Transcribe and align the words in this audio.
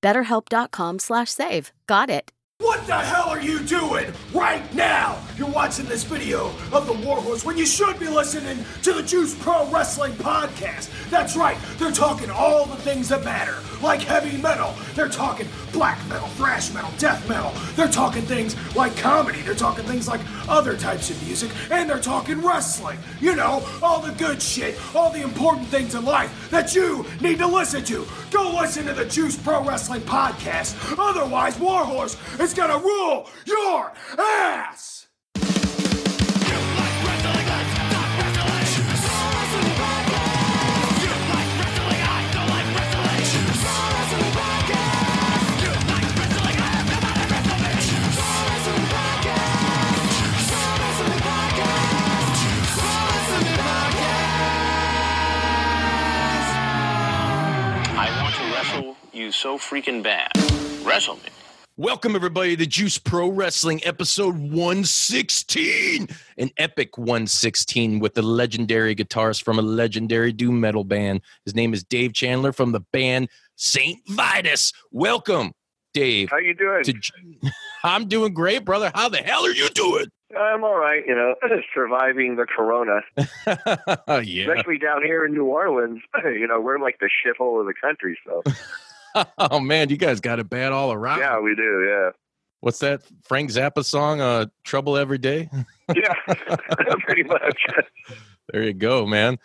BetterHelp.com 0.00 0.98
slash 1.00 1.28
save. 1.30 1.72
Got 1.86 2.08
it. 2.08 2.32
What 2.60 2.88
the 2.88 2.94
hell 2.96 3.28
are 3.28 3.40
you 3.40 3.60
doing 3.60 4.12
right 4.34 4.74
now? 4.74 5.22
You're 5.36 5.48
watching 5.48 5.84
this 5.86 6.02
video 6.02 6.48
of 6.72 6.88
the 6.88 6.92
Warhorse 6.92 7.44
when 7.44 7.56
you 7.56 7.64
should 7.64 8.00
be 8.00 8.08
listening 8.08 8.64
to 8.82 8.92
the 8.92 9.02
Juice 9.04 9.32
Pro 9.36 9.70
Wrestling 9.70 10.14
Podcast. 10.14 10.90
That's 11.08 11.36
right, 11.36 11.56
they're 11.76 11.92
talking 11.92 12.30
all 12.30 12.66
the 12.66 12.74
things 12.74 13.10
that 13.10 13.22
matter, 13.22 13.54
like 13.80 14.00
heavy 14.00 14.36
metal. 14.38 14.74
They're 14.96 15.08
talking 15.08 15.46
black 15.72 16.04
metal, 16.08 16.26
thrash 16.30 16.72
metal, 16.74 16.90
death 16.98 17.28
metal. 17.28 17.52
They're 17.76 17.86
talking 17.92 18.22
things 18.22 18.56
like 18.74 18.96
comedy. 18.96 19.42
They're 19.42 19.54
talking 19.54 19.84
things 19.84 20.08
like 20.08 20.20
other 20.48 20.76
types 20.76 21.10
of 21.10 21.22
music. 21.24 21.52
And 21.70 21.88
they're 21.88 22.00
talking 22.00 22.44
wrestling. 22.44 22.98
You 23.20 23.36
know, 23.36 23.64
all 23.80 24.00
the 24.00 24.12
good 24.12 24.42
shit, 24.42 24.76
all 24.96 25.12
the 25.12 25.22
important 25.22 25.68
things 25.68 25.94
in 25.94 26.04
life 26.04 26.50
that 26.50 26.74
you 26.74 27.06
need 27.20 27.38
to 27.38 27.46
listen 27.46 27.84
to. 27.84 28.04
Go 28.32 28.56
listen 28.58 28.86
to 28.86 28.92
the 28.94 29.04
Juice 29.04 29.36
Pro 29.36 29.62
Wrestling 29.62 30.00
Podcast. 30.02 30.74
Otherwise, 30.98 31.56
Warhorse 31.58 32.16
is 32.40 32.47
gonna 32.54 32.78
rule 32.78 33.28
your 33.46 33.92
ass! 34.18 35.06
I 58.00 58.22
want 58.22 58.34
to 58.36 58.42
wrestle 58.52 58.96
you 59.12 59.32
so 59.32 59.58
freaking 59.58 60.02
bad. 60.02 60.30
Wrestle 60.84 61.16
me. 61.16 61.37
Welcome, 61.80 62.16
everybody, 62.16 62.56
to 62.56 62.66
Juice 62.66 62.98
Pro 62.98 63.28
Wrestling, 63.28 63.80
episode 63.84 64.36
116. 64.36 66.08
An 66.36 66.50
epic 66.56 66.98
116 66.98 68.00
with 68.00 68.14
the 68.14 68.22
legendary 68.22 68.96
guitarist 68.96 69.44
from 69.44 69.60
a 69.60 69.62
legendary 69.62 70.32
doom 70.32 70.60
metal 70.60 70.82
band. 70.82 71.20
His 71.44 71.54
name 71.54 71.72
is 71.72 71.84
Dave 71.84 72.14
Chandler 72.14 72.50
from 72.50 72.72
the 72.72 72.80
band 72.92 73.28
Saint 73.54 74.00
Vitus. 74.08 74.72
Welcome, 74.90 75.52
Dave. 75.94 76.30
How 76.30 76.38
you 76.38 76.52
doing? 76.52 76.82
to 76.82 76.94
I'm 77.84 78.08
doing 78.08 78.34
great, 78.34 78.64
brother. 78.64 78.90
How 78.92 79.08
the 79.08 79.18
hell 79.18 79.46
are 79.46 79.52
you 79.52 79.68
doing? 79.68 80.06
I'm 80.36 80.64
all 80.64 80.80
right, 80.80 81.04
you 81.06 81.14
know, 81.14 81.36
surviving 81.72 82.34
the 82.34 82.46
corona, 82.46 83.02
yeah. 84.24 84.50
especially 84.50 84.78
down 84.78 85.04
here 85.04 85.24
in 85.24 85.32
New 85.32 85.44
Orleans. 85.44 86.00
You 86.24 86.48
know, 86.48 86.60
we're 86.60 86.80
like 86.80 86.98
the 86.98 87.08
shithole 87.08 87.60
of 87.60 87.66
the 87.66 87.74
country, 87.80 88.18
so 88.26 88.42
Oh, 89.38 89.60
man, 89.60 89.88
you 89.88 89.96
guys 89.96 90.20
got 90.20 90.38
it 90.38 90.48
bad 90.48 90.72
all 90.72 90.92
around. 90.92 91.18
yeah, 91.20 91.38
we 91.40 91.54
do, 91.54 91.86
yeah. 91.88 92.10
What's 92.60 92.80
that 92.80 93.02
Frank 93.24 93.50
Zappa 93.50 93.84
song, 93.84 94.20
uh, 94.20 94.46
Trouble 94.64 94.96
Every 94.96 95.18
Day? 95.18 95.48
Yeah, 95.96 96.12
pretty 97.06 97.22
much. 97.22 97.64
There 98.52 98.62
you 98.62 98.74
go, 98.74 99.06
man. 99.06 99.38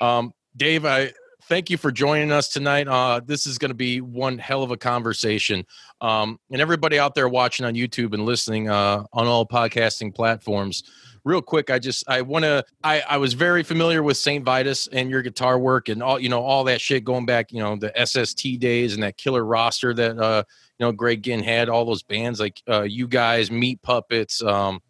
Um, 0.00 0.32
Dave, 0.56 0.86
I 0.86 1.12
thank 1.42 1.68
you 1.68 1.76
for 1.76 1.92
joining 1.92 2.32
us 2.32 2.48
tonight. 2.48 2.88
Uh, 2.88 3.20
this 3.22 3.46
is 3.46 3.58
going 3.58 3.68
to 3.68 3.74
be 3.74 4.00
one 4.00 4.38
hell 4.38 4.62
of 4.62 4.70
a 4.70 4.78
conversation. 4.78 5.66
Um, 6.00 6.40
and 6.50 6.58
everybody 6.62 6.98
out 6.98 7.14
there 7.14 7.28
watching 7.28 7.66
on 7.66 7.74
YouTube 7.74 8.14
and 8.14 8.24
listening 8.24 8.70
uh, 8.70 9.04
on 9.12 9.26
all 9.26 9.44
podcasting 9.46 10.14
platforms, 10.14 10.84
real 11.24 11.42
quick, 11.42 11.70
I 11.70 11.78
just 11.78 12.08
I 12.08 12.22
want 12.22 12.44
to. 12.44 12.64
I 12.82 13.02
I 13.08 13.16
was 13.18 13.34
very 13.34 13.62
familiar 13.62 14.02
with 14.02 14.16
Saint 14.16 14.44
Vitus 14.44 14.86
and 14.88 15.10
your 15.10 15.22
guitar 15.22 15.58
work 15.58 15.88
and 15.88 16.02
all 16.02 16.18
you 16.18 16.28
know 16.28 16.42
all 16.42 16.64
that 16.64 16.80
shit 16.80 17.04
going 17.04 17.26
back, 17.26 17.52
you 17.52 17.60
know, 17.60 17.76
the 17.76 17.92
SST 18.04 18.58
days 18.58 18.94
and 18.94 19.02
that 19.02 19.16
killer 19.16 19.44
roster 19.44 19.94
that 19.94 20.18
uh, 20.18 20.42
you 20.78 20.86
know 20.86 20.92
Greg 20.92 21.22
Ginn 21.22 21.42
had. 21.42 21.68
All 21.68 21.84
those 21.84 22.02
bands 22.02 22.40
like 22.40 22.62
uh, 22.68 22.82
you 22.82 23.08
guys, 23.08 23.50
Meat 23.50 23.82
Puppets. 23.82 24.42
Um, 24.42 24.80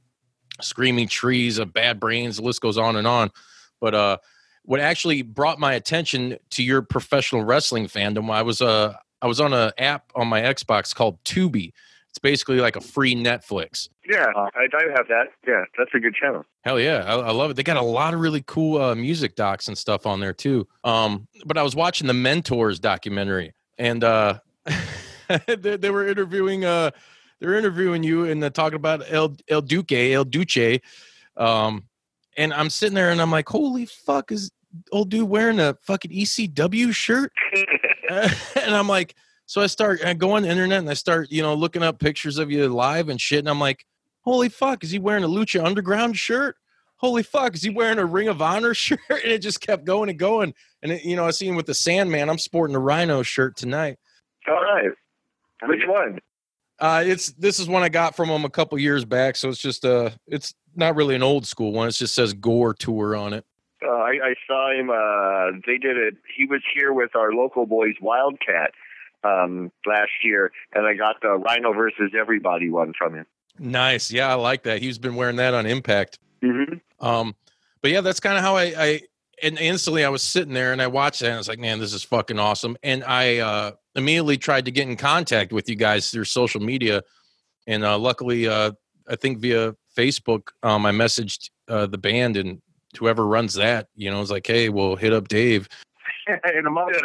screaming 0.62 1.08
trees 1.08 1.58
of 1.58 1.72
bad 1.72 1.98
brains 1.98 2.36
the 2.36 2.42
list 2.42 2.60
goes 2.60 2.78
on 2.78 2.97
and 2.97 3.06
on 3.06 3.30
but 3.80 3.94
uh 3.94 4.16
what 4.64 4.80
actually 4.80 5.22
brought 5.22 5.58
my 5.58 5.74
attention 5.74 6.36
to 6.50 6.62
your 6.62 6.82
professional 6.82 7.42
wrestling 7.42 7.86
fandom 7.86 8.30
i 8.30 8.42
was 8.42 8.60
uh 8.60 8.92
i 9.22 9.26
was 9.26 9.41
on 9.41 9.52
an 9.52 9.72
app 9.78 10.10
on 10.14 10.28
my 10.28 10.41
xbox 10.42 10.94
called 10.94 11.22
tubi 11.24 11.72
basically 12.22 12.60
like 12.60 12.76
a 12.76 12.81
free 12.81 13.14
netflix 13.14 13.88
Yeah, 14.08 14.26
I 14.36 14.66
do 14.66 14.91
have 14.94 15.08
that. 15.08 15.28
Yeah, 15.47 15.64
that's 15.78 15.91
a 15.94 16.00
good 16.00 16.14
channel. 16.14 16.44
Hell 16.62 16.81
yeah, 16.81 17.04
I, 17.06 17.14
I 17.14 17.31
love 17.32 17.50
it. 17.50 17.54
They 17.54 17.62
got 17.62 17.76
a 17.76 17.82
lot 17.82 18.14
of 18.14 18.20
really 18.20 18.42
cool 18.47 18.81
uh, 18.81 18.94
music 18.94 19.36
docs 19.36 19.69
and 19.69 19.76
stuff 19.76 20.06
on 20.06 20.20
there 20.20 20.32
too. 20.32 20.66
Um, 20.84 21.26
but 21.47 21.56
I 21.56 21.62
was 21.62 21.76
watching 21.76 22.06
the 22.06 22.14
Mentors 22.14 22.80
documentary, 22.80 23.54
and 23.78 24.04
uh, 24.04 24.38
they, 25.47 25.76
they 25.76 25.91
were 25.91 26.06
interviewing 26.06 26.64
uh, 26.64 26.91
they 27.41 27.47
were 27.47 27.56
interviewing 27.56 28.03
you 28.03 28.25
and 28.25 28.42
uh, 28.42 28.50
talking 28.50 28.76
about 28.76 29.03
El 29.09 29.36
El 29.48 29.62
Duque 29.62 29.92
El 29.92 30.25
Duce, 30.25 30.80
um, 31.36 31.84
and 32.36 32.53
I'm 32.53 32.70
sitting 32.70 32.94
there 32.94 33.10
and 33.10 33.20
I'm 33.20 33.30
like, 33.30 33.48
holy 33.48 33.86
fuck, 33.86 34.32
is 34.32 34.50
old 34.92 35.10
dude 35.10 35.28
wearing 35.28 35.60
a 35.60 35.76
fucking 35.82 36.10
ECW 36.10 36.92
shirt? 36.94 37.32
and 38.10 38.75
I'm 38.75 38.88
like, 38.88 39.14
so 39.50 39.61
I 39.61 39.66
start 39.66 40.05
I 40.05 40.15
go 40.15 40.31
on 40.31 40.43
the 40.43 40.49
internet 40.49 40.78
and 40.78 40.88
I 40.88 40.94
start 40.94 41.33
you 41.33 41.43
know 41.43 41.55
looking 41.55 41.83
up 41.83 41.99
pictures 41.99 42.38
of 42.38 42.53
you 42.53 42.69
live 42.69 43.09
and 43.09 43.21
shit, 43.21 43.41
and 43.41 43.49
I'm 43.49 43.59
like, 43.59 43.84
holy 44.21 44.49
fuck, 44.49 44.84
is 44.84 44.93
he 44.93 45.00
wearing 45.00 45.25
a 45.25 45.28
Lucha 45.28 45.65
Underground 45.65 46.16
shirt? 46.16 46.55
Holy 46.99 47.25
fuck, 47.25 47.56
is 47.56 47.62
he 47.62 47.71
wearing 47.71 47.99
a 47.99 48.05
Ring 48.06 48.28
of 48.28 48.41
Honor 48.41 48.75
shirt? 48.75 49.00
And 49.10 49.33
it 49.33 49.41
just 49.41 49.60
kept 49.60 49.84
going 49.84 50.09
and 50.09 50.16
going. 50.16 50.55
And 50.84 50.93
it, 50.93 51.05
you 51.05 51.16
know, 51.16 51.27
I 51.27 51.33
see 51.33 51.49
him 51.49 51.56
with 51.56 51.66
the 51.66 51.75
Sandman. 51.75 52.31
I'm 52.31 52.39
sporting 52.39 52.77
a 52.77 52.78
Rhino 52.78 53.25
shirt 53.25 53.56
tonight. 53.56 53.99
all 54.47 54.55
right. 54.55 54.93
Which 55.65 55.83
one? 55.84 56.21
Uh, 56.78 57.03
it's 57.05 57.33
this 57.33 57.59
is 57.59 57.66
one 57.66 57.83
I 57.83 57.89
got 57.89 58.15
from 58.15 58.28
him 58.28 58.44
a 58.44 58.50
couple 58.50 58.78
years 58.78 59.05
back, 59.05 59.34
so 59.34 59.49
it's 59.49 59.59
just 59.59 59.84
uh, 59.84 60.10
it's 60.28 60.55
not 60.77 60.94
really 60.94 61.16
an 61.16 61.25
old 61.25 61.44
school 61.44 61.72
one. 61.72 61.89
It 61.89 61.93
just 61.93 62.15
says 62.15 62.34
Gore 62.34 62.72
Tour 62.72 63.16
on 63.16 63.33
it. 63.33 63.44
Uh, 63.84 63.91
I, 63.91 64.12
I 64.22 64.34
saw 64.47 64.71
him. 64.71 64.91
Uh, 64.91 65.59
they 65.66 65.77
did 65.77 65.97
it. 65.97 66.15
He 66.37 66.47
was 66.47 66.60
here 66.72 66.93
with 66.93 67.16
our 67.16 67.33
local 67.33 67.66
boys, 67.66 67.94
Wildcat, 68.00 68.71
um, 69.25 69.70
last 69.86 70.10
year, 70.22 70.53
and 70.75 70.86
I 70.86 70.94
got 70.94 71.20
the 71.20 71.31
Rhino 71.31 71.72
versus 71.72 72.12
Everybody 72.19 72.70
one 72.70 72.92
from 72.97 73.14
him. 73.14 73.26
Nice, 73.58 74.10
yeah, 74.10 74.28
I 74.28 74.34
like 74.34 74.62
that. 74.65 74.80
He's 74.80 74.98
been 74.98 75.15
wearing 75.15 75.36
that 75.36 75.54
on 75.54 75.66
Impact. 75.66 76.18
hmm 76.42 76.74
Um, 77.00 77.34
but 77.83 77.91
yeah, 77.91 78.00
that's 78.00 78.21
kind 78.21 78.36
of 78.36 78.42
how 78.42 78.56
I, 78.56 78.74
I 78.77 79.00
and 79.42 79.59
instantly 79.59 80.04
I 80.04 80.09
was 80.09 80.22
sitting 80.22 80.53
there 80.53 80.72
and 80.72 80.83
I 80.83 80.86
watched 80.86 81.21
that 81.21 81.27
and 81.27 81.34
I 81.34 81.39
was 81.39 81.48
like, 81.48 81.59
man, 81.59 81.78
this 81.78 81.95
is 81.95 82.03
fucking 82.03 82.39
awesome. 82.39 82.77
And 82.83 83.03
I 83.04 83.39
uh, 83.39 83.72
immediately 83.95 84.36
tried 84.36 84.66
to 84.66 84.71
get 84.71 84.86
in 84.89 84.97
contact 84.97 85.53
with 85.53 85.68
you 85.68 85.77
guys 85.77 86.10
through 86.10 86.24
social 86.24 86.60
media, 86.60 87.03
and 87.66 87.84
uh, 87.84 87.98
luckily, 87.98 88.48
uh, 88.48 88.72
I 89.09 89.16
think 89.16 89.39
via 89.39 89.74
Facebook, 89.97 90.48
um, 90.62 90.86
I 90.86 90.92
messaged 90.92 91.50
uh, 91.68 91.86
the 91.86 91.98
band 91.98 92.36
and 92.36 92.60
whoever 92.98 93.27
runs 93.27 93.54
that, 93.54 93.89
you 93.95 94.10
know, 94.10 94.21
was 94.21 94.30
like, 94.30 94.47
hey, 94.47 94.68
we'll 94.68 94.97
hit 94.97 95.12
up 95.12 95.28
Dave. 95.28 95.68
In 96.28 96.66
a 96.66 96.71
month? 96.71 96.97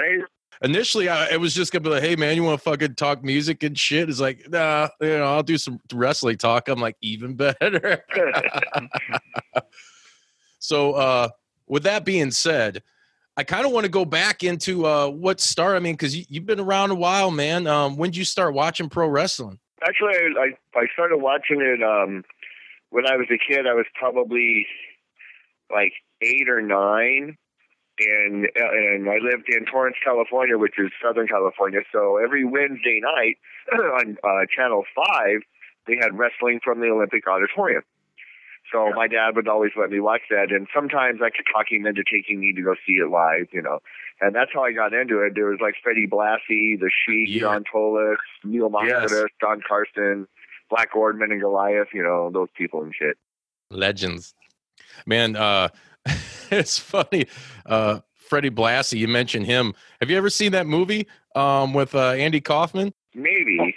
Initially, 0.65 1.07
I, 1.07 1.29
it 1.29 1.39
was 1.39 1.53
just 1.53 1.71
gonna 1.71 1.83
be 1.83 1.89
like, 1.89 2.03
hey, 2.03 2.15
man, 2.15 2.35
you 2.35 2.43
want 2.43 2.59
to 2.59 2.63
fucking 2.63 2.95
talk 2.95 3.23
music 3.23 3.63
and 3.63 3.77
shit? 3.77 4.09
It's 4.09 4.19
like, 4.19 4.49
nah, 4.49 4.89
you 4.99 5.07
know, 5.07 5.23
I'll 5.23 5.43
do 5.43 5.57
some 5.57 5.79
wrestling 5.93 6.37
talk. 6.37 6.67
I'm 6.67 6.79
like, 6.79 6.97
even 7.01 7.35
better. 7.35 8.03
So, 10.65 10.93
uh, 10.93 11.29
with 11.67 11.83
that 11.83 12.05
being 12.05 12.31
said, 12.31 12.81
I 13.37 13.43
kind 13.43 13.65
of 13.65 13.71
want 13.71 13.85
to 13.85 13.91
go 13.91 14.05
back 14.05 14.43
into 14.43 14.85
uh, 14.85 15.07
what 15.07 15.39
started. 15.39 15.77
I 15.77 15.79
mean, 15.79 15.93
because 15.93 16.15
you, 16.15 16.25
you've 16.27 16.45
been 16.45 16.59
around 16.59 16.91
a 16.91 16.95
while, 16.95 17.31
man. 17.31 17.67
Um, 17.67 17.97
when 17.97 18.09
did 18.09 18.17
you 18.17 18.25
start 18.25 18.53
watching 18.53 18.89
pro 18.89 19.07
wrestling? 19.07 19.59
Actually, 19.87 20.15
I, 20.15 20.55
I 20.75 20.79
I 20.79 20.87
started 20.93 21.17
watching 21.17 21.61
it 21.61 21.83
um 21.83 22.23
when 22.89 23.05
I 23.05 23.17
was 23.17 23.27
a 23.29 23.37
kid. 23.37 23.67
I 23.67 23.73
was 23.73 23.85
probably 23.93 24.65
like 25.71 25.93
eight 26.21 26.49
or 26.49 26.61
nine, 26.61 27.37
and 27.99 28.47
and 28.55 29.09
I 29.09 29.17
lived 29.21 29.47
in 29.49 29.65
Torrance, 29.65 29.97
California, 30.03 30.57
which 30.57 30.75
is 30.77 30.91
Southern 31.03 31.27
California. 31.27 31.79
So 31.91 32.17
every 32.17 32.43
Wednesday 32.45 32.99
night 33.01 33.37
on 33.73 34.17
uh, 34.23 34.45
Channel 34.53 34.83
Five, 34.95 35.39
they 35.87 35.95
had 35.99 36.17
wrestling 36.17 36.59
from 36.63 36.79
the 36.79 36.87
Olympic 36.87 37.27
Auditorium. 37.27 37.83
So 38.71 38.91
my 38.95 39.07
dad 39.07 39.35
would 39.35 39.47
always 39.47 39.71
let 39.79 39.91
me 39.91 39.99
watch 39.99 40.21
that, 40.31 40.47
and 40.51 40.67
sometimes 40.73 41.19
I 41.21 41.29
could 41.29 41.45
talk 41.53 41.67
him 41.71 41.85
into 41.85 42.03
taking 42.11 42.39
me 42.39 42.51
to 42.53 42.61
go 42.63 42.73
see 42.85 42.93
it 42.93 43.09
live, 43.09 43.47
you 43.53 43.61
know. 43.61 43.79
And 44.21 44.33
that's 44.33 44.49
how 44.53 44.63
I 44.63 44.71
got 44.71 44.91
into 44.93 45.21
it. 45.21 45.33
There 45.35 45.45
was 45.45 45.59
like 45.61 45.75
Freddie 45.83 46.07
Blassie, 46.07 46.79
The 46.79 46.89
Sheik, 46.89 47.29
Yeah. 47.29 47.41
John 47.41 47.63
Tolos, 47.71 48.15
Mil 48.43 48.71
Yes. 48.83 49.13
Don 49.39 49.61
Carson, 49.67 50.27
Black 50.69 50.91
Gordman, 50.93 51.31
and 51.31 51.39
Goliath. 51.39 51.89
You 51.93 52.01
know 52.01 52.31
those 52.33 52.47
people 52.57 52.81
and 52.81 52.93
shit. 52.97 53.17
Legends. 53.69 54.33
Man, 55.05 55.35
uh 55.35 55.69
it's 56.51 56.77
funny. 56.77 57.27
Uh 57.65 57.99
Freddie 58.13 58.49
Blassie, 58.49 58.97
you 58.97 59.07
mentioned 59.07 59.45
him. 59.45 59.73
Have 60.01 60.09
you 60.09 60.17
ever 60.17 60.29
seen 60.29 60.51
that 60.53 60.67
movie 60.67 61.07
um 61.35 61.73
with 61.73 61.95
uh 61.95 62.11
Andy 62.11 62.41
Kaufman? 62.41 62.93
Maybe. 63.13 63.75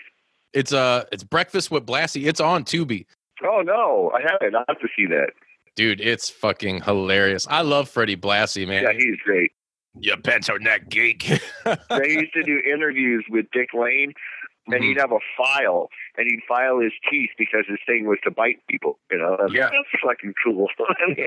It's 0.52 0.72
uh 0.72 1.04
it's 1.12 1.24
Breakfast 1.24 1.70
with 1.70 1.86
Blassie. 1.86 2.26
It's 2.26 2.40
on 2.40 2.64
Tubi. 2.64 3.06
Oh 3.44 3.62
no, 3.64 4.10
I 4.14 4.22
haven't. 4.22 4.56
I 4.56 4.64
have 4.68 4.80
to 4.80 4.88
see 4.96 5.06
that. 5.06 5.30
Dude, 5.76 6.00
it's 6.00 6.28
fucking 6.28 6.82
hilarious. 6.82 7.46
I 7.48 7.60
love 7.62 7.88
Freddie 7.88 8.16
Blassie, 8.16 8.66
man. 8.66 8.82
Yeah, 8.82 8.92
he's 8.92 9.16
great. 9.24 9.52
Your 10.00 10.16
pencil 10.16 10.58
neck 10.58 10.88
geek. 10.88 11.40
They 11.64 12.10
used 12.10 12.32
to 12.34 12.42
do 12.42 12.60
interviews 12.60 13.24
with 13.28 13.46
Dick 13.52 13.70
Lane, 13.74 14.12
and 14.72 14.82
Mhm. 14.82 14.88
he'd 14.88 14.98
have 14.98 15.12
a 15.12 15.18
file, 15.36 15.90
and 16.16 16.26
he'd 16.30 16.42
file 16.48 16.78
his 16.78 16.92
teeth 17.10 17.30
because 17.38 17.64
his 17.68 17.78
thing 17.86 18.06
was 18.06 18.18
to 18.24 18.30
bite 18.30 18.60
people. 18.68 18.98
You 19.10 19.18
know, 19.18 19.36
And 19.36 19.52
Yeah. 19.54 19.70
that's 19.70 20.02
fucking 20.02 20.34
cool. 20.44 20.68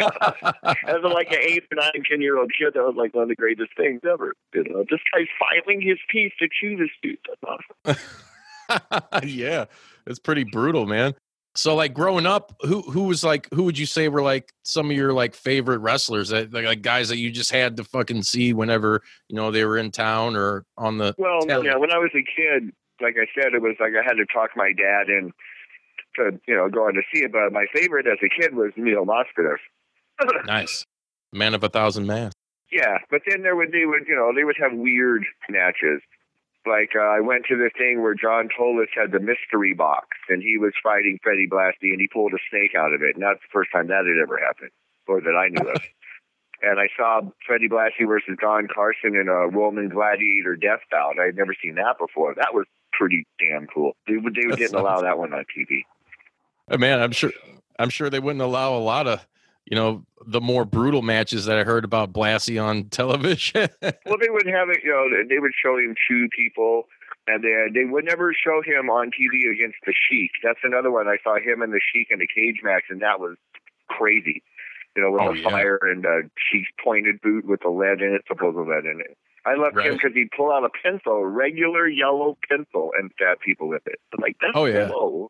As 0.88 1.04
a, 1.04 1.08
like 1.08 1.32
an 1.32 1.40
eight 1.42 1.64
or 1.72 1.76
nine, 1.76 2.04
ten 2.10 2.22
year 2.22 2.38
old 2.38 2.52
kid, 2.58 2.74
that 2.74 2.84
was 2.84 2.96
like 2.96 3.14
one 3.14 3.24
of 3.24 3.30
the 3.30 3.36
greatest 3.36 3.72
things 3.76 4.02
ever. 4.10 4.34
You 4.54 4.64
know, 4.66 4.84
this 4.90 5.00
guy's 5.14 5.28
filing 5.40 5.82
his 5.82 5.98
teeth 6.12 6.34
to 6.40 6.48
chew 6.50 6.78
this 6.78 6.90
tooth. 7.02 7.20
That's 7.28 7.44
awesome. 7.44 9.24
yeah, 9.24 9.66
it's 10.08 10.20
pretty 10.20 10.44
brutal, 10.44 10.86
man. 10.86 11.14
So, 11.54 11.76
like 11.76 11.94
growing 11.94 12.26
up, 12.26 12.56
who 12.62 12.82
who 12.82 13.04
was 13.04 13.26
like 13.26 13.48
who 13.54 13.64
would 13.64 13.78
you 13.78 13.86
say 13.86 14.08
were 14.08 14.22
like 14.22 14.54
some 14.64 14.90
of 14.90 14.96
your 14.96 15.12
like 15.12 15.36
favorite 15.36 15.80
wrestlers 15.80 16.30
that 16.30 16.54
like, 16.54 16.64
like 16.64 16.82
guys 16.82 17.10
that 17.10 17.18
you 17.18 17.30
just 17.30 17.52
had 17.52 17.76
to 17.78 17.84
fucking 17.84 18.24
see 18.24 18.54
whenever 18.54 19.02
you 19.28 19.36
know 19.36 19.52
they 19.52 19.66
were 19.66 19.78
in 19.78 19.92
town 19.92 20.38
or 20.38 20.64
on 20.78 20.98
the 20.98 21.14
Well, 21.18 21.46
yeah, 21.46 21.76
when 21.76 21.92
I 21.92 21.98
was 21.98 22.12
a 22.16 22.24
kid, 22.24 22.72
like 23.02 23.16
I 23.18 23.28
said, 23.34 23.54
it 23.54 23.62
was 23.62 23.76
like 23.80 23.94
I 23.94 24.04
had 24.04 24.16
to 24.16 24.26
talk 24.26 24.52
my 24.56 24.72
dad 24.72 25.10
in 25.10 25.32
to 26.16 26.40
you 26.48 26.56
know 26.56 26.70
going 26.70 26.96
to 26.96 27.02
see 27.14 27.24
it. 27.24 27.32
But 27.32 27.52
my 27.52 27.66
favorite 27.74 28.08
as 28.08 28.20
a 28.24 28.30
kid 28.30 28.56
was 28.56 28.72
Mil 28.78 29.06
Mascaras. 29.06 29.62
nice 30.46 30.86
man 31.32 31.54
of 31.54 31.64
a 31.64 31.70
thousand 31.70 32.08
masks. 32.08 32.36
Yeah, 32.72 33.00
but 33.10 33.22
then 33.28 33.42
there 33.42 33.56
would 33.56 33.72
they 33.72 33.86
would 33.86 34.08
you 34.08 34.16
know 34.16 34.32
they 34.36 34.44
would 34.44 34.58
have 34.60 34.72
weird 34.74 35.26
matches. 35.50 36.02
Like 36.66 36.92
uh, 36.96 37.02
I 37.02 37.20
went 37.20 37.46
to 37.50 37.58
the 37.58 37.72
thing 37.76 38.02
where 38.02 38.14
John 38.14 38.48
Tolos 38.48 38.94
had 38.96 39.12
the 39.12 39.20
mystery 39.20 39.74
box, 39.74 40.08
and 40.30 40.44
he 40.44 40.58
was 40.58 40.74
fighting 40.84 41.18
Freddie 41.24 41.50
Blassie, 41.50 41.90
and 41.90 42.00
he 42.00 42.08
pulled 42.08 42.34
a 42.34 42.42
snake 42.50 42.76
out 42.78 42.94
of 42.94 43.02
it, 43.02 43.16
and 43.16 43.24
that's 43.24 43.42
the 43.42 43.52
first 43.52 43.72
time 43.74 43.88
that 43.88 44.06
had 44.06 44.22
ever 44.22 44.38
happened, 44.38 44.70
or 45.08 45.22
that 45.22 45.36
I 45.36 45.50
knew 45.50 45.70
of. 45.70 45.82
And 46.64 46.80
I 46.80 46.90
saw 46.96 47.22
Freddie 47.48 47.70
Blassie 47.70 48.06
versus 48.06 48.38
Don 48.40 48.68
Carson 48.68 49.16
in 49.16 49.28
a 49.28 49.48
Roman 49.50 49.90
Gladiator 49.90 50.56
death 50.56 50.82
bout. 50.92 51.20
I 51.20 51.26
had 51.26 51.36
never 51.36 51.56
seen 51.60 51.74
that 51.76 51.98
before. 51.98 52.36
That 52.36 52.54
was 52.54 52.68
pretty 52.94 53.26
damn 53.40 53.68
cool. 53.68 53.94
They, 54.08 54.18
would- 54.18 54.36
they 54.36 54.48
That 54.50 54.58
didn't 54.58 54.76
allow 54.80 55.02
that 55.02 55.18
one 55.18 55.34
on 55.34 55.46
TV. 55.58 55.84
Man, 56.80 57.02
I'm 57.02 57.12
sure 57.12 57.32
I'm 57.80 57.90
sure 57.90 58.10
they 58.10 58.20
wouldn't 58.20 58.42
allow 58.42 58.76
a 58.76 58.80
lot 58.80 59.08
of 59.08 59.26
you 59.66 59.76
know 59.76 60.04
the 60.26 60.40
more 60.42 60.64
brutal 60.66 61.02
matches 61.02 61.46
that 61.46 61.58
I 61.58 61.64
heard 61.64 61.84
about 61.84 62.14
Blassie 62.14 62.64
on 62.64 62.86
television. 62.90 63.70
Well, 63.82 64.18
they 64.20 64.30
would 64.30 64.46
have 64.48 64.70
it, 64.70 64.80
you 64.84 64.92
know, 64.92 65.08
they 65.28 65.40
would 65.40 65.52
show 65.62 65.78
him 65.78 65.96
chew 66.08 66.30
people, 66.36 66.84
and 67.28 67.44
then 67.44 67.72
they 67.74 67.84
would 67.86 68.06
never 68.06 68.34
show 68.34 68.62
him 68.64 68.90
on 68.90 69.08
TV 69.08 69.52
against 69.52 69.78
the 69.86 69.94
Sheik. 70.10 70.32
That's 70.44 70.60
another 70.64 70.92
one. 70.92 71.08
I 71.08 71.18
saw 71.24 71.36
him 71.38 71.62
and 71.62 71.74
the 71.74 71.82
Sheik 71.94 72.08
in 72.12 72.22
a 72.22 72.28
cage 72.28 72.62
match, 72.64 72.84
and 72.90 73.02
that 73.02 73.20
was 73.20 73.36
crazy. 73.90 74.44
You 74.96 75.02
know, 75.04 75.12
with 75.12 75.22
Oh, 75.24 75.34
the 75.34 75.40
yeah. 75.40 75.50
fire 75.50 75.80
and 75.84 76.06
uh, 76.06 76.28
Sheik's 76.52 76.70
pointed 76.84 77.22
boot 77.22 77.46
with 77.46 77.62
the 77.62 77.70
lead 77.70 78.02
in 78.02 78.14
it, 78.14 78.24
supposed 78.28 78.58
lead 78.58 78.86
in 78.86 79.00
it. 79.02 79.18
I 79.46 79.56
loved 79.56 79.78
him 79.80 79.94
because 79.94 80.12
he'd 80.14 80.30
pull 80.36 80.52
out 80.52 80.64
a 80.64 80.70
pencil, 80.84 81.14
a 81.14 81.28
regular 81.28 81.88
yellow 81.88 82.38
pencil, 82.48 82.92
and 82.98 83.12
stab 83.16 83.40
people 83.40 83.68
with 83.68 83.82
it. 83.88 84.00
I'm 84.14 84.22
like, 84.22 84.38
that's 84.40 84.52
Oh, 84.56 84.66
yeah. 84.66 84.90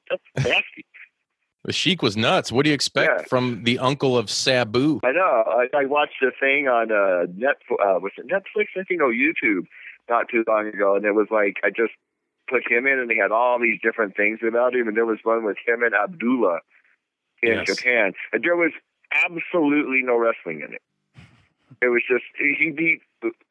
That's 0.09 0.45
nasty. 0.47 0.85
the 1.63 1.71
Sheik 1.71 2.01
was 2.01 2.17
nuts. 2.17 2.51
What 2.51 2.63
do 2.63 2.69
you 2.69 2.73
expect 2.73 3.11
Yeah. 3.21 3.25
from 3.29 3.63
the 3.63 3.79
uncle 3.79 4.17
of 4.17 4.29
Sabu? 4.29 4.99
I 5.03 5.11
know. 5.13 5.21
I, 5.47 5.67
I 5.77 5.85
watched 5.85 6.21
a 6.23 6.31
thing 6.39 6.67
on 6.67 6.91
uh, 6.91 7.27
Netflix. 7.31 7.79
Uh, 7.95 7.99
was 7.99 8.11
it 8.17 8.27
Netflix? 8.27 8.65
I 8.77 8.83
think 8.83 8.99
no, 8.99 9.07
YouTube, 9.09 9.65
not 10.09 10.27
too 10.29 10.43
long 10.47 10.67
ago, 10.67 10.95
and 10.95 11.05
it 11.05 11.13
was 11.13 11.27
like 11.31 11.57
I 11.63 11.69
just 11.69 11.93
put 12.49 12.69
him 12.69 12.85
in, 12.87 12.99
and 12.99 13.09
they 13.09 13.15
had 13.15 13.31
all 13.31 13.59
these 13.59 13.79
different 13.81 14.17
things 14.17 14.39
about 14.45 14.75
him, 14.75 14.87
and 14.89 14.97
there 14.97 15.05
was 15.05 15.19
one 15.23 15.45
with 15.45 15.57
him 15.65 15.83
and 15.83 15.93
Abdullah 15.95 16.59
in 17.41 17.53
Yes. 17.53 17.67
Japan, 17.67 18.11
and 18.33 18.43
there 18.43 18.57
was 18.57 18.71
absolutely 19.25 20.01
no 20.03 20.17
wrestling 20.17 20.61
in 20.67 20.73
it. 20.73 20.81
It 21.81 21.88
was 21.88 22.04
just 22.07 22.24
he 22.38 22.72
beat 22.72 23.01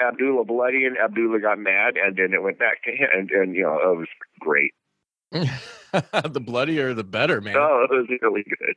Abdullah 0.01 0.45
bloody, 0.45 0.85
and 0.85 0.97
Abdullah 0.97 1.41
got 1.41 1.59
mad, 1.59 1.95
and 1.97 2.17
then 2.17 2.33
it 2.33 2.43
went 2.43 2.59
back 2.59 2.83
to 2.85 2.91
him, 2.91 3.09
and, 3.13 3.31
and 3.31 3.55
you 3.55 3.63
know 3.63 3.75
it 3.75 3.97
was 3.97 4.09
great. 4.39 4.73
the 5.33 6.41
bloodier 6.41 6.95
the 6.95 7.05
better, 7.05 7.41
man. 7.41 7.57
Oh, 7.57 7.87
it 7.91 7.95
was 7.95 8.07
really 8.23 8.45
good. 8.45 8.75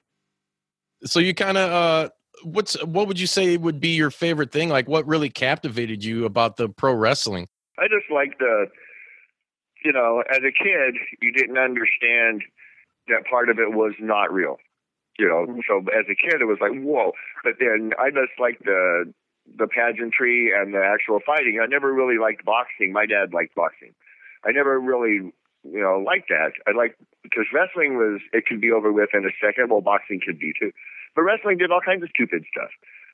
so 1.06 1.20
you 1.20 1.34
kind 1.34 1.58
of 1.58 1.72
uh 1.72 2.10
what's 2.44 2.82
what 2.84 3.08
would 3.08 3.20
you 3.20 3.28
say 3.28 3.58
would 3.58 3.80
be 3.80 3.90
your 3.90 4.12
favorite 4.12 4.52
thing 4.52 4.70
like 4.70 4.88
what 4.88 5.06
really 5.08 5.30
captivated 5.30 6.04
you 6.04 6.26
about 6.26 6.58
the 6.58 6.68
pro 6.68 6.94
wrestling 6.94 7.48
I 7.78 7.88
just 7.88 8.10
like 8.12 8.38
the, 8.40 8.68
you 9.84 9.92
know, 9.92 10.24
as 10.30 10.40
a 10.40 10.52
kid, 10.52 10.96
you 11.22 11.32
didn't 11.32 11.58
understand 11.58 12.44
that 13.08 13.26
part 13.30 13.50
of 13.50 13.60
it 13.60 13.74
was 13.74 13.94
not 14.00 14.32
real. 14.32 14.58
You 15.20 15.28
know, 15.28 15.62
so 15.68 15.80
as 15.90 16.06
a 16.10 16.16
kid, 16.16 16.42
it 16.42 16.46
was 16.46 16.58
like 16.62 16.74
whoa. 16.74 17.12
But 17.44 17.54
then 17.60 17.92
I 18.00 18.10
just 18.10 18.40
like 18.40 18.60
the 18.64 19.14
the 19.57 19.68
pageantry 19.68 20.51
and 20.56 20.74
the 20.74 20.84
actual 20.84 21.19
fighting. 21.25 21.60
I 21.62 21.66
never 21.68 21.94
really 21.94 22.18
liked 22.18 22.45
boxing. 22.45 22.92
My 22.94 23.06
dad 23.06 23.34
liked 23.34 23.56
boxing. 23.56 23.94
I 24.45 24.51
never 24.51 24.80
really, 24.80 25.31
you 25.63 25.81
know, 25.81 26.00
liked 26.06 26.30
that. 26.30 26.54
I 26.68 26.72
like 26.72 26.98
because 27.24 27.45
wrestling 27.54 27.98
was 27.98 28.22
it 28.34 28.45
could 28.45 28.62
be 28.62 28.72
over 28.72 28.92
with 28.92 29.10
in 29.13 29.25
a 29.25 29.31
second. 29.44 29.69
Well, 29.69 29.81
boxing 29.81 30.19
could 30.25 30.40
be 30.40 30.54
too. 30.59 30.71
But 31.16 31.23
wrestling 31.23 31.57
did 31.57 31.71
all 31.71 31.81
kinds 31.81 32.04
of 32.04 32.09
stupid 32.09 32.44
stuff, 32.52 32.71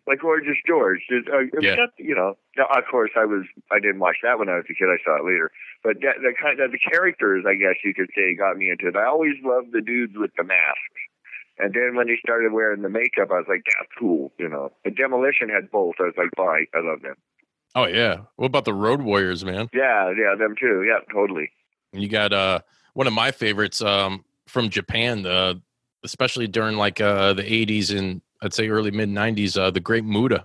like 0.07 0.21
Gorgeous 0.21 0.55
George. 0.65 1.01
Just, 1.09 1.27
uh, 1.27 1.43
Yeah. 1.59 1.88
you 1.98 2.15
know, 2.15 2.38
now, 2.57 2.65
of 2.71 2.86
course, 2.89 3.12
I 3.17 3.25
was 3.25 3.43
I 3.71 3.79
didn't 3.79 4.00
watch 4.00 4.17
that 4.24 4.39
when 4.39 4.50
I 4.50 4.55
was 4.55 4.65
a 4.69 4.74
kid. 4.74 4.88
I 4.88 4.98
saw 5.03 5.17
it 5.17 5.25
later. 5.25 5.51
But 5.83 6.01
that, 6.01 6.21
the 6.21 6.33
kind 6.39 6.59
of 6.59 6.71
the 6.71 6.79
characters, 6.79 7.45
I 7.48 7.55
guess 7.55 7.75
you 7.83 7.93
could 7.93 8.09
say, 8.15 8.36
got 8.36 8.57
me 8.57 8.69
into 8.69 8.88
it. 8.88 8.95
I 8.95 9.05
always 9.05 9.36
loved 9.43 9.71
the 9.74 9.81
dudes 9.81 10.13
with 10.15 10.31
the 10.38 10.43
masks. 10.43 11.00
And 11.59 11.73
then 11.73 11.95
when 11.95 12.07
they 12.07 12.17
started 12.23 12.53
wearing 12.53 12.81
the 12.81 12.89
makeup, 12.89 13.29
I 13.31 13.35
was 13.39 13.45
like, 13.49 13.63
that's 13.65 13.89
cool, 13.99 14.31
you 14.37 14.47
know. 14.47 14.71
The 14.85 14.91
Demolition 14.91 15.49
had 15.49 15.69
both. 15.71 15.95
I 15.99 16.03
was 16.03 16.13
like, 16.17 16.29
oh, 16.37 16.43
I, 16.43 16.65
love 16.79 17.01
them. 17.01 17.15
oh 17.75 17.85
yeah 17.85 18.21
what 18.37 18.47
about 18.47 18.65
the 18.65 18.73
road 18.73 19.01
warriors 19.01 19.45
man 19.45 19.69
Yeah, 19.73 20.11
yeah, 20.17 20.33
them 20.37 20.55
too. 20.59 20.83
Yeah, 20.87 20.99
totally. 21.13 21.51
you 21.93 22.07
got 22.07 22.33
uh 22.33 22.59
one 22.93 23.05
of 23.07 23.13
my 23.13 23.29
favorites 23.31 23.81
um 23.81 24.23
from 24.47 24.69
japan 24.69 25.25
uh 25.25 25.53
especially 26.03 26.47
during 26.47 26.77
like 26.77 26.99
uh 27.01 27.33
the 27.33 27.43
80s 27.43 27.95
and 27.95 28.21
i'd 28.41 28.53
say 28.53 28.69
early 28.69 28.89
mid 28.91 29.09
90s 29.09 29.55
uh 29.59 29.69
the 29.69 29.79
great 29.79 30.03
muta 30.05 30.43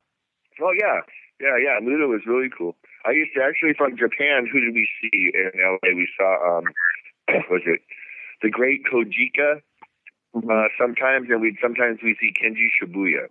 Oh, 0.63 0.73
yeah. 0.81 1.01
Yeah, 1.41 1.57
yeah. 1.59 1.81
Muta 1.83 2.07
was 2.07 2.21
really 2.27 2.49
cool. 2.57 2.77
I 3.05 3.11
used 3.11 3.33
to 3.35 3.43
actually 3.43 3.75
from 3.77 3.97
Japan. 3.97 4.47
Who 4.51 4.61
did 4.61 4.73
we 4.73 4.87
see 5.01 5.33
in 5.35 5.51
LA? 5.59 5.91
We 5.97 6.07
saw 6.17 6.59
um, 6.59 6.65
was 7.51 7.63
it 7.67 7.81
the 8.41 8.51
Great 8.51 8.83
Kojika? 8.87 9.61
Uh, 10.35 10.65
sometimes, 10.79 11.29
and 11.31 11.41
we'd 11.41 11.57
sometimes 11.63 11.99
we 12.03 12.17
see 12.21 12.33
Kenji 12.33 12.69
Shibuya. 12.83 13.27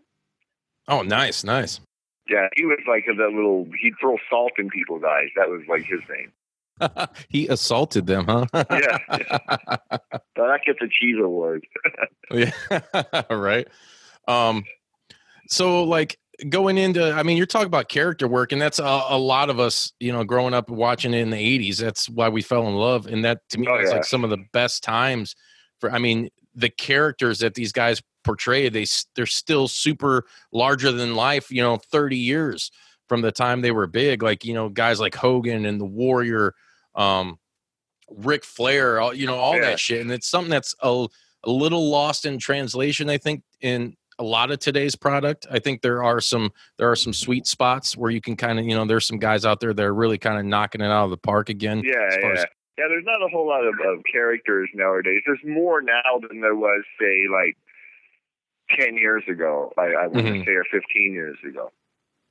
oh 0.88 1.02
nice 1.02 1.44
nice 1.44 1.80
Yeah, 2.30 2.48
he 2.56 2.66
was 2.66 2.80
like 2.88 3.06
the 3.06 3.14
little. 3.26 3.68
He'd 3.82 3.94
throw 4.00 4.18
salt 4.30 4.54
in 4.58 4.70
people's 4.70 5.04
eyes. 5.04 5.28
That 5.36 5.50
was 5.50 5.62
like 5.68 5.84
his 5.84 6.00
thing. 6.08 6.32
he 7.30 7.48
assaulted 7.48 8.08
them 8.08 8.26
huh 8.28 8.46
Yeah. 8.72 8.98
So 10.36 10.48
that 10.48 10.62
gets 10.66 10.80
a 10.82 10.88
cheese 10.88 11.18
award. 11.22 11.66
yeah 12.32 12.52
right 13.30 13.68
um 14.28 14.64
so 15.50 15.84
like 15.84 16.18
going 16.50 16.78
into 16.80 17.12
i 17.14 17.22
mean 17.22 17.38
you're 17.38 17.46
talking 17.46 17.68
about 17.68 17.90
character 17.90 18.28
work 18.28 18.52
and 18.54 18.60
that's 18.62 18.80
a, 18.80 18.84
a 19.10 19.18
lot 19.18 19.50
of 19.52 19.60
us 19.60 19.92
you 20.00 20.12
know 20.12 20.24
growing 20.24 20.54
up 20.54 20.70
watching 20.70 21.14
it 21.14 21.20
in 21.20 21.30
the 21.30 21.60
80s 21.70 21.78
that's 21.78 22.10
why 22.10 22.30
we 22.30 22.42
fell 22.42 22.68
in 22.68 22.74
love 22.76 23.06
and 23.06 23.24
that 23.24 23.42
to 23.50 23.60
me 23.60 23.68
Oh, 23.70 23.76
is 23.80 23.90
yeah. 23.90 23.98
like 23.98 24.06
some 24.06 24.24
of 24.24 24.30
the 24.32 24.44
best 24.54 24.82
times 24.84 25.36
for 25.80 25.92
i 25.92 26.00
mean 26.00 26.30
the 26.56 26.70
characters 26.70 27.40
that 27.40 27.54
these 27.56 27.72
guys 27.72 28.02
portray 28.24 28.70
they 28.70 28.86
they're 29.16 29.26
still 29.26 29.68
super 29.68 30.24
larger 30.52 30.92
than 30.92 31.14
life 31.16 31.52
you 31.52 31.62
know 31.62 31.76
30 31.78 32.16
years 32.18 32.72
from 33.10 33.22
the 33.22 33.32
time 33.32 33.62
they 33.62 33.72
were 33.72 33.86
big 33.88 34.24
like 34.24 34.46
you 34.46 34.54
know 34.54 34.70
guys 34.70 35.00
like 35.00 35.14
hogan 35.16 35.66
and 35.66 35.80
the 35.82 35.86
warrior 35.86 36.54
um 36.96 37.38
Ric 38.10 38.44
Flair, 38.44 39.00
all, 39.00 39.14
you 39.14 39.26
know, 39.26 39.38
all 39.38 39.56
Yeah. 39.56 39.62
that 39.62 39.80
shit. 39.80 40.02
And 40.02 40.12
it's 40.12 40.28
something 40.28 40.50
that's 40.52 40.76
a, 40.82 41.08
a 41.46 41.50
little 41.50 41.90
lost 41.90 42.26
in 42.26 42.38
translation, 42.38 43.10
I 43.10 43.18
think, 43.18 43.42
in 43.62 43.96
a 44.20 44.24
lot 44.24 44.52
of 44.52 44.60
today's 44.60 44.96
product. 44.96 45.48
I 45.50 45.58
think 45.58 45.82
there 45.82 46.04
are 46.04 46.22
some 46.22 46.52
there 46.78 46.92
are 46.92 46.96
some 46.96 47.14
sweet 47.14 47.48
spots 47.48 47.98
where 47.98 48.12
you 48.12 48.22
can 48.22 48.36
kind 48.36 48.60
of, 48.60 48.66
you 48.66 48.76
know, 48.76 48.86
there's 48.86 49.08
some 49.08 49.18
guys 49.18 49.46
out 49.46 49.62
there 49.62 49.74
that 49.74 49.84
are 49.84 49.94
really 49.96 50.20
kind 50.20 50.38
of 50.38 50.46
knocking 50.46 50.82
it 50.82 50.86
out 50.92 51.06
of 51.06 51.10
the 51.10 51.18
park 51.18 51.50
again. 51.50 51.82
Yeah, 51.84 52.08
as 52.10 52.16
far 52.18 52.34
yeah. 52.36 52.40
as- 52.42 52.46
yeah, 52.78 52.86
there's 52.88 53.06
not 53.06 53.22
a 53.22 53.28
whole 53.28 53.48
lot 53.48 53.66
of, 53.66 53.76
of 53.86 54.04
characters 54.12 54.70
nowadays. 54.74 55.22
There's 55.26 55.44
more 55.46 55.82
now 55.82 56.20
than 56.28 56.42
there 56.42 56.56
was, 56.56 56.84
say, 57.00 57.26
like 57.32 57.56
10 58.80 58.98
years 58.98 59.24
ago, 59.28 59.72
I, 59.78 59.94
I 60.06 60.08
want 60.08 60.26
Mhm. 60.26 60.40
to 60.40 60.46
say, 60.46 60.52
or 60.54 60.64
15 60.72 61.14
years 61.14 61.38
ago. 61.48 61.72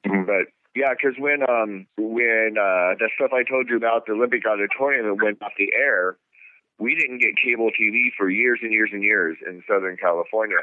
But 0.05 0.49
yeah, 0.75 0.95
because 0.95 1.17
when 1.19 1.49
um 1.49 1.87
when 1.97 2.57
uh 2.59 2.97
the 2.99 3.09
stuff 3.15 3.33
I 3.33 3.45
told 3.45 3.69
you 3.71 3.77
about 3.77 4.07
the 4.07 4.13
Olympic 4.13 4.45
Auditorium 4.47 5.07
that 5.07 5.23
went 5.23 5.43
off 5.43 5.53
the 5.57 5.73
air, 5.75 6.17
we 6.79 6.95
didn't 6.97 7.19
get 7.19 7.37
cable 7.37 7.71
TV 7.71 8.09
for 8.17 8.29
years 8.29 8.59
and 8.63 8.73
years 8.73 8.91
and 8.93 9.03
years 9.05 9.37
in 9.47 9.63
Southern 9.69 9.97
California. 9.97 10.57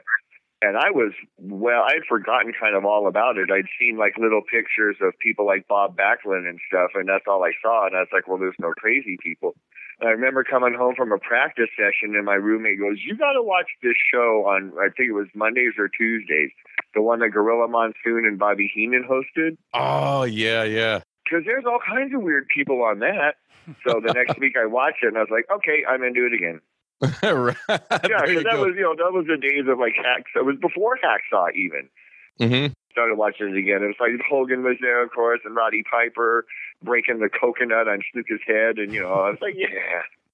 And 0.62 0.75
I 0.75 0.92
was 0.92 1.13
well, 1.38 1.84
I'd 1.84 2.04
forgotten 2.08 2.51
kind 2.60 2.75
of 2.75 2.84
all 2.86 3.08
about 3.08 3.38
it. 3.38 3.50
I'd 3.50 3.70
seen 3.80 3.98
like 3.98 4.18
little 4.18 4.42
pictures 4.42 4.98
of 5.01 5.18
people 5.20 5.46
like 5.46 5.68
Bob 5.68 5.96
Backlund 5.96 6.50
and 6.50 6.60
stuff, 6.68 6.92
and 6.96 7.08
that's 7.08 7.25
all 7.28 7.44
I 7.44 7.51
saw. 7.62 7.88
And 7.88 7.96
I 7.96 8.00
was 8.00 8.10
like, 8.12 8.28
well, 8.28 8.38
there's 8.38 8.60
no 8.60 8.74
crazy 8.78 9.18
people. 9.24 9.56
And 10.01 10.10
I 10.10 10.12
remember 10.12 10.44
coming 10.44 10.74
home 10.74 10.96
from 10.96 11.12
a 11.12 11.18
practice 11.18 11.70
session, 11.75 12.16
and 12.16 12.25
my 12.25 12.36
roommate 12.36 12.80
goes, 12.80 12.98
"You 13.06 13.18
got 13.18 13.34
to 13.34 13.44
watch 13.44 13.68
this 13.84 13.96
show 14.13 14.46
on 14.48 14.74
I 14.80 14.89
think 14.96 15.10
it 15.10 15.13
was 15.13 15.28
Mondays 15.34 15.74
or 15.78 15.89
Tuesdays, 15.89 16.51
the 16.94 17.01
one 17.01 17.20
that 17.20 17.30
Gorilla 17.30 17.68
Monsoon 17.68 18.25
and 18.25 18.38
Bobby 18.39 18.72
Heenan 18.74 19.08
hosted." 19.10 19.58
Oh 19.74 20.24
yeah, 20.24 20.63
yeah. 20.63 21.01
because 21.24 21.46
there's 21.46 21.66
all 21.66 21.80
kinds 21.86 22.13
of 22.13 22.22
weird 22.22 22.48
people 22.54 22.82
on 22.84 23.00
that. 23.00 23.36
So 23.86 24.01
the 24.06 24.13
next 24.13 24.39
week 24.39 24.54
I 24.62 24.66
watched 24.66 25.04
it 25.04 25.08
and 25.08 25.18
I 25.18 25.22
was 25.22 25.30
like, 25.32 25.46
okay, 25.58 25.84
I'm 25.88 26.04
into 26.04 26.25
it 26.25 26.34
again. 26.34 26.62
Right. 27.01 27.56
Yeah, 27.70 28.22
because 28.25 28.44
that 28.44 28.53
go. 28.53 28.65
was 28.65 28.75
you 28.75 28.84
know 28.84 28.96
that 28.96 29.13
was 29.13 29.25
the 29.27 29.38
days 29.38 29.65
of 29.68 29.79
like 29.79 29.94
hacks. 29.96 30.32
It 30.36 30.46
was 30.46 30.56
before 30.62 30.98
Hacksaw 31.03 31.53
even. 31.56 31.89
Mhm. 32.39 32.74
Started 32.91 33.15
watching 33.15 33.50
it 33.50 33.58
again. 33.58 33.84
It 33.84 33.88
was 33.88 33.96
like 34.00 34.12
Hogan 34.27 34.63
was 34.63 34.77
there, 34.82 35.03
of 35.03 35.12
course, 35.12 35.39
and 35.46 35.56
Roddy 35.56 35.84
Piper 35.89 36.46
breaking 36.84 37.20
the 37.20 37.29
coconut 37.29 37.88
on 37.88 38.00
Snuka's 38.13 38.41
head, 38.48 38.77
and 38.79 38.94
you 38.94 39.01
know 39.01 39.13
I 39.13 39.29
was 39.29 39.39
like, 39.41 39.56
yeah, 39.58 39.68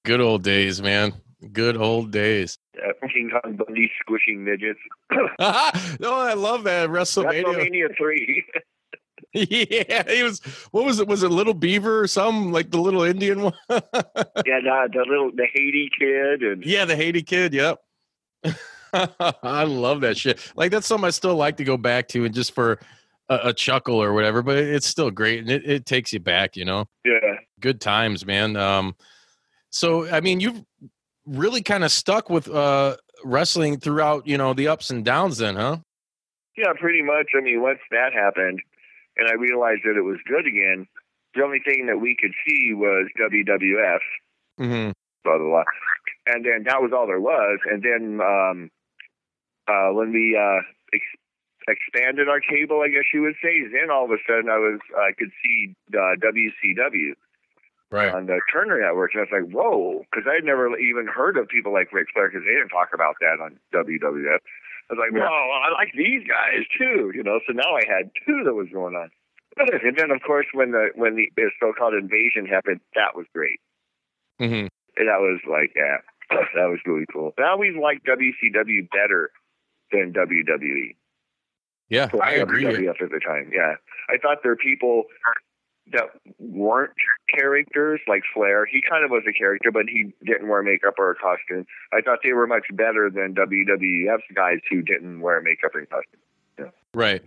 Good 0.04 0.22
old 0.22 0.44
days, 0.44 0.82
man. 0.82 1.14
Good 1.52 1.78
old 1.78 2.12
days. 2.12 2.58
yeah. 2.76 2.92
King 3.14 3.30
Kong 3.32 3.56
Bundy 3.58 3.92
squishing 4.02 4.44
midgets. 4.44 4.80
no, 5.12 5.20
I 5.40 6.34
love 6.34 6.64
that 6.64 6.90
WrestleMania. 6.90 7.44
WrestleMania 7.46 7.98
three. 7.98 8.46
Yeah, 9.36 10.10
he 10.10 10.24
was. 10.24 10.40
What 10.72 10.86
was 10.86 11.00
it? 11.00 11.08
Was 11.08 11.24
it 11.24 11.30
Little 11.30 11.54
Beaver 11.54 12.00
or 12.00 12.08
something 12.08 12.52
like 12.52 12.72
the 12.72 12.80
little 12.80 13.04
Indian 13.04 13.42
one? 13.42 13.54
yeah, 13.70 13.82
the, 13.84 14.90
the 14.94 15.06
little 15.08 15.30
the 15.36 15.48
Haiti 15.54 15.90
kid 16.00 16.42
and 16.42 16.64
yeah, 16.66 16.86
the 16.86 16.96
Haiti 16.96 17.22
kid. 17.22 17.54
Yep. 17.54 17.80
I 19.44 19.64
love 19.64 20.02
that 20.02 20.18
shit. 20.18 20.40
Like 20.56 20.72
that's 20.72 20.88
something 20.88 21.06
I 21.06 21.10
still 21.10 21.36
like 21.36 21.58
to 21.58 21.66
go 21.66 21.76
back 21.76 22.08
to, 22.10 22.24
and 22.24 22.34
just 22.34 22.56
for 22.56 22.80
a, 23.28 23.40
a 23.46 23.54
chuckle 23.54 24.02
or 24.02 24.14
whatever. 24.14 24.42
But 24.42 24.58
it's 24.58 24.88
still 24.88 25.12
great, 25.12 25.40
and 25.40 25.50
it, 25.50 25.70
it 25.70 25.86
takes 25.86 26.14
you 26.14 26.22
back. 26.22 26.56
You 26.56 26.64
know, 26.64 26.86
yeah. 27.04 27.40
good 27.60 27.82
times, 27.82 28.26
man. 28.26 28.56
Um, 28.56 28.96
so 29.70 30.10
I 30.10 30.22
mean, 30.22 30.40
you've 30.40 30.64
really 31.26 31.62
kind 31.62 31.84
of 31.84 31.92
stuck 31.92 32.30
with 32.30 32.48
uh 32.48 32.96
wrestling 33.26 33.80
throughout. 33.80 34.28
You 34.28 34.38
know, 34.38 34.54
the 34.54 34.70
ups 34.70 34.92
and 34.92 35.04
downs. 35.04 35.40
Then, 35.40 35.58
huh? 35.58 35.80
Yeah, 36.58 36.72
pretty 36.80 37.02
much. 37.02 37.32
I 37.38 37.42
mean, 37.42 37.62
once 37.62 37.80
that 37.92 38.14
happened, 38.14 38.62
and 39.18 39.28
I 39.30 39.34
realized 39.34 39.82
that 39.86 39.98
it 39.98 40.04
was 40.04 40.18
good 40.28 40.48
again, 40.48 40.88
the 41.34 41.44
only 41.44 41.60
thing 41.60 41.86
that 41.88 42.00
we 42.00 42.16
could 42.20 42.34
see 42.48 42.74
was 42.74 43.08
WWF, 43.20 44.00
Mm-hmm. 44.60 44.92
blah 45.24 45.38
blah 45.38 45.48
blah, 45.50 45.64
and 46.28 46.46
then 46.46 46.64
that 46.66 46.82
was 46.82 46.92
all 46.96 47.08
there 47.08 47.20
was. 47.20 47.60
And 47.70 47.84
then 47.84 48.22
um, 48.22 48.72
uh, 49.68 49.92
when 49.92 50.14
we 50.14 50.38
uh, 50.40 50.62
ex- 50.94 51.20
expanded 51.68 52.30
our 52.30 52.40
cable, 52.40 52.82
I 52.82 52.88
guess 52.88 53.12
you 53.14 53.22
would 53.24 53.36
say, 53.44 53.64
then 53.68 53.90
all 53.92 54.06
of 54.06 54.12
a 54.12 54.18
sudden 54.28 54.50
I 54.50 54.58
was 54.58 54.80
I 54.96 55.12
could 55.18 55.32
see 55.44 55.76
uh, 55.94 56.16
WCW 56.24 57.14
Right. 57.92 58.14
on 58.14 58.26
the 58.26 58.42
Turner 58.52 58.82
Network, 58.82 59.12
and 59.14 59.22
I 59.22 59.24
was 59.30 59.44
like, 59.44 59.52
whoa, 59.54 60.04
because 60.10 60.26
I 60.28 60.36
had 60.36 60.44
never 60.44 60.76
even 60.80 61.06
heard 61.08 61.38
of 61.38 61.48
people 61.48 61.72
like 61.72 61.94
Ric 61.94 62.08
Flair 62.14 62.28
because 62.30 62.44
they 62.44 62.52
didn't 62.52 62.70
talk 62.70 62.90
about 62.94 63.16
that 63.22 63.40
on 63.40 63.60
WWF. 63.74 64.40
I 64.90 64.94
was 64.94 65.00
like, 65.02 65.14
whoa, 65.14 65.26
I 65.26 65.72
like 65.74 65.94
these 65.96 66.22
guys 66.28 66.64
too, 66.78 67.12
you 67.16 67.24
know. 67.24 67.40
So 67.48 67.54
now 67.54 67.76
I 67.76 67.82
had 67.88 68.12
two 68.26 68.44
that 68.46 68.54
was 68.54 68.68
going 68.72 68.96
on. 68.96 69.10
And 69.58 69.96
then, 69.98 70.12
of 70.12 70.22
course, 70.22 70.48
when 70.54 70.72
the 70.72 70.90
when 70.96 71.16
the 71.16 71.30
so-called 71.62 71.94
invasion 71.94 72.46
happened, 72.46 72.82
that 72.94 73.16
was 73.16 73.26
great. 73.34 73.62
Mm-hmm. 74.42 74.68
And 74.98 75.08
that 75.08 75.20
was 75.20 75.40
like, 75.50 75.72
yeah, 75.76 76.04
that 76.56 76.68
was 76.68 76.80
really 76.86 77.06
cool. 77.12 77.34
I 77.38 77.52
always 77.52 77.72
liked 77.82 78.06
WCW 78.06 78.90
better 78.92 79.32
than 79.94 80.12
WWE. 80.12 80.96
Yeah, 81.88 82.10
So 82.10 82.20
I 82.20 82.32
agree. 82.32 82.64
WWF 82.64 83.02
at 83.02 83.12
the 83.12 83.22
time. 83.26 83.52
Yeah, 83.54 83.76
I 84.10 84.18
thought 84.18 84.44
their 84.44 84.56
people 84.58 85.04
that 85.92 86.10
weren't 86.40 86.92
characters 87.34 88.02
like 88.08 88.24
Flair. 88.34 88.66
He 88.66 88.82
kind 88.88 89.06
of 89.06 89.12
was 89.12 89.24
a 89.30 89.34
character, 89.34 89.72
but 89.72 89.86
he 89.88 90.14
didn't 90.26 90.48
wear 90.48 90.64
makeup 90.64 90.96
or 90.98 91.12
a 91.12 91.16
costume. 91.16 91.66
I 91.94 92.02
thought 92.02 92.20
they 92.24 92.34
were 92.34 92.48
much 92.48 92.66
better 92.74 93.10
than 93.10 93.36
WWF's 93.36 94.24
guys 94.34 94.60
who 94.70 94.82
didn't 94.82 95.22
wear 95.22 95.42
makeup 95.42 95.72
and 95.76 95.90
costume. 95.90 96.20
Right. 96.94 97.22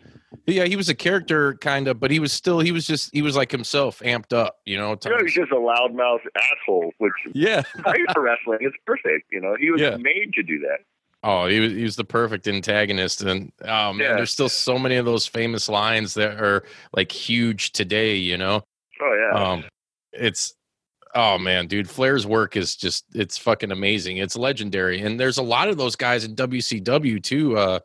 Yeah, 0.46 0.64
he 0.64 0.76
was 0.76 0.88
a 0.88 0.94
character 0.94 1.54
kind 1.56 1.88
of, 1.88 2.00
but 2.00 2.10
he 2.10 2.18
was 2.20 2.32
still 2.32 2.60
he 2.60 2.72
was 2.72 2.86
just 2.86 3.10
he 3.12 3.20
was 3.20 3.36
like 3.36 3.50
himself, 3.52 3.98
amped 4.00 4.32
up, 4.32 4.60
you 4.64 4.78
know. 4.78 4.96
Know, 5.04 5.18
he's 5.20 5.34
just 5.34 5.52
a 5.52 5.56
loudmouth 5.56 6.20
asshole, 6.34 6.92
which 6.96 7.12
yeah. 7.34 7.62
great 7.82 8.00
for 8.14 8.22
wrestling. 8.22 8.58
It's 8.62 8.76
perfect. 8.86 9.26
You 9.30 9.42
know, 9.42 9.54
he 9.60 9.70
was 9.70 9.80
Yeah. 9.82 9.96
made 9.98 10.32
to 10.34 10.42
do 10.42 10.58
that. 10.60 10.78
Oh, 11.24 11.46
he 11.46 11.58
was 11.60 11.72
he 11.72 11.82
was 11.82 11.96
the 11.96 12.04
perfect 12.04 12.46
antagonist, 12.46 13.22
and 13.22 13.50
oh 13.64 13.92
man, 13.92 13.98
Yeah. 14.10 14.16
there's 14.16 14.30
still 14.30 14.48
so 14.48 14.78
many 14.78 14.96
of 14.96 15.04
those 15.04 15.26
famous 15.26 15.68
lines 15.68 16.14
that 16.14 16.40
are 16.40 16.64
like 16.96 17.10
huge 17.10 17.72
today. 17.72 18.14
You 18.14 18.38
know, 18.38 18.62
Oh 19.00 19.14
yeah. 19.32 19.42
um, 19.52 19.64
it's 20.12 20.54
oh 21.14 21.36
man, 21.38 21.66
dude, 21.66 21.90
Flair's 21.90 22.24
work 22.26 22.56
is 22.56 22.76
just 22.76 23.04
it's 23.14 23.36
fucking 23.36 23.72
amazing. 23.72 24.18
It's 24.18 24.36
legendary, 24.36 25.00
and 25.02 25.18
there's 25.18 25.38
a 25.38 25.42
lot 25.42 25.68
of 25.68 25.76
those 25.76 25.96
guys 25.96 26.24
in 26.24 26.36
WCW 26.36 27.20
too. 27.22 27.58
Uh, 27.58 27.80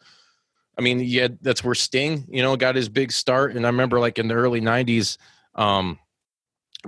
I 0.78 0.82
mean, 0.82 1.00
yeah, 1.00 1.30
that's 1.42 1.64
where 1.64 1.76
Sting, 1.76 2.26
you 2.30 2.42
know, 2.44 2.56
got 2.56 2.76
his 2.76 2.88
big 2.90 3.12
start, 3.12 3.56
and 3.56 3.66
I 3.66 3.70
remember 3.70 4.00
like 4.00 4.20
in 4.20 4.28
the 4.28 4.36
early 4.36 4.62
'90s. 4.62 5.18
Um, 5.56 5.98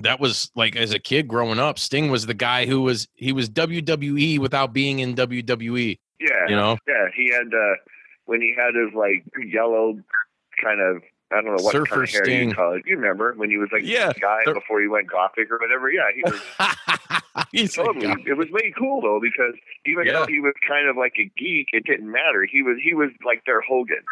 that 0.02 0.20
was 0.20 0.52
like 0.56 0.76
as 0.76 0.92
a 0.94 1.00
kid 1.00 1.28
growing 1.28 1.58
up, 1.60 1.80
Sting 1.80 2.12
was 2.12 2.26
the 2.26 2.34
guy 2.36 2.66
who 2.66 2.82
was 2.82 3.08
he 3.16 3.32
was 3.32 3.50
WWE 3.50 4.38
without 4.40 4.74
being 4.74 5.00
in 5.00 5.16
WWE. 5.16 5.98
Yeah. 6.48 6.50
You 6.50 6.56
know, 6.56 6.78
Yeah, 6.88 7.08
he 7.16 7.32
had 7.32 7.48
uh 7.54 7.76
when 8.26 8.42
he 8.42 8.54
had 8.58 8.76
his 8.76 8.94
like 8.94 9.24
yellow 9.52 10.00
kind 10.64 10.82
of 10.82 11.02
I 11.32 11.42
don't 11.42 11.46
know 11.58 11.64
what 11.64 11.72
Surfer 11.72 11.86
kind 11.96 12.04
of 12.04 12.10
hair 12.12 12.24
Sting. 12.26 12.50
you 12.50 12.56
call 12.56 12.74
it. 12.74 12.84
You 12.86 12.96
remember 12.98 13.34
when 13.36 13.50
he 13.50 13.58
was 13.58 13.70
like 13.72 13.82
Yeah, 13.84 14.10
a 14.10 14.14
guy 14.20 14.42
the- 14.46 14.54
before 14.54 14.82
he 14.82 14.88
went 14.88 15.10
gothic 15.10 15.50
or 15.52 15.58
whatever? 15.58 15.90
Yeah, 15.92 16.04
he 16.14 16.22
was 16.24 16.42
He's 17.52 17.78
like, 17.78 17.88
totally. 17.88 18.24
It 18.28 18.38
was 18.38 18.50
way 18.52 18.74
cool 18.78 19.02
though 19.02 19.20
because 19.22 19.54
even 19.86 20.06
Yeah. 20.06 20.14
though 20.20 20.26
he 20.28 20.40
was 20.40 20.54
kind 20.68 20.88
of 20.88 20.96
like 20.98 21.14
a 21.20 21.26
geek, 21.38 21.68
it 21.74 21.86
didn't 21.86 22.10
matter. 22.10 22.46
He 22.50 22.62
was 22.62 22.78
he 22.82 22.94
was 22.94 23.10
like 23.26 23.44
their 23.46 23.62
Hogan. 23.62 24.04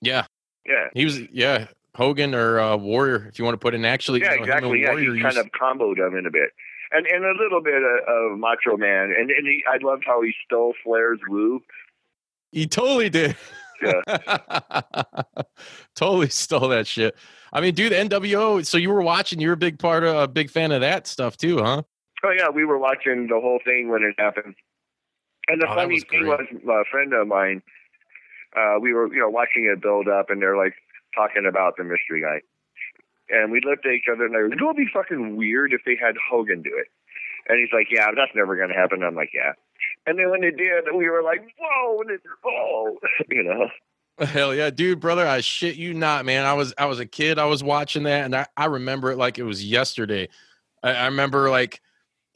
yeah, 0.00 0.26
Yeah. 0.66 0.88
he 0.94 1.04
was 1.04 1.20
yeah 1.30 1.66
Hogan 1.94 2.34
or 2.34 2.58
uh, 2.58 2.76
Warrior 2.76 3.26
if 3.28 3.38
you 3.38 3.44
want 3.44 3.54
to 3.54 3.58
put 3.58 3.74
in. 3.74 3.84
Actually, 3.84 4.20
Yeah, 4.20 4.32
you 4.32 4.38
know, 4.38 4.44
exactly. 4.44 4.80
Yeah, 4.80 4.90
Warrior 4.90 5.14
he 5.14 5.20
kind 5.22 5.34
used- 5.36 5.46
of 5.46 5.52
comboed 5.52 5.98
him 5.98 6.16
in 6.16 6.26
a 6.26 6.30
bit, 6.30 6.50
and 6.94 7.06
and 7.06 7.24
a 7.24 7.32
little 7.42 7.60
bit 7.62 7.82
of, 7.82 8.32
of 8.32 8.38
Macho 8.38 8.76
Man, 8.76 9.12
and 9.16 9.30
and 9.30 9.46
he, 9.46 9.62
I 9.70 9.78
loved 9.84 10.04
how 10.06 10.22
he 10.22 10.32
stole 10.46 10.74
Flair's 10.82 11.20
woo. 11.28 11.62
he 12.52 12.66
totally 12.66 13.10
did. 13.10 13.36
Yeah. 13.82 14.00
totally 15.96 16.28
stole 16.28 16.68
that 16.68 16.86
shit. 16.86 17.16
I 17.52 17.60
mean, 17.60 17.74
dude, 17.74 17.92
NWO. 17.92 18.64
So 18.64 18.78
you 18.78 18.90
were 18.90 19.02
watching. 19.02 19.40
You're 19.40 19.52
a 19.54 19.56
big 19.58 19.78
part 19.78 20.04
of 20.04 20.16
a 20.16 20.28
big 20.28 20.50
fan 20.50 20.72
of 20.72 20.80
that 20.80 21.06
stuff 21.06 21.36
too, 21.36 21.58
huh? 21.58 21.82
Oh 22.24 22.30
yeah, 22.30 22.48
we 22.48 22.64
were 22.64 22.78
watching 22.78 23.26
the 23.28 23.40
whole 23.40 23.60
thing 23.64 23.88
when 23.90 24.02
it 24.02 24.14
happened. 24.18 24.54
And 25.48 25.60
the 25.60 25.66
Oh, 25.68 25.74
funny 25.74 25.94
was 25.94 26.04
thing 26.10 26.26
was, 26.26 26.46
a 26.50 26.84
friend 26.90 27.12
of 27.12 27.26
mine, 27.28 27.62
uh, 28.56 28.76
we 28.80 28.92
were 28.94 29.12
you 29.12 29.20
know 29.20 29.28
watching 29.28 29.66
it 29.66 29.82
build 29.82 30.08
up, 30.08 30.30
and 30.30 30.40
they're 30.40 30.56
like 30.56 30.74
talking 31.14 31.44
about 31.46 31.76
the 31.76 31.84
mystery 31.84 32.22
guy, 32.22 32.40
and 33.30 33.50
we 33.52 33.60
looked 33.60 33.86
at 33.86 33.92
each 33.92 34.06
other 34.12 34.26
and 34.26 34.34
they 34.34 34.38
were, 34.38 34.52
it 34.52 34.58
would 34.60 34.76
be 34.76 34.88
fucking 34.92 35.36
weird 35.36 35.72
if 35.72 35.80
they 35.86 35.96
had 36.00 36.14
Hogan 36.30 36.62
do 36.62 36.70
it. 36.76 36.88
And 37.48 37.58
he's 37.58 37.72
like, 37.72 37.88
yeah, 37.90 38.06
that's 38.16 38.32
never 38.34 38.56
going 38.56 38.70
to 38.70 38.74
happen. 38.74 39.02
I'm 39.02 39.14
like, 39.14 39.30
yeah. 39.34 39.52
And 40.06 40.18
then 40.18 40.30
when 40.30 40.42
it 40.44 40.56
did, 40.56 40.84
we 40.94 41.08
were 41.10 41.22
like, 41.22 41.42
whoa, 41.60 42.00
and 42.00 42.10
it, 42.10 42.20
whoa, 42.42 42.96
you 43.30 43.42
know. 43.42 43.68
Hell 44.24 44.54
yeah, 44.54 44.70
dude, 44.70 45.00
brother! 45.00 45.26
I 45.26 45.40
shit 45.40 45.74
you 45.74 45.92
not, 45.92 46.24
man. 46.24 46.46
I 46.46 46.52
was 46.52 46.72
I 46.78 46.86
was 46.86 47.00
a 47.00 47.06
kid. 47.06 47.36
I 47.36 47.46
was 47.46 47.64
watching 47.64 48.04
that, 48.04 48.24
and 48.24 48.36
I, 48.36 48.46
I 48.56 48.66
remember 48.66 49.10
it 49.10 49.18
like 49.18 49.40
it 49.40 49.42
was 49.42 49.64
yesterday. 49.64 50.28
I, 50.84 50.92
I 50.92 51.04
remember 51.06 51.50
like 51.50 51.80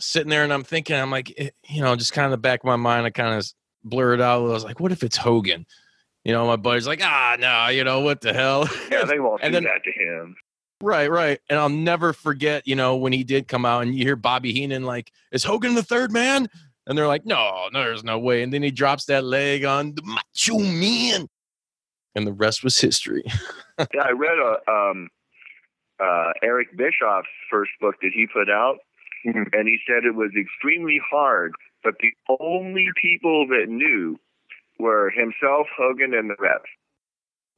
sitting 0.01 0.29
there, 0.29 0.43
and 0.43 0.53
I'm 0.53 0.65
thinking, 0.65 0.97
I'm 0.97 1.13
like, 1.13 1.33
eh, 1.39 1.51
you 1.69 1.81
know, 1.81 1.95
just 1.95 2.13
kind 2.13 2.25
of 2.25 2.33
the 2.33 2.37
back 2.39 2.61
of 2.61 2.65
my 2.65 2.75
mind, 2.75 3.07
I 3.07 3.11
kind 3.11 3.33
of 3.39 3.49
blurred 3.85 4.21
out. 4.21 4.41
I 4.41 4.53
was 4.53 4.65
like, 4.65 4.81
what 4.81 4.91
if 4.91 5.05
it's 5.05 5.17
Hogan? 5.17 5.67
You 6.25 6.33
know, 6.33 6.49
my 6.49 6.57
buddy's 6.57 6.89
like, 6.89 7.01
ah, 7.01 7.37
no, 7.39 7.69
you 7.69 7.85
know 7.85 8.01
what 8.01 8.23
the 8.23 8.35
hell? 8.35 8.69
Yeah, 8.91 9.05
they 9.05 9.21
won't 9.21 9.43
And 9.45 9.53
do 9.53 9.61
then- 9.61 9.65
that 9.65 9.85
to 9.85 9.93
him. 9.93 10.35
Right, 10.81 11.11
right. 11.11 11.41
And 11.51 11.59
I'll 11.59 11.69
never 11.69 12.13
forget, 12.13 12.67
you 12.67 12.77
know, 12.77 12.97
when 12.97 13.13
he 13.13 13.25
did 13.25 13.49
come 13.49 13.65
out 13.65 13.83
and 13.83 13.95
you 13.95 14.05
hear 14.05 14.17
Bobby 14.17 14.53
Heenan 14.53 14.85
like, 14.85 15.11
is 15.33 15.43
Hogan 15.43 15.75
the 15.75 15.83
third 15.83 16.13
man? 16.13 16.49
And 16.87 16.97
they're 16.97 17.09
like, 17.09 17.27
no, 17.27 17.69
no, 17.73 17.81
there's 17.81 18.05
no 18.05 18.19
way. 18.19 18.43
And 18.43 18.53
then 18.53 18.63
he 18.63 18.71
drops 18.71 19.07
that 19.07 19.25
leg 19.25 19.65
on 19.65 19.95
the 19.95 20.03
macho 20.03 20.59
man. 20.59 21.29
And 22.15 22.27
the 22.27 22.33
rest 22.33 22.65
was 22.65 22.79
history. 22.79 23.23
yeah, 23.79 24.03
I 24.03 24.13
read 24.13 24.39
a 24.39 24.71
um, 24.71 25.09
uh, 26.01 26.33
Eric 26.43 26.77
Bischoff's 26.77 27.29
first 27.51 27.71
book 27.81 27.97
that 28.03 28.11
he 28.15 28.27
put 28.33 28.49
out, 28.51 28.79
and 29.25 29.69
he 29.69 29.79
said 29.87 30.05
it 30.05 30.15
was 30.15 30.31
extremely 30.39 31.01
hard, 31.11 31.53
but 31.85 31.95
the 32.01 32.13
only 32.41 32.87
people 33.01 33.47
that 33.49 33.69
knew 33.69 34.17
were 34.79 35.11
himself, 35.11 35.67
Hogan, 35.77 36.15
and 36.15 36.31
the 36.31 36.37
reps. 36.39 36.71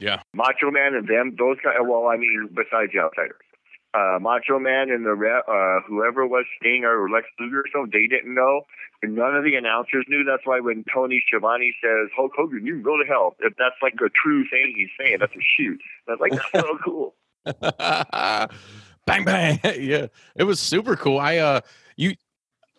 Yeah. 0.00 0.22
Macho 0.34 0.70
Man 0.70 0.94
and 0.94 1.06
them, 1.06 1.36
those 1.38 1.58
guys. 1.62 1.76
Well, 1.80 2.08
I 2.08 2.16
mean, 2.16 2.48
besides 2.54 2.92
the 2.92 3.00
outsiders, 3.00 3.36
uh, 3.92 4.18
Macho 4.20 4.58
Man 4.58 4.90
and 4.90 5.04
the 5.04 5.12
uh, 5.12 5.86
whoever 5.86 6.26
was 6.26 6.46
Sting 6.58 6.84
or 6.84 7.08
Lex 7.10 7.26
Luger 7.38 7.60
or 7.60 7.64
something, 7.72 7.90
they 7.92 8.06
didn't 8.06 8.34
know. 8.34 8.62
And 9.02 9.14
none 9.14 9.34
of 9.34 9.44
the 9.44 9.54
announcers 9.56 10.04
knew. 10.08 10.24
That's 10.24 10.42
why 10.44 10.60
when 10.60 10.84
Tony 10.92 11.22
Schiavone 11.26 11.74
says 11.82 12.08
Hulk 12.16 12.32
Hogan, 12.36 12.66
you 12.66 12.74
can 12.74 12.82
go 12.82 12.96
to 12.96 13.04
hell. 13.06 13.34
If 13.40 13.54
that's 13.56 13.76
like 13.82 13.94
a 13.94 14.10
true 14.10 14.44
thing 14.48 14.74
he's 14.76 14.88
saying, 14.98 15.18
that's 15.20 15.34
a 15.34 15.40
shoot. 15.56 15.80
That's 16.06 16.20
like 16.20 16.32
that's 16.32 16.66
so 16.66 16.78
cool. 16.84 17.14
bang 19.06 19.24
bang. 19.24 19.60
yeah. 19.80 20.06
It 20.36 20.44
was 20.44 20.60
super 20.60 20.96
cool. 20.96 21.18
I 21.18 21.38
uh 21.38 21.60
you 21.96 22.14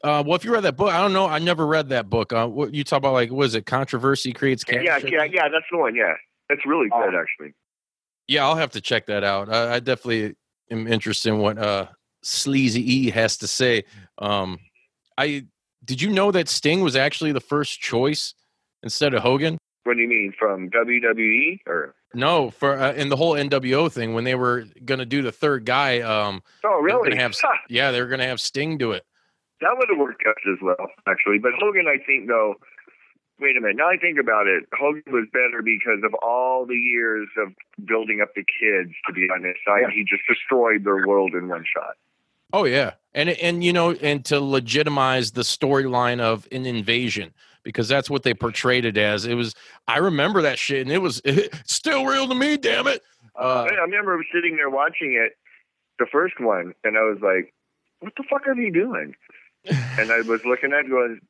uh 0.04 0.24
well 0.26 0.36
if 0.36 0.46
you 0.46 0.54
read 0.54 0.64
that 0.64 0.78
book, 0.78 0.94
I 0.94 1.00
don't 1.02 1.14
know, 1.14 1.28
I 1.28 1.40
never 1.40 1.66
read 1.66 1.90
that 1.90 2.10
book. 2.10 2.34
Uh 2.34 2.48
what 2.48 2.74
you 2.74 2.84
talk 2.84 3.00
about 3.00 3.14
like 3.14 3.32
was 3.32 3.56
it 3.56 3.66
controversy 3.66 4.32
creates 4.32 4.64
Yeah, 4.70 4.98
yeah, 5.04 5.24
yeah. 5.24 5.50
That's 5.50 5.66
the 5.72 5.78
one. 5.78 5.96
Yeah, 5.96 6.14
that's 6.52 6.66
really 6.66 6.90
good 6.90 7.16
actually. 7.16 7.54
Yeah, 8.28 8.46
I'll 8.46 8.56
have 8.56 8.72
to 8.72 8.82
check 8.82 9.06
that 9.08 9.24
out. 9.24 9.50
I, 9.54 9.76
I 9.76 9.80
definitely 9.80 10.36
am 10.70 10.88
interested 10.88 11.30
in 11.30 11.40
what 11.40 11.58
uh 11.58 11.88
Sleazy 12.24 12.82
E 12.82 13.10
has 13.12 13.38
to 13.38 13.48
say. 13.48 13.84
Um 14.18 14.60
I 15.18 15.46
did 15.84 16.02
you 16.02 16.10
know 16.12 16.32
that 16.32 16.48
Sting 16.50 16.82
was 16.82 16.96
actually 16.96 17.32
the 17.32 17.40
first 17.42 17.80
choice 17.80 18.34
instead 18.84 19.14
of 19.14 19.24
Hogan? 19.24 19.58
What 19.84 19.96
do 19.96 20.02
you 20.02 20.08
mean 20.08 20.34
from 20.38 20.70
WWE 20.70 21.60
or? 21.66 21.96
No, 22.14 22.52
for 22.52 22.78
uh, 22.78 22.94
in 22.94 23.10
the 23.10 23.16
whole 23.16 23.34
NWO 23.34 23.92
thing 23.92 24.14
when 24.14 24.24
they 24.26 24.36
were 24.36 24.66
going 24.86 25.00
to 25.00 25.06
do 25.06 25.22
the 25.22 25.32
third 25.32 25.66
guy 25.66 26.02
um 26.02 26.44
Oh, 26.64 26.80
really? 26.82 27.10
gonna 27.10 27.22
have 27.22 27.34
yeah, 27.70 27.92
they 27.92 28.02
were 28.02 28.08
going 28.08 28.20
to 28.20 28.28
have 28.28 28.40
Sting 28.42 28.78
do 28.78 28.92
it. 28.92 29.04
that 29.62 29.76
would 29.78 29.90
have 29.90 29.98
worked 29.98 30.22
as 30.28 30.60
well, 30.62 30.88
actually. 31.08 31.40
But 31.40 31.54
Hogan, 31.60 31.88
I 31.88 31.98
think 32.06 32.28
though. 32.28 32.56
Wait 33.42 33.58
a 33.58 33.60
minute. 33.62 33.76
Now 33.76 33.90
I 33.90 33.98
think 33.98 34.20
about 34.20 34.46
it, 34.46 34.66
Hogan 34.72 35.02
was 35.08 35.26
better 35.34 35.64
because 35.64 36.04
of 36.06 36.14
all 36.22 36.68
the 36.68 36.76
years 36.76 37.28
of 37.38 37.54
building 37.88 38.22
up 38.22 38.36
the 38.36 38.44
kids 38.44 38.94
to 39.08 39.14
be 39.14 39.28
on 39.34 39.44
his 39.44 39.56
side. 39.68 39.92
He 39.92 40.04
just 40.04 40.22
destroyed 40.30 40.84
their 40.84 41.08
world 41.08 41.34
in 41.34 41.48
one 41.48 41.66
shot. 41.66 41.96
Oh 42.54 42.66
yeah, 42.66 42.92
and 43.16 43.30
and 43.30 43.64
you 43.64 43.74
know, 43.74 43.94
and 43.94 44.24
to 44.26 44.40
legitimize 44.40 45.32
the 45.32 45.42
storyline 45.42 46.20
of 46.20 46.48
an 46.52 46.68
invasion 46.68 47.34
because 47.64 47.88
that's 47.88 48.12
what 48.12 48.22
they 48.22 48.36
portrayed 48.36 48.86
it 48.86 48.98
as. 48.98 49.26
It 49.26 49.34
was. 49.34 49.56
I 49.88 49.98
remember 49.98 50.44
that 50.44 50.60
shit, 50.60 50.82
and 50.82 50.92
it 50.92 51.00
was 51.00 51.20
it's 51.26 51.74
still 51.74 52.06
real 52.06 52.28
to 52.28 52.36
me. 52.36 52.58
Damn 52.58 52.86
it. 52.86 53.02
Uh, 53.36 53.66
I 53.68 53.74
remember 53.82 54.24
sitting 54.32 54.56
there 54.56 54.70
watching 54.70 55.14
it, 55.14 55.36
the 55.98 56.06
first 56.12 56.40
one, 56.40 56.76
and 56.84 56.96
I 56.96 57.02
was 57.02 57.18
like, 57.24 57.56
"What 58.02 58.14
the 58.18 58.24
fuck 58.30 58.48
are 58.48 58.56
they 58.56 58.70
doing?" 58.70 59.16
and 59.66 60.12
I 60.12 60.22
was 60.22 60.44
looking 60.44 60.74
at 60.74 60.86
it 60.86 60.90
going, 60.90 61.22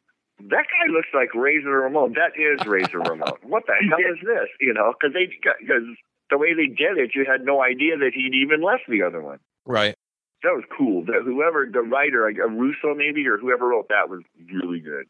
"That 0.49 0.65
guy 0.67 0.91
looks 0.91 1.09
like 1.13 1.33
Razor 1.33 1.69
Ramon. 1.69 2.13
That 2.13 2.33
is 2.39 2.65
Razor 2.65 2.99
Ramon. 2.99 3.33
What 3.43 3.63
the 3.67 3.73
hell 3.89 3.99
is 3.99 4.19
this?" 4.23 4.49
You 4.59 4.73
know, 4.73 4.93
because 4.93 5.13
they 5.13 5.27
because 5.59 5.83
the 6.29 6.37
way 6.37 6.53
they 6.53 6.67
did 6.67 6.97
it, 6.97 7.11
you 7.13 7.25
had 7.25 7.43
no 7.43 7.61
idea 7.61 7.97
that 7.97 8.11
he'd 8.13 8.33
even 8.33 8.61
left 8.61 8.83
the 8.87 9.03
other 9.03 9.21
one. 9.21 9.39
right. 9.65 9.95
That 10.43 10.55
was 10.55 10.63
cool. 10.75 11.05
That 11.05 11.21
whoever 11.23 11.69
the 11.71 11.81
writer, 11.81 12.25
like 12.25 12.39
uh, 12.39 12.49
Russo 12.49 12.95
maybe, 12.95 13.27
or 13.27 13.37
whoever 13.37 13.67
wrote 13.67 13.89
that 13.89 14.09
was 14.09 14.21
really 14.51 14.79
good. 14.79 15.05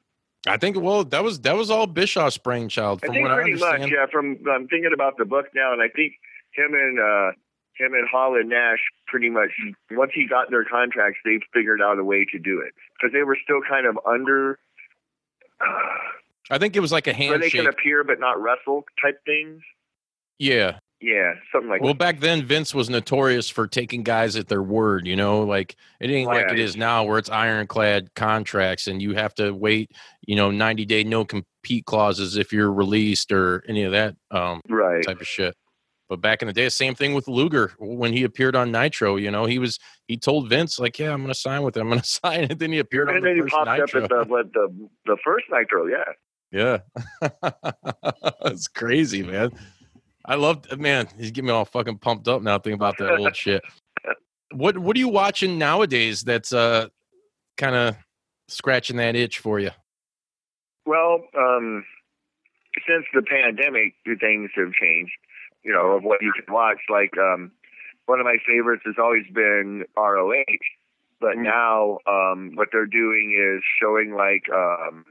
I 0.46 0.58
think. 0.58 0.76
Well, 0.76 1.06
that 1.06 1.24
was 1.24 1.40
that 1.42 1.56
was 1.56 1.72
all 1.72 1.88
Bischoff's 1.88 2.38
brainchild, 2.38 3.00
I 3.04 3.06
from 3.06 3.16
think 3.16 3.24
what 3.30 3.32
I 3.32 3.36
pretty 3.36 3.54
much, 3.54 3.64
understand. 3.64 3.92
yeah. 3.92 4.06
From 4.12 4.38
I'm 4.52 4.68
thinking 4.68 4.92
about 4.94 5.18
the 5.18 5.24
book 5.24 5.46
now, 5.56 5.72
and 5.72 5.82
I 5.82 5.88
think 5.88 6.14
him 6.54 6.74
and 6.74 7.00
uh, 7.00 7.32
him 7.78 7.94
and 7.94 8.10
Hall 8.10 8.36
and 8.36 8.50
Nash 8.50 8.80
pretty 9.08 9.30
much 9.30 9.52
once 9.92 10.12
he 10.14 10.28
got 10.28 10.50
their 10.50 10.66
contracts, 10.66 11.20
they 11.24 11.40
figured 11.54 11.82
out 11.82 11.98
a 11.98 12.04
way 12.04 12.26
to 12.32 12.38
do 12.40 12.60
it 12.60 12.74
because 13.00 13.14
they 13.14 13.24
were 13.24 13.38
still 13.42 13.62
kind 13.68 13.86
of 13.86 13.98
under 14.06 14.60
I 16.50 16.58
think 16.58 16.76
it 16.76 16.80
was 16.82 16.92
like 16.92 17.08
a 17.08 17.12
where 17.14 17.38
they 17.38 17.46
handshake. 17.46 17.52
can 17.54 17.68
appear 17.68 18.04
but 18.04 18.20
not 18.20 18.42
wrestle 18.42 18.84
type 19.02 19.20
things. 19.26 19.62
yeah. 20.40 20.78
Yeah, 21.04 21.32
something 21.52 21.68
like 21.68 21.82
that. 21.82 21.86
Well, 21.86 21.96
back 21.96 22.20
then 22.20 22.46
Vince 22.46 22.76
was 22.76 22.88
notorious 22.88 23.50
for 23.50 23.66
taking 23.66 24.04
guys 24.04 24.36
at 24.36 24.48
their 24.50 24.62
word. 24.62 25.08
You 25.08 25.16
know, 25.16 25.42
like 25.42 25.76
it 26.00 26.12
ain't 26.12 26.28
like 26.28 26.46
Yeah. 26.46 26.54
it 26.54 26.60
is 26.60 26.78
now, 26.78 27.04
where 27.06 27.18
it's 27.18 27.28
ironclad 27.32 28.14
contracts 28.14 28.86
and 28.86 29.02
you 29.02 29.16
have 29.16 29.34
to 29.36 29.50
wait. 29.52 29.90
You 30.28 30.36
know, 30.36 30.52
ninety 30.52 30.86
day 30.86 31.04
no 31.04 31.26
compete 31.26 31.86
clauses 31.88 32.38
if 32.38 32.54
you're 32.54 32.72
released 32.72 33.32
or 33.32 33.64
any 33.68 33.82
of 33.82 33.94
that. 33.94 34.16
Um, 34.30 34.62
that. 34.68 34.76
Right. 34.76 35.04
type 35.04 35.20
of 35.22 35.26
shit. 35.28 35.56
But 36.12 36.20
back 36.20 36.42
in 36.42 36.48
the 36.48 36.54
day, 36.54 36.68
same 36.68 36.94
thing 36.94 37.14
with 37.14 37.30
Luger 37.30 37.72
when 37.80 38.12
he 38.12 38.26
appeared 38.26 38.54
on 38.54 38.70
Nitro. 38.70 39.16
You 39.16 39.32
know, 39.32 39.46
he 39.46 39.60
was 39.60 39.80
he 40.10 40.18
told 40.18 40.50
Vince 40.50 40.78
like, 40.78 41.00
"Yeah, 41.00 41.14
I'm 41.14 41.22
going 41.22 41.34
to 41.34 41.40
sign 41.40 41.62
with 41.62 41.78
him. 41.78 41.84
I'm 41.84 41.88
going 41.92 42.02
to 42.02 42.06
sign." 42.06 42.44
And 42.52 42.60
then 42.60 42.74
he 42.74 42.80
appeared 42.80 43.08
on 43.08 43.16
And 43.16 43.24
the 43.24 43.30
then 43.30 43.36
he 43.38 43.42
first 43.44 43.54
popped 43.54 43.70
Nitro. 43.70 44.04
up 44.04 44.12
at 44.12 44.28
the 44.28 44.30
what 44.30 44.52
the 44.52 44.90
the 45.06 45.18
first 45.24 45.46
Nitro. 45.50 45.88
Yeah. 45.88 46.04
yeah, 46.52 47.32
it's 48.44 48.68
crazy, 48.68 49.24
man. 49.24 49.52
I 50.26 50.36
love 50.36 50.78
man. 50.78 51.08
He's 51.18 51.32
getting 51.32 51.48
me 51.48 51.54
all 51.54 51.64
fucking 51.64 52.00
pumped 52.00 52.28
up 52.28 52.42
now 52.42 52.60
thinking 52.60 52.74
about 52.74 52.98
that 52.98 53.18
old 53.18 53.34
shit. 53.34 53.62
What 54.52 54.78
What 54.80 54.98
are 54.98 55.00
you 55.00 55.08
watching 55.08 55.58
nowadays? 55.58 56.24
That's 56.24 56.52
uh 56.52 56.90
kind 57.56 57.74
of 57.74 57.96
scratching 58.50 58.98
that 58.98 59.16
itch 59.16 59.40
for 59.40 59.62
you. 59.62 59.72
Well, 60.86 61.24
um, 61.38 61.86
since 62.86 63.06
the 63.14 63.22
pandemic, 63.22 63.94
things 64.20 64.52
have 64.58 64.74
changed. 64.74 65.14
You 65.64 65.74
know, 65.74 65.98
of 65.98 66.04
what 66.04 66.22
you 66.22 66.34
can 66.34 66.54
watch. 66.54 66.80
Like 66.90 67.18
um, 67.18 67.52
one 68.06 68.20
of 68.20 68.26
my 68.26 68.38
favorites 68.46 68.84
has 68.86 68.96
always 68.98 69.26
been 69.34 69.86
ROH, 69.96 70.44
but 71.20 71.38
now 71.38 72.00
um, 72.08 72.52
what 72.56 72.70
they're 72.72 72.86
doing 72.86 73.38
is 73.38 73.64
showing 73.80 74.16
like 74.16 74.50
um, 74.54 75.06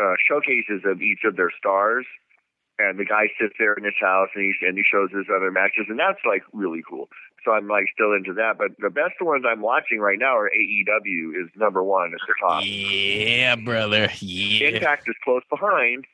uh, 0.00 0.14
showcases 0.28 0.82
of 0.84 1.00
each 1.00 1.20
of 1.24 1.36
their 1.36 1.52
stars, 1.56 2.06
and 2.78 2.98
the 2.98 3.04
guy 3.04 3.28
sits 3.40 3.54
there 3.58 3.74
in 3.74 3.84
his 3.84 3.94
house 4.00 4.28
and 4.34 4.44
he 4.44 4.66
and 4.66 4.76
he 4.76 4.84
shows 4.84 5.10
his 5.10 5.26
other 5.34 5.50
matches, 5.50 5.86
and 5.88 5.98
that's 5.98 6.20
like 6.26 6.42
really 6.52 6.82
cool. 6.88 7.08
So 7.44 7.52
I'm 7.52 7.68
like 7.68 7.86
still 7.94 8.12
into 8.12 8.34
that, 8.34 8.58
but 8.58 8.72
the 8.78 8.90
best 8.90 9.20
ones 9.20 9.44
I'm 9.48 9.62
watching 9.62 10.00
right 10.00 10.18
now 10.18 10.36
are 10.36 10.50
AEW 10.50 11.42
is 11.42 11.48
number 11.56 11.82
one 11.82 12.12
at 12.12 12.20
the 12.26 12.34
top. 12.40 12.62
Yeah, 12.64 13.56
brother. 13.56 14.10
Yeah. 14.20 14.68
Impact 14.68 15.08
is 15.08 15.16
close 15.24 15.42
behind. 15.48 16.04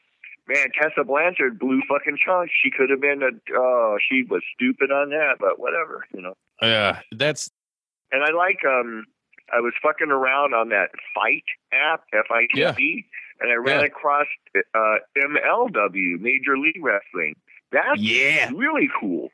Man, 0.49 0.69
Tessa 0.81 1.03
Blanchard 1.05 1.59
blew 1.59 1.83
fucking 1.89 2.19
chunks. 2.25 2.53
She 2.63 2.71
could 2.71 2.89
have 2.91 3.01
been 3.01 3.23
a. 3.23 3.31
Oh, 3.57 3.99
she 4.09 4.23
was 4.29 4.43
stupid 4.55 4.91
on 4.93 5.11
that, 5.11 5.37
but 5.41 5.59
whatever, 5.59 6.05
you 6.15 6.23
know. 6.23 6.35
Yeah, 6.63 7.01
that's 7.13 7.51
And 8.13 8.23
I 8.23 8.31
like. 8.31 8.59
um 8.65 9.05
I 9.53 9.61
was 9.61 9.75
fucking 9.83 10.11
around 10.11 10.55
on 10.55 10.71
that 10.71 10.91
Fight 11.15 11.45
app, 11.73 12.03
F 12.13 12.27
I 12.31 12.47
T 12.53 12.61
E, 12.63 13.07
and 13.41 13.51
I 13.51 13.55
ran 13.55 13.81
Yeah. 13.81 13.87
across 13.87 14.27
uh, 14.75 14.97
MLW, 15.17 16.19
Major 16.21 16.59
League 16.59 16.83
Wrestling. 16.83 17.35
That's 17.73 18.01
Yeah. 18.01 18.51
really 18.55 18.89
cool. 19.01 19.31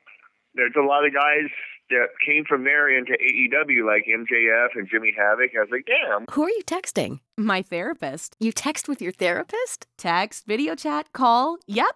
There's 0.55 0.73
a 0.77 0.85
lot 0.85 1.05
of 1.05 1.13
guys 1.13 1.49
that 1.89 2.07
came 2.25 2.43
from 2.45 2.63
there 2.63 2.95
into 2.95 3.13
AEW, 3.13 3.85
like 3.85 4.05
MJF 4.07 4.69
and 4.75 4.87
Jimmy 4.89 5.13
Havoc. 5.17 5.51
I 5.55 5.59
was 5.61 5.69
like, 5.71 5.85
damn. 5.85 6.25
Who 6.31 6.43
are 6.43 6.49
you 6.49 6.63
texting? 6.65 7.19
My 7.37 7.61
therapist. 7.61 8.35
You 8.39 8.51
text 8.51 8.87
with 8.87 9.01
your 9.01 9.11
therapist? 9.11 9.87
Text, 9.97 10.45
video 10.45 10.75
chat, 10.75 11.11
call. 11.13 11.57
Yep. 11.67 11.95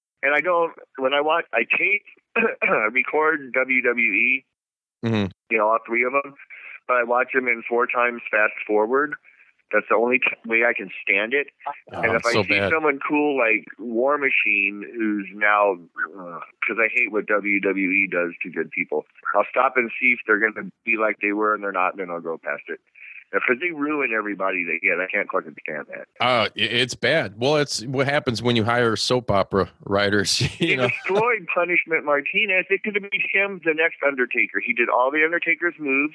And 0.23 0.33
I 0.35 0.41
don't. 0.41 0.73
When 0.97 1.13
I 1.13 1.21
watch, 1.21 1.45
I 1.53 1.61
tape, 1.63 2.03
I 2.63 2.87
record 2.91 3.53
WWE. 3.53 4.43
Mhm. 5.03 5.31
You 5.49 5.57
know, 5.57 5.67
all 5.67 5.79
three 5.85 6.03
of 6.03 6.11
them, 6.13 6.35
but 6.87 6.97
I 6.97 7.03
watch 7.03 7.29
them 7.33 7.47
in 7.47 7.63
four 7.67 7.87
times 7.87 8.21
fast 8.29 8.53
forward. 8.67 9.15
That's 9.73 9.85
the 9.89 9.95
only 9.95 10.19
t- 10.19 10.25
way 10.45 10.63
I 10.67 10.73
can 10.75 10.89
stand 11.01 11.33
it. 11.33 11.47
Oh, 11.93 12.01
and 12.01 12.13
if 12.13 12.25
I 12.25 12.33
so 12.33 12.43
see 12.43 12.59
bad. 12.59 12.71
someone 12.71 12.99
cool 13.07 13.37
like 13.37 13.65
War 13.79 14.17
Machine, 14.17 14.83
who's 14.95 15.27
now, 15.33 15.77
because 15.95 16.77
I 16.77 16.89
hate 16.93 17.11
what 17.11 17.25
WWE 17.25 18.11
does 18.11 18.33
to 18.43 18.49
good 18.51 18.69
people, 18.69 19.05
I'll 19.33 19.45
stop 19.49 19.77
and 19.77 19.89
see 19.99 20.07
if 20.13 20.19
they're 20.27 20.39
going 20.39 20.55
to 20.55 20.69
be 20.85 20.97
like 20.97 21.17
they 21.21 21.31
were, 21.31 21.55
and 21.55 21.63
they're 21.63 21.71
not, 21.71 21.93
and 21.93 22.01
then 22.01 22.09
I'll 22.11 22.19
go 22.21 22.37
past 22.37 22.63
it. 22.67 22.79
Because 23.31 23.57
they 23.61 23.71
ruin 23.71 24.11
everybody 24.15 24.65
they 24.65 24.85
get. 24.85 24.99
I 24.99 25.07
can't 25.11 25.27
quite 25.27 25.43
stand 25.43 25.85
that. 25.87 26.07
Uh, 26.19 26.49
it's 26.55 26.95
bad. 26.95 27.39
Well, 27.39 27.57
it's 27.57 27.85
what 27.85 28.07
happens 28.07 28.41
when 28.41 28.55
you 28.55 28.63
hire 28.63 28.95
soap 28.95 29.31
opera 29.31 29.69
writers. 29.85 30.41
You 30.61 30.77
know, 30.77 30.89
destroyed 30.89 31.47
Punishment 31.53 32.05
Martinez. 32.05 32.65
It 32.69 32.83
could 32.83 32.93
have 32.95 33.09
been 33.09 33.21
him 33.33 33.61
the 33.65 33.73
next 33.73 33.97
Undertaker. 34.05 34.61
He 34.63 34.73
did 34.73 34.89
all 34.89 35.09
the 35.09 35.23
Undertaker's 35.23 35.73
moves. 35.79 36.13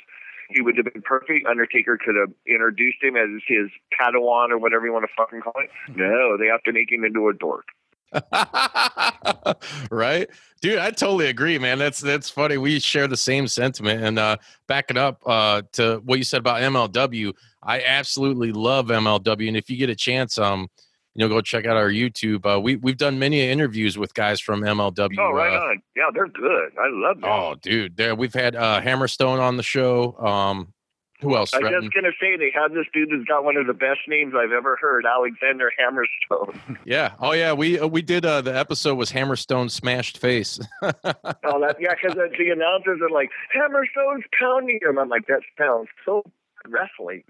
He 0.51 0.63
would 0.63 0.77
have 0.77 0.87
been 0.93 1.03
perfect. 1.03 1.47
Undertaker 1.47 1.99
could 1.99 2.15
have 2.15 2.33
introduced 2.47 3.03
him 3.03 3.17
as 3.17 3.43
his 3.49 3.69
Padawan 3.99 4.51
or 4.51 4.59
whatever 4.59 4.87
you 4.87 4.93
want 4.93 5.05
to 5.05 5.13
fucking 5.17 5.41
call 5.41 5.55
it. 5.57 5.71
No, 5.97 6.37
they 6.37 6.47
have 6.47 6.63
to 6.65 6.73
make 6.73 6.91
him 6.91 7.05
into 7.05 7.29
a 7.29 7.35
dork. 7.35 7.67
right, 9.91 10.29
dude. 10.61 10.79
I 10.79 10.91
totally 10.91 11.27
agree, 11.27 11.59
man. 11.59 11.79
That's 11.79 12.01
that's 12.01 12.31
funny. 12.31 12.57
We 12.57 12.79
share 12.79 13.09
the 13.09 13.17
same 13.17 13.47
sentiment, 13.49 14.03
and 14.03 14.19
uh, 14.19 14.37
back 14.69 14.91
it 14.91 14.97
up 14.97 15.23
uh, 15.27 15.63
to 15.73 16.01
what 16.05 16.19
you 16.19 16.25
said 16.25 16.41
about 16.41 16.61
MLW. 16.63 17.33
I 17.63 17.83
absolutely 17.83 18.53
love 18.53 18.87
MLW, 18.87 19.49
and 19.49 19.57
if 19.57 19.69
you 19.69 19.77
get 19.77 19.91
a 19.91 19.95
chance, 19.95 20.39
um, 20.39 20.69
you 21.15 21.21
know, 21.21 21.29
go 21.29 21.41
check 21.41 21.67
out 21.67 21.77
our 21.77 21.91
YouTube. 21.91 22.47
Uh, 22.47 22.61
we 22.61 22.77
we've 22.77 22.97
done 22.97 23.19
many 23.19 23.41
interviews 23.41 23.99
with 23.99 24.15
guys 24.15 24.41
from 24.41 24.61
MLW. 24.61 25.17
Oh, 25.19 25.33
right 25.33 25.53
uh, 25.53 25.61
on. 25.61 25.83
Yeah, 25.97 26.05
they're 26.13 26.29
good. 26.29 26.73
I 26.79 26.89
love 26.91 27.21
them. 27.21 27.31
Oh, 27.31 27.55
dude, 27.61 27.97
there 27.97 28.15
we've 28.15 28.35
had 28.35 28.55
uh, 28.55 28.81
Hammerstone 28.81 29.41
on 29.41 29.57
the 29.57 29.63
show. 29.63 30.17
Um, 30.19 30.73
who 31.21 31.37
else? 31.37 31.53
I'm 31.55 31.63
just 31.63 31.95
gonna 31.95 32.11
say 32.21 32.37
they 32.37 32.53
have 32.55 32.73
this 32.73 32.87
dude 32.93 33.09
who's 33.11 33.25
got 33.27 33.45
one 33.45 33.57
of 33.57 33.67
the 33.67 33.73
best 33.75 34.01
names 34.09 34.35
I've 34.37 34.53
ever 34.53 34.77
heard, 34.77 35.05
Alexander 35.07 35.71
Hammerstone. 35.81 36.59
Yeah. 36.85 37.13
Oh, 37.21 37.33
yeah. 37.33 37.53
We 37.53 37.79
uh, 37.81 37.87
we 37.87 38.03
did. 38.03 38.25
Uh, 38.25 38.41
the 38.43 38.57
episode 38.57 38.95
was 38.97 39.11
Hammerstone 39.13 39.71
smashed 39.71 40.19
face. 40.19 40.61
oh, 40.83 40.93
that 41.03 41.77
yeah, 41.81 41.95
because 42.01 42.15
the, 42.17 42.31
the 42.39 42.51
announcers 42.51 43.01
are 43.03 43.11
like 43.11 43.31
Hammerstone's 43.55 44.25
pounding 44.39 44.79
him. 44.83 44.99
I'm 44.99 45.09
like, 45.09 45.27
that 45.27 45.41
sounds 45.59 45.89
so 46.05 46.23
wrestling. 46.69 47.25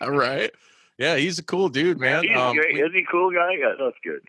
right. 0.00 0.50
Yeah, 0.98 1.16
he's 1.16 1.38
a 1.38 1.42
cool 1.42 1.68
dude, 1.68 1.98
man. 1.98 2.22
He's 2.24 2.36
Um, 2.36 2.54
great. 2.56 2.74
we, 2.74 2.82
Is 2.82 2.92
he 2.92 3.00
a 3.00 3.04
cool 3.10 3.30
guy? 3.32 3.54
Yeah, 3.58 3.72
that's 3.78 3.96
good. 4.04 4.20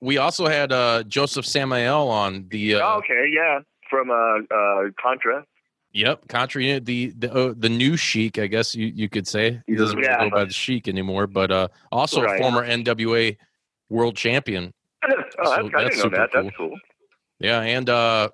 we 0.00 0.18
also 0.18 0.46
had 0.46 0.70
uh, 0.72 1.02
Josef 1.04 1.44
Samael 1.46 2.08
on 2.08 2.46
the. 2.50 2.76
Uh, 2.76 2.80
Oh, 2.82 2.98
okay, 2.98 3.26
yeah, 3.32 3.60
from 3.88 4.10
uh, 4.10 4.14
uh, 4.54 4.90
Contra. 5.00 5.44
Yep, 5.92 6.28
Contra, 6.28 6.78
the 6.78 7.12
the 7.18 7.32
uh, 7.32 7.54
the 7.56 7.68
new 7.68 7.96
Sheik, 7.96 8.38
I 8.38 8.46
guess 8.46 8.74
you, 8.76 8.86
you 8.86 9.08
could 9.08 9.26
say. 9.26 9.60
He 9.66 9.74
doesn't 9.74 9.98
Yeah, 9.98 10.18
go 10.18 10.30
by 10.30 10.44
the 10.44 10.52
Sheik 10.52 10.86
anymore, 10.86 11.26
but 11.26 11.50
uh, 11.50 11.68
also 11.90 12.22
Right. 12.22 12.38
a 12.38 12.42
former 12.42 12.64
NWA 12.64 13.36
world 13.88 14.16
champion. 14.16 14.72
oh, 15.04 15.08
that's, 15.16 15.34
So 15.34 15.50
I 15.50 15.56
that's 15.62 15.72
didn't 15.72 15.96
know 15.96 16.02
super 16.04 16.16
that. 16.16 16.30
That's 16.32 16.56
cool. 16.56 16.78
Yeah, 17.40 17.60
and 17.62 17.88
uh, 17.90 18.28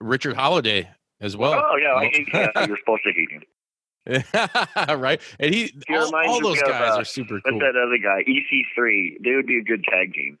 Richard 0.00 0.36
Holliday 0.36 0.90
as 1.22 1.36
well. 1.38 1.54
oh 1.54 1.76
yeah, 1.76 1.94
I 1.94 2.06
hate 2.06 2.28
yeah, 2.34 2.66
you're 2.66 2.76
supposed 2.78 3.02
to 3.04 3.12
hate 3.12 3.30
him. 3.30 3.42
right, 5.00 5.22
and 5.40 5.54
he 5.54 5.72
He 5.88 5.96
all, 5.96 6.14
all 6.14 6.40
those 6.42 6.60
of, 6.60 6.68
guys 6.68 6.98
are 6.98 7.04
super 7.04 7.36
What's 7.36 7.48
cool. 7.48 7.60
that 7.60 7.76
other 7.76 7.96
guy? 7.96 8.22
EC3. 8.28 9.22
They 9.24 9.34
would 9.34 9.46
be 9.46 9.56
a 9.58 9.62
good 9.64 9.84
tag 9.84 10.12
team. 10.12 10.38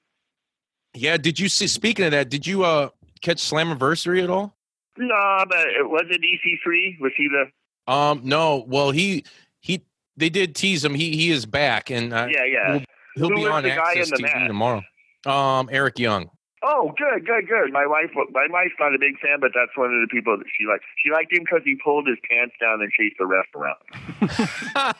Yeah, 0.92 1.16
did 1.16 1.40
you 1.40 1.48
see? 1.48 1.66
Speaking 1.68 2.04
of 2.04 2.10
that, 2.10 2.28
did 2.28 2.46
you 2.46 2.64
uh 2.64 2.90
catch 3.22 3.38
Slammiversary 3.38 4.22
at 4.22 4.28
all? 4.28 4.54
No, 4.96 5.44
but 5.48 5.66
it 5.68 5.88
was 5.88 6.04
it 6.10 6.20
EC3? 6.22 7.00
Was 7.00 7.12
he 7.16 7.28
the? 7.28 7.92
Um, 7.92 8.20
no. 8.24 8.64
Well, 8.68 8.90
he 8.90 9.24
he 9.60 9.84
they 10.16 10.30
did 10.30 10.54
tease 10.54 10.84
him. 10.84 10.94
He 10.94 11.16
he 11.16 11.30
is 11.30 11.46
back, 11.46 11.90
and 11.90 12.12
uh, 12.12 12.28
Yeah, 12.30 12.44
yeah. 12.44 12.70
we'll- 12.70 12.84
he'll 13.16 13.28
Who 13.30 13.34
be 13.36 13.46
on 13.46 13.62
the 13.62 13.70
guy 13.70 13.92
in 13.94 13.98
Access 14.00 14.10
the 14.10 14.16
TV 14.16 14.22
match? 14.34 14.48
tomorrow. 14.48 14.82
Um, 15.26 15.68
Eric 15.72 15.98
Young. 15.98 16.30
Oh, 16.66 16.94
good, 16.96 17.26
good, 17.26 17.46
good. 17.46 17.72
My 17.74 17.86
wife, 17.86 18.10
my 18.32 18.46
wife's 18.48 18.72
not 18.80 18.94
a 18.94 18.98
big 18.98 19.18
fan, 19.20 19.36
but 19.38 19.50
that's 19.54 19.76
one 19.76 19.92
of 19.94 20.00
the 20.00 20.08
people 20.10 20.38
that 20.38 20.46
she 20.58 20.64
likes. 20.66 20.82
She 20.96 21.10
liked 21.10 21.30
him 21.30 21.40
because 21.44 21.60
he 21.62 21.76
pulled 21.84 22.06
his 22.08 22.16
pants 22.30 22.54
down 22.58 22.80
and 22.80 22.90
chased 22.90 23.16
the 23.18 23.26
ref 23.26 23.44
around. 23.54 23.76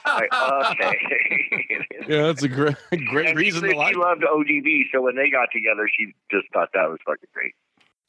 Like, 0.07 0.33
okay. 0.73 0.99
yeah, 2.09 2.23
that's 2.25 2.43
a 2.43 2.49
great 2.49 2.77
great 3.09 3.29
and 3.31 3.39
reason 3.39 3.63
she, 3.63 3.69
to 3.69 3.73
said 3.73 3.79
like. 3.79 3.95
she 3.95 3.99
loved 3.99 4.23
ODB, 4.23 4.83
so 4.93 5.01
when 5.01 5.17
they 5.17 5.31
got 5.31 5.49
together, 5.53 5.89
she 5.97 6.13
just 6.31 6.47
thought 6.53 6.69
that 6.75 6.89
was 6.89 6.99
fucking 7.07 7.29
great. 7.33 7.55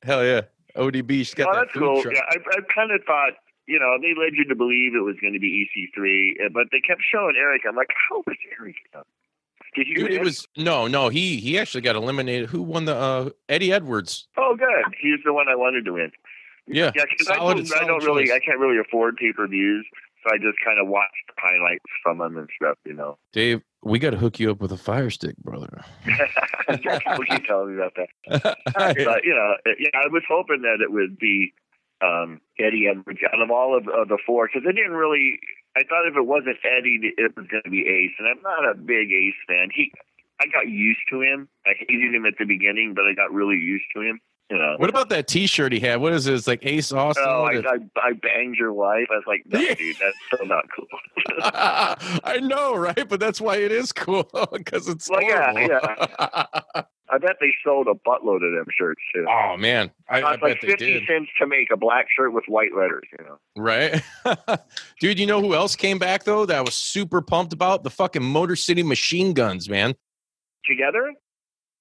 Hell 0.04 0.24
yeah, 0.26 0.42
ODB. 0.76 1.12
She's 1.20 1.34
got 1.34 1.50
oh, 1.50 1.54
that 1.54 1.60
that's 1.68 1.72
food 1.74 1.80
cool. 1.80 2.02
truck. 2.02 2.14
Yeah, 2.16 2.22
I, 2.30 2.36
I 2.36 2.60
kind 2.74 2.92
of 2.92 3.02
thought, 3.06 3.34
you 3.68 3.80
know, 3.80 3.98
they 4.02 4.14
led 4.20 4.34
you 4.34 4.46
to 4.46 4.56
believe 4.56 4.94
it 4.96 5.04
was 5.04 5.16
going 5.22 5.34
to 5.34 5.40
be 5.40 5.68
EC3, 5.68 6.46
uh, 6.46 6.50
but 6.54 6.68
they 6.72 6.80
kept 6.80 7.02
showing 7.12 7.36
Eric. 7.38 7.62
I'm 7.68 7.76
like, 7.76 7.90
how 8.10 8.24
was 8.26 8.36
Eric? 8.60 8.76
Did 9.76 9.88
you? 9.88 9.96
Dude, 9.96 10.12
it 10.14 10.22
was 10.22 10.48
no, 10.56 10.88
no. 10.88 11.10
He 11.10 11.38
he 11.38 11.60
actually 11.60 11.82
got 11.82 11.96
eliminated. 11.96 12.50
Who 12.50 12.62
won 12.62 12.86
the 12.86 12.96
uh 12.96 13.30
Eddie 13.50 13.74
Edwards? 13.74 14.28
Oh, 14.38 14.56
good. 14.58 14.94
He's 15.02 15.20
the 15.26 15.34
one 15.34 15.48
I 15.50 15.56
wanted 15.56 15.84
to 15.86 15.94
win. 15.94 16.12
Yeah, 16.68 16.92
Yeah, 16.96 17.04
because 17.10 17.28
I, 17.28 17.36
solid- 17.36 17.56
don't- 17.58 17.66
I 17.66 17.70
solid 17.70 17.88
don't 17.88 18.04
really, 18.06 18.26
choice. 18.26 18.34
I 18.34 18.40
can't 18.40 18.60
really 18.60 18.78
afford 18.80 19.18
pay 19.18 19.34
per 19.34 19.48
views, 19.48 19.86
so 20.26 20.34
I 20.34 20.38
just 20.38 20.58
kind 20.66 20.80
of 20.80 20.88
watched 20.88 21.12
the 21.28 21.34
highlights 21.38 21.86
from 22.04 22.18
them 22.18 22.38
and 22.38 22.50
stuff. 22.56 22.78
You 22.86 22.94
know, 22.94 23.18
Dave, 23.32 23.62
we 23.84 24.00
got 24.00 24.12
to 24.12 24.18
hook 24.18 24.40
you 24.40 24.50
up 24.52 24.60
with 24.60 24.72
a 24.72 24.78
fire 24.78 25.10
stick, 25.10 25.38
brother. 25.38 25.84
Keep 26.06 27.46
telling 27.46 27.76
me 27.76 27.82
about 27.82 27.94
that. 27.96 28.58
But 28.76 29.24
you 29.24 29.36
know, 29.36 29.56
it- 29.66 29.78
yeah, 29.80 30.00
I 30.00 30.08
was 30.08 30.24
hoping 30.28 30.62
that 30.64 30.80
it 30.82 30.92
would 30.92 31.18
be 31.18 31.54
um, 32.02 32.42
Eddie 32.60 32.88
Edwards 32.90 33.20
out 33.34 33.42
of 33.42 33.52
all 33.52 33.78
of, 33.78 33.88
of 33.88 34.08
the 34.10 34.18
four, 34.26 34.48
because 34.48 34.68
it 34.68 34.74
didn't 34.74 34.94
really. 34.98 35.40
I 35.78 35.82
thought 35.84 36.08
if 36.08 36.16
it 36.16 36.26
wasn't 36.26 36.58
Eddie, 36.64 37.00
it 37.18 37.36
was 37.36 37.48
going 37.48 37.64
to 37.64 37.70
be 37.70 37.82
Ace, 37.88 38.16
and 38.20 38.28
I'm 38.28 38.42
not 38.42 38.70
a 38.70 38.76
big 38.76 39.12
Ace 39.12 39.36
fan. 39.48 39.70
He, 39.74 39.92
I 40.40 40.48
got 40.48 40.68
used 40.68 41.02
to 41.12 41.22
him. 41.22 41.50
I 41.66 41.74
hated 41.78 42.14
him 42.16 42.26
at 42.26 42.36
the 42.40 42.46
beginning, 42.46 42.94
but 42.96 43.04
I 43.06 43.14
got 43.14 43.34
really 43.34 43.58
used 43.58 43.86
to 43.96 44.02
him. 44.02 44.20
You 44.52 44.60
know. 44.60 44.76
what 44.78 44.92
about 44.92 45.10
that 45.10 45.28
T-shirt 45.28 45.74
he 45.74 45.80
had? 45.80 46.00
What 46.02 46.14
is 46.14 46.28
it? 46.28 46.36
It's 46.36 46.46
like 46.48 46.64
Ace 46.64 46.92
oh, 46.92 47.00
Austin. 47.00 47.26
Oh, 47.28 47.46
I, 47.46 47.56
I, 47.58 47.78
I 48.10 48.14
banged 48.14 48.58
your 48.58 48.74
wife. 48.74 49.08
I 49.12 49.16
was 49.16 49.24
like, 49.26 49.44
no, 49.48 49.60
Yeah. 49.60 49.74
dude, 49.74 49.96
that's 50.00 50.16
still 50.32 50.46
not 50.46 50.66
cool. 50.76 50.86
I 52.24 52.40
know, 52.42 52.76
right? 52.76 53.10
But 53.10 53.20
that's 53.20 53.42
why 53.42 53.58
it 53.58 53.72
is 53.72 53.92
cool 53.92 54.30
because 54.54 54.88
it's 54.88 55.10
Well, 55.10 55.24
yeah, 55.24 55.52
horrible. 55.52 56.86
I 57.08 57.18
bet 57.20 57.38
they 57.40 57.54
sold 57.64 57.88
a 57.88 57.94
buttload 57.94 58.38
of 58.48 58.54
them 58.54 58.66
shirts 58.76 59.02
too. 59.14 59.26
oh 59.30 59.56
man, 59.58 59.92
I, 60.10 60.22
I 60.22 60.36
like 60.38 60.60
they 60.62 60.70
fifty 60.70 61.06
cents 61.08 61.30
to 61.40 61.46
make 61.46 61.70
a 61.72 61.78
black 61.78 62.08
shirt 62.16 62.34
with 62.34 62.46
white 62.48 62.76
letters. 62.76 63.04
You 63.18 63.26
know. 63.26 63.38
Right, 63.56 64.02
dude. 65.00 65.20
You 65.20 65.28
know 65.28 65.40
who 65.40 65.54
else 65.54 65.76
came 65.76 66.00
back 66.00 66.24
though? 66.24 66.48
That 66.48 66.58
I 66.58 66.62
was 66.62 66.74
super 66.74 67.22
pumped 67.22 67.54
about 67.54 67.84
the 67.84 67.92
fucking 67.92 68.24
Motor 68.24 68.56
City 68.56 68.82
Machine 68.82 69.34
Guns, 69.34 69.70
man. 69.70 69.94
Together, 70.66 71.14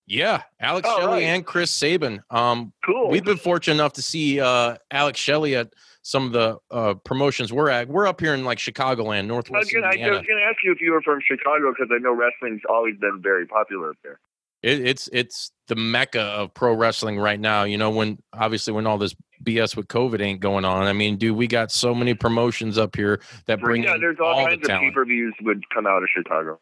Yeah, 0.07 0.43
Alex 0.61 0.87
Oh, 0.91 1.01
Shelley 1.01 1.13
right. 1.13 1.23
and 1.25 1.47
Chris 1.47 1.71
Sabin. 1.71 2.23
Um, 2.31 2.73
cool. 2.85 3.09
we've 3.09 3.25
been 3.25 3.39
fortunate 3.39 3.75
enough 3.75 3.95
to 3.95 4.03
see 4.03 4.39
uh, 4.39 4.77
Alex 4.91 5.19
Shelley 5.19 5.57
at 5.57 5.73
some 6.03 6.27
of 6.27 6.33
the 6.33 6.59
uh, 6.71 6.95
promotions 7.05 7.53
we're 7.53 7.71
at. 7.71 7.89
We're 7.89 8.07
up 8.07 8.21
here 8.21 8.35
in 8.35 8.45
like 8.45 8.59
Chicagoland, 8.59 9.27
Northwest 9.27 9.75
I 9.75 9.87
was 9.87 9.93
gonna 10.03 10.41
ask 10.43 10.59
you 10.63 10.73
if 10.73 10.81
you 10.81 10.93
were 10.93 11.01
from 11.01 11.21
Chicago 11.27 11.73
because 11.73 11.89
I 11.91 11.99
know 11.99 12.13
wrestling's 12.13 12.61
always 12.69 12.97
been 12.99 13.21
very 13.23 13.47
popular 13.47 13.91
up 13.91 13.97
there. 14.03 14.21
It, 14.63 14.87
it's 14.87 15.09
it's 15.13 15.53
the 15.69 15.77
mecca 15.77 16.21
of 16.21 16.53
pro 16.53 16.75
wrestling 16.75 17.19
right 17.19 17.41
now. 17.41 17.65
You 17.65 17.79
know, 17.79 17.91
when 17.91 18.19
obviously 18.33 18.75
when 18.75 18.87
all 18.87 18.99
this 18.99 19.15
BS 19.43 19.77
with 19.77 19.89
COVID 19.89 20.21
ain't 20.21 20.41
going 20.41 20.65
on. 20.65 20.87
I 20.87 20.93
mean, 20.93 21.17
dude, 21.17 21.37
we 21.37 21.47
got 21.47 21.71
so 21.71 21.95
many 21.95 22.15
promotions 22.15 22.79
up 22.79 22.97
here 22.97 23.21
that 23.47 23.61
bring 23.61 23.83
yeah, 23.83 23.97
there's 23.99 24.19
all, 24.21 24.35
all 24.35 24.47
kinds 24.47 24.67
the 24.67 24.75
of 24.75 24.81
pay 24.81 24.91
per 24.91 25.05
views 25.05 25.35
would 25.43 25.69
come 25.71 25.87
out 25.87 26.03
of 26.03 26.09
Chicago. 26.15 26.59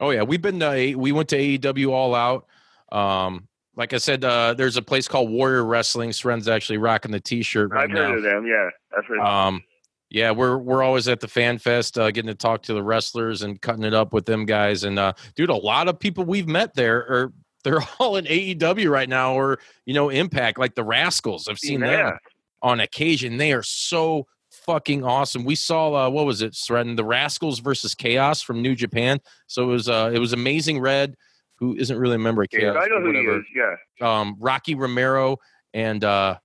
Oh 0.00 0.10
yeah, 0.10 0.22
we've 0.22 0.42
been 0.42 0.60
to 0.60 0.94
we 0.94 1.10
went 1.12 1.28
to 1.30 1.36
AEW 1.36 1.90
All 1.90 2.14
Out. 2.14 2.46
Um, 2.90 3.48
like 3.76 3.92
I 3.92 3.98
said, 3.98 4.24
uh, 4.24 4.54
there's 4.54 4.76
a 4.76 4.82
place 4.82 5.06
called 5.06 5.30
Warrior 5.30 5.64
Wrestling. 5.64 6.10
Sreten's 6.10 6.48
actually 6.48 6.78
rocking 6.78 7.12
the 7.12 7.20
T-shirt 7.20 7.70
right 7.70 7.84
I've 7.84 7.90
now. 7.90 8.08
heard 8.08 8.18
of 8.18 8.22
them. 8.24 8.46
Yeah, 8.46 8.70
I've 8.96 9.06
heard. 9.06 9.20
Um, 9.20 9.62
yeah, 10.10 10.30
we're 10.30 10.56
we're 10.56 10.82
always 10.82 11.06
at 11.06 11.20
the 11.20 11.28
Fan 11.28 11.58
Fest, 11.58 11.98
uh, 11.98 12.10
getting 12.10 12.28
to 12.28 12.34
talk 12.34 12.62
to 12.62 12.74
the 12.74 12.82
wrestlers 12.82 13.42
and 13.42 13.60
cutting 13.60 13.84
it 13.84 13.94
up 13.94 14.12
with 14.12 14.24
them 14.24 14.46
guys. 14.46 14.84
And 14.84 14.98
uh, 14.98 15.12
dude, 15.36 15.50
a 15.50 15.54
lot 15.54 15.86
of 15.86 15.98
people 15.98 16.24
we've 16.24 16.48
met 16.48 16.74
there 16.74 16.98
are 16.98 17.32
they're 17.64 17.82
all 17.98 18.16
in 18.16 18.24
AEW 18.24 18.90
right 18.90 19.08
now, 19.08 19.34
or 19.34 19.58
you 19.84 19.92
know, 19.92 20.08
Impact, 20.08 20.58
like 20.58 20.74
the 20.74 20.84
Rascals. 20.84 21.48
I've 21.48 21.58
seen 21.58 21.80
yeah. 21.80 21.88
them 21.88 22.18
on 22.62 22.80
occasion. 22.80 23.36
They 23.36 23.52
are 23.52 23.62
so 23.62 24.26
fucking 24.50 25.04
awesome. 25.04 25.44
We 25.44 25.54
saw 25.54 26.06
uh, 26.06 26.10
what 26.10 26.24
was 26.24 26.40
it, 26.40 26.52
Sreten? 26.52 26.96
The 26.96 27.04
Rascals 27.04 27.58
versus 27.58 27.94
Chaos 27.94 28.40
from 28.40 28.62
New 28.62 28.74
Japan. 28.74 29.20
So 29.46 29.64
it 29.64 29.66
was 29.66 29.88
uh, 29.88 30.10
it 30.14 30.18
was 30.18 30.32
Amazing 30.32 30.80
Red, 30.80 31.16
who 31.58 31.74
isn't 31.76 31.98
really 31.98 32.16
a 32.16 32.18
member 32.18 32.42
of 32.42 32.48
Yeah, 32.52 32.60
Chaos, 32.60 32.76
I 32.80 32.86
know 32.86 33.00
who 33.00 33.12
he 33.12 33.26
is. 33.26 33.44
Yeah, 33.54 34.20
Um, 34.20 34.36
Rocky 34.38 34.74
Romero 34.74 35.38
and 35.74 36.04
uh, 36.04 36.38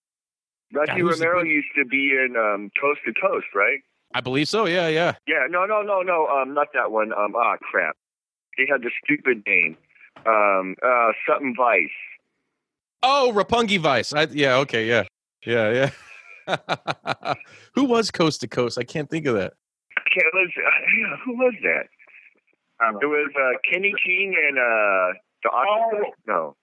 Rocky 0.74 1.02
the 1.02 1.04
Romero 1.04 1.44
used 1.44 1.68
to 1.78 1.86
be 1.86 2.12
in 2.12 2.36
um, 2.36 2.72
Coast 2.80 3.02
to 3.06 3.14
Coast, 3.14 3.48
right? 3.54 3.80
I 4.16 4.22
believe 4.22 4.48
so. 4.48 4.66
Yeah, 4.66 4.88
yeah. 4.88 5.14
Yeah, 5.28 5.48
no, 5.50 5.66
no, 5.66 5.82
no, 5.82 6.02
no. 6.02 6.28
Um, 6.28 6.54
not 6.54 6.68
that 6.74 6.92
one. 6.92 7.12
Um, 7.14 7.34
ah, 7.36 7.58
crap. 7.62 7.96
They 8.58 8.66
had 8.70 8.82
the 8.82 8.92
stupid 9.04 9.44
name. 9.48 9.78
Um, 10.26 10.76
uh, 10.86 11.12
something 11.28 11.56
Vice. 11.58 11.90
Oh, 13.02 13.32
Roppongi 13.36 13.80
Vice. 13.80 14.14
I, 14.14 14.24
yeah, 14.32 14.56
okay, 14.58 14.88
yeah. 14.88 15.04
Yeah, 15.46 15.90
yeah. 16.48 17.34
Who 17.74 17.86
was 17.86 18.12
Coast 18.12 18.42
to 18.42 18.48
Coast? 18.48 18.78
I 18.78 18.84
can't 18.84 19.10
think 19.10 19.26
of 19.26 19.36
that. 19.36 19.54
Can't, 20.14 20.34
was, 20.34 20.52
uh, 20.58 20.70
yeah, 20.98 21.18
who 21.26 21.34
was 21.34 21.54
that? 21.64 21.88
It 23.02 23.06
was 23.06 23.32
uh, 23.36 23.58
Kenny 23.72 23.94
King 24.06 24.36
and 24.48 24.58
uh, 24.58 25.14
the 25.44 25.50
Octopus. 25.52 26.12
No, 26.28 26.56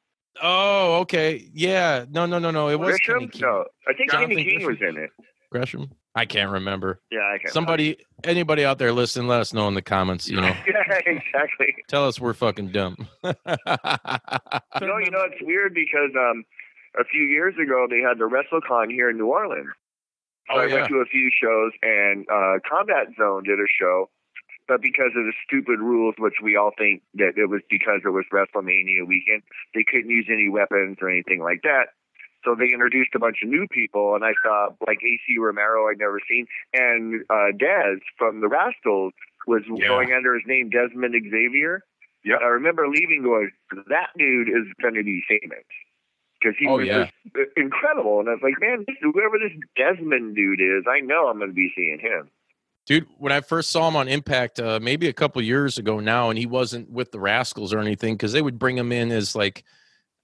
Oh, 0.42 0.98
okay. 1.00 1.48
Yeah. 1.52 2.04
No, 2.10 2.24
no, 2.26 2.38
no, 2.38 2.50
no. 2.50 2.68
It 2.68 2.78
was. 2.78 2.98
Kenny 3.00 3.26
King. 3.28 3.40
No, 3.42 3.64
I 3.88 3.92
think 3.94 4.10
Jonathan 4.12 4.36
Kenny 4.36 4.44
King 4.58 4.66
was 4.66 4.76
in 4.80 4.96
it. 4.96 5.10
Gresham. 5.50 5.90
I 6.14 6.24
can't 6.26 6.50
remember. 6.50 7.00
Yeah, 7.10 7.20
I 7.20 7.38
can't. 7.38 7.52
Somebody, 7.52 7.96
anybody 8.24 8.64
out 8.64 8.78
there 8.78 8.92
listening, 8.92 9.28
let 9.28 9.40
us 9.40 9.52
know 9.52 9.68
in 9.68 9.74
the 9.74 9.82
comments. 9.82 10.28
You 10.28 10.40
know, 10.40 10.46
Yeah, 10.66 10.98
exactly. 11.06 11.74
tell 11.88 12.06
us 12.08 12.20
we're 12.20 12.32
fucking 12.34 12.68
dumb. 12.72 12.96
You 13.24 13.34
know, 14.86 14.98
you 14.98 15.10
know, 15.10 15.22
it's 15.30 15.40
weird 15.42 15.74
because 15.74 16.10
um, 16.16 16.44
a 16.98 17.04
few 17.04 17.22
years 17.22 17.54
ago 17.62 17.86
they 17.88 18.00
had 18.00 18.18
the 18.18 18.28
WrestleCon 18.28 18.90
here 18.90 19.10
in 19.10 19.18
New 19.18 19.26
Orleans. 19.26 19.68
So 20.48 20.56
Oh, 20.56 20.60
I 20.60 20.66
yeah. 20.66 20.74
went 20.74 20.88
to 20.88 20.96
a 20.96 21.04
few 21.06 21.30
shows, 21.40 21.72
and 21.82 22.26
uh, 22.32 22.58
Combat 22.68 23.06
Zone 23.18 23.44
did 23.44 23.58
a 23.60 23.68
show, 23.80 24.10
but 24.70 24.80
because 24.80 25.10
of 25.18 25.24
the 25.26 25.32
stupid 25.44 25.80
rules, 25.80 26.14
which 26.16 26.38
we 26.40 26.54
all 26.54 26.70
think 26.78 27.02
that 27.14 27.34
it 27.36 27.50
was 27.50 27.60
because 27.68 28.02
it 28.06 28.10
was 28.14 28.24
WrestleMania 28.32 29.02
weekend, 29.04 29.42
they 29.74 29.82
couldn't 29.82 30.10
use 30.10 30.26
any 30.30 30.48
weapons 30.48 30.98
or 31.02 31.10
anything 31.10 31.40
like 31.42 31.62
that. 31.64 31.90
So 32.44 32.54
they 32.54 32.70
introduced 32.72 33.10
a 33.16 33.18
bunch 33.18 33.38
of 33.42 33.48
new 33.50 33.66
people, 33.68 34.14
and 34.14 34.24
I 34.24 34.32
saw 34.44 34.68
like 34.86 34.98
AC 35.02 35.36
Romero 35.38 35.90
I'd 35.90 35.98
never 35.98 36.20
seen, 36.30 36.46
and 36.72 37.22
uh, 37.28 37.50
Dez 37.52 37.98
from 38.16 38.40
the 38.40 38.46
Rascals 38.48 39.12
was 39.48 39.62
Yeah. 39.66 39.88
going 39.88 40.12
under 40.14 40.34
his 40.34 40.46
name 40.46 40.70
Desmond 40.70 41.14
Xavier. 41.18 41.82
Yeah. 42.24 42.36
I 42.40 42.46
remember 42.46 42.86
leaving 42.88 43.22
going, 43.24 43.50
that 43.88 44.10
dude 44.16 44.48
is 44.48 44.70
going 44.80 44.94
to 44.94 45.02
be 45.02 45.20
famous 45.28 45.66
because 46.40 46.54
he 46.58 46.68
Oh, 46.68 46.76
was 46.76 46.86
yeah. 46.86 47.10
just 47.34 47.50
incredible. 47.56 48.20
And 48.20 48.28
I 48.28 48.32
was 48.38 48.42
like, 48.42 48.60
man, 48.60 48.86
whoever 49.02 49.36
this 49.42 49.52
Desmond 49.76 50.36
dude 50.36 50.60
is, 50.60 50.84
I 50.88 51.00
know 51.00 51.26
I'm 51.28 51.38
going 51.38 51.50
to 51.50 51.54
be 51.54 51.72
seeing 51.74 51.98
him. 51.98 52.30
Dude, 52.90 53.06
when 53.18 53.30
I 53.30 53.40
first 53.40 53.70
saw 53.70 53.86
him 53.86 53.94
on 53.94 54.08
Impact, 54.08 54.58
uh, 54.58 54.80
maybe 54.82 55.06
a 55.06 55.12
couple 55.12 55.40
years 55.42 55.78
ago 55.78 56.00
now, 56.00 56.28
and 56.28 56.36
he 56.36 56.46
wasn't 56.46 56.90
with 56.90 57.12
the 57.12 57.20
Rascals 57.20 57.72
or 57.72 57.78
anything, 57.78 58.14
because 58.14 58.32
they 58.32 58.42
would 58.42 58.58
bring 58.58 58.76
him 58.76 58.90
in 58.90 59.12
as 59.12 59.36
like, 59.36 59.62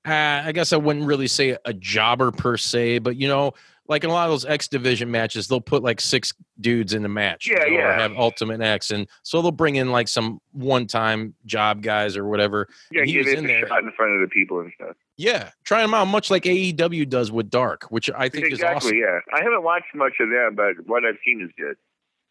uh, 0.04 0.42
I 0.44 0.50
guess 0.50 0.72
I 0.72 0.76
wouldn't 0.76 1.06
really 1.06 1.28
say 1.28 1.56
a 1.64 1.72
jobber 1.72 2.32
per 2.32 2.56
se, 2.56 2.98
but 2.98 3.14
you 3.14 3.28
know, 3.28 3.52
like 3.86 4.02
in 4.02 4.10
a 4.10 4.12
lot 4.12 4.24
of 4.24 4.32
those 4.32 4.44
X 4.44 4.66
Division 4.66 5.12
matches, 5.12 5.46
they'll 5.46 5.60
put 5.60 5.84
like 5.84 6.00
six 6.00 6.34
dudes 6.60 6.92
in 6.92 7.04
the 7.04 7.08
match, 7.08 7.48
Yeah, 7.48 7.66
you 7.66 7.78
know, 7.78 7.84
or 7.84 7.90
yeah. 7.90 8.00
have 8.00 8.16
Ultimate 8.16 8.60
X, 8.60 8.90
and 8.90 9.06
so 9.22 9.40
they'll 9.42 9.52
bring 9.52 9.76
in 9.76 9.92
like 9.92 10.08
some 10.08 10.40
one-time 10.50 11.34
job 11.44 11.82
guys 11.82 12.16
or 12.16 12.26
whatever. 12.26 12.66
Yeah, 12.90 13.04
he 13.04 13.18
was 13.18 13.28
in 13.28 13.46
there. 13.46 13.68
shot 13.68 13.84
in 13.84 13.92
front 13.92 14.14
of 14.16 14.22
the 14.22 14.28
people 14.34 14.58
and 14.58 14.72
stuff. 14.74 14.96
Yeah, 15.16 15.50
try 15.62 15.84
him 15.84 15.94
out, 15.94 16.06
much 16.06 16.32
like 16.32 16.42
AEW 16.42 17.08
does 17.08 17.30
with 17.30 17.48
Dark, 17.48 17.84
which 17.90 18.10
I 18.10 18.28
think 18.28 18.50
is 18.50 18.60
awesome. 18.60 18.96
Yeah. 18.96 19.20
I 19.32 19.44
haven't 19.44 19.62
watched 19.62 19.94
much 19.94 20.14
of 20.18 20.30
them, 20.30 20.56
but 20.56 20.84
what 20.86 21.04
I've 21.04 21.18
seen 21.24 21.40
is 21.40 21.50
good. 21.56 21.76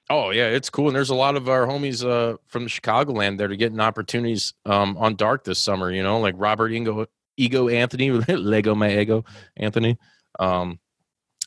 Oh 0.10 0.30
yeah, 0.30 0.48
it's 0.48 0.70
cool, 0.70 0.88
and 0.88 0.96
there's 0.96 1.10
a 1.10 1.16
lot 1.16 1.36
of 1.36 1.50
our 1.50 1.66
homies 1.66 2.08
uh, 2.08 2.38
from 2.48 2.68
Chicagoland 2.68 3.40
that 3.40 3.52
are 3.52 3.56
getting 3.56 3.80
opportunities 3.80 4.54
um, 4.66 4.96
on 4.98 5.16
Dark 5.16 5.44
this 5.44 5.60
summer. 5.60 5.92
You 5.92 6.04
know, 6.04 6.20
like 6.20 6.36
Robert 6.38 6.70
Ego, 6.70 7.08
Ego 7.38 7.70
Anthony, 7.70 8.12
Lego 8.28 8.76
my 8.76 8.96
ego, 9.00 9.26
Anthony. 9.58 9.98
Um, 10.40 10.80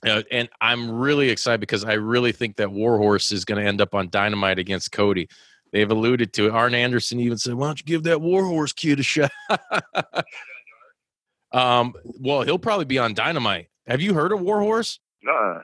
uh, 0.05 0.23
and 0.31 0.49
I'm 0.61 0.91
really 0.91 1.31
excited 1.31 1.61
because 1.61 1.85
I 1.85 1.95
really 1.95 2.33
think 2.33 2.57
that 2.57 2.71
Warhorse 2.71 3.33
is 3.33 3.45
going 3.45 3.61
to 3.61 3.67
end 3.67 3.81
up 3.81 3.95
on 3.95 4.11
Dynamite 4.11 4.59
against 4.59 4.93
Cody. 4.93 5.29
They've 5.73 5.91
alluded 5.91 6.33
to 6.35 6.47
it. 6.47 6.53
Arn 6.53 6.75
Anderson 6.75 7.21
even 7.21 7.39
said, 7.39 7.55
"Why 7.55 7.67
don't 7.69 7.81
you 7.81 7.87
give 7.87 8.05
that 8.05 8.21
Warhorse 8.21 8.73
kid 8.73 8.99
a 8.99 9.03
shot?" 9.03 9.31
um, 11.53 11.95
well, 12.05 12.43
he'll 12.43 12.59
probably 12.59 12.87
be 12.87 12.99
on 12.99 13.15
Dynamite. 13.15 13.69
Have 13.87 14.01
you 14.01 14.15
heard 14.15 14.33
of 14.33 14.41
Warhorse? 14.41 14.99
Uh, 15.29 15.61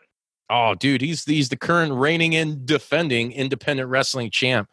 Oh, 0.50 0.74
dude, 0.74 1.00
he's 1.00 1.24
he's 1.24 1.48
the 1.48 1.56
current 1.56 1.92
reigning 1.92 2.34
and 2.34 2.66
defending 2.66 3.32
independent 3.32 3.88
wrestling 3.88 4.30
champ. 4.30 4.68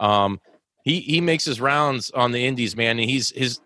Um, 0.00 0.40
he 0.84 1.00
he 1.00 1.20
makes 1.20 1.44
his 1.44 1.60
rounds 1.60 2.10
on 2.10 2.32
the 2.32 2.46
indies, 2.46 2.76
man, 2.76 2.98
and 2.98 3.08
he's 3.08 3.30
his 3.30 3.60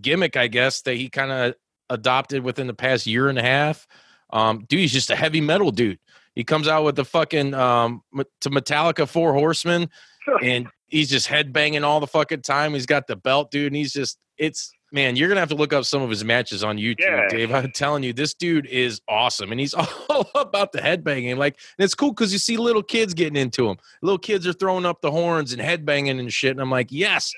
gimmick, 0.00 0.36
I 0.36 0.46
guess, 0.46 0.82
that 0.82 0.94
he 0.94 1.08
kind 1.08 1.32
of 1.32 1.54
adopted 1.88 2.44
within 2.44 2.68
the 2.68 2.74
past 2.74 3.06
year 3.06 3.28
and 3.28 3.38
a 3.38 3.42
half. 3.42 3.88
Um, 4.32 4.64
dude, 4.68 4.80
he's 4.80 4.92
just 4.92 5.10
a 5.10 5.16
heavy 5.16 5.40
metal 5.40 5.72
dude. 5.72 5.98
He 6.36 6.44
comes 6.44 6.68
out 6.68 6.84
with 6.84 6.94
the 6.94 7.04
fucking 7.04 7.54
um 7.54 8.02
to 8.40 8.50
Metallica 8.50 9.08
Four 9.08 9.34
Horsemen, 9.34 9.90
and 10.42 10.68
he's 10.86 11.10
just 11.10 11.28
headbanging 11.28 11.82
all 11.82 11.98
the 11.98 12.06
fucking 12.06 12.42
time. 12.42 12.74
He's 12.74 12.86
got 12.86 13.08
the 13.08 13.16
belt, 13.16 13.50
dude, 13.50 13.66
and 13.66 13.76
he's 13.76 13.92
just 13.92 14.18
it's 14.38 14.72
man, 14.92 15.16
you're 15.16 15.28
gonna 15.28 15.40
have 15.40 15.48
to 15.50 15.54
look 15.54 15.72
up 15.72 15.84
some 15.84 16.02
of 16.02 16.10
his 16.10 16.24
matches 16.24 16.62
on 16.64 16.76
YouTube, 16.78 17.00
Yeah. 17.00 17.28
Dave. 17.28 17.52
I'm 17.54 17.70
telling 17.72 18.02
you, 18.02 18.12
this 18.12 18.34
dude 18.34 18.66
is 18.66 19.00
awesome, 19.08 19.50
and 19.50 19.60
he's 19.60 19.74
all 20.08 20.30
about 20.34 20.72
the 20.72 20.80
headbanging. 20.80 21.36
Like, 21.36 21.58
and 21.78 21.84
it's 21.84 21.94
cool 21.94 22.10
because 22.12 22.32
you 22.32 22.38
see 22.38 22.56
little 22.56 22.82
kids 22.82 23.14
getting 23.14 23.36
into 23.36 23.68
him. 23.68 23.76
Little 24.02 24.18
kids 24.18 24.46
are 24.46 24.52
throwing 24.52 24.84
up 24.86 25.00
the 25.00 25.10
horns 25.10 25.52
and 25.52 25.60
headbanging 25.62 26.18
and 26.20 26.32
shit, 26.32 26.52
and 26.52 26.60
I'm 26.60 26.70
like, 26.70 26.88
yes, 26.90 27.32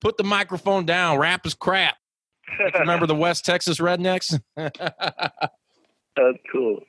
put 0.00 0.16
the 0.16 0.24
microphone 0.24 0.84
down. 0.86 1.18
Rap 1.18 1.46
is 1.46 1.54
crap. 1.54 1.96
Remember 2.78 3.06
the 3.06 3.14
West 3.14 3.44
Texas 3.46 3.78
Rednecks? 3.78 4.38
That's 4.56 6.38
cool. 6.52 6.80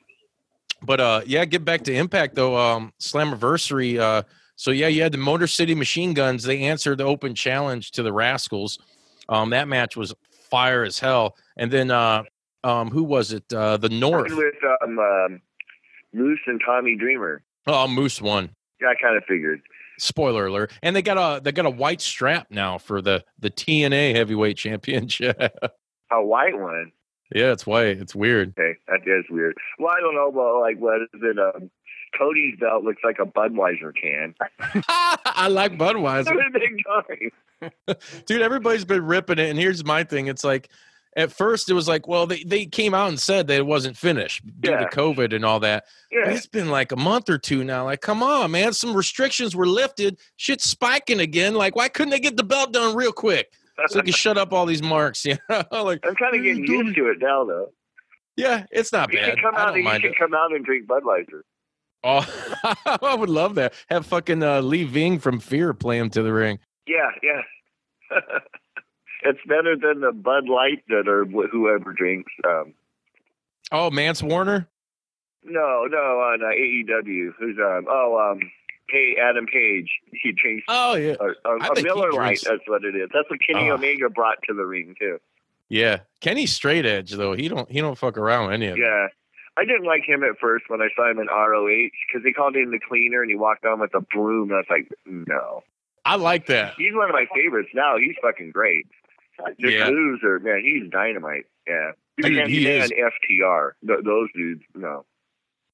But 0.82 1.00
uh 1.00 1.20
yeah, 1.24 1.44
get 1.46 1.64
back 1.64 1.84
to 1.84 1.94
Impact 1.94 2.34
though. 2.34 2.56
Um 2.58 2.92
Slammiversary. 3.00 3.98
Uh 3.98 4.22
so 4.56 4.70
yeah, 4.70 4.88
you 4.88 5.02
had 5.02 5.12
the 5.12 5.18
Motor 5.18 5.46
City 5.46 5.74
Machine 5.74 6.12
Guns. 6.12 6.42
They 6.44 6.62
answered 6.64 6.98
the 6.98 7.04
open 7.04 7.34
challenge 7.34 7.92
to 7.92 8.02
the 8.02 8.12
Rascals. 8.12 8.78
Um 9.28 9.50
that 9.50 9.68
match 9.68 9.96
was 9.96 10.14
fire 10.50 10.82
as 10.84 10.98
hell. 10.98 11.36
And 11.56 11.70
then 11.70 11.90
uh 11.90 12.24
um 12.62 12.90
who 12.90 13.02
was 13.04 13.32
it? 13.32 13.52
Uh 13.52 13.76
the 13.76 13.88
North. 13.88 14.34
With 14.34 14.54
um, 14.82 14.98
um, 14.98 15.40
Moose 16.12 16.40
and 16.46 16.60
Tommy 16.64 16.96
Dreamer. 16.96 17.42
Oh 17.66 17.88
Moose 17.88 18.20
won. 18.20 18.50
Yeah, 18.80 18.88
I 18.88 18.94
kind 19.00 19.16
of 19.16 19.24
figured. 19.24 19.60
Spoiler 19.98 20.46
alert. 20.46 20.72
And 20.82 20.94
they 20.96 21.02
got 21.02 21.16
a 21.18 21.40
they 21.40 21.52
got 21.52 21.66
a 21.66 21.70
white 21.70 22.00
strap 22.00 22.48
now 22.50 22.78
for 22.78 23.00
the 23.00 23.24
the 23.38 23.50
TNA 23.50 24.14
heavyweight 24.14 24.56
championship. 24.56 25.40
A 26.10 26.22
white 26.22 26.56
one. 26.58 26.92
yeah, 27.34 27.50
it's 27.50 27.66
white. 27.66 27.98
It's 27.98 28.14
weird. 28.14 28.50
Okay, 28.58 28.78
that 28.88 29.00
is 29.06 29.24
weird. 29.30 29.56
Well, 29.78 29.92
I 29.96 30.00
don't 30.00 30.14
know, 30.14 30.30
but 30.30 30.60
like, 30.60 30.76
what 30.78 31.00
is 31.02 31.08
it? 31.14 31.38
Um, 31.38 31.70
Cody's 32.18 32.58
belt 32.58 32.84
looks 32.84 33.02
like 33.04 33.18
a 33.18 33.26
Budweiser 33.26 33.92
can. 33.94 34.34
I 34.88 35.48
like 35.48 35.76
Budweiser. 35.78 36.34
Dude 38.26 38.42
everybody's 38.42 38.84
been 38.84 39.04
ripping 39.04 39.38
it 39.38 39.48
and 39.50 39.58
here's 39.58 39.84
my 39.84 40.04
thing 40.04 40.26
it's 40.26 40.44
like 40.44 40.68
at 41.16 41.32
first 41.32 41.70
it 41.70 41.72
was 41.74 41.88
like 41.88 42.06
well 42.06 42.26
they, 42.26 42.42
they 42.44 42.66
came 42.66 42.92
out 42.92 43.08
and 43.08 43.18
said 43.18 43.46
that 43.46 43.56
it 43.56 43.64
wasn't 43.66 43.96
finished 43.96 44.42
due 44.60 44.70
Yeah. 44.70 44.80
to 44.80 44.86
covid 44.86 45.32
and 45.34 45.44
all 45.46 45.60
that 45.60 45.84
Yeah, 46.10 46.28
it's 46.30 46.46
been 46.46 46.68
like 46.70 46.92
a 46.92 46.96
month 46.96 47.30
or 47.30 47.38
two 47.38 47.64
now 47.64 47.84
like 47.84 48.00
come 48.02 48.22
on 48.22 48.50
man 48.50 48.72
some 48.74 48.94
restrictions 48.94 49.56
were 49.56 49.66
lifted 49.66 50.18
shit's 50.36 50.64
spiking 50.68 51.20
again 51.20 51.54
like 51.54 51.74
why 51.74 51.88
couldn't 51.88 52.10
they 52.10 52.20
get 52.20 52.36
the 52.36 52.44
belt 52.44 52.72
done 52.72 52.94
real 52.94 53.12
quick 53.12 53.52
so 53.86 53.98
they 54.00 54.04
can 54.04 54.12
shut 54.12 54.36
up 54.36 54.52
all 54.52 54.66
these 54.66 54.82
marks 54.82 55.24
you 55.24 55.36
know 55.48 55.62
like 55.84 56.00
I'm 56.06 56.16
kind 56.16 56.36
of 56.36 56.42
getting 56.42 56.66
used 56.66 56.96
to 56.96 57.08
it 57.08 57.18
now, 57.20 57.44
though. 57.44 57.72
yeah 58.36 58.66
it's 58.70 58.92
not 58.92 59.10
You 59.12 59.20
bad 59.20 59.30
should 59.30 59.40
come 59.42 59.54
i 59.54 59.60
out. 59.60 59.66
don't 59.66 59.74
And, 59.76 59.78
you 59.78 59.84
mind 59.84 60.02
should 60.02 60.10
it 60.12 60.18
come 60.18 60.34
out 60.34 60.52
and 60.52 60.64
drink 60.64 60.86
Budweiser. 60.86 61.42
Oh 62.06 62.26
i 63.02 63.14
would 63.14 63.30
love 63.30 63.54
that 63.54 63.72
have 63.88 64.04
fucking 64.06 64.42
uh, 64.42 64.60
lee 64.60 64.84
ving 64.84 65.18
from 65.18 65.40
fear 65.40 65.72
play 65.72 65.98
him 65.98 66.10
to 66.10 66.22
the 66.22 66.32
ring 66.32 66.58
Yeah, 66.86 67.10
yeah. 67.22 67.40
it's 69.22 69.40
better 69.46 69.74
than 69.76 70.00
the 70.02 70.12
Bud 70.12 70.48
Light 70.48 70.82
that 70.88 71.08
or 71.08 71.24
wh- 71.24 71.50
whoever 71.50 71.92
drinks. 71.92 72.32
Um, 72.46 72.74
oh 73.72 73.90
mance 73.90 74.22
warner 74.22 74.68
no, 75.46 75.84
no, 75.90 75.98
on 75.98 76.40
uh, 76.42 76.46
AEW. 76.46 77.32
Who's 77.38 77.58
um? 77.58 77.84
Oh, 77.86 78.18
um, 78.32 78.40
hey, 78.88 79.14
Adam 79.22 79.44
Page. 79.44 79.90
He 80.12 80.32
drinks 80.32 80.64
oh 80.68 80.94
yeah 80.94 81.16
a, 81.20 81.48
a, 81.48 81.56
a 81.58 81.76
he 81.76 81.82
Miller 81.82 82.12
Lite. 82.12 82.42
That's 82.44 82.62
what 82.66 82.82
it 82.84 82.94
is. 82.96 83.08
That's 83.12 83.28
what 83.28 83.40
Kenny 83.46 83.70
Ah. 83.70 83.74
Omega 83.74 84.08
brought 84.10 84.38
to 84.48 84.54
the 84.54 84.64
ring 84.64 84.94
too. 84.98 85.18
yeah 85.68 86.00
kenny's 86.20 86.52
straight 86.52 86.84
edge 86.86 87.10
though 87.12 87.32
he 87.34 87.48
don't 87.48 87.70
he 87.70 87.80
don't 87.80 87.96
fuck 87.98 88.16
around 88.18 88.46
with 88.46 88.54
any 88.54 88.66
of 88.68 88.76
it 88.76 88.80
Yeah. 88.80 89.06
I 89.56 89.64
didn't 89.64 89.84
like 89.84 90.02
him 90.04 90.24
at 90.24 90.38
first 90.40 90.64
when 90.68 90.80
I 90.82 90.88
saw 90.96 91.08
him 91.10 91.18
in 91.18 91.26
ROH 91.28 91.88
because 92.08 92.24
they 92.24 92.32
called 92.32 92.56
him 92.56 92.70
the 92.72 92.80
cleaner 92.80 93.22
and 93.22 93.30
he 93.30 93.36
walked 93.36 93.64
on 93.64 93.80
with 93.80 93.94
a 93.94 94.00
broom. 94.00 94.50
And 94.50 94.54
I 94.54 94.58
was 94.58 94.66
like, 94.68 94.88
no. 95.06 95.62
I 96.04 96.16
like 96.16 96.46
that. 96.46 96.74
He's 96.76 96.92
one 96.94 97.08
of 97.08 97.14
my 97.14 97.26
favorites 97.34 97.70
now. 97.74 97.96
He's 97.96 98.16
fucking 98.20 98.50
great. 98.50 98.86
The 99.58 99.72
Yeah. 99.72 99.86
loser, 99.88 100.38
man, 100.40 100.60
he's 100.64 100.90
dynamite. 100.90 101.44
Yeah. 101.66 101.92
You 102.18 102.24
Dude, 102.24 102.48
he 102.48 102.68
is. 102.68 102.90
FTR. 102.90 103.72
Th- 103.86 104.00
those 104.04 104.28
dudes, 104.34 104.62
no. 104.74 105.04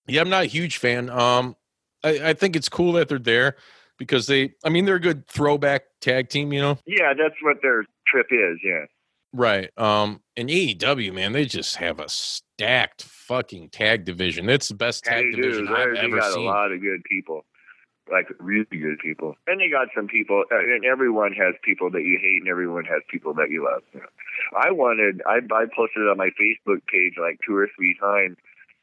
Yeah, 0.06 0.20
I'm 0.22 0.30
not 0.30 0.44
a 0.44 0.46
huge 0.46 0.78
fan. 0.78 1.10
Um, 1.10 1.56
I, 2.02 2.30
I 2.30 2.32
think 2.34 2.56
it's 2.56 2.68
cool 2.68 2.92
that 2.92 3.08
they're 3.08 3.18
there 3.18 3.56
because 3.98 4.26
they, 4.26 4.54
I 4.64 4.68
mean, 4.70 4.84
they're 4.86 4.94
a 4.96 5.00
good 5.00 5.26
throwback 5.26 5.82
tag 6.00 6.28
team, 6.30 6.52
you 6.52 6.60
know? 6.60 6.78
Yeah, 6.86 7.12
that's 7.14 7.34
what 7.42 7.58
their 7.62 7.84
trip 8.06 8.26
is. 8.30 8.58
Yeah. 8.64 8.86
Right. 9.32 9.70
Um, 9.78 10.22
and 10.36 10.48
AEW, 10.48 11.12
man, 11.12 11.32
they 11.32 11.44
just 11.44 11.76
have 11.76 12.00
a 12.00 12.08
stacked 12.60 13.02
fucking 13.04 13.70
tag 13.70 14.04
division. 14.04 14.48
It's 14.50 14.68
the 14.68 14.74
best 14.74 15.04
tag 15.04 15.24
do. 15.32 15.40
division 15.40 15.64
They're- 15.66 15.76
I've 15.76 15.94
They 15.94 16.00
ever 16.02 16.16
got 16.18 16.32
seen. 16.32 16.42
a 16.42 16.50
lot 16.50 16.72
of 16.72 16.80
good 16.82 17.02
people, 17.04 17.46
like 18.12 18.28
really 18.38 18.66
good 18.70 18.98
people, 18.98 19.34
and 19.46 19.58
they 19.60 19.70
got 19.70 19.88
some 19.94 20.06
people. 20.08 20.44
uh, 20.52 20.58
And 20.58 20.84
everyone 20.84 21.32
has 21.32 21.54
people 21.64 21.90
that 21.92 22.02
you 22.02 22.18
hate, 22.20 22.40
and 22.42 22.48
everyone 22.48 22.84
has 22.84 23.02
people 23.08 23.32
that 23.34 23.48
you 23.50 23.64
love. 23.64 23.82
You 23.94 24.00
know. 24.00 24.06
I 24.60 24.70
wanted. 24.72 25.22
I, 25.26 25.36
I 25.54 25.64
posted 25.74 26.06
on 26.08 26.18
my 26.18 26.30
Facebook 26.40 26.84
page 26.86 27.14
like 27.18 27.38
two 27.46 27.56
or 27.56 27.68
three 27.76 27.96
times. 27.98 28.36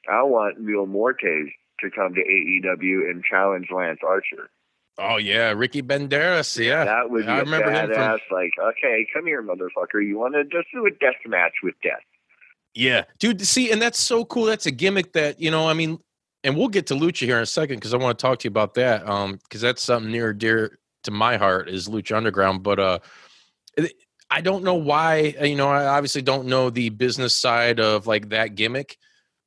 I 0.10 0.24
want 0.24 0.60
Mil 0.60 0.88
Muertes 0.88 1.52
to 1.82 1.92
come 1.92 2.16
to 2.16 2.22
AEW 2.22 3.10
and 3.12 3.24
challenge 3.24 3.68
Lance 3.70 4.00
Archer. 4.04 4.50
Oh 4.98 5.18
yeah, 5.18 5.52
Ricky 5.56 5.84
Banderas. 5.84 6.58
Yeah, 6.58 6.86
that 6.86 7.12
would 7.12 7.28
be 7.28 7.32
I 7.32 7.40
remember 7.42 7.70
him 7.70 7.90
from- 7.90 7.96
badass. 7.96 8.22
Like, 8.32 8.54
okay, 8.60 9.06
come 9.14 9.28
here, 9.28 9.44
motherfucker. 9.44 10.04
You 10.04 10.18
want 10.18 10.34
to 10.34 10.44
just 10.46 10.72
do 10.74 10.88
a 10.88 10.90
death 10.92 11.22
match 11.28 11.54
with 11.62 11.76
death? 11.84 12.02
Yeah, 12.78 13.06
dude. 13.18 13.42
See, 13.42 13.72
and 13.72 13.82
that's 13.82 13.98
so 14.00 14.24
cool. 14.26 14.46
That's 14.46 14.68
a 14.68 14.72
gimmick 14.72 15.12
that 15.14 15.42
you 15.42 15.50
know. 15.50 15.68
I 15.68 15.74
mean, 15.74 15.98
and 16.44 16.56
we'll 16.56 16.68
get 16.68 16.86
to 16.88 16.94
Lucha 16.94 17.26
here 17.26 17.38
in 17.38 17.44
a 17.44 17.48
second 17.48 17.78
because 17.78 17.94
I 17.94 17.98
want 17.98 18.18
to 18.18 18.22
talk 18.22 18.38
to 18.40 18.46
you 18.46 18.50
about 18.52 18.76
that. 18.76 19.08
Um, 19.10 19.40
because 19.44 19.62
that's 19.62 19.82
something 19.82 20.12
near 20.12 20.32
dear 20.32 20.78
to 21.04 21.12
my 21.12 21.38
heart 21.38 21.70
is 21.70 21.88
Lucha 21.88 22.16
Underground. 22.16 22.62
But 22.62 22.80
uh, 22.80 23.00
I 24.30 24.42
don't 24.42 24.64
know 24.64 24.76
why. 24.76 25.34
uh, 25.42 25.46
You 25.46 25.56
know, 25.56 25.70
I 25.70 25.88
obviously 25.88 26.22
don't 26.22 26.46
know 26.46 26.70
the 26.70 26.90
business 26.90 27.36
side 27.36 27.80
of 27.80 28.06
like 28.06 28.30
that 28.30 28.54
gimmick. 28.54 28.98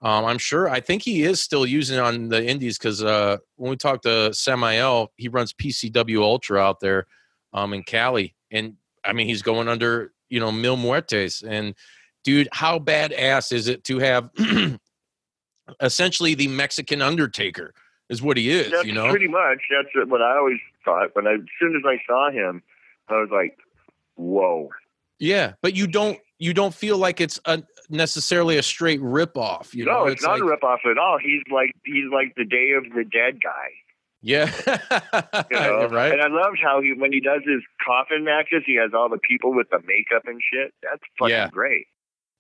Um, 0.02 0.24
I'm 0.24 0.38
sure. 0.38 0.68
I 0.68 0.80
think 0.80 1.02
he 1.02 1.22
is 1.22 1.40
still 1.40 1.66
using 1.66 1.98
it 1.98 2.00
on 2.00 2.30
the 2.30 2.44
Indies 2.44 2.78
because 2.78 3.04
uh, 3.04 3.36
when 3.56 3.70
we 3.70 3.76
talked 3.76 4.02
to 4.04 4.34
Samael, 4.34 5.12
he 5.16 5.28
runs 5.28 5.52
PCW 5.52 6.20
Ultra 6.20 6.60
out 6.60 6.80
there, 6.80 7.06
um, 7.52 7.74
in 7.74 7.84
Cali, 7.84 8.34
and 8.50 8.74
I 9.04 9.12
mean 9.12 9.28
he's 9.28 9.42
going 9.42 9.68
under 9.68 10.12
you 10.30 10.40
know 10.40 10.50
Mil 10.50 10.76
Muertes, 10.76 11.44
and 11.46 11.76
dude, 12.24 12.48
how 12.52 12.78
badass 12.78 13.52
is 13.52 13.68
it 13.68 13.85
to 13.85 13.98
have 13.98 14.30
essentially 15.80 16.35
the 16.35 16.48
Mexican 16.48 17.02
Undertaker 17.02 17.74
is 18.09 18.20
what 18.22 18.37
he 18.37 18.50
is, 18.50 18.70
That's 18.70 18.85
you 18.85 18.92
know? 18.92 19.09
pretty 19.11 19.28
much. 19.28 19.59
That's 19.70 20.09
what 20.11 20.20
I 20.22 20.37
always 20.37 20.59
thought. 20.85 21.11
When 21.14 21.26
I, 21.26 21.35
as 21.35 21.40
soon 21.61 21.76
as 21.76 21.83
I 21.87 22.00
saw 22.06 22.30
him, 22.30 22.62
I 23.09 23.14
was 23.20 23.28
like, 23.30 23.56
"Whoa!" 24.16 24.70
yeah, 25.18 25.52
but 25.62 25.74
you 25.76 25.87
don't 25.87 26.18
you 26.38 26.52
don't 26.54 26.74
feel 26.74 26.96
like 26.98 27.20
it's 27.20 27.38
a, 27.44 27.62
necessarily 27.90 28.56
a 28.56 28.62
straight 28.62 29.00
rip 29.02 29.37
off, 29.37 29.74
you 29.74 29.85
no, 29.85 29.92
know? 29.92 30.06
it's, 30.06 30.22
not 30.22 30.40
like, 30.40 30.42
a 30.42 30.44
ripoff 30.56 30.90
at 30.90 30.98
all. 30.98 31.18
He's 31.22 31.42
like 31.52 31.72
he's 31.85 32.11
like 32.12 32.35
the 32.37 32.44
Day 32.44 32.72
of 32.76 32.85
the 32.94 33.04
Dead 33.04 33.40
guy. 33.42 33.68
yeah, 34.22 34.50
You 35.50 35.56
know? 35.61 35.88
right? 35.88 36.12
And 36.12 36.22
I 36.22 36.28
loved 36.28 36.59
how 36.62 36.80
he 36.80 36.94
when 36.94 37.12
he 37.12 37.20
does 37.20 37.42
his 37.46 37.62
coffin 37.85 38.24
matches, 38.24 38.62
he 38.66 38.74
has 38.76 38.90
all 38.94 39.09
the 39.09 39.18
people 39.18 39.54
with 39.54 39.68
the 39.70 39.80
makeup 39.87 40.22
and 40.26 40.40
shit. 40.52 40.72
That's 40.83 41.02
fucking 41.18 41.30
Yeah. 41.30 41.48
great. 41.50 41.87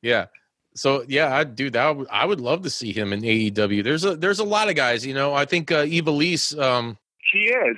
Yeah. 0.02 0.26
So 0.74 1.04
yeah, 1.08 1.34
I 1.34 1.44
do 1.44 1.68
that. 1.70 1.96
would- 1.96 2.08
I 2.10 2.24
would 2.24 2.40
love 2.40 2.62
to 2.62 2.70
see 2.70 2.92
him 2.92 3.12
in 3.12 3.20
AEW. 3.22 3.82
There's 3.82 4.04
a 4.04 4.14
there's 4.16 4.38
a 4.38 4.44
lot 4.44 4.68
of 4.68 4.76
guys, 4.76 5.04
you 5.04 5.14
know. 5.14 5.34
I 5.34 5.44
think 5.44 5.70
uh, 5.72 5.84
Ivelisse, 5.84 6.56
um, 6.60 6.96
She 7.22 7.38
is. 7.38 7.76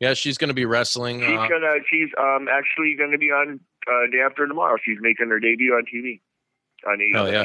yeah, 0.00 0.14
she's 0.14 0.36
going 0.38 0.48
to 0.48 0.54
be 0.54 0.66
wrestling. 0.66 1.20
She's 1.20 1.28
Uh, 1.30 1.48
gonna. 1.48 1.76
She's 1.90 2.08
um 2.18 2.46
actually 2.52 2.94
gonna 2.98 3.18
be 3.18 3.30
on 3.30 3.58
uh, 3.90 4.10
day 4.12 4.20
after 4.20 4.46
tomorrow. 4.46 4.76
She's 4.84 4.98
making 5.00 5.28
her 5.30 5.40
debut 5.40 5.72
on 5.72 5.84
TV. 5.92 6.20
On 6.86 6.98
AEW. 6.98 7.14
Hell 7.14 7.32
yeah. 7.32 7.44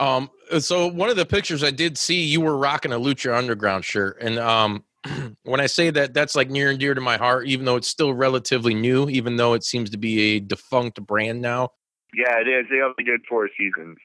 Um, 0.00 0.30
so 0.60 0.86
one 0.86 1.10
of 1.10 1.16
the 1.16 1.26
pictures 1.26 1.64
I 1.64 1.70
did 1.72 1.98
see, 1.98 2.22
you 2.22 2.40
were 2.40 2.56
rocking 2.56 2.92
a 2.92 2.98
Lucha 3.00 3.36
Underground 3.36 3.84
shirt, 3.84 4.18
and 4.20 4.38
um, 4.38 4.84
when 5.42 5.60
I 5.60 5.66
say 5.66 5.90
that, 5.90 6.14
that's 6.14 6.36
like 6.36 6.50
near 6.50 6.70
and 6.70 6.78
dear 6.78 6.94
to 6.94 7.00
my 7.00 7.16
heart, 7.16 7.46
even 7.48 7.64
though 7.64 7.74
it's 7.76 7.88
still 7.88 8.12
relatively 8.14 8.74
new, 8.74 9.08
even 9.08 9.36
though 9.36 9.54
it 9.54 9.64
seems 9.64 9.90
to 9.90 9.96
be 9.98 10.36
a 10.36 10.40
defunct 10.40 11.04
brand 11.04 11.40
now. 11.40 11.70
Yeah, 12.14 12.40
it 12.40 12.48
is. 12.48 12.66
They 12.70 12.80
only 12.80 13.04
did 13.04 13.20
four 13.28 13.48
seasons. 13.56 13.98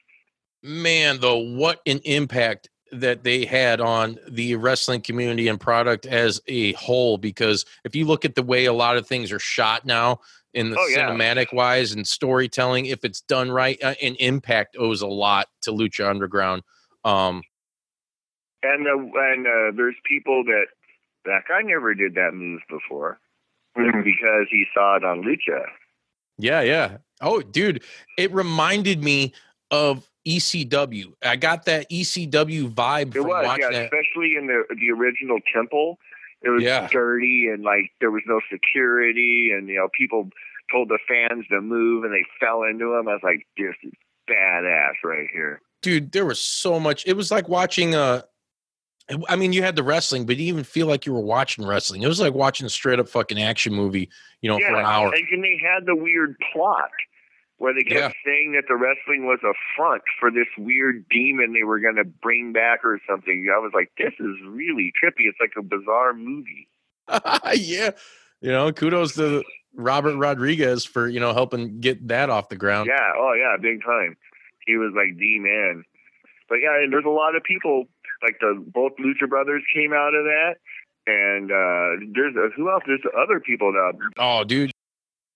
Man, 0.62 1.20
though, 1.20 1.38
what 1.38 1.80
an 1.86 2.00
impact 2.04 2.68
that 2.92 3.24
they 3.24 3.44
had 3.44 3.80
on 3.80 4.18
the 4.28 4.54
wrestling 4.56 5.00
community 5.00 5.48
and 5.48 5.60
product 5.60 6.06
as 6.06 6.40
a 6.46 6.72
whole. 6.74 7.18
Because 7.18 7.64
if 7.84 7.96
you 7.96 8.06
look 8.06 8.24
at 8.24 8.34
the 8.34 8.42
way 8.42 8.66
a 8.66 8.72
lot 8.72 8.96
of 8.96 9.06
things 9.06 9.32
are 9.32 9.38
shot 9.38 9.84
now, 9.84 10.20
in 10.54 10.70
the 10.70 10.78
Oh, 10.78 10.86
yeah. 10.86 11.10
cinematic 11.10 11.52
wise 11.52 11.92
and 11.92 12.06
storytelling, 12.06 12.86
if 12.86 13.04
it's 13.04 13.20
done 13.22 13.50
right, 13.50 13.82
uh, 13.82 13.94
and 14.00 14.16
Impact 14.20 14.76
owes 14.78 15.02
a 15.02 15.06
lot 15.06 15.48
to 15.62 15.72
Lucha 15.72 16.08
Underground. 16.08 16.62
Um, 17.04 17.42
And 18.62 18.86
the 18.86 18.92
and 18.92 19.46
uh, 19.46 19.76
there's 19.76 19.96
people 20.04 20.44
that 20.44 20.66
that 21.24 21.42
guy 21.48 21.62
never 21.62 21.94
did 21.94 22.14
that 22.14 22.32
move 22.34 22.60
before 22.70 23.18
because 23.74 24.46
he 24.50 24.64
saw 24.72 24.96
it 24.96 25.04
on 25.04 25.22
Lucha. 25.22 25.64
Yeah, 26.38 26.62
yeah. 26.62 26.96
Oh, 27.20 27.40
dude, 27.40 27.82
it 28.18 28.32
reminded 28.32 29.02
me 29.02 29.32
of 29.70 30.08
ECW. 30.26 31.12
I 31.22 31.36
got 31.36 31.64
that 31.66 31.88
ECW 31.90 32.72
vibe 32.72 33.08
It 33.08 33.12
from 33.14 33.28
was, 33.28 33.44
watching 33.46 33.62
yeah, 33.64 33.70
that. 33.70 33.84
especially 33.84 34.36
in 34.36 34.46
the 34.46 34.64
the 34.78 34.90
original 34.90 35.38
temple. 35.52 35.98
It 36.42 36.50
was 36.50 36.62
Yeah. 36.62 36.88
dirty 36.90 37.48
and 37.52 37.62
like 37.62 37.90
there 38.00 38.10
was 38.10 38.22
no 38.26 38.40
security, 38.52 39.50
and 39.52 39.68
you 39.68 39.76
know 39.76 39.88
people 39.96 40.30
told 40.70 40.88
the 40.88 40.98
fans 41.08 41.46
to 41.50 41.60
move, 41.60 42.04
and 42.04 42.12
they 42.12 42.24
fell 42.40 42.62
into 42.62 42.94
him. 42.94 43.08
I 43.08 43.12
was 43.14 43.20
like, 43.22 43.46
this 43.56 43.74
is 43.82 43.92
badass 44.28 44.94
right 45.04 45.28
here. 45.32 45.60
Dude, 45.82 46.12
there 46.12 46.24
was 46.26 46.40
so 46.40 46.80
much. 46.80 47.06
It 47.06 47.14
was 47.16 47.30
like 47.30 47.48
watching 47.48 47.94
uh 47.94 48.22
I 49.28 49.36
mean, 49.36 49.52
you 49.52 49.62
had 49.62 49.76
the 49.76 49.82
wrestling, 49.82 50.24
but 50.24 50.36
you 50.38 50.46
even 50.46 50.64
feel 50.64 50.86
like 50.86 51.04
you 51.04 51.12
were 51.12 51.20
watching 51.20 51.66
wrestling. 51.66 52.02
It 52.02 52.08
was 52.08 52.20
like 52.20 52.32
watching 52.32 52.66
a 52.66 52.70
straight 52.70 52.98
up 52.98 53.08
fucking 53.08 53.40
action 53.40 53.74
movie, 53.74 54.08
you 54.40 54.50
know, 54.50 54.58
for 54.58 54.74
an 54.74 54.84
hour. 54.86 55.12
And 55.14 55.28
and 55.30 55.44
they 55.44 55.60
had 55.62 55.84
the 55.84 55.94
weird 55.94 56.36
plot 56.52 56.90
where 57.58 57.74
they 57.74 57.82
kept 57.82 57.94
Yeah. 57.94 58.10
saying 58.24 58.52
that 58.52 58.64
the 58.66 58.76
wrestling 58.76 59.26
was 59.26 59.38
a 59.44 59.52
front 59.76 60.02
for 60.18 60.30
this 60.30 60.48
weird 60.58 61.04
demon 61.10 61.52
they 61.52 61.64
were 61.64 61.80
going 61.80 61.96
to 61.96 62.04
bring 62.04 62.52
back 62.52 62.84
or 62.84 62.98
something. 63.08 63.48
I 63.54 63.58
was 63.58 63.72
like, 63.74 63.92
this 63.98 64.12
is 64.18 64.36
really 64.46 64.90
trippy. 65.02 65.28
It's 65.28 65.38
like 65.40 65.52
a 65.58 65.62
bizarre 65.62 66.14
movie. 66.14 66.66
yeah. 67.54 67.90
You 68.40 68.50
know, 68.50 68.72
kudos 68.72 69.14
to 69.16 69.44
Robert 69.74 70.16
Rodriguez 70.16 70.84
for, 70.84 71.08
you 71.08 71.20
know, 71.20 71.32
helping 71.32 71.80
get 71.80 72.08
that 72.08 72.30
off 72.30 72.48
the 72.48 72.56
ground. 72.56 72.88
Yeah, 72.92 73.12
oh 73.16 73.34
yeah, 73.38 73.56
big 73.60 73.82
time. 73.84 74.16
He 74.66 74.76
was 74.76 74.92
like 74.96 75.16
the 75.18 75.38
man. 75.40 75.84
But 76.48 76.56
yeah, 76.56 76.82
and 76.82 76.92
there's 76.92 77.04
a 77.04 77.10
lot 77.10 77.36
of 77.36 77.42
people 77.44 77.84
like 78.22 78.36
the 78.40 78.62
both 78.74 78.92
Lucha 79.00 79.28
Brothers 79.28 79.62
came 79.74 79.92
out 79.92 80.14
of 80.14 80.24
that, 80.24 80.54
and 81.06 81.50
uh 81.50 82.06
there's 82.14 82.34
a, 82.36 82.48
who 82.56 82.70
else? 82.70 82.82
There's 82.86 83.00
other 83.20 83.40
people 83.40 83.72
now. 83.72 83.92
Oh, 84.18 84.44
dude. 84.44 84.70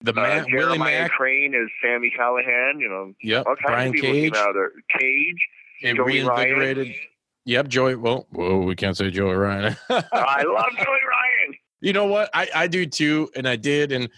The 0.00 0.12
Uh, 0.12 0.14
man, 0.14 0.44
Willie 0.52 0.52
Jeremiah 0.78 1.08
Crane 1.08 1.54
is 1.54 1.68
Sami 1.82 2.12
Callihan. 2.16 2.78
You 2.80 2.88
know, 2.88 3.12
yep, 3.22 3.46
all 3.46 3.56
kinds 3.56 3.66
Brian 3.66 3.88
of 3.88 3.94
people 3.94 4.10
Cage, 4.12 4.32
came 4.32 4.40
out 4.42 4.48
of 4.50 4.54
there. 4.54 4.70
Cage. 4.98 5.36
it 5.82 5.96
Joey 5.96 6.22
Ryan. 6.22 6.28
reinvigorated. 6.50 6.94
Yep, 7.46 7.68
Joey. 7.68 7.94
Well, 7.96 8.26
whoa, 8.30 8.58
we 8.58 8.76
can't 8.76 8.96
say 8.96 9.10
Joey 9.10 9.34
Ryan. 9.34 9.76
I 9.90 10.42
love 10.44 10.70
Joey 10.76 10.84
Ryan. 10.86 11.54
you 11.80 11.92
know 11.92 12.04
what? 12.06 12.30
I, 12.32 12.48
I 12.54 12.66
do 12.68 12.86
too, 12.86 13.28
and 13.34 13.48
I 13.48 13.56
did, 13.56 13.90
and 13.90 14.08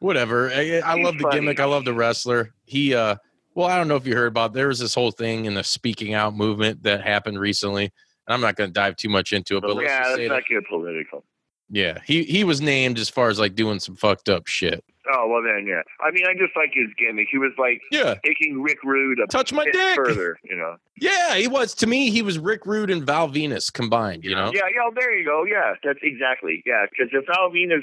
whatever. 0.00 0.50
I, 0.50 0.80
I 0.84 1.00
love 1.02 1.16
the 1.16 1.22
funny. 1.22 1.36
gimmick. 1.40 1.60
I 1.60 1.64
love 1.64 1.84
the 1.86 1.94
wrestler. 1.94 2.52
He, 2.66 2.94
uh, 2.94 3.16
well, 3.54 3.66
I 3.68 3.76
don't 3.76 3.88
know 3.88 3.96
if 3.96 4.06
you 4.06 4.14
heard 4.14 4.26
about. 4.28 4.52
There 4.52 4.68
was 4.68 4.78
this 4.78 4.94
whole 4.94 5.10
thing 5.10 5.44
in 5.46 5.54
the 5.54 5.64
speaking 5.64 6.14
out 6.14 6.34
movement 6.36 6.82
that 6.84 7.02
happened 7.02 7.38
recently. 7.38 7.84
And 8.26 8.34
I'm 8.34 8.40
not 8.40 8.56
going 8.56 8.70
to 8.70 8.74
dive 8.74 8.96
too 8.96 9.08
much 9.08 9.32
into 9.32 9.56
it, 9.56 9.62
but 9.62 9.70
yeah, 9.82 10.04
let's 10.06 10.28
not 10.28 10.36
that, 10.36 10.44
get 10.48 10.66
political. 10.68 11.24
yeah, 11.70 11.98
he 12.06 12.22
he 12.22 12.44
was 12.44 12.60
named 12.60 12.98
as 12.98 13.08
far 13.08 13.28
as 13.28 13.38
like 13.40 13.54
doing 13.56 13.80
some 13.80 13.96
fucked 13.96 14.28
up 14.28 14.46
shit. 14.46 14.84
Oh 15.12 15.26
well, 15.26 15.42
then 15.42 15.66
yeah. 15.66 15.82
I 16.00 16.12
mean, 16.12 16.24
I 16.26 16.32
just 16.34 16.54
like 16.54 16.70
his 16.72 16.86
gimmick. 16.96 17.26
He 17.32 17.38
was 17.38 17.50
like 17.58 17.80
Yeah, 17.90 18.14
taking 18.24 18.62
Rick 18.62 18.84
Rude 18.84 19.18
a 19.18 19.26
touch 19.26 19.52
my 19.52 19.64
dick. 19.64 19.96
further. 19.96 20.36
You 20.44 20.54
know. 20.54 20.76
Yeah, 21.00 21.34
he 21.34 21.48
was. 21.48 21.74
To 21.74 21.88
me, 21.88 22.10
he 22.10 22.22
was 22.22 22.38
Rick 22.38 22.64
Rude 22.64 22.90
and 22.90 23.04
Val 23.04 23.28
Venis 23.28 23.72
combined. 23.72 24.22
You 24.22 24.36
know. 24.36 24.52
Yeah, 24.54 24.68
yeah, 24.72 24.88
there 24.94 25.18
you 25.18 25.24
go. 25.24 25.42
Yeah, 25.44 25.74
that's 25.82 25.98
exactly. 26.02 26.62
Yeah, 26.64 26.86
because 26.88 27.08
if 27.12 27.28
Al 27.36 27.50
Venus 27.50 27.82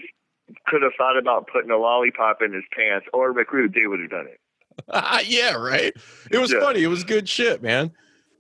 could 0.68 0.82
have 0.84 0.94
thought 0.98 1.18
about 1.18 1.48
putting 1.52 1.70
a 1.70 1.78
lollipop 1.78 2.42
in 2.42 2.54
his 2.54 2.64
pants 2.74 3.06
or 3.14 3.34
Rick 3.34 3.52
Rude, 3.52 3.74
they 3.74 3.88
would 3.88 4.00
have 4.00 4.10
done 4.10 4.28
it. 4.28 4.40
yeah, 5.26 5.54
right. 5.54 5.94
It 6.32 6.38
was 6.38 6.52
Yeah. 6.52 6.60
funny. 6.60 6.84
It 6.84 6.88
was 6.88 7.04
good 7.04 7.28
shit, 7.28 7.62
man. 7.62 7.92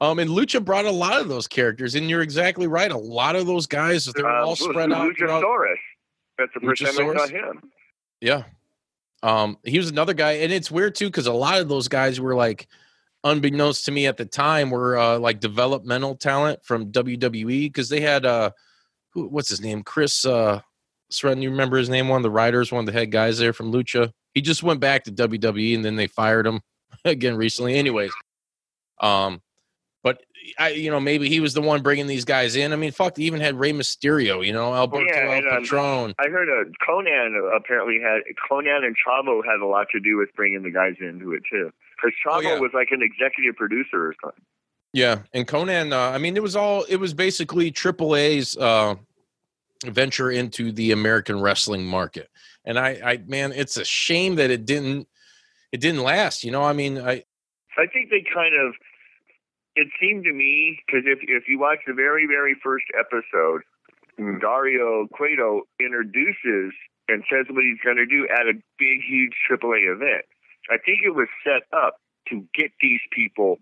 Um, 0.02 0.19
and 0.19 0.30
Lucha 0.30 0.63
brought 0.63 0.86
a 0.86 0.91
lot 0.91 1.19
of 1.19 1.28
those 1.28 1.47
characters, 1.47 1.95
and 1.95 2.10
you're 2.10 2.21
exactly 2.21 2.67
right. 2.67 2.89
A 2.91 2.97
lot 2.97 3.36
of 3.36 3.45
those 3.47 3.67
guys, 3.67 4.06
they're 4.06 4.25
Um, 4.28 4.47
all 4.47 4.56
spread 4.56 4.91
out. 4.93 5.15
throughout- 5.17 5.43
Luchasaurus. 5.43 5.75
That's 6.38 6.54
the 6.54 6.60
first 6.62 6.82
time 6.86 7.10
I 7.10 7.17
saw 7.17 7.28
him. 7.28 7.71
Yeah. 8.21 8.43
Um, 9.21 9.58
he 9.65 9.78
was 9.78 9.89
another 9.89 10.13
guy, 10.13 10.34
and 10.34 10.54
it's 10.54 10.71
weird 10.71 10.95
too 10.95 11.08
because 11.08 11.28
a 11.28 11.34
lot 11.34 11.60
of 11.60 11.67
those 11.67 11.89
guys 11.89 12.21
were 12.21 12.36
like, 12.36 12.67
unbeknownst 13.25 13.84
to 13.86 13.91
me 13.91 14.08
at 14.08 14.15
the 14.15 14.25
time, 14.25 14.69
were 14.69 14.97
uh, 14.97 15.19
like 15.19 15.41
developmental 15.41 16.15
talent 16.15 16.63
from 16.63 16.91
WWE 16.93 17.67
because 17.67 17.89
they 17.89 17.99
had 17.99 18.25
uh, 18.25 18.52
who, 19.13 19.28
what's 19.28 19.49
his 19.49 19.60
name, 19.60 19.84
Chris 19.84 20.23
uh, 20.23 20.62
Sreten. 21.12 21.41
You 21.41 21.49
remember 21.49 21.75
his 21.78 21.89
name? 21.89 22.08
One 22.08 22.17
of 22.17 22.23
the 22.23 22.30
writers, 22.32 22.71
one 22.71 22.80
of 22.80 22.86
the 22.86 22.97
head 22.97 23.12
guys 23.12 23.38
there 23.39 23.52
from 23.52 23.73
Lucha. 23.73 24.13
He 24.34 24.42
just 24.42 24.63
went 24.63 24.80
back 24.80 25.04
to 25.06 25.12
WWE, 25.12 25.76
and 25.76 25.84
then 25.84 25.96
they 25.96 26.08
fired 26.08 26.46
him 26.48 26.62
again 27.06 27.36
recently. 27.36 27.76
Anyways, 27.76 28.12
um, 29.02 29.42
but 30.04 30.22
I, 30.58 30.70
you 30.70 30.89
know, 30.92 31.00
maybe 31.00 31.30
he 31.30 31.39
was 31.39 31.54
the 31.54 31.62
one 31.62 31.82
bringing 31.82 32.08
these 32.08 32.26
guys 32.26 32.56
in. 32.56 32.72
I 32.74 32.76
mean, 32.76 32.92
fuck, 32.92 33.15
they 33.15 33.24
even 33.24 33.42
had 33.42 33.56
Rey 33.60 33.74
Mysterio. 33.74 34.46
You 34.46 34.54
know, 34.54 34.74
Alberto 34.74 35.06
Yeah, 35.06 35.32
and, 35.32 35.46
El 35.46 35.54
um, 35.56 35.62
Patron. 35.63 36.15
I 36.20 36.30
heard 36.30 36.48
uh, 36.50 36.70
Konnan 36.88 37.56
apparently 37.56 38.00
had 38.02 38.21
Konnan 38.50 38.86
and 38.86 38.96
Chavo 38.96 39.44
had 39.46 39.60
a 39.62 39.65
lot 39.65 39.88
to 39.92 40.00
do 40.00 40.17
with 40.17 40.30
bringing 40.36 40.63
the 40.63 40.71
guys 40.71 40.96
into 41.02 41.34
it 41.34 41.44
too. 41.52 41.71
Because 41.96 42.13
Chavo 42.25 42.38
Oh, 42.38 42.54
yeah. 42.54 42.60
was 42.60 42.71
like 42.73 42.90
an 42.92 43.02
executive 43.02 43.56
producer 43.56 44.08
or 44.08 44.15
something. 44.23 44.44
Yeah, 44.94 45.19
and 45.34 45.48
Konnan. 45.48 45.92
Uh, 45.92 46.15
I 46.15 46.17
mean, 46.17 46.36
it 46.36 46.42
was 46.44 46.56
all. 46.56 46.84
It 46.84 46.96
was 46.96 47.13
basically 47.13 47.71
AAA's 47.71 48.58
uh, 48.58 48.96
venture 49.86 50.32
into 50.32 50.71
the 50.71 50.92
American 50.92 51.42
wrestling 51.42 51.86
market. 51.86 52.30
And 52.65 52.77
I, 52.77 52.90
I, 53.04 53.17
man, 53.25 53.52
it's 53.54 53.77
a 53.77 53.86
shame 53.86 54.36
that 54.36 54.52
it 54.52 54.65
didn't. 54.65 55.08
It 55.71 55.82
didn't 55.82 56.04
last. 56.04 56.44
You 56.44 56.52
know, 56.52 56.63
I 56.63 56.73
mean, 56.73 56.98
I. 56.98 57.23
I 57.77 57.88
think 57.94 58.10
they 58.10 58.23
kind 58.34 58.56
of. 58.56 58.73
It 59.75 59.88
seemed 60.00 60.25
to 60.25 60.34
me 60.34 60.80
because 60.86 61.04
if 61.06 61.19
if 61.21 61.48
you 61.48 61.60
watch 61.60 61.80
the 61.88 61.94
very 61.94 62.27
very 62.27 62.56
first 62.62 62.86
episode, 63.00 63.62
Dario 64.42 65.08
Cueto 65.13 65.62
introduces 65.80 66.73
and 67.08 67.23
says 67.30 67.46
what 67.50 67.63
he's 67.63 67.80
going 67.84 67.98
to 67.98 68.06
do 68.06 68.27
at 68.27 68.48
a 68.48 68.54
big, 68.77 69.02
huge 69.08 69.34
AAA 69.50 69.94
event. 69.94 70.25
I 70.69 70.77
think 70.77 71.00
it 71.04 71.15
was 71.15 71.27
set 71.44 71.63
up 71.75 71.96
to 72.30 72.46
get 72.54 72.71
these 72.82 73.00
people 73.12 73.58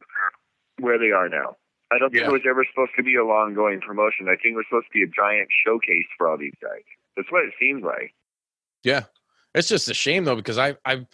where 0.79 0.97
they 0.97 1.11
are 1.11 1.29
now. 1.29 1.55
I 1.91 1.97
don't 1.99 2.09
think 2.11 2.21
Yeah. 2.23 2.29
it 2.29 2.33
was 2.33 2.41
ever 2.47 2.65
supposed 2.69 2.91
to 2.97 3.03
be 3.03 3.15
a 3.15 3.23
long 3.25 3.53
going 3.53 3.79
promotion. 3.81 4.27
I 4.27 4.35
think 4.35 4.53
it 4.53 4.55
was 4.57 4.65
supposed 4.69 4.87
to 4.87 4.93
be 4.93 5.03
a 5.03 5.07
giant 5.07 5.47
showcase 5.65 6.05
for 6.17 6.27
all 6.29 6.37
these 6.37 6.53
guys. 6.61 6.83
That's 7.15 7.31
what 7.31 7.45
it 7.45 7.53
seems 7.59 7.83
like. 7.83 8.13
Yeah, 8.83 9.03
it's 9.55 9.67
just 9.69 9.89
a 9.89 9.93
shame 9.93 10.25
though 10.25 10.35
because 10.35 10.57
I 10.57 10.75
I. 10.85 11.05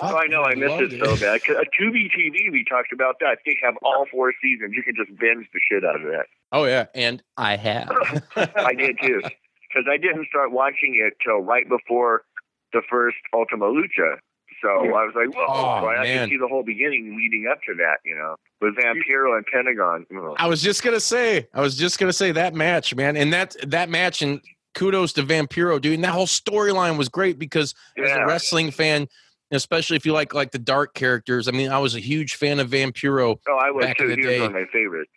Oh, 0.00 0.16
I 0.16 0.26
know. 0.26 0.42
I 0.42 0.54
missed 0.54 0.70
loved 0.70 0.92
it 0.94 1.04
so 1.04 1.12
bad. 1.16 1.20
bad. 1.20 1.44
'Cause, 1.44 1.56
Uh, 1.56 1.64
Tubi 1.78 2.10
TV, 2.10 2.48
we 2.50 2.64
talked 2.64 2.92
about 2.92 3.18
that. 3.20 3.38
They 3.44 3.58
have 3.62 3.76
all 3.82 4.06
four 4.10 4.32
seasons. 4.40 4.72
You 4.74 4.82
can 4.82 4.94
just 4.96 5.10
binge 5.18 5.46
the 5.52 5.60
shit 5.70 5.84
out 5.84 5.96
of 5.96 6.02
that. 6.04 6.26
Oh 6.50 6.64
yeah, 6.64 6.86
and 6.94 7.22
I 7.36 7.56
have. 7.56 7.90
I 8.56 8.72
did 8.74 8.98
too, 9.02 9.20
because 9.22 9.86
I 9.90 9.96
didn't 9.98 10.28
start 10.28 10.50
watching 10.52 10.94
it 10.94 11.14
till 11.22 11.40
right 11.40 11.68
before 11.68 12.24
the 12.72 12.82
first 12.88 13.16
Ultima 13.34 13.66
Lucha. 13.66 14.18
So 14.62 14.68
I 14.68 15.04
was 15.04 15.12
like, 15.16 15.34
"Whoa!" 15.34 15.44
Oh, 15.48 15.80
so 15.82 15.86
I 15.88 15.96
had 15.96 16.02
man. 16.16 16.28
to 16.28 16.32
see 16.34 16.38
the 16.38 16.46
whole 16.48 16.62
beginning 16.62 17.16
leading 17.16 17.48
up 17.50 17.58
to 17.66 17.74
that. 17.74 17.96
You 18.04 18.14
know, 18.14 18.36
with 18.60 18.76
Vampiro 18.76 19.36
and 19.36 19.44
Pentagon. 19.46 20.06
Ugh. 20.16 20.36
I 20.38 20.46
was 20.46 20.62
just 20.62 20.82
gonna 20.82 21.00
say, 21.00 21.48
I 21.52 21.60
was 21.60 21.76
just 21.76 21.98
gonna 21.98 22.12
say 22.12 22.32
that 22.32 22.54
match, 22.54 22.94
man, 22.94 23.16
and 23.16 23.32
that 23.32 23.56
that 23.66 23.90
match, 23.90 24.22
and 24.22 24.40
kudos 24.74 25.12
to 25.14 25.22
Vampiro, 25.22 25.80
dude. 25.80 25.94
And 25.94 26.04
that 26.04 26.12
whole 26.12 26.26
storyline 26.26 26.96
was 26.96 27.08
great 27.08 27.38
because 27.38 27.74
as 27.98 28.10
a 28.12 28.24
wrestling 28.24 28.70
fan, 28.70 29.08
especially 29.50 29.96
if 29.96 30.06
you 30.06 30.12
like 30.12 30.32
like 30.32 30.50
the 30.52 30.58
dark 30.58 30.94
characters. 30.94 31.48
I 31.48 31.50
mean, 31.50 31.70
I 31.70 31.78
was 31.78 31.94
a 31.94 32.00
huge 32.00 32.36
fan 32.36 32.60
of 32.60 32.70
Vampiro. 32.70 33.38
Oh, 33.48 33.56
I 33.56 33.70
was 33.70 33.84
back 33.84 34.00
in 34.00 34.08
the 34.08 34.14
He 34.14 34.20
was 34.20 34.26
day. 34.26 34.40
one 34.40 34.46
of 34.48 34.52
my 34.54 34.64
favorites. 34.72 35.10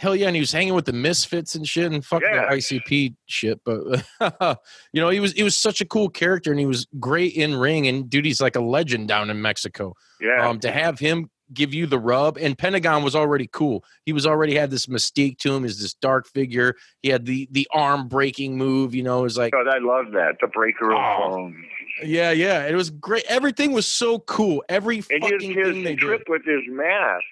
Hell 0.00 0.16
yeah, 0.16 0.28
and 0.28 0.34
he 0.36 0.40
was 0.40 0.50
hanging 0.50 0.74
with 0.74 0.86
the 0.86 0.92
Misfits 0.94 1.54
and 1.54 1.68
shit, 1.68 1.92
and 1.92 2.04
fuck 2.04 2.22
Yeah. 2.22 2.46
the 2.48 2.56
ICP 2.56 3.14
shit. 3.26 3.60
But 3.64 4.04
you 4.92 5.00
know, 5.00 5.10
he 5.10 5.20
was 5.20 5.32
he 5.32 5.42
was 5.42 5.56
such 5.56 5.80
a 5.80 5.84
cool 5.84 6.08
character, 6.08 6.50
and 6.50 6.58
he 6.58 6.66
was 6.66 6.86
great 6.98 7.34
in 7.34 7.54
ring. 7.54 7.86
And 7.86 8.08
dude, 8.08 8.24
he's 8.24 8.40
like 8.40 8.56
a 8.56 8.60
legend 8.60 9.08
down 9.08 9.28
in 9.30 9.42
Mexico. 9.42 9.94
Yeah, 10.20 10.48
um, 10.48 10.58
to 10.60 10.70
have 10.72 10.98
him 10.98 11.30
give 11.52 11.74
you 11.74 11.84
the 11.84 11.98
rub 11.98 12.38
and 12.38 12.56
pentagon 12.56 13.02
was 13.02 13.16
already 13.16 13.48
cool 13.52 13.82
he 14.06 14.12
was 14.12 14.24
already 14.24 14.54
had 14.54 14.70
this 14.70 14.86
mystique 14.86 15.36
to 15.36 15.52
him 15.52 15.64
as 15.64 15.80
this 15.80 15.94
dark 15.94 16.28
figure 16.28 16.76
he 17.02 17.08
had 17.08 17.26
the 17.26 17.48
the 17.50 17.66
arm 17.74 18.06
breaking 18.06 18.56
move 18.56 18.94
you 18.94 19.02
know 19.02 19.18
it 19.18 19.22
was 19.24 19.36
like 19.36 19.52
God, 19.52 19.66
I 19.66 19.78
love 19.78 20.12
that. 20.12 20.36
The 20.40 20.46
breaker 20.46 20.92
of 20.92 20.98
Oh. 21.00 21.28
bones. 21.30 21.56
yeah 22.04 22.30
yeah 22.30 22.68
it 22.68 22.74
was 22.76 22.90
great 22.90 23.24
everything 23.28 23.72
was 23.72 23.88
so 23.88 24.20
cool 24.20 24.62
every 24.68 25.02
And 25.10 25.24
his, 25.24 25.32
fucking 25.32 25.54
thing 25.54 25.82
they 25.82 25.90
his 25.90 25.98
did 25.98 25.98
trip 25.98 26.22
with 26.28 26.44
his 26.44 26.62
mask, 26.68 27.24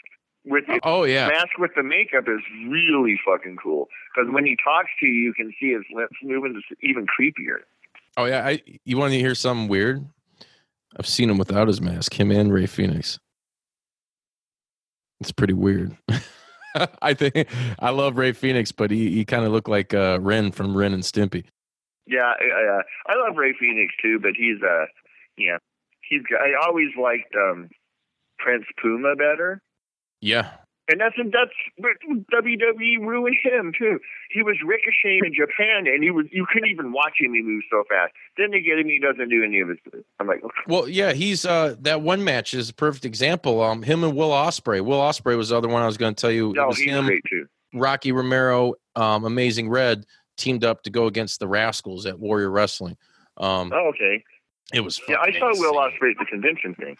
with 0.48 0.64
his 0.66 0.80
oh 0.82 1.04
yeah 1.04 1.28
mask 1.28 1.58
with 1.58 1.70
the 1.76 1.82
makeup 1.82 2.24
is 2.26 2.40
really 2.68 3.18
fucking 3.24 3.56
cool. 3.62 3.86
Because 4.14 4.32
when 4.32 4.44
he 4.44 4.56
talks 4.62 4.90
to 5.00 5.06
you, 5.06 5.12
you 5.12 5.34
can 5.34 5.52
see 5.60 5.72
his 5.72 5.84
lips 5.94 6.16
moving. 6.22 6.54
It's 6.56 6.80
even 6.82 7.06
creepier. 7.06 7.58
oh 8.16 8.24
yeah 8.24 8.44
i 8.46 8.62
you 8.84 8.96
want 8.96 9.12
to 9.12 9.18
hear 9.18 9.34
something 9.34 9.68
weird 9.68 10.04
i've 10.98 11.06
seen 11.06 11.30
him 11.30 11.38
without 11.38 11.68
his 11.68 11.80
mask 11.80 12.18
him 12.18 12.30
and 12.30 12.52
Rey 12.52 12.64
Fénix 12.66 13.18
it's 15.20 15.32
pretty 15.32 15.52
weird 15.52 15.96
i 17.02 17.12
think 17.14 17.48
i 17.78 17.90
love 17.90 18.16
Rey 18.16 18.32
Fénix 18.32 18.72
but 18.74 18.90
he, 18.90 19.10
he 19.10 19.24
kind 19.24 19.44
of 19.44 19.52
looked 19.52 19.68
like 19.68 19.92
uh 19.94 20.18
ren 20.20 20.50
from 20.50 20.76
ren 20.76 20.92
and 20.94 21.02
stimpy 21.02 21.44
Yeah, 22.06 22.32
I, 22.40 22.78
uh, 22.78 22.82
I 23.06 23.14
love 23.26 23.36
Rey 23.36 23.52
Fénix 23.52 23.88
too, 24.00 24.18
but 24.18 24.32
he's 24.34 24.62
uh, 24.62 24.86
yeah, 25.36 25.58
he's. 26.08 26.22
I 26.32 26.54
always 26.66 26.88
liked 27.00 27.34
um, 27.36 27.68
Prince 28.38 28.64
Puma 28.80 29.14
better, 29.14 29.60
yeah 30.20 30.50
and 30.88 31.00
that's 31.00 31.16
that's 31.32 31.52
WWE 32.32 32.98
ruined 33.00 33.36
him 33.42 33.72
too. 33.78 34.00
He 34.30 34.42
was 34.42 34.56
Ricochet 34.64 35.20
in 35.24 35.34
Japan, 35.34 35.86
and 35.86 36.02
he 36.02 36.10
was 36.10 36.26
you 36.32 36.46
couldn't 36.50 36.70
even 36.70 36.92
watch 36.92 37.14
him. 37.20 37.34
He 37.34 37.42
moves 37.42 37.66
so 37.70 37.84
fast. 37.88 38.14
Then 38.36 38.50
they 38.50 38.60
get 38.60 38.78
him, 38.78 38.86
he 38.86 38.98
doesn't 38.98 39.28
do 39.28 39.44
any 39.44 39.60
of 39.60 39.68
his. 39.68 39.78
I'm 40.18 40.26
like, 40.26 40.42
okay. 40.42 40.54
Well, 40.66 40.88
yeah, 40.88 41.12
he's 41.12 41.44
uh 41.44 41.76
that 41.80 42.00
one 42.00 42.24
match 42.24 42.54
is 42.54 42.70
a 42.70 42.74
perfect 42.74 43.04
example. 43.04 43.62
Um, 43.62 43.82
him 43.82 44.02
and 44.02 44.16
Will 44.16 44.30
Ospreay. 44.30 44.80
Will 44.80 44.98
Ospreay 44.98 45.36
was 45.36 45.50
the 45.50 45.58
other 45.58 45.68
one 45.68 45.82
I 45.82 45.86
was 45.86 45.98
going 45.98 46.14
to 46.14 46.20
tell 46.20 46.30
you. 46.30 46.50
It 46.50 46.56
no, 46.56 46.68
was 46.68 46.78
he's 46.78 46.90
him, 46.90 47.04
great 47.04 47.24
too. 47.28 47.46
Rocky 47.74 48.12
Romero, 48.12 48.74
um, 48.96 49.24
Amazing 49.24 49.68
Red 49.68 50.06
teamed 50.38 50.64
up 50.64 50.82
to 50.84 50.90
go 50.90 51.06
against 51.06 51.38
the 51.38 51.46
Rascalz 51.46 52.06
at 52.06 52.18
Warrior 52.18 52.50
Wrestling. 52.50 52.96
Um, 53.36 53.72
Oh, 53.74 53.88
okay. 53.88 54.24
it 54.72 54.80
was 54.80 55.00
Yeah, 55.06 55.16
I 55.20 55.32
saw 55.38 55.50
Will 55.50 55.74
Ospreay 55.74 56.12
at 56.12 56.18
the 56.18 56.24
convention 56.24 56.74
thing. 56.76 56.96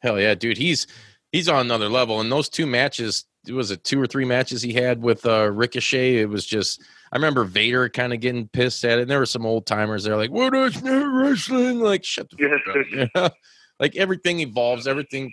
Hell 0.00 0.20
yeah, 0.20 0.34
dude, 0.34 0.58
he's 0.58 0.88
he's 1.32 1.48
on 1.48 1.60
another 1.66 1.88
level. 1.88 2.20
And 2.20 2.30
those 2.30 2.48
two 2.48 2.66
matches, 2.66 3.24
it 3.46 3.52
was 3.52 3.70
it 3.72 3.82
two 3.82 4.00
or 4.00 4.06
three 4.06 4.24
matches 4.24 4.62
he 4.62 4.72
had 4.72 5.02
with 5.02 5.26
uh, 5.26 5.50
Ricochet. 5.50 6.18
It 6.18 6.28
was 6.28 6.46
just. 6.46 6.82
I 7.12 7.16
remember 7.16 7.44
Vader 7.44 7.88
kind 7.90 8.14
of 8.14 8.20
getting 8.20 8.48
pissed 8.48 8.84
at 8.84 8.98
it. 8.98 9.02
And 9.02 9.10
there 9.10 9.18
were 9.18 9.26
some 9.26 9.44
old 9.44 9.66
timers 9.66 10.04
there 10.04 10.16
like, 10.16 10.30
"What 10.30 10.54
is 10.54 10.80
wrestling?" 10.82 11.80
Like, 11.80 12.04
shut 12.04 12.30
the 12.30 12.36
Yes. 12.38 12.60
fuck 12.64 12.76
up. 12.76 13.10
Yeah. 13.14 13.28
like 13.80 13.96
everything 13.96 14.40
evolves. 14.40 14.86
Everything. 14.86 15.32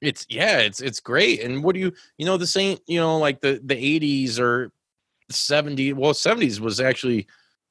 It's 0.00 0.26
yeah. 0.28 0.58
It's 0.58 0.80
it's 0.80 1.00
great. 1.00 1.40
And 1.42 1.64
what 1.64 1.74
do 1.74 1.80
you 1.80 1.92
you 2.18 2.26
know? 2.26 2.36
This 2.36 2.56
ain't 2.56 2.80
you 2.86 3.00
know 3.00 3.18
like 3.18 3.40
the 3.40 3.60
the 3.64 3.76
eighties 3.76 4.38
or 4.38 4.70
seventies. 5.30 5.94
Well, 5.94 6.14
seventies 6.14 6.60
was 6.60 6.80
actually. 6.80 7.26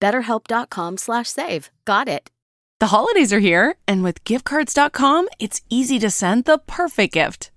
BetterHelp.com 0.00 0.96
slash 0.96 1.28
save. 1.28 1.70
Got 1.84 2.08
it. 2.08 2.30
The 2.80 2.88
holidays 2.88 3.32
are 3.32 3.40
here, 3.40 3.74
and 3.88 4.04
with 4.04 4.22
giftcards.com, 4.24 5.28
it's 5.38 5.62
easy 5.68 5.98
to 5.98 6.10
send 6.10 6.44
the 6.44 6.58
perfect 6.58 7.14
gift. 7.14 7.50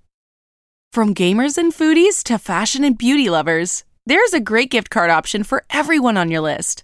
From 0.92 1.14
gamers 1.14 1.58
and 1.58 1.72
foodies 1.72 2.24
to 2.24 2.39
fashion 2.39 2.84
and 2.84 2.98
beauty 2.98 3.30
lovers, 3.30 3.86
there's 4.06 4.34
a 4.34 4.39
great 4.39 4.72
gift 4.72 4.89
card 4.89 5.12
option 5.12 5.44
for 5.44 5.64
everyone 5.70 6.18
on 6.18 6.32
your 6.32 6.42
list. 6.42 6.84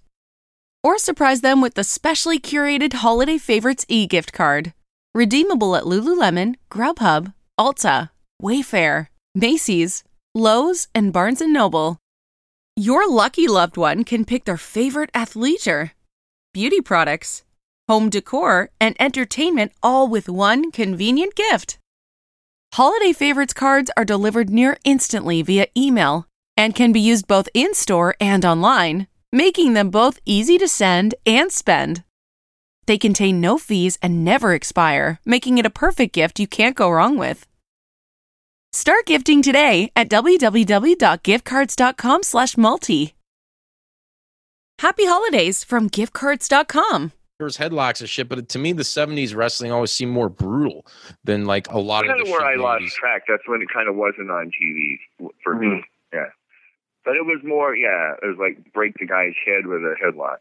Or 0.83 0.97
surprise 0.97 1.41
them 1.41 1.61
with 1.61 1.73
the 1.73 1.83
specially 1.83 2.39
curated 2.39 2.93
Holiday 2.93 3.37
Favorites 3.37 3.85
e 3.89 4.05
gift 4.05 4.31
card. 4.33 4.73
Redeemable 5.15 5.75
at 5.75 5.83
Lululemon, 5.83 6.55
Grubhub, 6.71 7.33
Ulta, 7.59 8.11
Wayfair, 8.41 9.07
Macy's, 9.33 10.03
Lowe's, 10.35 10.87
and 10.93 11.11
Barnes 11.11 11.41
& 11.41 11.47
Noble. 11.47 11.97
Your 12.79 13.09
lucky 13.09 13.47
loved 13.47 13.75
one 13.75 14.03
can 14.03 14.23
pick 14.23 14.45
their 14.45 14.55
favorite 14.55 15.11
athleisure, 15.13 15.93
beauty 16.53 16.79
products, 16.79 17.43
home 17.87 18.11
decor, 18.11 18.69
and 18.79 18.95
entertainment 18.99 19.71
all 19.81 20.07
with 20.07 20.29
one 20.29 20.69
convenient 20.69 21.33
gift. 21.33 21.79
Holiday 22.75 23.13
Favorites 23.13 23.55
cards 23.55 23.89
are 23.97 24.05
delivered 24.05 24.51
near 24.51 24.77
instantly 24.83 25.41
via 25.41 25.65
email 25.75 26.27
and 26.55 26.75
can 26.75 26.91
be 26.91 26.99
used 26.99 27.25
both 27.25 27.49
in 27.55 27.73
store 27.73 28.13
and 28.21 28.45
online, 28.45 29.07
making 29.31 29.73
them 29.73 29.89
both 29.89 30.19
easy 30.23 30.59
to 30.59 30.67
send 30.67 31.15
and 31.25 31.51
spend. 31.51 32.03
They 32.85 32.99
contain 32.99 33.41
no 33.41 33.57
fees 33.57 33.97
and 34.03 34.23
never 34.23 34.53
expire, 34.53 35.19
making 35.25 35.57
it 35.57 35.65
a 35.65 35.71
perfect 35.71 36.13
gift 36.13 36.39
you 36.39 36.45
can't 36.45 36.75
go 36.75 36.91
wrong 36.91 37.17
with. 37.17 37.47
Start 38.77 39.07
gifting 39.07 39.41
today 39.41 39.91
at 39.95 40.07
www.giftcards.com 40.07 42.21
slash 42.21 42.55
multi. 42.57 43.15
Happy 44.77 45.03
holidays 45.07 45.63
from 45.63 45.89
giftcards.com. 45.89 47.11
there's 47.39 47.57
headlocks 47.57 48.01
and 48.01 48.07
shit, 48.07 48.29
but 48.29 48.47
to 48.49 48.59
me, 48.59 48.73
the 48.73 48.83
'70s 48.83 49.35
wrestling 49.35 49.71
always 49.71 49.91
seemed 49.91 50.11
more 50.11 50.29
brutal 50.29 50.85
than 51.23 51.45
like 51.45 51.67
a 51.71 51.79
lot 51.79 52.05
Kind 52.05 52.21
of 52.21 52.21
of 52.21 52.27
the 52.27 52.31
where 52.33 52.45
I 52.45 52.53
lost 52.53 52.81
movies. 52.81 52.93
track. 52.93 53.23
That's 53.27 53.41
when 53.47 53.63
it 53.63 53.69
kind 53.73 53.89
of 53.89 53.95
wasn't 53.95 54.29
on 54.29 54.51
TV 54.51 54.99
for 55.43 55.55
me. 55.55 55.65
Mm-hmm. 55.65 55.79
Yeah, 56.13 56.27
but 57.03 57.15
it 57.15 57.25
was 57.25 57.39
more. 57.43 57.75
Yeah, 57.75 58.13
it 58.21 58.27
was 58.27 58.37
like 58.39 58.71
break 58.73 58.93
the 58.99 59.07
guy's 59.07 59.33
head 59.43 59.65
with 59.65 59.81
a 59.81 59.95
headlock. 59.99 60.37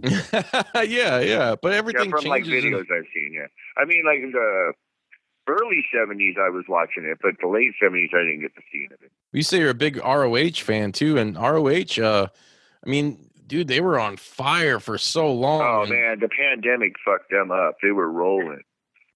yeah, 0.88 1.18
yeah, 1.18 1.56
but 1.60 1.72
Yeah, 1.72 1.78
everything 1.78 2.12
from 2.12 2.24
like 2.26 2.44
changes. 2.44 2.66
in- 2.66 2.72
videos 2.72 2.86
I've 2.96 3.08
seen. 3.12 3.32
Yeah, 3.34 3.48
I 3.76 3.84
mean 3.84 4.04
like 4.06 4.20
the 4.32 4.74
early 5.48 5.84
'70s 5.94 6.38
I 6.38 6.48
was 6.50 6.64
watching 6.68 7.04
it, 7.04 7.18
but 7.22 7.34
the 7.40 7.48
late 7.48 7.72
'70s 7.82 8.14
I 8.14 8.22
didn't 8.22 8.40
get 8.40 8.54
to 8.54 8.62
see 8.72 8.86
any 8.86 8.94
of 8.94 9.02
it. 9.02 9.12
You 9.32 9.42
say 9.42 9.58
you're 9.58 9.70
a 9.70 9.74
big 9.74 9.96
ROH 9.98 10.60
fan 10.62 10.92
too, 10.92 11.18
and 11.18 11.36
ROH. 11.36 12.00
Uh, 12.02 12.26
I 12.86 12.88
mean, 12.90 13.18
dude, 13.46 13.68
they 13.68 13.80
were 13.80 13.98
on 13.98 14.16
fire 14.16 14.80
for 14.80 14.98
so 14.98 15.32
long. 15.32 15.60
Oh 15.62 15.82
and- 15.82 15.90
man, 15.90 16.18
the 16.20 16.28
pandemic 16.28 16.94
fucked 17.04 17.30
them 17.30 17.50
up. 17.50 17.76
They 17.82 17.90
were 17.92 18.10
rolling. 18.10 18.62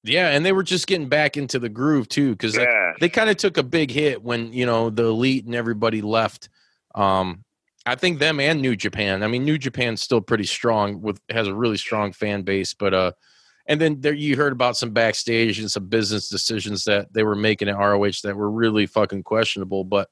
yeah, 0.05 0.29
and 0.31 0.45
they 0.47 0.53
were 0.53 0.63
just 0.63 0.87
getting 0.87 1.09
back 1.09 1.37
into 1.37 1.59
the 1.59 1.69
groove 1.69 2.09
too, 2.09 2.33
because 2.33 2.57
Yeah. 2.57 2.93
they 3.01 3.09
kind 3.09 3.29
of 3.31 3.37
took 3.37 3.57
a 3.59 3.63
big 3.63 3.91
hit 3.91 4.23
when 4.23 4.53
you 4.53 4.65
know 4.67 4.91
the 4.91 5.05
elite 5.05 5.45
and 5.47 5.55
everybody 5.55 6.01
left. 6.03 6.49
Um, 6.95 7.45
I 7.87 7.95
think 7.95 8.19
them 8.19 8.39
and 8.39 8.61
New 8.61 8.77
Japan. 8.77 9.23
I 9.23 9.29
mean, 9.29 9.45
New 9.45 9.57
Japan's 9.57 10.03
still 10.03 10.21
pretty 10.21 10.45
strong 10.45 11.01
with 11.01 11.21
has 11.31 11.49
a 11.49 11.55
really 11.55 11.77
strong 11.79 12.13
fan 12.13 12.43
base, 12.43 12.75
but 12.75 12.93
uh, 12.93 13.13
and 13.69 13.79
then 13.81 14.01
there 14.01 14.15
you 14.15 14.35
heard 14.35 14.53
about 14.53 14.77
some 14.77 14.91
backstage 14.91 15.61
and 15.61 15.71
some 15.71 15.87
business 15.87 16.29
decisions 16.29 16.85
that 16.85 17.13
they 17.13 17.23
were 17.23 17.37
making 17.37 17.69
at 17.69 17.79
ROH 17.79 18.23
that 18.25 18.35
were 18.35 18.51
really 18.51 18.87
fucking 18.87 19.23
questionable. 19.23 19.85
But 19.85 20.09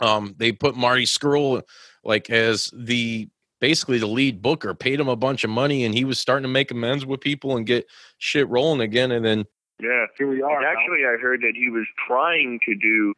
um, 0.00 0.34
they 0.38 0.50
put 0.50 0.76
Marty 0.76 1.04
Scurll 1.04 1.62
like 2.02 2.30
as 2.30 2.70
the 2.74 3.28
basically 3.60 3.98
the 3.98 4.06
lead 4.06 4.40
booker, 4.40 4.74
paid 4.74 4.98
him 4.98 5.08
a 5.08 5.16
bunch 5.16 5.44
of 5.44 5.50
money, 5.50 5.84
and 5.84 5.94
he 5.94 6.04
was 6.04 6.18
starting 6.18 6.44
to 6.44 6.48
make 6.48 6.70
amends 6.70 7.04
with 7.04 7.20
people 7.20 7.56
and 7.58 7.66
get 7.66 7.86
shit 8.16 8.48
rolling 8.48 8.80
again. 8.80 9.12
And 9.12 9.24
then 9.24 9.44
Yeah. 9.78 10.06
Here 10.16 10.28
we 10.28 10.40
are. 10.40 10.56
And 10.56 10.66
actually, 10.66 11.04
I 11.04 11.20
heard 11.20 11.42
that 11.42 11.52
he 11.54 11.68
was 11.68 11.86
trying 12.08 12.60
to 12.64 12.74
do 12.74 13.14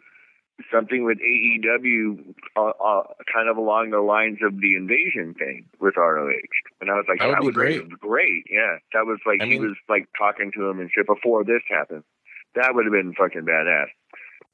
something 0.73 1.05
with 1.05 1.19
AEW, 1.19 2.35
uh, 2.57 2.61
uh, 2.61 3.03
kind 3.33 3.49
of 3.49 3.57
along 3.57 3.91
the 3.91 4.01
lines 4.01 4.39
of 4.43 4.61
the 4.61 4.77
invasion 4.77 5.35
thing 5.35 5.67
with 5.81 5.95
ROH. 5.97 6.31
And 6.81 6.91
I 6.91 6.95
was 6.95 7.05
like, 7.09 7.19
That 7.21 7.29
would 7.29 7.41
be 7.41 7.47
was 7.47 7.55
great. 7.55 7.89
great. 8.01 8.45
Yeah, 8.51 8.77
that 8.93 9.07
was 9.07 9.19
like 9.27 9.41
I 9.41 9.45
he 9.47 9.51
mean- 9.53 9.63
was 9.63 9.77
like 9.89 10.09
talking 10.19 10.53
to 10.57 10.69
him 10.69 10.81
and 10.81 10.91
shit 10.95 11.07
before 11.07 11.45
this 11.45 11.63
happened. 11.69 12.05
That 12.55 12.75
would 12.75 12.85
have 12.85 12.93
been 12.93 13.15
fucking 13.15 13.43
badass. 13.43 13.87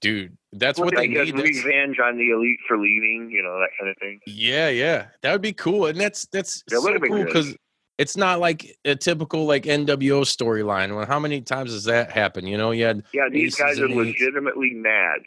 dude, 0.00 0.36
that's 0.52 0.78
what 0.78 0.96
I 0.96 1.02
they 1.02 1.08
need. 1.08 1.34
That's- 1.36 1.64
revenge 1.64 1.98
on 1.98 2.16
the 2.16 2.30
elite 2.30 2.60
for 2.68 2.78
leaving, 2.78 3.30
you 3.32 3.42
know, 3.42 3.58
that 3.58 3.70
kind 3.78 3.90
of 3.90 3.96
thing. 3.98 4.20
Yeah, 4.26 4.68
yeah, 4.68 5.06
that 5.22 5.32
would 5.32 5.42
be 5.42 5.52
cool, 5.52 5.86
and 5.86 5.98
that's 6.00 6.26
that's 6.26 6.62
That 6.68 6.80
so 6.80 6.98
cool 7.00 7.24
because 7.24 7.56
it's 7.98 8.16
not 8.16 8.38
like 8.38 8.76
a 8.84 8.94
typical 8.94 9.46
like 9.46 9.64
NWO 9.64 10.20
storyline. 10.22 10.94
Well, 10.94 11.04
how 11.06 11.18
many 11.18 11.40
times 11.40 11.72
does 11.72 11.82
that 11.84 12.12
happen? 12.12 12.46
You 12.46 12.56
know, 12.56 12.70
you 12.70 12.84
had 12.84 13.02
Yeah, 13.12 13.28
these 13.28 13.56
guys 13.56 13.80
are 13.80 13.88
legitimately 13.88 14.70
mad. 14.74 15.22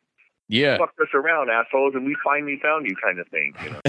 Yeah, 0.52 0.78
Fucked 0.78 0.99
us 0.99 1.08
around, 1.14 1.49
assholes, 1.49 1.95
and 1.95 2.06
we 2.06 2.14
finally 2.22 2.60
found 2.62 2.86
you, 2.86 2.93
kind 3.02 3.20
of 3.20 3.28
thing. 3.30 3.54
You 3.64 3.70
know? 3.70 3.80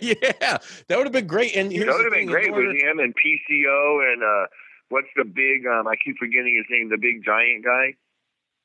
yeah, 0.00 0.58
that 0.86 0.96
would 0.96 1.06
have 1.06 1.12
been 1.12 1.26
great. 1.26 1.56
And 1.56 1.72
that 1.72 1.86
would 1.86 2.04
have 2.04 2.12
been 2.12 2.26
great 2.28 2.52
with 2.54 2.76
him 2.80 3.00
and 3.00 3.12
PCO 3.12 4.12
and 4.12 4.22
uh, 4.22 4.46
what's 4.90 5.08
the 5.16 5.24
big? 5.24 5.66
Um, 5.66 5.88
I 5.88 5.96
keep 5.96 6.18
forgetting 6.18 6.54
his 6.56 6.66
name. 6.70 6.88
The 6.88 6.98
big 6.98 7.24
giant 7.24 7.64
guy 7.64 7.94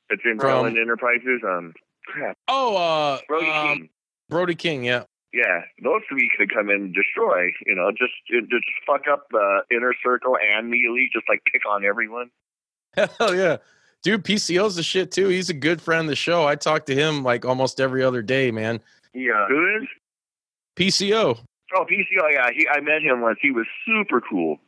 that's 0.08 0.22
in 0.24 0.38
Villain 0.38 0.78
Enterprises. 0.78 1.42
Um, 1.44 1.74
crap, 2.06 2.36
Oh, 2.46 2.76
uh, 2.76 3.18
Brody 3.26 3.50
um, 3.50 3.66
King. 3.78 3.88
Brody 4.28 4.54
King, 4.54 4.84
yeah. 4.84 5.02
Yeah, 5.32 5.62
those 5.82 6.02
three 6.08 6.30
could 6.38 6.54
come 6.54 6.68
in 6.68 6.76
and 6.76 6.94
destroy. 6.94 7.46
You 7.66 7.74
know, 7.74 7.90
just 7.90 8.12
just 8.28 8.64
fuck 8.86 9.02
up 9.10 9.26
the 9.30 9.62
inner 9.70 9.94
circle 10.04 10.36
and 10.36 10.72
the 10.72 10.84
elite. 10.84 11.10
Just 11.12 11.24
like 11.28 11.40
pick 11.50 11.62
on 11.68 11.84
everyone. 11.84 12.30
Hell 12.94 13.34
yeah. 13.34 13.56
Dude, 14.02 14.24
PCO's 14.24 14.74
the 14.76 14.82
shit 14.82 15.12
too. 15.12 15.28
He's 15.28 15.48
a 15.50 15.54
good 15.54 15.80
friend 15.80 16.02
of 16.02 16.08
the 16.08 16.16
show. 16.16 16.46
I 16.46 16.56
talk 16.56 16.86
to 16.86 16.94
him 16.94 17.22
like 17.22 17.44
almost 17.44 17.80
every 17.80 18.02
other 18.02 18.20
day, 18.22 18.50
man. 18.50 18.80
Yeah. 19.14 19.46
Who 19.48 19.76
is? 19.82 19.88
PCO, 20.76 21.38
Oh, 21.74 21.84
PCO. 21.84 22.30
Yeah, 22.32 22.48
he, 22.54 22.68
I 22.68 22.80
met 22.80 23.02
him 23.02 23.20
once. 23.22 23.38
He 23.40 23.50
was 23.50 23.66
super 23.86 24.20
cool. 24.20 24.58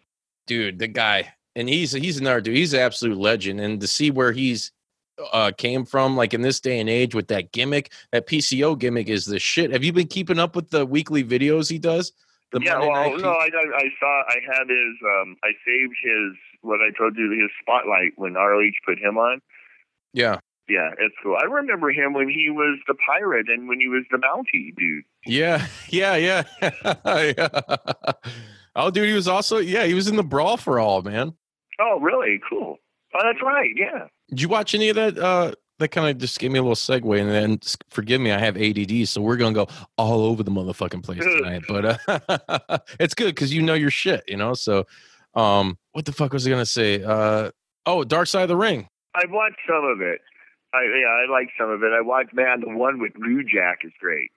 dude, 0.46 0.78
the 0.78 0.86
guy. 0.88 1.34
And 1.56 1.68
he's 1.68 1.92
he's 1.92 2.18
another 2.18 2.40
dude. 2.40 2.56
He's 2.56 2.72
an 2.74 2.80
absolute 2.80 3.16
legend. 3.18 3.60
And 3.60 3.80
to 3.80 3.86
see 3.86 4.10
where 4.10 4.32
he's 4.32 4.72
uh 5.32 5.52
came 5.56 5.84
from, 5.84 6.16
like 6.16 6.34
in 6.34 6.42
this 6.42 6.60
day 6.60 6.80
and 6.80 6.88
age 6.90 7.14
with 7.14 7.28
that 7.28 7.52
gimmick, 7.52 7.92
that 8.12 8.26
PCO 8.26 8.78
gimmick 8.78 9.08
is 9.08 9.24
the 9.26 9.38
shit. 9.38 9.70
Have 9.72 9.84
you 9.84 9.92
been 9.92 10.08
keeping 10.08 10.38
up 10.38 10.56
with 10.56 10.70
the 10.70 10.84
weekly 10.84 11.22
videos 11.22 11.70
he 11.70 11.78
does? 11.78 12.12
The 12.52 12.60
yeah, 12.62 12.72
Monday 12.74 12.88
well, 12.90 13.10
Night 13.10 13.20
no, 13.20 13.30
I, 13.30 13.48
I 13.54 13.76
I 13.78 13.88
saw 14.00 14.22
I 14.28 14.36
had 14.52 14.68
his 14.68 14.94
um 15.20 15.36
I 15.44 15.50
saved 15.64 15.94
his 16.02 16.32
what 16.64 16.80
I 16.80 16.90
told 16.96 17.16
you 17.16 17.30
his 17.30 17.50
spotlight 17.60 18.12
when 18.16 18.34
ROH 18.34 18.72
put 18.84 18.98
him 18.98 19.18
on. 19.18 19.40
Yeah. 20.12 20.38
Yeah, 20.68 20.92
it's 20.98 21.14
cool. 21.22 21.36
I 21.36 21.44
remember 21.44 21.90
him 21.90 22.14
when 22.14 22.28
he 22.28 22.48
was 22.48 22.78
the 22.88 22.94
pirate 22.94 23.48
and 23.50 23.68
when 23.68 23.80
he 23.80 23.88
was 23.88 24.04
the 24.10 24.16
Mountie 24.16 24.74
dude. 24.76 25.04
Yeah, 25.26 25.66
yeah, 25.88 26.16
yeah. 26.16 26.42
yeah. 27.04 28.12
Oh, 28.76 28.90
dude, 28.90 29.08
he 29.08 29.14
was 29.14 29.28
also 29.28 29.58
yeah, 29.58 29.84
he 29.84 29.94
was 29.94 30.08
in 30.08 30.16
the 30.16 30.24
brawl 30.24 30.56
for 30.56 30.80
all, 30.80 31.00
man. 31.02 31.34
Oh, 31.80 32.00
really? 32.00 32.40
Cool. 32.48 32.76
Oh, 33.14 33.20
that's 33.22 33.40
right. 33.40 33.70
Yeah. 33.76 34.08
Did 34.30 34.40
you 34.40 34.48
watch 34.48 34.74
any 34.74 34.88
of 34.88 34.96
that? 34.96 35.16
Uh, 35.16 35.52
that 35.78 35.88
kind 35.88 36.08
of 36.08 36.18
just 36.18 36.38
gave 36.38 36.50
me 36.50 36.58
a 36.58 36.62
little 36.62 36.76
segue, 36.76 37.20
and 37.20 37.30
then 37.30 37.58
forgive 37.90 38.20
me, 38.20 38.30
I 38.30 38.38
have 38.38 38.56
ADD, 38.56 39.08
so 39.08 39.20
we're 39.20 39.36
gonna 39.36 39.54
go 39.54 39.66
all 39.98 40.22
over 40.24 40.42
the 40.42 40.50
motherfucking 40.50 41.02
place 41.02 41.20
tonight. 41.22 41.62
But 41.68 41.98
uh, 42.08 42.78
it's 43.00 43.14
good 43.14 43.34
because 43.34 43.52
you 43.52 43.62
know 43.62 43.74
your 43.74 43.90
shit, 43.90 44.22
you 44.28 44.36
know. 44.36 44.54
So, 44.54 44.86
um, 45.34 45.78
what 45.92 46.04
the 46.04 46.12
fuck 46.12 46.32
was 46.32 46.46
I 46.46 46.50
gonna 46.50 46.66
say? 46.66 47.02
Uh, 47.02 47.50
oh, 47.86 48.04
Dark 48.04 48.28
Side 48.28 48.42
of 48.42 48.48
the 48.48 48.56
Ring. 48.56 48.88
I've 49.14 49.30
watched 49.30 49.60
some 49.68 49.84
of 49.84 50.00
it. 50.00 50.20
I 50.72 50.82
yeah, 50.82 51.06
I 51.06 51.30
like 51.30 51.50
some 51.58 51.70
of 51.70 51.82
it. 51.82 51.92
I 51.92 52.00
watched 52.00 52.34
man, 52.34 52.60
the 52.60 52.76
one 52.76 52.98
with 53.00 53.12
New 53.16 53.44
Jack 53.44 53.80
is 53.84 53.92
great. 54.00 54.30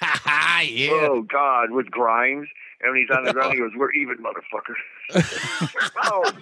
yeah. 0.02 0.90
Oh 0.90 1.22
God, 1.22 1.70
with 1.70 1.90
Grimes. 1.90 2.48
And 2.80 2.92
when 2.92 3.00
he's 3.00 3.16
on 3.16 3.24
the 3.24 3.32
ground, 3.34 3.54
he 3.54 3.58
goes, 3.60 3.72
"We're 3.76 3.92
even, 3.92 4.18
motherfucker." 4.18 4.74
oh, 6.04 6.32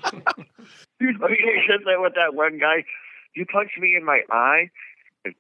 dude, 0.99 1.23
I 1.23 1.29
mean, 1.29 1.37
he 1.37 1.63
said 1.67 1.81
that 1.85 2.01
with 2.01 2.15
that 2.15 2.35
one 2.35 2.59
guy. 2.59 2.85
You 3.35 3.47
punched 3.47 3.79
me 3.79 3.95
in 3.97 4.05
my 4.05 4.23
eye. 4.31 4.71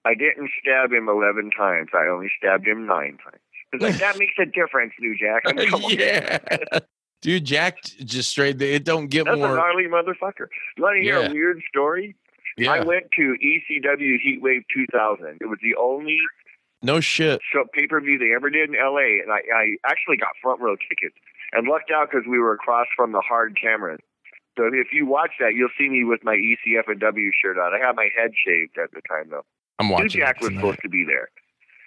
I 0.04 0.14
didn't 0.14 0.50
stab 0.60 0.92
him 0.92 1.08
eleven 1.08 1.50
times. 1.50 1.90
I 1.94 2.08
only 2.08 2.30
stabbed 2.38 2.66
him 2.66 2.86
nine 2.86 3.18
times. 3.24 3.40
It's 3.72 3.82
like 3.82 3.98
that 3.98 4.18
makes 4.18 4.34
a 4.38 4.46
difference, 4.46 4.92
New 4.98 5.16
Jack. 5.16 5.42
I 5.46 5.52
mean, 5.52 5.70
come 5.70 5.84
on. 5.84 5.92
yeah. 5.92 6.38
Dude, 7.22 7.44
Jack 7.44 7.82
just 7.82 8.30
straight. 8.30 8.60
It 8.62 8.84
don't 8.84 9.08
get 9.08 9.24
That's 9.26 9.34
a 9.36 9.38
more. 9.38 9.54
gnarly 9.56 9.84
motherfucker. 9.84 10.46
Want 10.78 10.96
to 10.96 11.02
hear 11.02 11.20
Yeah. 11.20 11.28
a 11.28 11.32
weird 11.32 11.62
story? 11.68 12.16
I 12.66 12.80
went 12.80 13.10
to 13.16 13.36
ECW 13.42 14.18
Heatwave 14.20 14.64
2000. 14.74 15.38
It 15.40 15.46
was 15.46 15.58
the 15.62 15.74
only 15.76 16.18
No 16.82 17.00
shit. 17.00 17.40
show 17.52 17.64
pay 17.72 17.86
per 17.86 18.00
view 18.00 18.18
they 18.18 18.34
ever 18.34 18.50
did 18.50 18.68
in 18.70 18.74
LA, 18.76 19.20
and 19.22 19.30
I, 19.32 19.40
I 19.54 19.76
actually 19.86 20.16
got 20.16 20.30
front 20.42 20.60
row 20.60 20.76
tickets 20.76 21.16
and 21.52 21.66
lucked 21.68 21.90
out 21.90 22.10
because 22.10 22.26
we 22.28 22.38
were 22.38 22.52
across 22.52 22.86
from 22.96 23.12
the 23.12 23.20
hard 23.20 23.56
cameras. 23.60 24.00
So 24.58 24.66
if 24.72 24.88
you 24.92 25.06
watch 25.06 25.30
that, 25.40 25.54
you'll 25.54 25.70
see 25.78 25.88
me 25.88 26.04
with 26.04 26.22
my 26.24 26.34
ECF 26.36 26.88
and 26.88 27.00
W 27.00 27.30
shirt 27.40 27.56
on. 27.58 27.72
I 27.74 27.78
had 27.86 27.96
my 27.96 28.08
head 28.16 28.32
shaved 28.36 28.76
at 28.78 28.90
the 28.92 29.00
time 29.08 29.28
though. 29.30 29.44
I'm 29.78 29.86
New 29.86 29.92
watching. 29.94 30.20
Jack 30.20 30.40
was 30.40 30.52
supposed 30.52 30.80
to 30.82 30.88
be 30.88 31.04
there, 31.04 31.28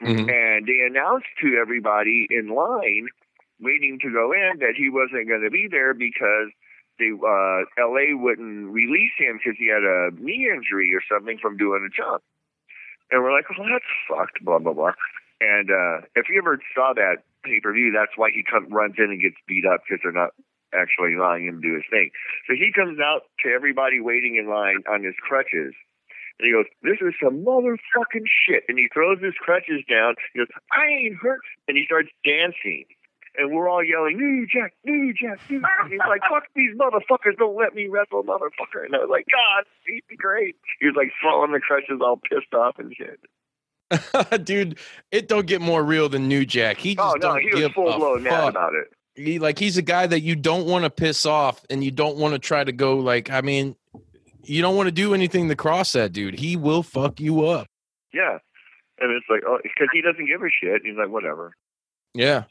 Mhm. 0.02 0.32
and 0.32 0.66
they 0.66 0.80
announced 0.80 1.28
to 1.42 1.56
everybody 1.60 2.26
in 2.32 2.48
line 2.50 3.10
waiting 3.64 4.00
to 4.02 4.12
go 4.12 4.32
in 4.32 4.60
that 4.60 4.76
he 4.78 4.90
wasn't 4.90 5.28
going 5.28 5.42
to 5.42 5.50
be 5.50 5.68
there 5.70 5.94
because 5.94 6.52
the 7.00 7.18
uh, 7.18 7.66
LA 7.80 8.14
wouldn't 8.14 8.72
release 8.72 9.16
him 9.18 9.40
because 9.40 9.58
he 9.58 9.68
had 9.68 9.84
a 9.84 10.12
knee 10.20 10.50
injury 10.52 10.94
or 10.94 11.02
something 11.10 11.38
from 11.42 11.58
doing 11.58 11.88
a 11.88 11.92
jump. 11.92 12.22
And 13.12 13.24
we're 13.24 13.34
like, 13.34 13.50
well, 13.50 13.68
that's 13.68 13.90
fucked, 14.08 14.44
blah 14.44 14.60
blah 14.60 14.74
blah. 14.74 14.94
And 15.42 15.70
uh, 15.70 16.06
if 16.16 16.30
you 16.30 16.38
ever 16.38 16.60
saw 16.76 16.94
that 16.94 17.26
pay 17.44 17.60
per 17.60 17.74
view, 17.74 17.92
that's 17.92 18.16
why 18.16 18.30
he 18.34 18.44
come, 18.44 18.70
runs 18.70 18.96
in 18.98 19.12
and 19.12 19.22
gets 19.22 19.36
beat 19.48 19.66
up 19.66 19.82
because 19.84 20.02
they're 20.04 20.16
not 20.16 20.32
actually 20.74 21.16
allowing 21.16 21.46
him 21.46 21.62
to 21.62 21.68
do 21.68 21.76
his 21.76 21.88
thing. 21.90 22.10
So 22.48 22.54
he 22.56 22.72
comes 22.74 23.00
out 23.00 23.30
to 23.44 23.50
everybody 23.50 24.02
waiting 24.02 24.36
in 24.36 24.50
line 24.50 24.82
on 24.90 25.04
his 25.04 25.16
crutches. 25.22 25.74
And 26.40 26.50
he 26.50 26.52
goes, 26.52 26.66
This 26.82 26.98
is 27.02 27.14
some 27.22 27.46
motherfucking 27.46 28.26
shit. 28.26 28.66
And 28.68 28.78
he 28.78 28.90
throws 28.94 29.22
his 29.22 29.38
crutches 29.38 29.86
down. 29.90 30.16
He 30.34 30.40
goes, 30.40 30.50
I 30.72 30.86
ain't 31.06 31.18
hurt. 31.22 31.42
And 31.68 31.78
he 31.78 31.86
starts 31.86 32.10
dancing. 32.26 32.86
And 33.36 33.56
we're 33.56 33.68
all 33.68 33.84
yelling, 33.84 34.18
New 34.18 34.46
Jack, 34.46 34.74
New 34.86 35.14
Jack, 35.14 35.40
New 35.50 35.60
Jack. 35.60 35.70
And 35.82 35.92
he's 35.92 36.00
like, 36.08 36.22
Fuck 36.30 36.44
these 36.56 36.76
motherfuckers. 36.78 37.38
Don't 37.38 37.58
let 37.58 37.74
me 37.74 37.88
wrestle, 37.88 38.24
motherfucker. 38.24 38.86
And 38.86 38.96
I 38.96 39.00
was 39.00 39.10
like, 39.10 39.26
God, 39.32 39.66
he'd 39.88 40.04
be 40.08 40.16
great. 40.16 40.56
He 40.80 40.86
was 40.86 40.96
like 40.96 41.12
throwing 41.22 41.52
the 41.52 41.60
crutches 41.60 42.00
all 42.02 42.18
pissed 42.18 42.54
off 42.54 42.78
and 42.78 42.94
shit. 42.96 43.20
Dude, 44.46 44.78
it 45.12 45.28
don't 45.28 45.48
get 45.48 45.62
more 45.62 45.84
real 45.84 46.10
than 46.10 46.28
New 46.28 46.46
Jack. 46.46 46.78
He 46.78 46.96
just 46.96 47.08
Oh, 47.08 47.14
no, 47.14 47.34
don't 47.34 47.42
he 47.42 47.48
was 47.48 47.56
give 47.56 47.72
full 47.74 47.90
a 47.90 47.98
blown 47.98 48.24
mad 48.24 48.50
about 48.50 48.74
it. 48.74 48.88
He 49.16 49.38
like 49.40 49.60
he's 49.60 49.78
a 49.78 49.84
guy 49.84 50.08
that 50.08 50.22
you 50.22 50.36
don't 50.36 50.66
want 50.66 50.86
to 50.86 50.90
piss 50.90 51.26
off, 51.26 51.64
and 51.70 51.84
you 51.84 51.92
don't 51.92 52.18
want 52.18 52.34
to 52.34 52.40
try 52.40 52.64
to 52.64 52.72
go 52.72 52.98
like. 52.98 53.30
I 53.30 53.42
mean, 53.42 53.76
you 54.44 54.62
don't 54.62 54.76
want 54.76 54.88
to 54.88 54.92
do 54.92 55.14
anything 55.14 55.50
to 55.50 55.56
cross 55.56 55.92
that 55.94 56.14
dude. 56.14 56.40
He 56.40 56.56
will 56.56 56.84
fuck 56.84 57.20
you 57.20 57.46
up. 57.46 57.68
Yeah. 58.14 58.40
And 59.00 59.12
it's 59.12 59.26
like, 59.30 59.42
oh, 59.48 59.60
because 59.62 59.88
he 59.94 60.02
doesn't 60.02 60.26
give 60.26 60.42
a 60.42 60.50
shit. 60.50 60.82
He's 60.84 60.96
like, 60.98 61.10
whatever. 61.10 61.54
Yeah. 62.14 62.44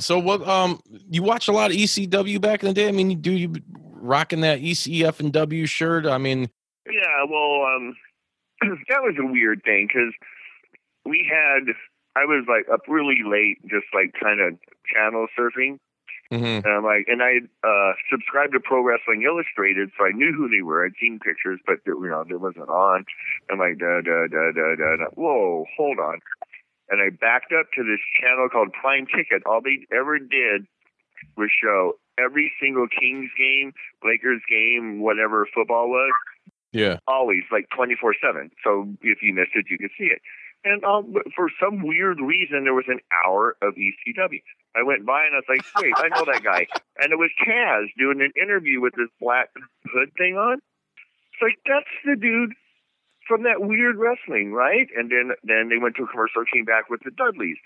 So 0.00 0.18
what? 0.18 0.46
Um, 0.46 0.80
you 1.10 1.22
watch 1.22 1.48
a 1.48 1.52
lot 1.52 1.70
of 1.70 1.76
ECW 1.76 2.40
back 2.40 2.62
in 2.62 2.68
the 2.68 2.74
day. 2.74 2.88
I 2.88 2.92
mean, 2.92 3.20
do 3.20 3.32
you 3.32 3.54
rocking 4.04 4.40
that 4.42 4.60
ECF 4.60 5.20
and 5.20 5.32
W 5.32 5.66
shirt? 5.66 6.06
I 6.06 6.18
mean, 6.18 6.48
Yeah, 6.86 7.24
well, 7.28 7.64
um, 7.66 7.96
that 8.88 9.02
was 9.02 9.14
a 9.18 9.26
weird 9.26 9.62
thing 9.64 9.88
because 9.88 10.12
we 11.04 11.28
had, 11.28 11.74
I 12.16 12.24
was 12.24 12.44
like 12.48 12.66
up 12.72 12.80
really 12.88 13.20
late, 13.24 13.58
just 13.62 13.86
like 13.92 14.14
kind 14.20 14.40
of 14.40 14.58
channel 14.92 15.26
surfing. 15.38 15.78
Mm-hmm. 16.32 16.66
And 16.66 16.66
I'm 16.66 16.84
like, 16.84 17.06
and 17.06 17.22
I 17.22 17.40
uh, 17.66 17.92
subscribed 18.10 18.54
to 18.54 18.60
Pro 18.60 18.82
Wrestling 18.82 19.22
Illustrated, 19.22 19.90
so 19.96 20.06
I 20.06 20.12
knew 20.12 20.32
who 20.32 20.48
they 20.48 20.62
were. 20.62 20.84
I'd 20.84 20.92
seen 21.00 21.20
pictures, 21.20 21.60
but 21.66 21.76
you 21.86 22.08
know, 22.08 22.24
it 22.28 22.40
wasn't 22.40 22.68
on. 22.68 23.04
I'm 23.50 23.58
like, 23.58 23.78
da 23.78 24.00
da 24.00 24.26
da 24.26 24.52
da 24.52 24.74
da. 24.74 24.96
da. 24.96 25.04
Whoa, 25.14 25.66
hold 25.76 25.98
on. 25.98 26.20
And 26.90 27.00
I 27.00 27.10
backed 27.10 27.52
up 27.52 27.66
to 27.74 27.82
this 27.82 28.00
channel 28.20 28.48
called 28.48 28.72
Prime 28.72 29.06
Ticket. 29.06 29.42
All 29.46 29.60
they 29.60 29.86
ever 29.94 30.18
did 30.18 30.66
was 31.36 31.50
show 31.50 31.94
every 32.18 32.52
single 32.60 32.86
Kings 32.88 33.30
game, 33.38 33.72
Lakers 34.04 34.42
game, 34.48 35.00
whatever 35.00 35.46
football 35.54 35.88
was, 35.88 36.12
yeah, 36.72 36.98
always 37.06 37.42
like 37.50 37.68
24 37.74 38.14
7. 38.20 38.50
So 38.62 38.88
if 39.02 39.22
you 39.22 39.32
missed 39.32 39.54
it, 39.54 39.66
you 39.70 39.78
could 39.78 39.92
see 39.96 40.06
it. 40.06 40.20
And 40.64 40.82
um, 40.84 41.14
for 41.36 41.50
some 41.60 41.86
weird 41.86 42.20
reason, 42.20 42.64
there 42.64 42.74
was 42.74 42.88
an 42.88 43.00
hour 43.24 43.56
of 43.60 43.74
ECW. 43.74 44.42
I 44.74 44.82
went 44.82 45.04
by 45.04 45.24
and 45.24 45.36
I 45.36 45.38
was 45.38 45.48
like, 45.48 45.64
wait, 45.76 45.92
I 45.96 46.08
know 46.08 46.24
that 46.24 46.42
guy. 46.42 46.66
And 46.96 47.10
it 47.10 47.16
was 47.16 47.30
Taz 47.44 47.86
doing 47.98 48.20
an 48.20 48.30
interview 48.40 48.80
with 48.80 48.94
this 48.94 49.08
black 49.20 49.48
hood 49.92 50.12
thing 50.16 50.36
on. 50.36 50.60
It's 51.32 51.42
like, 51.42 51.58
that's 51.66 51.90
the 52.04 52.14
dude 52.14 52.54
from 53.26 53.42
that 53.44 53.60
weird 53.62 53.96
wrestling, 53.96 54.52
right? 54.52 54.88
And 54.96 55.10
then 55.10 55.32
then 55.44 55.68
they 55.68 55.78
went 55.78 55.96
to 55.96 56.04
a 56.04 56.08
commercial, 56.08 56.44
came 56.52 56.64
back 56.64 56.90
with 56.90 57.00
the 57.04 57.10
Dudleys. 57.10 57.56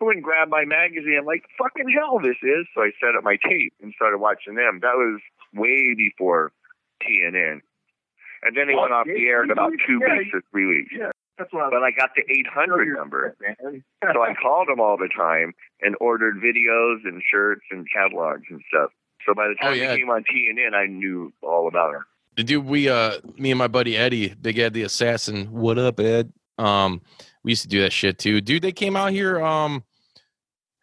I 0.00 0.04
went 0.04 0.16
and 0.16 0.24
grabbed 0.24 0.50
my 0.50 0.64
magazine. 0.66 1.16
I'm 1.18 1.24
like, 1.24 1.44
fucking 1.56 1.88
hell, 1.88 2.18
this 2.20 2.36
is. 2.42 2.66
So 2.74 2.82
I 2.82 2.90
set 3.00 3.16
up 3.16 3.24
my 3.24 3.36
tape 3.42 3.72
and 3.82 3.94
started 3.96 4.18
watching 4.18 4.54
them. 4.54 4.80
That 4.82 4.92
was 4.96 5.20
way 5.54 5.94
before 5.96 6.52
TNN. 7.02 7.60
And 8.42 8.56
then 8.56 8.68
they 8.68 8.74
went 8.74 8.92
off 8.92 9.06
the 9.06 9.26
air 9.26 9.42
in 9.42 9.50
about 9.50 9.72
two 9.86 9.98
Yeah, 10.06 10.18
weeks 10.18 10.30
or 10.34 10.42
three 10.52 10.66
weeks. 10.66 10.92
yeah. 10.94 11.10
That's 11.38 11.52
what 11.52 11.64
I 11.64 11.70
But 11.70 11.82
I 11.82 11.90
got 11.92 12.10
the 12.16 12.22
800 12.30 12.96
number. 12.96 13.36
So 14.12 14.22
I 14.22 14.34
called 14.40 14.68
them 14.68 14.80
all 14.80 14.96
the 14.96 15.08
time 15.14 15.52
and 15.80 15.96
ordered 16.00 16.36
videos 16.36 17.04
and 17.04 17.22
shirts 17.28 17.62
and 17.70 17.86
catalogs 17.92 18.44
and 18.50 18.60
stuff. 18.68 18.90
So 19.26 19.34
by 19.34 19.48
the 19.48 19.56
Oh, 19.62 19.70
time 19.70 19.76
yeah. 19.78 19.88
they 19.92 19.98
came 19.98 20.10
on 20.10 20.24
TNN, 20.24 20.74
I 20.74 20.86
knew 20.86 21.32
all 21.42 21.66
about 21.68 21.92
them. 21.92 22.04
Dude 22.44 22.64
we 22.66 22.88
uh 22.88 23.18
me 23.36 23.50
and 23.50 23.58
my 23.58 23.68
buddy 23.68 23.96
Eddie, 23.96 24.34
Big 24.34 24.58
Ed 24.58 24.74
the 24.74 24.82
Assassin. 24.82 25.46
What 25.46 25.78
up, 25.78 26.00
Ed? 26.00 26.32
Um, 26.58 27.02
we 27.42 27.52
used 27.52 27.62
to 27.62 27.68
do 27.68 27.80
that 27.82 27.92
shit 27.92 28.18
too. 28.18 28.40
Dude, 28.40 28.62
they 28.62 28.72
came 28.72 28.96
out 28.96 29.12
here. 29.12 29.40
Um, 29.42 29.84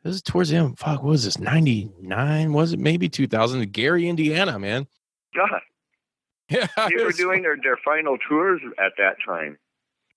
this 0.03 0.15
is 0.15 0.21
towards 0.21 0.49
the 0.49 0.57
end. 0.57 0.77
Fuck, 0.77 1.03
what 1.03 1.11
was 1.11 1.23
this? 1.23 1.39
Ninety 1.39 1.89
nine? 2.01 2.53
Was 2.53 2.73
it 2.73 2.79
maybe 2.79 3.09
two 3.09 3.27
thousand? 3.27 3.71
Gary, 3.71 4.07
Indiana, 4.07 4.59
man. 4.59 4.87
God, 5.35 5.61
Yeah, 6.49 6.67
they 6.89 7.03
were 7.03 7.11
doing 7.11 7.41
their, 7.41 7.57
their 7.61 7.77
final 7.77 8.17
tours 8.29 8.61
at 8.77 8.93
that 8.97 9.15
time. 9.25 9.57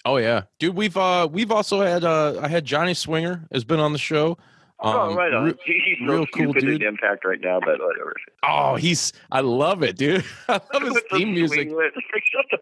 Oh 0.05 0.19
yeah, 0.19 0.43
dude. 0.59 0.75
We've 0.75 0.97
uh 0.97 1.29
we've 1.31 1.51
also 1.51 1.81
had 1.81 2.05
uh 2.05 2.41
I 2.41 2.49
had 2.49 2.65
Johnny 2.65 2.95
Swinger 2.95 3.47
has 3.53 3.65
been 3.65 3.81
on 3.81 3.93
the 3.93 3.99
show. 3.99 4.39
Oh, 4.81 5.11
Um, 5.11 5.17
right 5.17 5.33
on. 5.33 5.45
re- 5.47 5.55
He's 5.65 5.99
so 6.07 6.13
real 6.13 6.27
cool 6.27 6.53
dude. 6.53 6.83
Impact 6.83 7.25
right 7.25 7.41
now, 7.41 7.61
but 7.61 7.79
whatever. 7.81 8.15
Oh, 8.43 8.77
he's 8.77 9.13
I 9.31 9.41
love 9.41 9.83
it, 9.83 9.97
dude. 9.97 10.25
I 10.49 10.61
love 10.73 10.83
his 10.83 11.03
theme 11.11 11.33
music. 11.35 11.69
swinglet. 11.69 11.93
Shut 12.33 12.47
the 12.51 12.59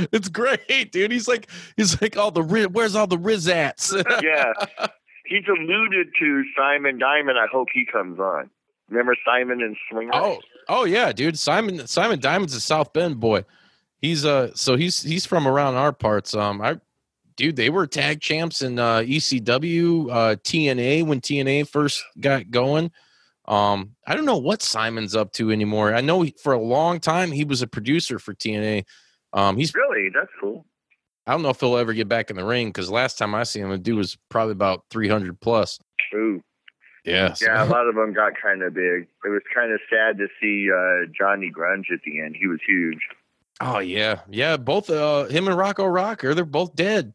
It's 0.12 0.28
great, 0.28 0.92
dude. 0.92 1.10
He's 1.12 1.28
like 1.28 1.48
he's 1.76 2.00
like 2.00 2.16
all 2.16 2.30
the 2.30 2.42
Riz, 2.42 2.68
where's 2.68 2.94
all 2.96 3.06
the 3.06 3.18
Rizats? 3.18 3.92
yeah. 4.22 4.52
He's 5.26 5.44
alluded 5.48 6.08
to 6.18 6.44
Simon 6.56 6.98
Diamond. 6.98 7.38
I 7.38 7.46
hope 7.50 7.68
he 7.72 7.86
comes 7.90 8.18
on. 8.18 8.50
Remember 8.90 9.14
Simon 9.24 9.62
and 9.62 9.76
Swinger? 9.90 10.10
Oh, 10.14 10.38
oh 10.68 10.84
yeah, 10.84 11.12
dude. 11.12 11.38
Simon 11.38 11.86
Simon 11.86 12.18
Diamond's 12.20 12.54
a 12.54 12.60
South 12.60 12.92
Bend 12.92 13.20
boy. 13.20 13.44
He's 14.00 14.24
uh 14.24 14.54
so 14.54 14.76
he's 14.76 15.02
he's 15.02 15.24
from 15.26 15.46
around 15.46 15.76
our 15.76 15.92
parts. 15.92 16.34
Um 16.34 16.60
I 16.60 16.78
dude, 17.36 17.56
they 17.56 17.70
were 17.70 17.86
tag 17.86 18.20
champs 18.20 18.62
in 18.62 18.78
uh 18.78 18.98
ECW, 18.98 20.10
uh 20.10 20.36
TNA 20.36 21.06
when 21.06 21.20
TNA 21.20 21.68
first 21.68 22.02
got 22.20 22.50
going. 22.50 22.90
Um 23.46 23.96
I 24.06 24.14
don't 24.14 24.24
know 24.24 24.38
what 24.38 24.62
Simon's 24.62 25.14
up 25.14 25.32
to 25.32 25.50
anymore. 25.50 25.94
I 25.94 26.00
know 26.00 26.22
he, 26.22 26.34
for 26.42 26.52
a 26.52 26.60
long 26.60 27.00
time 27.00 27.32
he 27.32 27.44
was 27.44 27.62
a 27.62 27.66
producer 27.66 28.18
for 28.18 28.34
TNA. 28.34 28.84
Um 29.32 29.56
he's 29.56 29.74
Really? 29.74 30.10
That's 30.14 30.30
cool. 30.40 30.66
I 31.26 31.32
don't 31.32 31.42
know 31.42 31.50
if 31.50 31.60
he'll 31.60 31.76
ever 31.76 31.94
get 31.94 32.08
back 32.08 32.30
in 32.30 32.36
the 32.36 32.44
ring 32.44 32.68
because 32.68 32.90
last 32.90 33.16
time 33.16 33.34
I 33.34 33.44
see 33.44 33.60
him, 33.60 33.70
the 33.70 33.78
dude 33.78 33.96
was 33.96 34.18
probably 34.28 34.52
about 34.52 34.84
300 34.90 35.40
plus. 35.40 35.78
Ooh. 36.14 36.42
Yeah. 37.04 37.34
Yeah, 37.40 37.64
a 37.64 37.66
lot 37.70 37.86
of 37.86 37.94
them 37.94 38.12
got 38.12 38.32
kind 38.40 38.62
of 38.62 38.74
big. 38.74 39.08
It 39.24 39.28
was 39.28 39.42
kind 39.54 39.72
of 39.72 39.80
sad 39.88 40.18
to 40.18 40.28
see 40.40 40.70
uh, 40.70 41.10
Johnny 41.18 41.50
Grunge 41.50 41.90
at 41.92 42.00
the 42.04 42.20
end. 42.20 42.36
He 42.38 42.46
was 42.46 42.60
huge. 42.66 42.98
Oh 43.60 43.78
yeah, 43.78 44.20
yeah. 44.28 44.56
Both 44.56 44.90
uh, 44.90 45.26
him 45.26 45.46
and 45.46 45.56
Rocco 45.56 45.86
Rocker, 45.86 46.34
they're 46.34 46.44
both 46.44 46.74
dead. 46.74 47.12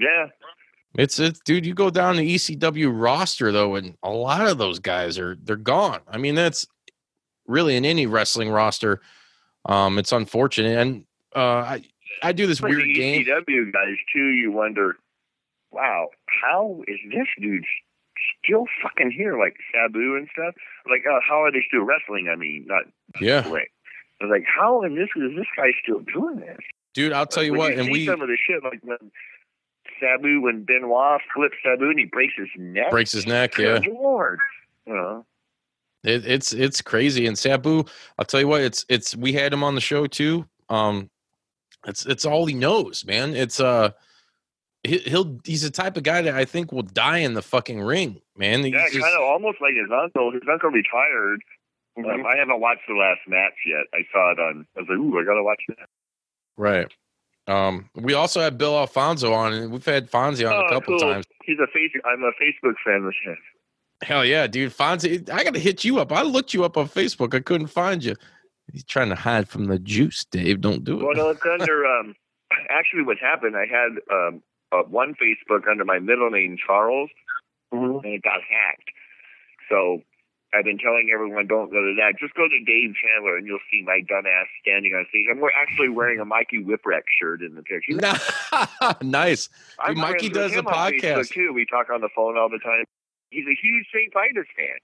Yeah. 0.00 0.26
It's 0.96 1.20
it's 1.20 1.40
dude. 1.40 1.64
You 1.64 1.74
go 1.74 1.90
down 1.90 2.16
the 2.16 2.34
ECW 2.34 2.90
roster 2.92 3.52
though, 3.52 3.76
and 3.76 3.96
a 4.02 4.10
lot 4.10 4.48
of 4.48 4.58
those 4.58 4.80
guys 4.80 5.18
are 5.18 5.36
they're 5.40 5.54
gone. 5.56 6.00
I 6.08 6.18
mean, 6.18 6.34
that's 6.34 6.66
really 7.46 7.76
in 7.76 7.84
any 7.84 8.06
wrestling 8.06 8.50
roster. 8.50 9.00
Um, 9.66 9.98
it's 9.98 10.10
unfortunate, 10.10 10.76
and 10.78 11.04
uh, 11.36 11.40
I 11.40 11.84
I 12.22 12.32
do 12.32 12.46
this 12.46 12.60
weird 12.60 12.82
the 12.82 12.94
game. 12.94 13.24
ECW 13.24 13.72
guys, 13.72 13.96
too, 14.12 14.28
you 14.28 14.50
wonder, 14.50 14.96
wow, 15.70 16.08
how 16.42 16.82
is 16.88 16.98
this 17.10 17.26
dude 17.40 17.64
still 18.44 18.66
fucking 18.82 19.10
here? 19.10 19.38
Like 19.38 19.56
Sabu 19.72 20.16
and 20.16 20.28
stuff? 20.32 20.54
Like, 20.90 21.04
uh, 21.06 21.20
how 21.26 21.42
are 21.42 21.52
they 21.52 21.64
still 21.66 21.82
wrestling? 21.82 22.28
I 22.28 22.36
mean, 22.36 22.66
not 22.66 22.84
Yeah. 23.20 23.42
I 23.46 24.24
was 24.24 24.30
like, 24.30 24.44
how 24.44 24.82
in 24.82 24.96
this 24.96 25.08
is 25.16 25.36
this 25.36 25.46
guy 25.56 25.70
still 25.82 26.00
doing 26.00 26.40
this? 26.40 26.58
dude. 26.94 27.12
I'll 27.12 27.26
tell 27.26 27.42
you 27.42 27.54
what, 27.54 27.72
and 27.72 27.86
see 27.86 27.92
we 27.92 28.06
some 28.06 28.20
of 28.20 28.28
the 28.28 28.36
shit 28.36 28.62
like 28.62 28.80
when 28.82 28.98
Sabu 30.00 30.40
when 30.40 30.64
Benoit 30.64 31.20
flips 31.34 31.56
Sabu 31.64 31.90
and 31.90 31.98
he 31.98 32.06
breaks 32.06 32.34
his 32.36 32.48
neck. 32.58 32.90
breaks 32.90 33.12
his 33.12 33.26
neck. 33.26 33.56
Yeah, 33.58 33.80
Lord. 33.92 34.38
You 34.86 34.94
know. 34.94 35.26
It, 36.02 36.26
it's 36.26 36.52
it's 36.52 36.80
crazy. 36.80 37.26
And 37.26 37.36
Sabu, 37.38 37.84
I'll 38.18 38.24
tell 38.24 38.40
you 38.40 38.48
what, 38.48 38.62
it's 38.62 38.86
it's 38.88 39.14
we 39.16 39.32
had 39.32 39.52
him 39.52 39.62
on 39.62 39.74
the 39.74 39.80
show 39.80 40.06
too. 40.06 40.46
Um, 40.70 41.10
it's 41.86 42.06
it's 42.06 42.24
all 42.24 42.46
he 42.46 42.54
knows, 42.54 43.04
man. 43.04 43.34
It's 43.34 43.60
uh, 43.60 43.90
he, 44.82 44.98
he'll 44.98 45.38
he's 45.44 45.62
the 45.62 45.70
type 45.70 45.96
of 45.98 46.02
guy 46.02 46.22
that 46.22 46.34
I 46.34 46.44
think 46.46 46.72
will 46.72 46.82
die 46.82 47.18
in 47.18 47.34
the 47.34 47.42
fucking 47.42 47.80
ring, 47.82 48.20
man. 48.36 48.64
He's 48.64 48.72
Yeah, 48.72 48.86
just- 48.90 49.00
kind 49.00 49.14
of 49.16 49.22
almost 49.22 49.60
like 49.60 49.74
his 49.74 49.90
uncle. 49.92 50.32
His 50.32 50.42
uncle 50.50 50.70
retired. 50.70 51.42
Um, 51.98 52.24
I 52.24 52.36
haven't 52.38 52.60
watched 52.60 52.82
the 52.88 52.94
last 52.94 53.20
match 53.28 53.52
yet. 53.66 53.84
I 53.92 53.98
saw 54.10 54.30
it 54.32 54.38
on. 54.38 54.66
I 54.76 54.80
was 54.80 54.88
like, 54.88 54.96
ooh, 54.98 55.18
I 55.20 55.24
gotta 55.24 55.42
watch 55.42 55.60
that. 55.68 55.88
right. 56.56 56.90
Um, 57.46 57.88
we 57.94 58.14
also 58.14 58.40
had 58.40 58.58
Bill 58.58 58.76
Alfonso 58.78 59.32
on, 59.32 59.52
and 59.52 59.72
we've 59.72 59.84
had 59.84 60.10
Fonzie 60.10 60.46
on 60.48 60.54
Oh, 60.54 60.66
a 60.66 60.68
couple 60.70 60.98
cool. 60.98 61.12
times. 61.12 61.26
He's 61.44 61.58
a 61.58 61.66
face. 61.66 61.90
I'm 62.04 62.22
a 62.22 62.30
Facebook 62.40 62.74
fan 62.84 63.04
with 63.04 63.14
him. 63.24 63.36
Hell 64.02 64.24
yeah, 64.24 64.46
dude. 64.46 64.72
Fonzie, 64.72 65.28
I 65.30 65.44
gotta 65.44 65.58
hit 65.58 65.84
you 65.84 65.98
up. 65.98 66.12
I 66.12 66.22
looked 66.22 66.54
you 66.54 66.64
up 66.64 66.76
on 66.76 66.88
Facebook. 66.88 67.34
I 67.34 67.40
couldn't 67.40 67.66
find 67.68 68.02
you. 68.04 68.14
He's 68.72 68.84
trying 68.84 69.08
to 69.08 69.14
hide 69.16 69.48
from 69.48 69.66
the 69.66 69.78
juice, 69.78 70.24
Dave. 70.30 70.60
Don't 70.60 70.84
do 70.84 71.00
it. 71.00 71.04
Well, 71.04 71.14
no, 71.16 71.30
it's 71.30 71.44
under. 71.44 71.84
Um, 72.00 72.14
actually, 72.70 73.02
what 73.02 73.18
happened? 73.18 73.56
I 73.56 73.66
had 73.66 73.90
um, 74.12 74.42
uh, 74.72 74.82
one 74.88 75.14
Facebook 75.14 75.68
under 75.70 75.84
my 75.84 75.98
middle 75.98 76.30
name 76.30 76.56
Charles, 76.64 77.10
and 77.72 78.04
it 78.04 78.22
got 78.22 78.40
hacked. 78.48 78.90
So 79.68 80.02
I've 80.52 80.64
been 80.64 80.78
telling 80.78 81.10
everyone, 81.14 81.46
don't 81.46 81.70
go 81.70 81.80
to 81.80 81.94
that. 81.98 82.14
Just 82.18 82.34
go 82.34 82.48
to 82.48 82.58
Dave 82.64 82.94
Chandler, 82.98 83.36
and 83.36 83.46
you'll 83.46 83.62
see 83.70 83.82
my 83.82 84.00
dumbass 84.10 84.46
standing 84.60 84.92
on 84.94 85.06
stage. 85.08 85.26
I'm 85.30 85.40
actually 85.56 85.88
wearing 85.90 86.18
a 86.18 86.24
Mikey 86.24 86.58
Whipwreck 86.64 87.02
shirt 87.20 87.40
in 87.42 87.54
the 87.54 87.62
picture. 87.62 88.00
nice. 89.02 89.48
Dude, 89.86 89.96
Mikey 89.96 90.28
does 90.28 90.52
the 90.52 90.58
him 90.58 90.66
on 90.66 90.92
Facebook, 90.92 91.00
podcast. 91.00 91.30
too. 91.30 91.52
We 91.54 91.66
talk 91.66 91.86
on 91.92 92.00
the 92.00 92.08
phone 92.14 92.36
all 92.36 92.48
the 92.48 92.58
time. 92.58 92.84
He's 93.30 93.46
a 93.46 93.54
huge 93.62 93.86
St. 93.94 94.12
Vitus 94.12 94.48
fan. 94.56 94.76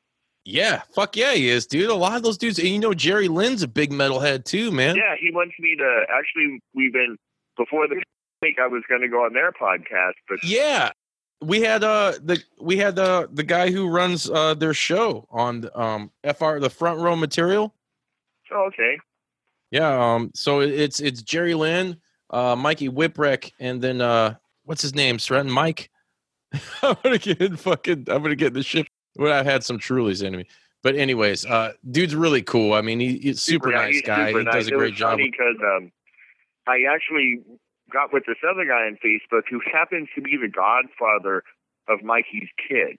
Yeah, 0.44 0.82
fuck 0.94 1.16
yeah, 1.16 1.32
he 1.34 1.48
is, 1.48 1.66
dude. 1.66 1.90
A 1.90 1.94
lot 1.94 2.16
of 2.16 2.22
those 2.22 2.38
dudes, 2.38 2.60
and 2.60 2.68
you 2.68 2.78
know, 2.78 2.94
Jerry 2.94 3.26
Lynn's 3.26 3.64
a 3.64 3.68
big 3.68 3.90
metalhead 3.90 4.44
too, 4.44 4.70
man. 4.70 4.94
Yeah, 4.94 5.16
he 5.18 5.32
wants 5.34 5.54
me 5.58 5.74
to. 5.76 6.02
Actually, 6.08 6.60
we've 6.72 6.92
been 6.92 7.16
before 7.56 7.88
the 7.88 7.96
I 8.42 8.46
think 8.46 8.58
I 8.60 8.66
was 8.66 8.82
going 8.88 9.00
to 9.00 9.08
go 9.08 9.24
on 9.24 9.32
their 9.32 9.50
podcast, 9.50 10.12
but 10.28 10.38
Yeah. 10.44 10.90
We 11.42 11.60
had 11.60 11.84
uh 11.84 12.14
the 12.22 12.42
we 12.60 12.76
had 12.78 12.96
the 12.96 13.28
the 13.32 13.42
guy 13.42 13.70
who 13.70 13.88
runs 13.88 14.28
uh 14.30 14.54
their 14.54 14.72
show 14.74 15.26
on 15.30 15.68
um 15.74 16.10
FR 16.24 16.58
the 16.58 16.70
front 16.70 17.00
row 17.00 17.14
material. 17.14 17.74
oh, 18.52 18.64
okay. 18.68 18.98
Yeah, 19.70 20.14
um 20.14 20.30
so 20.34 20.60
it's 20.60 21.00
it's 21.00 21.20
Jerry 21.22 21.54
Lynn, 21.54 21.98
uh 22.30 22.56
Mikey 22.56 22.88
Whipwreck, 22.88 23.52
and 23.60 23.82
then 23.82 24.00
uh 24.00 24.36
what's 24.64 24.80
his 24.82 24.94
name? 24.94 25.18
Stratton 25.18 25.50
Mike. 25.50 25.90
I'm 26.82 26.96
gonna 27.02 27.18
get 27.18 27.58
fucking 27.58 28.06
I'm 28.08 28.22
gonna 28.22 28.34
get 28.34 28.54
the 28.54 28.62
shit. 28.62 28.86
Well, 29.16 29.32
I've 29.32 29.46
had 29.46 29.62
some 29.64 29.78
Trulies 29.78 30.22
in 30.24 30.36
me. 30.36 30.46
But 30.82 30.94
anyways, 30.96 31.44
uh 31.44 31.72
dude's 31.90 32.14
really 32.14 32.42
cool. 32.42 32.72
I 32.72 32.80
mean 32.80 32.98
he, 33.00 33.18
he's 33.18 33.42
super, 33.42 33.70
yeah, 33.70 33.82
nice 33.82 34.00
guy. 34.02 34.28
super 34.28 34.38
he 34.38 34.44
does 34.46 34.68
a 34.68 34.74
It 34.74 34.78
great 34.78 34.94
job. 34.94 35.18
because 35.18 35.56
um, 35.76 35.92
I 36.66 36.84
actually 36.88 37.40
got 37.92 38.12
with 38.12 38.24
this 38.26 38.38
other 38.48 38.64
guy 38.64 38.86
on 38.86 38.98
Facebook 39.04 39.42
who 39.50 39.60
happens 39.60 40.08
to 40.14 40.20
be 40.20 40.36
the 40.36 40.48
godfather 40.48 41.42
of 41.88 42.02
Mikey's 42.02 42.48
kids. 42.56 42.98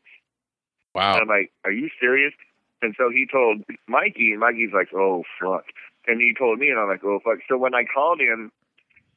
Wow. 0.96 1.14
And 1.14 1.22
I'm 1.24 1.28
like, 1.28 1.52
"Are 1.66 1.72
you 1.72 1.90
serious?" 2.00 2.34
And 2.82 2.96
so 2.98 3.10
he 3.10 3.28
told 3.32 3.64
Mikey, 3.88 4.32
and 4.32 4.40
Mikey's 4.40 4.74
like, 4.74 4.94
"Oh 4.94 5.24
fuck," 5.40 5.66
and 6.08 6.22
he 6.22 6.34
told 6.38 6.60
me, 6.60 6.70
and 6.70 6.80
I'm 6.80 6.88
like, 6.88 7.04
"Oh 7.04 7.20
fuck." 7.24 7.40
So 7.48 7.58
when 7.58 7.76
I 7.76 7.84
called 7.84 8.20
him, 8.20 8.52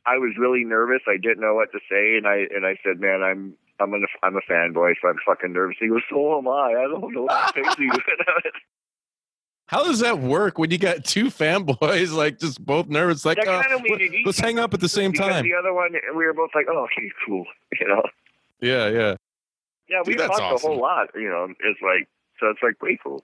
I 0.06 0.18
was 0.18 0.36
really 0.38 0.64
nervous. 0.64 1.02
I 1.06 1.16
didn't 1.16 1.40
know 1.40 1.54
what 1.54 1.72
to 1.72 1.80
say, 1.90 2.16
and 2.16 2.26
I 2.26 2.46
and 2.54 2.66
I 2.66 2.76
said, 2.84 3.00
"Man, 3.00 3.22
I'm." 3.22 3.56
I'm 3.82 3.94
an, 3.94 4.04
I'm 4.22 4.36
a 4.36 4.42
fanboy, 4.42 4.92
so 5.00 5.08
I'm 5.08 5.16
fucking 5.24 5.54
nervous. 5.54 5.78
He 5.80 5.88
goes, 5.88 6.02
so 6.10 6.36
am 6.36 6.46
I. 6.46 6.84
I 6.84 6.86
don't 6.86 7.14
know 7.14 7.22
what 7.22 7.54
to 7.54 7.64
say 7.64 7.74
to 7.76 7.82
you. 7.82 7.92
How 9.70 9.84
does 9.84 10.00
that 10.00 10.18
work 10.18 10.58
when 10.58 10.72
you 10.72 10.78
got 10.78 11.04
two 11.04 11.26
fanboys 11.26 12.12
like 12.12 12.40
just 12.40 12.60
both 12.66 12.88
nervous? 12.88 13.24
Like, 13.24 13.38
uh, 13.46 13.62
let- 13.70 14.26
let's 14.26 14.40
hang 14.40 14.58
up 14.58 14.74
at 14.74 14.80
the 14.80 14.88
same 14.88 15.12
time. 15.12 15.44
the 15.44 15.54
other 15.54 15.72
one, 15.72 15.92
we 16.16 16.26
were 16.26 16.32
both 16.32 16.50
like, 16.56 16.66
"Oh, 16.68 16.86
okay, 16.86 17.08
cool," 17.24 17.46
you 17.80 17.86
know. 17.86 18.02
Yeah, 18.60 18.88
yeah. 18.88 19.14
Yeah, 19.88 20.02
we 20.04 20.14
Dude, 20.14 20.26
talked 20.26 20.40
awesome. 20.40 20.56
a 20.56 20.72
whole 20.72 20.80
lot, 20.82 21.10
you 21.14 21.28
know. 21.28 21.46
It's 21.60 21.80
like 21.82 22.08
so 22.40 22.48
it's 22.50 22.58
like 22.64 22.82
way 22.82 22.98
cool. 23.00 23.22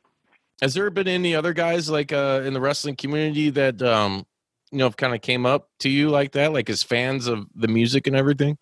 Has 0.63 0.75
there 0.75 0.89
been 0.91 1.09
any 1.09 1.35
other 1.35 1.53
guys 1.53 1.91
like 1.91 2.13
uh 2.13 2.43
in 2.45 2.53
the 2.53 2.61
wrestling 2.61 2.95
community 2.95 3.51
that 3.51 3.83
um 3.83 4.25
you 4.71 4.79
know 4.79 4.85
have 4.85 4.97
kind 4.97 5.17
of 5.17 5.23
came 5.23 5.47
up 5.47 5.69
to 5.81 5.89
you 5.89 6.11
like 6.11 6.31
that, 6.33 6.53
like 6.53 6.71
as 6.71 6.85
fans 6.85 7.27
of 7.27 7.49
the 7.57 7.67
music 7.69 8.07
and 8.07 8.15
everything? 8.15 8.57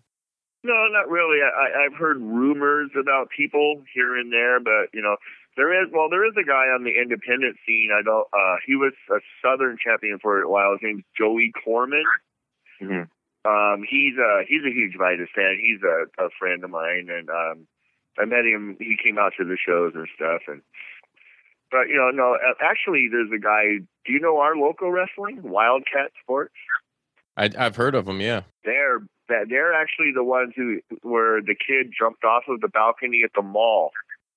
No, 0.63 0.73
not 0.91 1.11
really. 1.11 1.41
I, 1.43 1.85
I've 1.85 1.99
heard 1.99 2.17
rumors 2.23 2.91
about 2.99 3.29
people 3.29 3.83
here 3.93 4.17
and 4.17 4.33
there, 4.33 4.59
but 4.59 4.89
you 4.95 5.03
know, 5.03 5.17
there 5.57 5.83
is 5.83 5.91
well, 5.93 6.09
there 6.11 6.27
is 6.27 6.35
a 6.37 6.45
guy 6.45 6.73
on 6.75 6.85
the 6.85 6.95
independent 7.01 7.57
scene. 7.67 7.91
I 7.93 8.03
don't. 8.03 8.27
Uh, 8.33 8.57
he 8.67 8.77
was 8.77 8.93
a 9.11 9.21
Southern 9.43 9.77
champion 9.83 10.19
for 10.21 10.43
a 10.43 10.49
while. 10.49 10.73
His 10.73 10.81
name's 10.83 11.05
Joey 11.17 11.53
Corman. 11.65 12.05
Mhm. 12.81 13.09
Um, 13.45 13.85
he's 13.89 14.17
a 14.17 14.43
he's 14.49 14.65
a 14.65 14.73
huge 14.73 14.97
Vitus 14.97 15.29
fan. 15.35 15.59
He's 15.61 15.83
a, 15.83 16.07
a 16.25 16.31
friend 16.39 16.65
of 16.65 16.71
mine, 16.71 17.09
and 17.11 17.29
um, 17.31 17.67
I 18.19 18.25
met 18.25 18.45
him. 18.45 18.77
He 18.81 18.97
came 19.03 19.19
out 19.19 19.33
to 19.39 19.45
the 19.45 19.57
shows 19.57 19.93
and 19.95 20.09
stuff, 20.17 20.43
and 20.49 20.63
but 21.71 21.89
you 21.89 21.97
know, 21.97 22.11
no, 22.11 22.35
uh, 22.35 22.55
actually, 22.63 23.09
there's 23.11 23.31
a 23.35 23.39
guy. 23.39 23.79
Do 24.07 24.13
you 24.13 24.21
know 24.21 24.39
our 24.39 24.57
local 24.57 24.91
wrestling, 24.91 25.43
Wildkat 25.43 26.11
Sports? 26.23 26.55
I, 27.37 27.51
I've 27.59 27.77
heard 27.77 27.95
of 27.95 28.07
them. 28.07 28.21
Yeah. 28.21 28.43
They're 28.65 29.01
they're 29.29 29.75
actually 29.75 30.13
the 30.15 30.25
ones 30.25 30.53
who 30.57 30.81
where 31.03 31.41
the 31.41 31.55
kid 31.55 31.93
jumped 31.99 32.25
off 32.25 32.45
of 32.49 32.61
the 32.61 32.69
balcony 32.69 33.23
at 33.25 33.31
the 33.35 33.43
mall. 33.43 33.91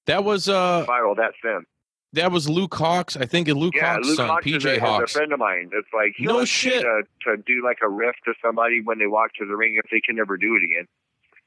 That 0.08 0.24
was 0.24 0.50
uh 0.50 0.86
Viral. 0.88 1.16
That's 1.16 1.36
them. 1.44 1.66
that 2.14 2.32
was 2.32 2.50
Luke 2.50 2.72
Hawx. 2.72 3.20
I 3.22 3.26
think 3.26 3.48
Luke 3.50 3.76
yeah, 3.76 3.98
Hawx' 3.98 4.04
Luke 4.06 4.16
son, 4.18 4.30
Hawx 4.30 4.48
is 4.48 4.66
a, 4.66 4.68
PJ 4.68 4.76
is 4.78 5.04
a 5.04 5.08
friend 5.14 5.34
of 5.34 5.40
mine. 5.40 5.70
It's 5.74 5.88
like 5.94 6.14
he 6.18 6.26
No 6.26 6.44
shit. 6.46 6.82
To, 6.82 7.04
to 7.26 7.38
do 7.38 7.62
like 7.64 7.78
a 7.84 7.90
riff 7.90 8.16
to 8.26 8.34
somebody 8.44 8.82
when 8.84 9.00
they 9.00 9.08
walk 9.08 9.34
to 9.40 9.46
the 9.46 9.56
ring 9.56 9.80
if 9.84 9.90
they 9.92 10.02
can 10.02 10.16
never 10.16 10.38
do 10.38 10.56
it 10.56 10.64
again. 10.66 10.88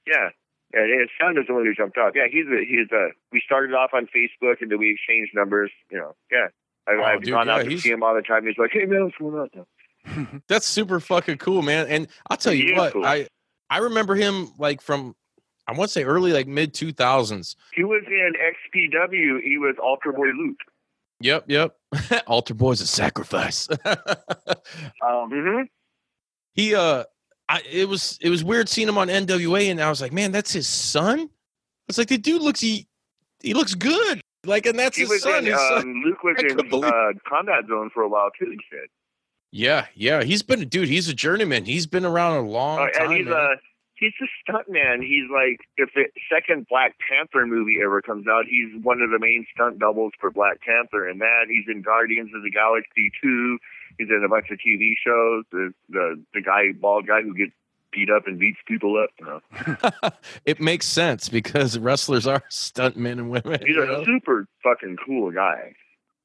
Yeah. 0.06 0.28
And 0.72 1.00
his 1.00 1.08
son 1.20 1.36
is 1.36 1.46
the 1.48 1.54
one 1.54 1.64
who 1.64 1.74
jumped 1.74 1.98
off. 1.98 2.12
Yeah, 2.14 2.26
he's 2.30 2.46
a 2.46 2.64
he's 2.64 2.90
a. 2.92 3.08
We 3.32 3.42
started 3.44 3.74
off 3.74 3.90
on 3.92 4.06
Facebook 4.06 4.61
and 4.61 4.70
then 4.70 4.78
we 4.78 4.92
exchanged 4.92 5.32
numbers. 5.34 5.72
You 5.90 5.98
know, 5.98 6.14
yeah. 6.30 6.46
I, 6.86 6.92
Oh, 6.92 7.02
I've 7.02 7.22
dude, 7.22 7.30
gone 7.32 7.46
yeah, 7.48 7.54
out 7.56 7.64
to 7.64 7.68
he's- 7.70 7.82
see 7.82 7.90
him 7.90 8.02
all 8.04 8.14
the 8.14 8.22
time. 8.22 8.46
He's 8.46 8.56
like, 8.58 8.70
"Hey 8.72 8.84
man, 8.84 9.04
what's 9.04 9.16
going 9.18 9.34
on?" 9.34 9.48
now?" 9.54 10.40
That's 10.48 10.66
super 10.66 11.00
fucking 11.00 11.38
cool, 11.38 11.62
man. 11.62 11.86
And 11.88 12.06
I'll 12.28 12.36
tell 12.36 12.52
you 12.52 12.74
what, 12.76 12.92
cool. 12.92 13.04
I 13.04 13.26
I 13.68 13.78
remember 13.78 14.14
him 14.14 14.52
like 14.58 14.80
from 14.80 15.14
I 15.70 15.76
want 15.78 15.88
to 15.88 15.92
say 15.92 16.04
early 16.04 16.32
like 16.32 16.46
mid 16.48 16.74
two 16.74 16.92
thousands. 16.92 17.56
He 17.74 17.84
was 17.84 18.02
in 18.06 18.32
XPW. 18.34 19.40
He 19.42 19.56
was 19.58 19.76
Altar 19.82 20.12
Boy 20.12 20.26
Luke. 20.36 20.58
Yep, 21.20 21.44
yep. 21.48 21.76
Altar 22.26 22.54
Boy's 22.54 22.80
a 22.80 22.86
sacrifice. 22.86 23.68
Um, 25.06 25.30
hmm 25.30 25.62
he 26.54 26.74
uh 26.74 27.04
I 27.48 27.62
it 27.70 27.88
was 27.88 28.18
it 28.20 28.28
was 28.30 28.42
weird 28.42 28.68
seeing 28.68 28.88
him 28.88 28.98
on 28.98 29.08
NWA 29.08 29.70
and 29.70 29.80
I 29.80 29.88
was 29.88 30.00
like, 30.00 30.12
man, 30.12 30.32
that's 30.32 30.52
his 30.52 30.66
son? 30.66 31.30
It's 31.88 31.96
like 31.98 32.08
the 32.08 32.18
dude 32.18 32.42
looks 32.42 32.60
he 32.60 32.86
he 33.42 33.54
looks 33.54 33.74
good. 33.74 34.20
Like 34.44 34.66
and 34.66 34.78
that's 34.78 34.96
He 34.96 35.04
his 35.04 35.22
son. 35.22 35.38
in. 35.46 35.52
His 35.52 35.60
son. 35.60 35.82
Um, 35.82 36.02
Luke 36.04 36.22
was 36.24 36.36
in 36.40 36.58
uh, 36.84 36.90
Combat 37.28 37.64
Zone 37.68 37.90
for 37.94 38.02
a 38.02 38.08
while 38.08 38.30
too. 38.38 38.50
He 38.50 38.58
said. 38.70 38.88
Yeah, 39.52 39.86
yeah. 39.94 40.22
He's 40.22 40.42
been 40.42 40.62
a 40.62 40.64
dude, 40.64 40.88
he's 40.88 41.08
a 41.08 41.14
journeyman. 41.14 41.64
He's 41.64 41.86
been 41.86 42.04
around 42.04 42.36
a 42.44 42.48
long 42.48 42.78
Uh, 42.80 42.90
time. 42.90 43.06
and 43.10 43.12
he's 43.18 43.26
man. 43.26 43.36
a 43.36 43.48
he's 44.01 44.12
a 44.20 44.26
stunt 44.42 44.68
man. 44.68 45.03
He's 45.03 45.30
like 45.30 45.61
if 45.76 45.90
the 45.94 46.09
second 46.32 46.66
Black 46.68 46.96
Panther 46.98 47.46
movie 47.46 47.78
ever 47.84 48.03
comes 48.03 48.26
out, 48.26 48.46
he's 48.48 48.82
one 48.82 49.01
of 49.03 49.11
the 49.11 49.18
main 49.20 49.46
stunt 49.55 49.78
doubles 49.78 50.12
for 50.18 50.30
Black 50.30 50.61
Panther. 50.62 51.09
And 51.09 51.20
that 51.20 51.46
he's 51.48 51.66
in 51.68 51.82
Guardians 51.82 52.30
of 52.34 52.42
the 52.42 52.51
Galaxy 52.51 53.12
two. 53.22 53.59
He's 53.98 54.09
in 54.09 54.24
a 54.24 54.28
bunch 54.28 54.46
of 54.51 54.59
TV 54.59 54.94
shows. 55.05 55.44
The 55.53 55.72
the 55.88 56.22
the 56.34 56.40
guy 56.40 56.72
bald 56.72 57.07
guy 57.07 57.22
who 57.22 57.34
gets 57.34 57.53
beat 57.92 58.09
up 58.11 58.26
and 58.26 58.38
beats 58.38 58.59
people 58.66 58.96
up. 58.96 59.11
You 59.20 59.26
know, 59.26 60.11
it 60.44 60.61
makes 60.61 60.86
sense 60.86 61.28
because 61.28 61.78
wrestlers 61.78 62.26
are 62.26 62.42
stunt 62.48 62.96
men 62.96 63.18
and 63.18 63.30
women. 63.30 63.61
he's 63.64 63.76
a 63.76 63.86
know? 63.86 64.05
super 64.05 64.48
fucking 64.62 64.96
cool 65.05 65.30
guy. 65.30 65.74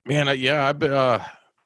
Man, 0.05 0.33
yeah, 0.39 0.67
I've 0.67 0.79
been. 0.79 0.93
Uh, 0.93 1.23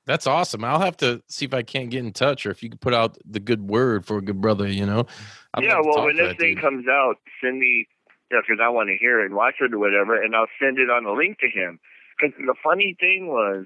that's 0.10 0.26
awesome. 0.26 0.64
I'll 0.64 0.80
have 0.80 0.98
to 0.98 1.22
see 1.28 1.46
if 1.46 1.54
I 1.54 1.62
can't 1.62 1.92
get 1.92 2.04
in 2.04 2.12
touch, 2.14 2.44
or 2.48 2.50
if 2.50 2.64
you 2.64 2.70
could 2.72 2.82
put 2.82 2.96
out 2.96 3.20
the 3.30 3.40
good 3.40 3.70
word 3.70 4.08
for 4.08 4.18
a 4.18 4.24
good 4.24 4.42
brother. 4.42 4.68
You 4.68 4.88
know. 4.88 5.06
I'd 5.54 5.64
yeah, 5.64 5.80
well, 5.86 6.04
when 6.04 6.18
this 6.18 6.36
thing 6.36 6.56
dude. 6.56 6.64
comes 6.64 6.88
out, 6.90 7.18
send 7.44 7.60
me, 7.60 7.88
yeah, 8.32 8.40
because 8.42 8.60
I 8.60 8.70
want 8.70 8.90
to 8.90 8.98
hear 8.98 9.22
it 9.22 9.28
and 9.28 9.36
watch 9.36 9.62
it 9.62 9.72
or 9.72 9.78
whatever, 9.78 10.20
and 10.20 10.36
I'll 10.36 10.50
send 10.60 10.80
it 10.80 10.90
on 10.90 11.06
a 11.06 11.14
link 11.14 11.38
to 11.42 11.48
him. 11.48 11.80
Because 12.18 12.34
the 12.40 12.56
funny 12.64 12.98
thing 13.00 13.28
was, 13.28 13.66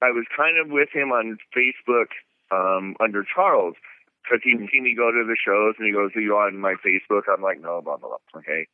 I 0.00 0.12
was 0.12 0.26
kind 0.36 0.58
of 0.62 0.70
with 0.70 0.90
him 0.94 1.10
on 1.10 1.38
Facebook 1.50 2.14
um, 2.54 2.94
under 3.02 3.24
Charles, 3.26 3.74
because 4.22 4.42
he'd 4.44 4.62
see 4.70 4.80
me 4.80 4.94
go 4.94 5.10
to 5.10 5.26
the 5.26 5.36
shows, 5.36 5.74
and 5.76 5.88
he 5.88 5.92
goes, 5.92 6.12
"Are 6.14 6.20
you 6.20 6.36
on 6.36 6.56
my 6.56 6.74
Facebook?" 6.86 7.22
I'm 7.26 7.42
like, 7.42 7.60
"No, 7.60 7.82
blah 7.82 7.96
blah 7.96 8.14
blah." 8.14 8.40
Okay, 8.40 8.68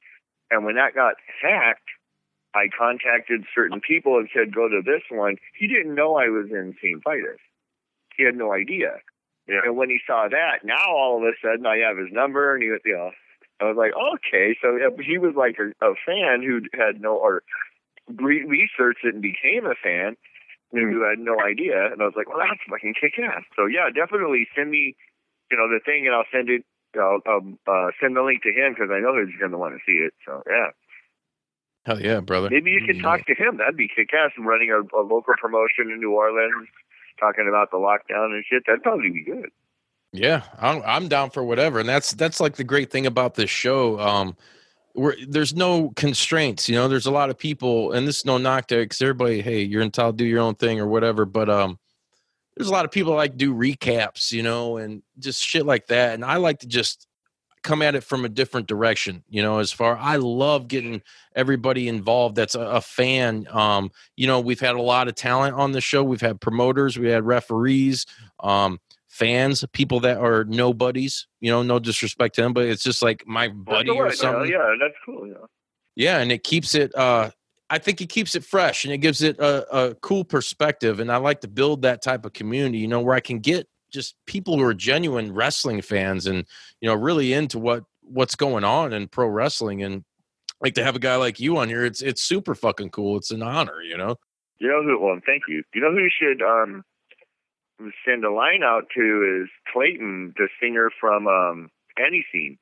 and 0.51 0.66
when 0.66 0.76
that 0.76 0.94
got 0.94 1.14
hacked, 1.40 1.88
I 2.55 2.68
contacted 2.76 3.44
certain 3.55 3.80
people 3.80 4.18
and 4.18 4.28
said, 4.34 4.55
"Go 4.55 4.68
to 4.68 4.82
this 4.84 5.03
one." 5.11 5.36
He 5.55 5.66
didn't 5.68 5.94
know 5.94 6.16
I 6.16 6.28
was 6.28 6.51
in 6.51 6.74
St. 6.82 7.03
Vitus. 7.03 7.40
He 8.16 8.24
had 8.24 8.36
no 8.36 8.53
idea. 8.53 9.01
Yeah. 9.46 9.62
And 9.64 9.76
when 9.76 9.90
he 9.90 10.01
saw 10.07 10.28
that, 10.28 10.64
now 10.64 10.86
all 10.88 11.18
of 11.18 11.24
a 11.24 11.32
sudden 11.42 11.66
I 11.66 11.78
have 11.78 11.96
his 11.96 12.12
number, 12.12 12.55
and 12.55 12.62
he, 12.62 12.70
was, 12.70 12.80
you 12.84 12.94
know, 12.94 13.11
I 13.61 13.64
was 13.64 13.76
like, 13.76 13.92
okay. 13.94 14.57
So 14.61 14.78
he 15.03 15.18
was 15.18 15.34
like 15.36 15.59
a, 15.59 15.74
a 15.84 15.94
fan 16.07 16.42
who 16.42 16.62
had 16.72 17.01
no 17.01 17.16
or 17.16 17.42
re- 18.09 18.44
researched 18.44 19.05
it 19.05 19.14
and 19.14 19.22
became 19.22 19.66
a 19.66 19.74
fan 19.74 20.16
who 20.72 21.03
had 21.03 21.18
no 21.18 21.40
idea. 21.40 21.90
And 21.90 22.01
I 22.01 22.07
was 22.07 22.14
like, 22.16 22.28
well, 22.28 22.38
that's 22.38 22.62
fucking 22.68 22.94
kick 22.94 23.18
ass. 23.18 23.42
So 23.57 23.66
yeah, 23.66 23.90
definitely 23.90 24.46
send 24.55 24.70
me, 24.70 24.94
you 25.51 25.59
know, 25.59 25.66
the 25.68 25.80
thing, 25.84 26.07
and 26.07 26.14
I'll 26.14 26.30
send 26.30 26.48
it. 26.48 26.64
I'll 26.94 27.22
um, 27.26 27.59
uh, 27.66 27.90
send 28.01 28.16
the 28.16 28.22
link 28.22 28.42
to 28.42 28.51
him 28.51 28.74
because 28.74 28.90
I 28.90 28.98
know 28.98 29.14
he's 29.14 29.38
going 29.38 29.53
to 29.53 29.59
want 29.59 29.74
to 29.74 29.82
see 29.86 29.98
it. 29.98 30.14
So 30.26 30.42
yeah, 30.46 30.74
Hell 31.86 32.00
yeah, 32.00 32.20
brother. 32.20 32.50
maybe 32.50 32.70
you 32.70 32.84
could 32.86 32.96
Yeah. 32.96 33.02
talk 33.02 33.26
to 33.26 33.34
him. 33.34 33.56
That'd 33.56 33.76
be 33.76 33.88
kick 33.88 34.10
ass. 34.12 34.32
And 34.36 34.46
running 34.46 34.70
a, 34.70 34.80
a 34.96 35.02
local 35.02 35.34
promotion 35.40 35.90
in 35.90 35.98
New 36.00 36.12
Orleans, 36.12 36.68
talking 37.18 37.46
about 37.48 37.70
the 37.70 37.78
lockdown 37.78 38.26
and 38.34 38.44
shit. 38.48 38.62
That'd 38.66 38.82
probably 38.82 39.10
be 39.10 39.24
good. 39.24 39.50
Yeah, 40.12 40.42
I'm 40.58 40.82
I'm 40.84 41.08
down 41.08 41.30
for 41.30 41.44
whatever, 41.44 41.78
and 41.80 41.88
that's 41.88 42.12
that's 42.12 42.40
like 42.40 42.56
the 42.56 42.64
great 42.64 42.90
thing 42.90 43.06
about 43.06 43.34
this 43.34 43.48
show. 43.50 43.98
Um, 44.00 44.36
where 44.92 45.14
there's 45.28 45.54
no 45.54 45.90
constraints, 45.94 46.68
you 46.68 46.74
know. 46.74 46.88
There's 46.88 47.06
a 47.06 47.12
lot 47.12 47.30
of 47.30 47.38
people, 47.38 47.92
and 47.92 48.06
this 48.08 48.18
is 48.18 48.24
no 48.24 48.36
knock 48.36 48.66
to 48.68 48.76
because 48.78 49.00
everybody, 49.00 49.40
hey, 49.40 49.62
you're 49.62 49.82
entitled 49.82 50.18
to 50.18 50.24
do 50.24 50.28
your 50.28 50.40
own 50.40 50.56
thing 50.56 50.80
or 50.80 50.88
whatever. 50.88 51.24
But 51.24 51.48
um, 51.48 51.78
there's 52.56 52.68
a 52.68 52.72
lot 52.72 52.84
of 52.84 52.90
people 52.90 53.14
like 53.14 53.36
do 53.36 53.54
recaps, 53.54 54.32
you 54.32 54.42
know, 54.42 54.78
and 54.78 55.02
just 55.20 55.42
shit 55.44 55.64
like 55.64 55.86
that. 55.86 56.14
And 56.14 56.24
I 56.24 56.36
like 56.38 56.58
to 56.58 56.66
just 56.66 57.06
come 57.62 57.82
at 57.82 57.94
it 57.94 58.02
from 58.02 58.24
a 58.24 58.28
different 58.28 58.66
direction, 58.66 59.22
you 59.28 59.42
know. 59.42 59.58
As 59.58 59.72
far 59.72 59.96
I 59.96 60.16
love 60.16 60.68
getting 60.68 61.02
everybody 61.34 61.88
involved 61.88 62.36
that's 62.36 62.54
a, 62.54 62.61
a 62.61 62.80
fan. 62.80 63.46
Um, 63.50 63.90
you 64.16 64.26
know, 64.26 64.40
we've 64.40 64.61
had 64.61 64.76
a 64.76 64.82
lot 64.82 65.08
of 65.08 65.14
talent 65.14 65.54
on 65.54 65.72
the 65.72 65.80
show. 65.80 66.02
We've 66.02 66.20
had 66.20 66.40
promoters, 66.40 66.98
we 66.98 67.08
had 67.08 67.24
referees. 67.24 68.06
Um, 68.40 68.80
fans, 69.08 69.64
people 69.72 70.00
that 70.00 70.18
are 70.18 70.44
nobodies. 70.44 71.26
You 71.40 71.50
know, 71.50 71.62
no 71.62 71.78
disrespect 71.78 72.36
to 72.36 72.42
them, 72.42 72.52
but 72.52 72.64
it's 72.64 72.82
just 72.82 73.02
like 73.02 73.24
my 73.26 73.48
buddy 73.48 73.90
Well, 73.90 73.98
or 73.98 74.12
something. 74.12 74.50
Yeah, 74.50 74.74
that's 74.80 74.94
cool. 75.04 75.26
Yeah. 75.26 75.34
Yeah, 75.96 76.18
and 76.18 76.32
it 76.32 76.44
keeps 76.44 76.74
it. 76.74 76.94
uh 76.94 77.30
I 77.72 77.78
think 77.78 78.00
it 78.00 78.08
keeps 78.08 78.34
it 78.34 78.44
fresh 78.44 78.84
and 78.84 78.92
it 78.92 78.98
gives 78.98 79.22
it 79.22 79.38
a, 79.38 79.76
a 79.76 79.94
cool 79.96 80.24
perspective. 80.24 80.98
And 80.98 81.11
I 81.11 81.18
like 81.18 81.40
to 81.42 81.48
build 81.48 81.82
that 81.82 82.02
type 82.02 82.24
of 82.24 82.32
community. 82.32 82.78
You 82.78 82.88
know, 82.88 83.00
where 83.00 83.14
I 83.14 83.20
can 83.20 83.38
get 83.38 83.68
just 83.91 84.14
people 84.26 84.57
who 84.57 84.64
are 84.64 84.74
genuine 84.74 85.32
wrestling 85.32 85.82
fans 85.82 86.26
and 86.26 86.45
you 86.80 86.88
know 86.88 86.95
really 86.95 87.32
into 87.32 87.59
what 87.59 87.84
what's 88.03 88.34
going 88.34 88.64
on 88.64 88.93
in 88.93 89.09
pro 89.09 89.26
wrestling 89.26 89.82
and 89.82 90.05
like 90.61 90.74
to 90.74 90.84
have 90.84 90.97
a 90.97 90.99
guy 91.01 91.16
like 91.16 91.41
you 91.41 91.57
on 91.59 91.68
here 91.68 91.84
it's 91.84 92.03
it's 92.03 92.22
super 92.22 92.55
fucking 92.55 92.91
cool 92.91 93.16
it's 93.16 93.30
an 93.30 93.43
honor 93.43 93.82
you 93.82 93.97
know 93.97 94.16
You 94.59 94.68
know 94.68 94.82
who? 94.82 95.01
Well, 95.01 95.18
thank 95.24 95.45
you. 95.49 95.62
You 95.74 95.80
know 95.80 95.91
who 95.91 96.01
you 96.01 96.11
should 96.11 96.43
um 96.43 96.84
send 98.05 98.24
a 98.24 98.30
line 98.30 98.62
out 98.62 98.84
to 98.95 99.43
is 99.43 99.49
Clayton, 99.72 100.34
the 100.36 100.49
singer 100.61 100.91
from 101.01 101.26
um 101.26 101.70
Antiseen. 101.99 102.59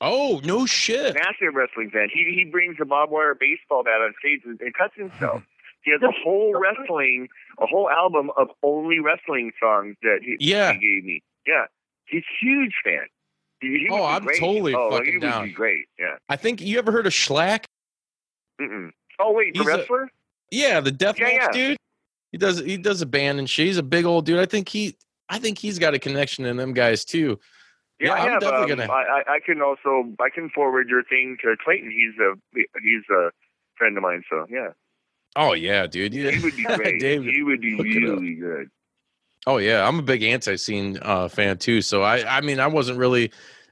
oh 0.00 0.40
no 0.44 0.64
shit 0.66 1.14
Massive 1.14 1.54
wrestling 1.54 1.90
fan. 1.90 2.08
He 2.12 2.32
he 2.34 2.44
brings 2.50 2.76
a 2.80 2.84
barbed 2.86 3.12
wire 3.12 3.34
baseball 3.34 3.84
bat 3.84 4.00
on 4.00 4.14
stage 4.18 4.40
and, 4.44 4.58
and 4.60 4.72
cuts 4.74 4.94
himself. 4.96 5.42
He 5.84 5.90
has 5.92 6.00
a 6.02 6.10
whole 6.24 6.54
wrestling, 6.58 7.28
a 7.58 7.66
whole 7.66 7.90
album 7.90 8.30
of 8.36 8.48
only 8.62 9.00
wrestling 9.00 9.52
songs 9.62 9.96
that 10.02 10.20
he, 10.22 10.36
Yeah. 10.40 10.72
he 10.72 10.78
gave 10.78 11.04
me. 11.04 11.22
Yeah, 11.46 11.64
he's 12.06 12.22
a 12.22 12.44
huge 12.44 12.72
fan. 12.82 13.02
He, 13.60 13.68
he 13.80 13.88
Oh, 13.90 14.04
I'm 14.04 14.24
great. 14.24 14.40
totally 14.40 14.74
oh, 14.74 14.90
fucking 14.90 15.06
he 15.06 15.12
would 15.18 15.20
down. 15.22 15.44
Be 15.46 15.52
great. 15.52 15.84
Yeah. 15.98 16.16
i 16.28 16.36
think 16.36 16.60
you 16.60 16.78
ever 16.78 16.90
heard 16.90 17.06
of 17.06 17.12
Shlak 17.12 17.64
Mm-mm. 18.60 18.90
Oh 19.18 19.32
wait, 19.32 19.54
the 19.54 19.60
He's 19.60 19.68
a- 19.68 19.76
wrestler? 19.78 20.08
yeah 20.50 20.80
the 20.80 20.92
death 20.92 21.18
Yeah, 21.18 21.28
yeah. 21.30 21.50
dude 21.50 21.76
he 22.32 22.38
does 22.38 22.58
he 22.60 22.76
does 22.76 23.00
a 23.02 23.06
band 23.06 23.38
and 23.38 23.48
shit. 23.48 23.66
he's 23.66 23.78
a 23.78 23.82
big 23.82 24.04
old 24.04 24.26
dude 24.26 24.38
i 24.38 24.46
think 24.46 24.68
he 24.68 24.96
i 25.28 25.38
think 25.38 25.58
he's 25.58 25.78
got 25.78 25.94
a 25.94 25.98
connection 25.98 26.44
in 26.44 26.56
them 26.56 26.72
guys 26.74 27.04
too 27.04 27.38
Yeah, 28.00 28.08
Yeah, 28.08 28.12
I 28.14 28.18
I'm 28.18 28.30
have. 28.32 28.40
definitely 28.40 28.72
um, 28.72 28.78
gonna- 28.78 28.92
I, 28.92 29.02
I 29.28 29.34
I 29.36 29.40
can 29.44 29.60
also 29.62 30.12
I 30.20 30.28
can 30.30 30.50
forward 30.50 30.88
your 30.88 31.02
thing 31.04 31.36
to 31.42 31.56
Clayton. 31.64 31.90
He's 31.90 32.16
a 32.20 32.34
he's 32.82 33.02
a 33.10 33.30
friend 33.76 33.96
of 33.96 34.02
mine. 34.02 34.22
So 34.30 34.46
yeah, 34.50 34.68
oh 35.36 35.52
yeah 35.52 35.86
dude 35.86 36.14
yeah. 36.14 36.30
he 36.30 36.42
would 36.42 36.56
be 36.56 36.64
great. 36.76 37.00
David, 37.00 37.34
he 37.34 37.42
would 37.42 37.60
be 37.60 37.76
look 37.76 37.86
it 37.86 38.08
up. 38.10 38.20
really 38.20 38.34
good. 38.34 38.68
Oh 39.46 39.58
yeah, 39.58 39.86
I'm 39.86 39.98
a 39.98 40.02
big 40.02 40.22
Antiseen 40.22 40.98
uh, 41.02 41.28
fan 41.28 41.58
too. 41.58 41.82
So 41.82 42.02
I, 42.02 42.38
I 42.38 42.40
mean, 42.40 42.60
I 42.60 42.66
wasn't 42.66 42.98
really. 42.98 43.24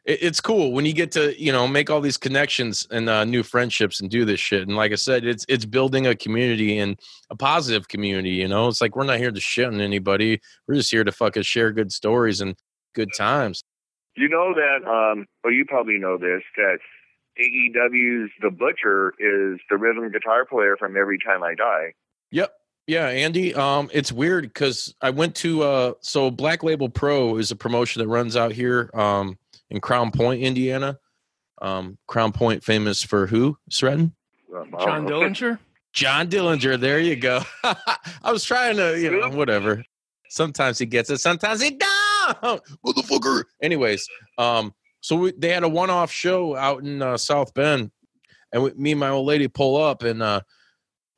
It, 0.05 0.19
it's 0.23 0.41
cool 0.41 0.73
when 0.73 0.85
you 0.85 0.93
get 0.93 1.13
to 1.13 1.41
you 1.43 1.51
know 1.51 1.67
make 1.67 1.89
all 1.89 2.01
these 2.01 2.19
connections 2.19 2.87
and 2.91 3.09
uh, 3.09 3.25
new 3.25 3.43
friendships 3.43 4.01
and 4.01 4.11
do 4.11 4.25
this 4.25 4.41
shit. 4.41 4.69
And 4.69 4.77
like 4.77 4.93
I 4.93 4.97
said, 4.97 5.25
it's 5.25 5.47
it's 5.49 5.65
building 5.65 6.07
a 6.07 6.15
community 6.15 6.79
and 6.79 6.99
a 7.31 7.37
positive 7.37 7.89
community. 7.89 8.31
You 8.31 8.49
know, 8.49 8.69
it's 8.69 8.81
like 8.81 8.97
we're 8.97 9.05
not 9.05 9.19
here 9.19 9.31
to 9.31 9.41
shit 9.41 9.67
on 9.67 9.81
anybody. 9.81 10.41
We're 10.69 10.75
just 10.75 10.91
here 10.91 11.05
to 11.05 11.13
fucking 11.13 11.45
share 11.45 11.73
good 11.73 11.91
stories 11.91 12.41
and 12.43 12.55
good 12.95 13.09
times. 13.17 13.65
You 14.15 14.29
know 14.29 14.53
that, 14.55 14.87
um, 14.87 15.25
well, 15.43 15.55
you 15.55 15.65
probably 15.65 15.97
know 15.97 16.19
this, 16.19 16.43
that 16.59 16.79
AEW's 17.41 18.31
The 18.41 18.51
Butcher 18.51 19.15
is 19.19 19.61
the 19.71 19.77
rhythm 19.77 20.11
guitar 20.11 20.45
player 20.45 20.77
from 20.79 20.97
Every 20.97 21.19
Time 21.19 21.43
I 21.43 21.55
Die. 21.55 21.95
Yep. 22.31 22.53
Yeah, 22.87 23.09
Andy. 23.09 23.55
Um, 23.55 23.91
it's 23.93 24.11
weird 24.11 24.45
because 24.45 24.95
I 25.01 25.11
went 25.11 25.37
to 25.37 25.63
uh, 25.63 25.93
so 26.01 26.31
Black 26.31 26.63
Label 26.63 26.89
Pro 26.89 27.37
is 27.37 27.51
a 27.51 27.57
promotion 27.57 28.03
that 28.03 28.09
runs 28.09 28.37
out 28.37 28.53
here, 28.53 28.91
um, 28.93 29.39
in 29.71 29.81
Crown 29.81 30.11
Point, 30.11 30.43
Indiana. 30.43 30.99
Um, 31.61 31.97
Crown 32.09 32.33
Point 32.33 32.65
famous 32.65 33.03
for 33.03 33.27
who? 33.27 33.57
Sreten? 33.71 34.13
Um, 34.55 34.75
John. 34.81 35.07
Dillinger. 35.07 35.59
John 35.93 36.29
Dillinger. 36.29 36.79
There 36.79 36.99
you 36.99 37.17
go. 37.17 37.43
I 37.65 38.33
was 38.33 38.45
trying 38.45 38.77
to, 38.77 39.01
you 39.01 39.11
know, 39.11 39.29
whatever. 39.31 39.85
Sometimes 40.29 40.79
he 40.79 40.87
gets 40.87 41.09
it. 41.11 41.19
Sometimes 41.19 41.63
he 41.63 41.71
don't. 41.71 42.63
Motherfucker. 42.85 43.45
Anyways, 43.63 44.09
um, 44.39 44.75
so 45.03 45.17
we, 45.17 45.33
they 45.33 45.51
had 45.51 45.65
a 45.65 45.69
one-off 45.69 46.11
show 46.11 46.57
out 46.57 46.83
in 46.83 47.03
uh, 47.03 47.19
South 47.19 47.53
Bend, 47.53 47.91
and 48.53 48.63
we, 48.63 48.73
me 48.75 48.93
and 48.93 49.01
my 49.01 49.11
old 49.11 49.27
lady 49.27 49.49
pull 49.49 49.77
up, 49.77 50.03
and 50.03 50.23
uh, 50.23 50.41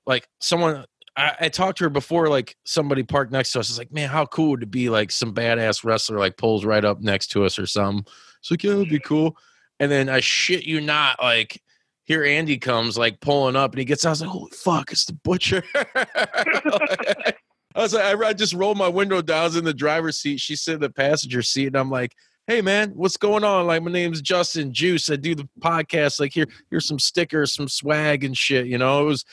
like 0.06 0.28
someone. 0.40 0.84
I, 1.16 1.36
I 1.42 1.48
talked 1.48 1.78
to 1.78 1.84
her 1.84 1.90
before, 1.90 2.28
like 2.28 2.56
somebody 2.64 3.04
parked 3.04 3.30
next 3.30 3.52
to 3.52 3.60
us. 3.60 3.70
It's 3.70 3.78
like, 3.78 3.92
man, 3.92 4.08
how 4.08 4.26
cool 4.26 4.50
would 4.50 4.64
it 4.64 4.70
be? 4.72 4.90
Like 4.90 5.12
some 5.12 5.32
badass 5.32 5.84
wrestler 5.84 6.18
like 6.18 6.36
pulls 6.36 6.64
right 6.64 6.84
up 6.84 7.00
next 7.00 7.28
to 7.28 7.44
us 7.44 7.56
or 7.56 7.66
something. 7.66 8.04
It's 8.40 8.50
like, 8.50 8.64
yeah, 8.64 8.72
it'd 8.72 8.88
be 8.88 8.98
cool. 8.98 9.36
And 9.78 9.92
then 9.92 10.08
I 10.08 10.18
shit 10.18 10.64
you 10.64 10.80
not, 10.80 11.22
like 11.22 11.62
here 12.04 12.24
Andy 12.24 12.58
comes 12.58 12.98
like 12.98 13.20
pulling 13.20 13.54
up 13.54 13.72
and 13.72 13.78
he 13.78 13.84
gets 13.84 14.04
out. 14.04 14.08
I 14.08 14.12
was 14.12 14.20
like, 14.22 14.30
holy 14.30 14.50
fuck, 14.50 14.90
it's 14.90 15.04
the 15.04 15.12
butcher. 15.12 15.62
I 15.74 17.32
was 17.76 17.94
like, 17.94 18.04
I, 18.04 18.28
I 18.28 18.32
just 18.32 18.54
rolled 18.54 18.78
my 18.78 18.88
window 18.88 19.22
down. 19.22 19.40
I 19.40 19.44
was 19.44 19.56
in 19.56 19.64
the 19.64 19.74
driver's 19.74 20.18
seat. 20.18 20.40
She's 20.40 20.62
sitting 20.62 20.76
in 20.76 20.82
the 20.82 20.90
passenger 20.90 21.42
seat. 21.42 21.68
And 21.68 21.76
I'm 21.76 21.90
like, 21.90 22.12
hey 22.46 22.60
man, 22.60 22.90
what's 22.94 23.16
going 23.16 23.44
on? 23.44 23.66
Like, 23.66 23.82
my 23.82 23.90
name's 23.90 24.20
Justin 24.20 24.72
Juice. 24.72 25.10
I 25.10 25.16
do 25.16 25.34
the 25.34 25.48
podcast. 25.60 26.20
Like, 26.20 26.32
here, 26.34 26.46
here's 26.70 26.86
some 26.86 26.98
stickers, 26.98 27.52
some 27.54 27.68
swag 27.68 28.24
and 28.24 28.36
shit. 28.36 28.66
You 28.66 28.78
know, 28.78 29.02
it 29.02 29.04
was 29.06 29.24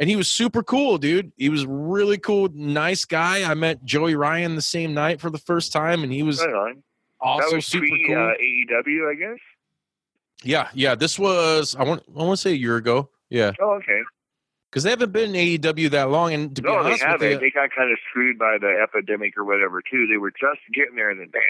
and 0.00 0.08
he 0.10 0.16
was 0.16 0.30
super 0.30 0.62
cool, 0.62 0.98
dude. 0.98 1.30
He 1.36 1.48
was 1.48 1.64
really 1.66 2.18
cool, 2.18 2.48
nice 2.52 3.04
guy. 3.04 3.48
I 3.48 3.54
met 3.54 3.84
Joey 3.84 4.14
Ryan 4.16 4.54
the 4.56 4.62
same 4.62 4.92
night 4.94 5.20
for 5.20 5.30
the 5.30 5.38
first 5.38 5.72
time, 5.72 6.02
and 6.02 6.12
he 6.12 6.22
was 6.22 6.40
Right 6.44 6.74
also 7.20 7.48
that 7.50 7.56
was 7.56 7.66
super 7.66 7.86
pre 7.86 8.06
cool. 8.08 8.16
uh, 8.16 8.32
AEW, 8.82 9.10
I 9.10 9.14
guess. 9.14 9.38
yeah, 10.42 10.68
yeah. 10.74 10.94
This 10.94 11.18
was 11.18 11.76
I 11.78 11.84
want 11.84 12.02
I 12.08 12.22
want 12.22 12.36
to 12.38 12.42
say 12.42 12.50
a 12.50 12.54
year 12.56 12.76
ago. 12.76 13.08
Yeah, 13.30 13.52
Oh, 13.60 13.72
okay. 13.74 14.00
because 14.70 14.82
they 14.82 14.90
haven't 14.90 15.12
been 15.12 15.34
in 15.34 15.60
AEW 15.60 15.90
that 15.90 16.10
long, 16.10 16.32
and 16.34 16.54
to 16.56 16.62
No, 16.62 16.70
they 16.70 16.76
honest 16.90 16.92
with 17.02 17.10
haven't. 17.10 17.30
you, 17.30 17.38
They 17.38 17.50
got 17.50 17.70
kind 17.74 17.90
of 17.92 17.98
screwed 18.10 18.38
by 18.38 18.58
the 18.60 18.78
epidemic 18.82 19.36
or 19.38 19.44
whatever 19.44 19.80
too. 19.80 20.06
They 20.06 20.16
were 20.18 20.30
just 20.32 20.60
getting 20.74 20.96
there, 20.96 21.10
and 21.10 21.20
then 21.20 21.28
bam. 21.28 21.42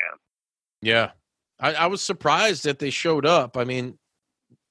Yeah, 0.84 1.12
I, 1.58 1.74
I 1.74 1.86
was 1.86 2.02
surprised 2.02 2.64
that 2.64 2.78
they 2.78 2.90
showed 2.90 3.26
up. 3.26 3.56
I 3.56 3.64
mean, 3.64 3.98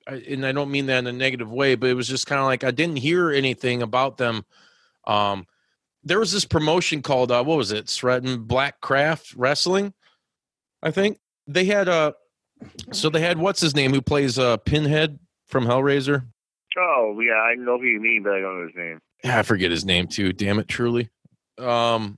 I, 0.08 0.16
and 0.30 0.46
I 0.46 0.52
don't 0.52 0.72
mean 0.72 0.86
that 0.88 1.00
in 1.00 1.08
a 1.08 1.14
negative 1.14 1.52
way, 1.52 1.76
but 1.76 1.90
it 1.90 1.96
was 1.96 2.08
just 2.08 2.28
kind 2.28 2.40
of 2.40 2.46
like 2.46 2.64
I 2.64 2.72
didn't 2.72 2.98
hear 2.98 3.32
anything 3.32 3.82
about 3.82 4.18
them. 4.18 4.46
Um, 5.08 5.48
there 6.04 6.20
was 6.20 6.32
this 6.32 6.46
promotion 6.46 7.02
called 7.02 7.32
uh, 7.32 7.44
what 7.44 7.58
was 7.58 7.72
it? 7.72 7.86
Sreten 7.86 8.46
Black 8.46 8.82
Craft 8.82 9.34
Wrestling, 9.36 9.94
I 10.84 10.92
think 10.92 11.18
they 11.48 11.66
had 11.66 11.90
uh 11.90 12.12
so 12.92 13.10
they 13.10 13.22
had 13.22 13.38
what's 13.38 13.62
his 13.62 13.76
name 13.76 13.94
who 13.94 14.02
plays 14.02 14.38
uh 14.38 14.58
Pinhead 14.58 15.18
from 15.48 15.66
Hellraiser. 15.66 16.26
Oh, 16.78 17.20
yeah, 17.20 17.36
I 17.36 17.56
know 17.56 17.78
who 17.78 17.86
you 17.86 18.00
mean, 18.00 18.24
but 18.24 18.34
I 18.34 18.40
don't 18.40 18.60
know 18.60 18.68
his 18.68 18.76
name. 18.76 19.00
Yeah, 19.24 19.40
I 19.40 19.44
forget 19.44 19.72
his 19.72 19.86
name 19.86 20.08
too. 20.08 20.34
Damn 20.34 20.60
it, 20.60 20.68
truly. 20.68 21.10
Um, 21.58 22.18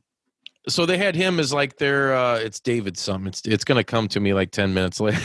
so 0.68 0.86
they 0.86 0.98
had 0.98 1.16
him 1.16 1.40
as 1.40 1.54
like 1.54 1.78
their 1.78 2.16
uh 2.16 2.38
it's 2.38 2.60
David 2.60 2.98
something. 2.98 3.28
It's 3.28 3.42
it's 3.46 3.64
gonna 3.64 3.84
come 3.84 4.08
to 4.10 4.20
me 4.20 4.34
like 4.34 4.52
ten 4.52 4.74
minutes 4.74 5.00
later. 5.02 5.20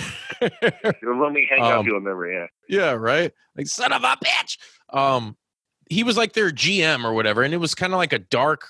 When 1.02 1.32
we 1.34 1.46
hang 1.50 1.62
up, 1.62 1.80
Um, 1.80 1.86
you'll 1.86 1.96
remember. 1.96 2.30
Yeah. 2.30 2.46
Yeah, 2.68 2.92
right. 2.92 3.32
Like 3.56 3.66
son 3.66 3.92
of 3.92 4.02
a 4.04 4.16
bitch. 4.24 4.58
Um, 4.90 5.36
he 5.88 6.04
was 6.04 6.16
like 6.16 6.32
their 6.34 6.50
GM 6.50 7.04
or 7.04 7.12
whatever, 7.12 7.42
and 7.42 7.52
it 7.52 7.58
was 7.58 7.74
kind 7.74 7.92
of 7.92 7.98
like 7.98 8.12
a 8.12 8.18
dark. 8.18 8.66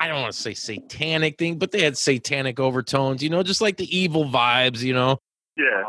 I 0.00 0.08
don't 0.08 0.20
want 0.22 0.34
to 0.34 0.40
say 0.40 0.54
satanic 0.54 1.38
thing, 1.38 1.56
but 1.58 1.70
they 1.70 1.82
had 1.82 1.96
satanic 1.96 2.58
overtones, 2.58 3.22
you 3.22 3.30
know, 3.30 3.42
just 3.44 3.60
like 3.60 3.76
the 3.76 3.96
evil 3.96 4.24
vibes, 4.24 4.80
you 4.80 4.92
know. 4.92 5.18
Yeah. 5.56 5.84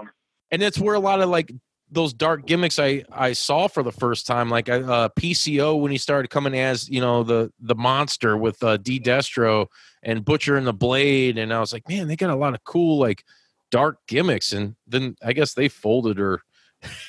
And 0.51 0.61
that's 0.61 0.77
where 0.77 0.93
a 0.93 0.99
lot 0.99 1.21
of 1.21 1.29
like 1.29 1.51
those 1.91 2.13
dark 2.13 2.45
gimmicks 2.45 2.79
I 2.79 3.03
I 3.11 3.33
saw 3.33 3.67
for 3.67 3.83
the 3.83 3.91
first 3.91 4.25
time, 4.25 4.49
like 4.49 4.69
uh, 4.69 5.09
PCO 5.17 5.79
when 5.79 5.91
he 5.91 5.97
started 5.97 6.29
coming 6.29 6.57
as 6.57 6.89
you 6.89 7.01
know 7.01 7.23
the 7.23 7.51
the 7.59 7.75
monster 7.75 8.37
with 8.37 8.61
uh, 8.63 8.77
D 8.77 8.99
Destro 8.99 9.67
and 10.03 10.25
Butcher 10.25 10.57
and 10.57 10.67
the 10.67 10.73
Blade, 10.73 11.37
and 11.37 11.53
I 11.53 11.59
was 11.59 11.73
like, 11.73 11.87
man, 11.87 12.07
they 12.07 12.15
got 12.15 12.29
a 12.29 12.35
lot 12.35 12.53
of 12.53 12.63
cool 12.63 12.99
like 12.99 13.23
dark 13.71 13.97
gimmicks, 14.07 14.53
and 14.53 14.75
then 14.87 15.15
I 15.23 15.33
guess 15.33 15.53
they 15.53 15.69
folded 15.69 16.19
or 16.19 16.41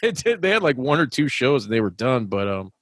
it 0.02 0.16
did, 0.24 0.42
they 0.42 0.50
had 0.50 0.62
like 0.62 0.76
one 0.76 1.00
or 1.00 1.06
two 1.06 1.28
shows 1.28 1.64
and 1.64 1.72
they 1.72 1.80
were 1.80 1.90
done, 1.90 2.26
but 2.26 2.48
um. 2.48 2.72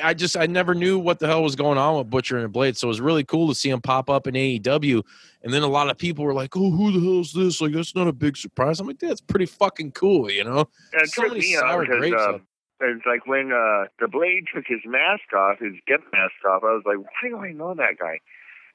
I 0.00 0.14
just 0.14 0.36
I 0.36 0.46
never 0.46 0.74
knew 0.74 0.98
what 0.98 1.18
the 1.18 1.26
hell 1.26 1.42
was 1.42 1.56
going 1.56 1.78
on 1.78 1.98
with 1.98 2.10
Butcher 2.10 2.36
and 2.36 2.44
the 2.44 2.48
Blade, 2.48 2.76
so 2.76 2.86
it 2.86 2.88
was 2.88 3.00
really 3.00 3.24
cool 3.24 3.48
to 3.48 3.54
see 3.54 3.70
him 3.70 3.80
pop 3.80 4.08
up 4.08 4.26
in 4.26 4.34
AEW. 4.34 5.02
And 5.42 5.52
then 5.52 5.62
a 5.62 5.66
lot 5.68 5.90
of 5.90 5.98
people 5.98 6.24
were 6.24 6.34
like, 6.34 6.56
"Oh, 6.56 6.70
who 6.70 6.92
the 6.92 7.00
hell 7.00 7.20
is 7.20 7.32
this? 7.32 7.60
Like, 7.60 7.72
that's 7.72 7.94
not 7.94 8.08
a 8.08 8.12
big 8.12 8.36
surprise." 8.36 8.80
I'm 8.80 8.86
like, 8.86 8.98
"That's 8.98 9.20
pretty 9.20 9.46
fucking 9.46 9.92
cool," 9.92 10.30
you 10.30 10.44
know. 10.44 10.68
And 10.92 11.02
it 11.02 11.08
So 11.10 11.22
many 11.22 11.42
sour 11.54 11.82
because 11.82 11.98
grapes 11.98 12.22
up. 12.22 12.40
it's 12.80 13.06
like 13.06 13.26
when 13.26 13.52
uh, 13.52 13.84
the 14.00 14.08
Blade 14.08 14.44
took 14.54 14.64
his 14.66 14.80
mask 14.86 15.32
off, 15.36 15.58
his 15.58 15.74
get 15.86 16.00
mask 16.12 16.34
off. 16.48 16.62
I 16.64 16.72
was 16.74 16.82
like, 16.86 16.98
why 16.98 17.28
do 17.28 17.38
I 17.38 17.52
know 17.52 17.74
that 17.74 17.98
guy? 17.98 18.18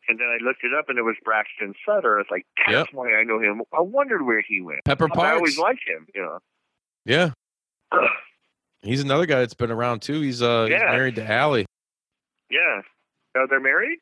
And 0.09 0.20
then 0.20 0.28
I 0.28 0.38
looked 0.43 0.63
it 0.63 0.74
up, 0.74 0.88
and 0.88 0.97
it 0.97 1.01
was 1.03 1.15
Braxton 1.26 1.74
Sutter. 1.86 2.20
It's 2.20 2.32
like 2.32 2.45
that's 2.65 2.72
Yep. 2.72 2.88
why 2.93 3.13
I 3.13 3.24
know 3.24 3.39
him. 3.39 3.61
I 3.74 3.82
wondered 3.82 4.26
where 4.26 4.41
he 4.47 4.61
went. 4.61 4.86
Pepper 4.86 5.09
I 5.18 5.34
always 5.34 5.57
liked 5.57 5.82
him. 5.86 6.07
You 6.15 6.22
know. 6.22 6.39
yeah, 7.05 7.32
he's 8.82 9.01
another 9.01 9.25
guy 9.25 9.39
that's 9.39 9.53
been 9.53 9.71
around 9.71 10.01
too. 10.01 10.21
He's 10.21 10.41
uh 10.41 10.65
he's 10.65 10.80
married 10.80 11.15
to 11.15 11.30
Allie. 11.30 11.65
Yeah. 12.49 12.82
Oh, 13.36 13.45
they're 13.49 13.59
married? 13.59 13.99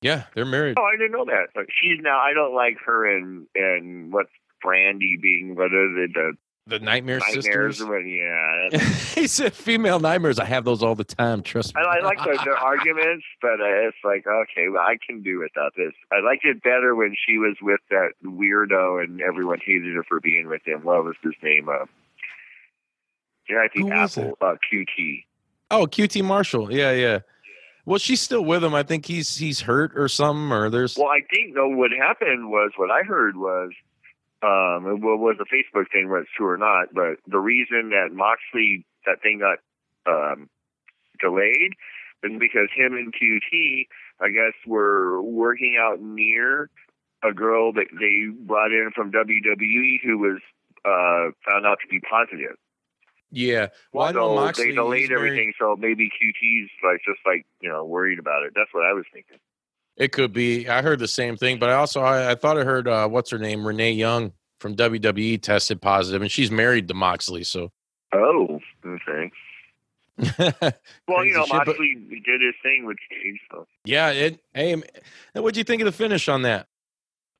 Yeah, 0.00 0.24
they're 0.34 0.44
married. 0.44 0.76
Oh, 0.78 0.84
I 0.84 0.96
didn't 0.96 1.12
know 1.12 1.24
that. 1.24 1.48
But 1.54 1.66
she's 1.80 1.98
now. 2.00 2.18
I 2.18 2.32
don't 2.32 2.54
like 2.54 2.76
her 2.86 3.16
and 3.16 3.46
and 3.54 4.12
what's 4.12 4.30
Brandi 4.64 5.20
being 5.20 5.54
what 5.56 5.66
is 5.66 5.90
it 5.96 6.14
the 6.14 6.32
The 6.66 6.78
Nightmare 6.78 7.18
nightmares 7.18 7.78
Sisters. 7.78 7.80
Yeah. 7.80 8.78
he 9.14 9.26
said 9.26 9.54
female 9.54 9.98
nightmares. 9.98 10.38
I 10.38 10.44
have 10.44 10.64
those 10.64 10.82
all 10.82 10.94
the 10.94 11.04
time. 11.04 11.42
Trust 11.42 11.74
me. 11.74 11.82
I, 11.82 11.98
I 11.98 12.04
like 12.04 12.18
the, 12.18 12.38
the 12.44 12.56
arguments, 12.56 13.24
but 13.42 13.60
uh, 13.60 13.88
it's 13.88 13.96
like 14.04 14.26
okay, 14.26 14.68
well, 14.68 14.82
I 14.82 14.96
can 15.04 15.22
do 15.22 15.40
without 15.40 15.72
this. 15.76 15.92
I 16.12 16.20
liked 16.20 16.44
it 16.44 16.62
better 16.62 16.94
when 16.94 17.16
she 17.26 17.38
was 17.38 17.56
with 17.60 17.80
that 17.90 18.10
weirdo 18.24 19.02
and 19.02 19.20
everyone 19.20 19.58
hated 19.64 19.96
her 19.96 20.04
for 20.04 20.20
being 20.20 20.48
with 20.48 20.62
him. 20.66 20.84
What 20.84 21.04
was 21.04 21.16
his 21.22 21.34
name? 21.42 21.68
Uh, 21.68 21.86
yeah, 23.48 23.58
I 23.64 23.68
think 23.68 23.92
Apple 23.92 24.36
uh, 24.40 24.54
QT. 24.70 25.24
Oh, 25.70 25.86
QT 25.86 26.24
Marshall. 26.24 26.72
Yeah, 26.72 26.92
yeah. 26.92 27.20
Well, 27.88 27.98
she's 27.98 28.20
still 28.20 28.44
with 28.44 28.62
him. 28.62 28.74
I 28.74 28.82
think 28.82 29.06
he's 29.06 29.36
he's 29.36 29.60
hurt 29.60 29.92
or 29.96 30.08
something. 30.08 30.52
Or 30.52 30.68
there's 30.68 30.96
Well, 30.96 31.08
I 31.08 31.20
think 31.32 31.54
though 31.54 31.68
what 31.68 31.90
happened 31.90 32.50
was 32.50 32.72
what 32.76 32.90
I 32.90 33.02
heard 33.02 33.36
was 33.36 33.70
um 34.42 34.86
it 34.86 35.00
was 35.00 35.36
a 35.40 35.44
Facebook 35.44 35.90
thing, 35.90 36.10
whether 36.10 36.22
it's 36.22 36.30
true 36.36 36.48
or 36.48 36.58
not, 36.58 36.88
but 36.92 37.16
the 37.26 37.38
reason 37.38 37.90
that 37.90 38.12
Moxley 38.12 38.84
that 39.06 39.22
thing 39.22 39.40
got 39.40 39.58
um 40.06 40.50
delayed 41.18 41.72
is 42.22 42.38
because 42.38 42.68
him 42.76 42.92
and 42.92 43.14
QT, 43.14 43.86
I 44.20 44.28
guess, 44.28 44.52
were 44.66 45.22
working 45.22 45.78
out 45.80 46.02
near 46.02 46.68
a 47.24 47.32
girl 47.32 47.72
that 47.72 47.86
they 47.98 48.26
brought 48.44 48.70
in 48.70 48.90
from 48.94 49.12
WWE 49.12 50.00
who 50.04 50.18
was 50.18 50.40
uh 50.84 51.32
found 51.46 51.64
out 51.64 51.78
to 51.80 51.88
be 51.88 52.00
positive. 52.00 52.58
Yeah. 53.30 53.68
Well, 53.92 54.12
so 54.12 54.34
Moxley. 54.34 54.66
they 54.66 54.74
delayed 54.74 55.10
married- 55.10 55.26
everything, 55.26 55.52
so 55.58 55.76
maybe 55.76 56.06
QT's 56.08 56.70
like 56.84 57.00
just 57.06 57.20
like 57.26 57.44
you 57.60 57.68
know 57.68 57.84
worried 57.84 58.18
about 58.18 58.42
it. 58.44 58.52
That's 58.54 58.72
what 58.72 58.84
I 58.86 58.92
was 58.92 59.04
thinking. 59.12 59.38
It 59.96 60.12
could 60.12 60.32
be. 60.32 60.68
I 60.68 60.80
heard 60.82 60.98
the 61.00 61.08
same 61.08 61.36
thing, 61.36 61.58
but 61.58 61.70
I 61.70 61.74
also 61.74 62.00
I, 62.00 62.30
I 62.30 62.34
thought 62.36 62.56
I 62.58 62.64
heard 62.64 62.86
uh, 62.88 63.08
what's 63.08 63.30
her 63.30 63.38
name, 63.38 63.66
Renee 63.66 63.92
Young 63.92 64.32
from 64.60 64.76
WWE 64.76 65.40
tested 65.42 65.80
positive, 65.82 66.22
and 66.22 66.30
she's 66.30 66.50
married 66.50 66.88
to 66.88 66.94
Moxley. 66.94 67.44
So, 67.44 67.70
Oh, 68.12 68.60
okay. 68.86 69.30
Well, 71.08 71.24
you 71.24 71.34
know, 71.34 71.44
shit, 71.44 71.50
but- 71.50 71.66
Moxley 71.68 71.94
did 72.24 72.40
his 72.40 72.54
thing 72.62 72.84
with 72.86 72.96
Cage, 73.10 73.40
so 73.50 73.66
yeah. 73.84 74.10
It. 74.10 74.40
Hey, 74.54 74.80
what'd 75.34 75.56
you 75.56 75.64
think 75.64 75.82
of 75.82 75.86
the 75.86 75.92
finish 75.92 76.28
on 76.28 76.42
that? 76.42 76.66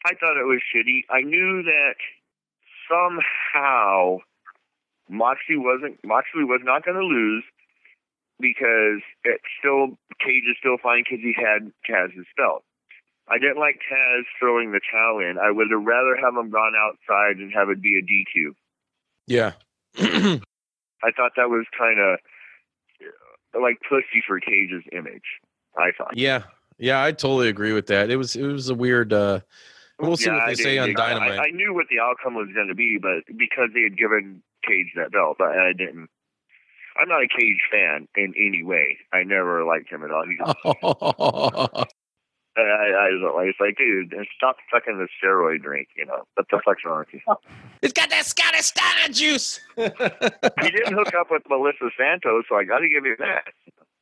I 0.05 0.15
thought 0.15 0.37
it 0.37 0.45
was 0.47 0.61
shitty. 0.75 1.01
I 1.11 1.23
knew 1.23 1.63
that 1.65 1.95
somehow 2.89 4.19
Moxley 5.09 5.57
wasn't 5.57 5.99
Moxley 6.05 6.45
was 6.45 6.61
not 6.65 6.85
going 6.85 6.97
to 6.99 7.05
lose 7.05 7.45
because 8.41 9.03
it 9.25 9.41
still 9.59 9.99
Cage 10.25 10.45
is 10.51 10.57
still 10.59 10.77
fine 10.83 11.05
because 11.05 11.23
he 11.23 11.35
had 11.37 11.73
Taz's 11.89 12.27
belt. 12.37 12.65
I 13.29 13.39
didn't 13.39 13.59
like 13.59 13.81
Taz 13.93 14.23
throwing 14.39 14.73
the 14.73 14.81
towel 14.91 15.19
in. 15.21 15.37
I 15.39 15.51
would 15.51 15.71
have 15.71 15.85
rather 15.85 16.17
have 16.17 16.35
him 16.35 16.51
gone 16.51 16.73
outside 16.79 17.37
and 17.37 17.53
have 17.53 17.69
it 17.69 17.83
be 17.83 17.99
a 17.99 18.03
DQ. 18.03 18.53
Yeah. 19.27 19.53
I 19.99 21.11
thought 21.15 21.33
that 21.37 21.51
was 21.51 21.67
kind 21.77 22.01
of 22.01 22.19
like 23.61 23.79
pussy 23.89 24.23
for 24.27 24.41
Cage's 24.41 24.85
image. 24.93 25.23
I 25.77 25.91
thought. 25.97 26.17
yeah. 26.17 26.45
Yeah. 26.79 27.03
I 27.03 27.13
totally 27.13 27.49
agree 27.49 27.73
with 27.73 27.87
that. 27.89 28.11
It 28.11 28.17
was. 28.17 28.35
It 28.37 28.45
was 28.47 28.69
a 28.71 28.75
weird. 28.75 29.13
uh 29.13 29.41
We'll 30.01 30.17
see 30.17 30.27
Yeah, 30.27 30.35
what 30.35 30.43
I 30.45 30.49
they 30.51 30.55
say 30.55 30.75
didn't 30.77 30.97
on 31.01 31.07
Dynamite. 31.09 31.39
I, 31.41 31.47
I 31.47 31.51
knew 31.51 31.75
what 31.75 31.87
the 31.91 31.99
outcome 31.99 32.35
was 32.35 32.49
going 32.55 32.69
to 32.69 32.75
be, 32.75 32.99
but 33.03 33.25
because 33.37 33.71
they 33.75 33.83
had 33.83 33.99
given 33.99 34.43
Cage 34.69 34.93
that 34.97 35.13
belt, 35.13 35.37
but 35.39 35.49
I 35.49 35.73
didn't. 35.73 36.09
I'm 37.01 37.09
not 37.09 37.23
a 37.23 37.29
Cage 37.29 37.61
fan 37.71 38.09
in 38.17 38.35
any 38.37 38.63
way. 38.63 38.99
I 39.13 39.23
never 39.23 39.65
liked 39.65 39.91
him 39.91 40.03
at 40.03 40.11
all. 40.11 40.25
He's, 40.27 40.39
I, 42.59 42.61
I, 42.61 43.07
I 43.07 43.11
don't 43.11 43.37
like. 43.37 43.47
It's 43.49 43.61
like, 43.61 43.77
dude, 43.77 44.13
stop 44.37 44.57
sucking 44.73 44.99
the 44.99 45.07
steroid 45.23 45.63
drink. 45.63 45.89
You 45.97 46.07
know 46.07 46.25
what 46.35 46.47
the 46.51 46.61
fuck's 46.65 46.85
wrong 46.85 46.99
with 46.99 47.09
you? 47.13 47.21
it's 47.83 47.93
got 47.93 48.11
that 48.11 48.27
Scottish 48.27 48.67
Steiner 48.67 49.13
juice. 49.13 49.61
he 49.77 50.71
didn't 50.71 50.95
hook 50.95 51.13
up 51.19 51.29
with 51.31 51.43
Melissa 51.49 51.91
Santos, 51.97 52.45
so 52.49 52.57
I 52.57 52.65
got 52.65 52.79
to 52.81 52.89
give 52.89 53.05
you 53.05 53.15
that. 53.21 53.45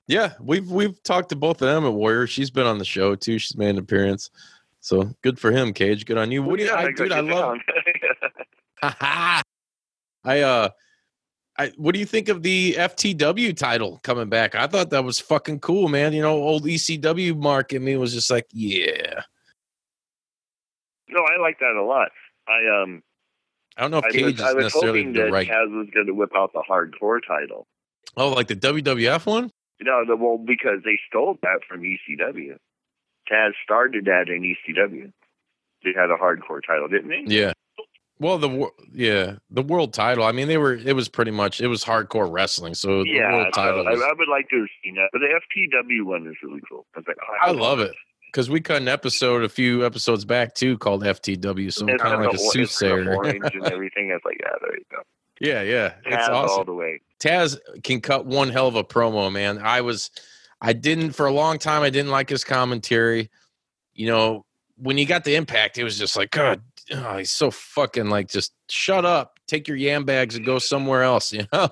yeah, 0.07 0.33
we've 0.41 0.71
we've 0.71 1.03
talked 1.03 1.29
to 1.31 1.37
both 1.37 1.61
of 1.61 1.69
them 1.69 1.85
at 1.85 1.93
Warrior. 1.93 2.27
She's 2.27 2.51
been 2.51 2.67
on 2.67 2.79
the 2.79 2.85
show 2.87 3.15
too. 3.15 3.39
She's 3.39 3.57
made 3.57 3.71
an 3.71 3.79
appearance. 3.79 4.31
So 4.81 5.11
good 5.21 5.39
for 5.39 5.51
him, 5.51 5.75
Cage. 5.75 6.07
Good 6.07 6.17
on 6.17 6.31
you. 6.31 6.43
What 6.43 6.57
do 6.59 6.65
you, 6.65 6.71
Yeah, 6.71 6.77
I, 6.77 6.93
go 6.93 7.05
dude? 7.05 7.13
I 7.13 7.21
love. 7.21 7.59
I 10.27 10.41
uh, 10.41 10.69
I 11.57 11.73
what 11.77 11.95
do 11.95 12.01
you 12.01 12.07
think 12.07 12.29
of 12.29 12.43
the 12.43 12.75
FTW 12.75 13.57
title 13.57 14.01
coming 14.03 14.29
back? 14.29 14.55
I 14.55 14.67
thought 14.67 14.91
that 14.91 15.05
was 15.05 15.21
fucking 15.21 15.61
cool, 15.61 15.89
man. 15.89 16.13
You 16.13 16.23
know, 16.23 16.35
old 16.35 16.65
ECW 16.65 17.39
Mark 17.39 17.73
and 17.73 17.85
me 17.85 17.97
was 17.97 18.13
just 18.13 18.31
like, 18.31 18.47
yeah. 18.53 19.23
no, 21.09 21.23
I 21.23 21.41
like 21.41 21.59
that 21.61 21.81
a 21.81 21.85
lot. 21.85 22.11
I 22.49 22.83
um, 22.83 23.03
I 23.77 23.83
don't 23.83 23.93
know 23.93 23.99
if 23.99 24.07
I 24.07 24.11
Cage 24.11 24.25
was, 24.25 24.35
is 24.35 24.41
I 24.41 24.53
was 24.53 24.65
necessarily 24.65 25.01
hoping 25.01 25.13
the 25.13 25.23
that 25.23 25.33
right. 25.33 25.49
Taz 25.49 25.71
was 25.71 25.89
going 25.95 26.07
to 26.07 26.13
whip 26.13 26.33
out 26.37 26.53
the 26.53 26.65
hardcore 26.69 27.21
title. 27.27 27.67
Oh, 28.17 28.31
like 28.31 28.49
the 28.49 28.57
WWF 28.57 29.27
one? 29.27 29.51
No, 29.81 30.05
the, 30.07 30.17
well, 30.17 30.39
because 30.39 30.81
they 30.85 30.99
stole 31.09 31.39
that 31.43 31.61
from 31.69 31.83
ECW. 31.83 32.57
Taz 33.31 33.51
started 33.63 34.07
that 34.07 34.29
in 34.29 34.43
ECW. 34.43 35.13
They 35.85 35.93
had 35.95 36.11
a 36.11 36.17
hardcore 36.17 36.61
title, 36.67 36.89
didn't 36.89 37.11
they? 37.11 37.25
Yeah. 37.27 37.53
Well, 38.19 38.39
the 38.39 38.71
yeah 38.93 39.35
the 39.51 39.63
world 39.63 39.93
title. 39.93 40.25
I 40.25 40.33
mean, 40.33 40.49
they 40.49 40.57
were. 40.57 40.75
It 40.75 40.95
was 40.95 41.09
pretty 41.09 41.31
much. 41.31 41.61
It 41.61 41.67
was 41.69 41.85
hardcore 41.85 42.31
wrestling. 42.31 42.75
So 42.75 43.03
the 43.05 43.11
Yeah, 43.11 43.33
world 43.33 43.53
title. 43.53 43.87
I, 43.87 43.91
Was, 43.93 44.03
I 44.03 44.13
would 44.17 44.29
like 44.29 44.49
to 44.51 44.61
have 44.61 44.69
seen 44.83 44.95
that, 44.95 45.09
but 45.13 45.19
the 45.21 45.27
FTW 45.29 46.05
one 46.05 46.27
is 46.27 46.37
really 46.43 46.61
cool. 46.69 46.87
I 46.97 47.01
like, 47.07 47.17
oh, 47.21 47.37
I 47.43 47.51
love 47.53 47.81
it 47.81 47.93
because 48.33 48.49
we 48.49 48.61
cut 48.61 48.81
an 48.81 48.89
episode 48.89 49.45
a 49.45 49.49
few 49.51 49.85
episodes 49.85 50.25
back 50.25 50.55
too 50.55 50.79
called 50.79 51.03
FTW. 51.03 51.71
So 51.73 51.87
It's 51.89 52.03
kind 52.03 52.15
of 52.15 52.21
like 52.21 52.33
a 52.35 52.37
the 52.37 52.43
or- 52.43 52.47
it's 52.47 52.81
got 52.81 52.89
soothsayer. 52.89 53.15
orange 53.15 53.45
and 53.53 53.67
everything. 53.73 54.11
It's 54.11 54.25
like, 54.25 54.39
yeah, 54.43 54.51
there 54.63 54.77
you 54.77 54.85
go. 54.91 55.03
yeah, 55.41 55.63
yeah, 55.63 55.95
it's 56.07 56.27
Taz 56.27 56.33
all 56.33 56.45
awesome. 56.47 56.65
the 56.67 56.75
way. 56.75 57.01
Taz 57.21 57.59
can 57.85 58.01
cut 58.01 58.25
one 58.25 58.49
hell 58.49 58.67
of 58.69 58.77
a 58.77 58.85
promo, 58.85 59.31
man. 59.31 59.59
I 59.59 59.83
was, 59.83 60.11
I 60.61 60.73
didn't 60.73 61.11
for 61.13 61.27
a 61.27 61.33
long 61.33 61.59
time. 61.59 61.83
I 61.83 61.91
didn't 61.91 62.11
like 62.11 62.31
his 62.31 62.45
commentary. 62.45 63.31
You 63.95 64.07
know, 64.09 64.47
when 64.79 64.97
he 64.99 65.05
got 65.07 65.25
the 65.25 65.35
impact, 65.37 65.77
it 65.79 65.85
was 65.85 65.99
just 65.99 66.17
like, 66.17 66.31
God, 66.31 66.61
oh, 66.93 67.19
he's 67.19 67.31
so 67.31 67.51
fucking 67.51 68.09
like, 68.09 68.29
just 68.29 68.53
shut 68.69 69.05
up, 69.05 69.39
take 69.47 69.69
your 69.69 69.77
yam 69.77 70.05
bags 70.05 70.37
and 70.37 70.45
go 70.45 70.59
somewhere 70.59 71.03
else. 71.03 71.33
You 71.37 71.47
know, 71.53 71.69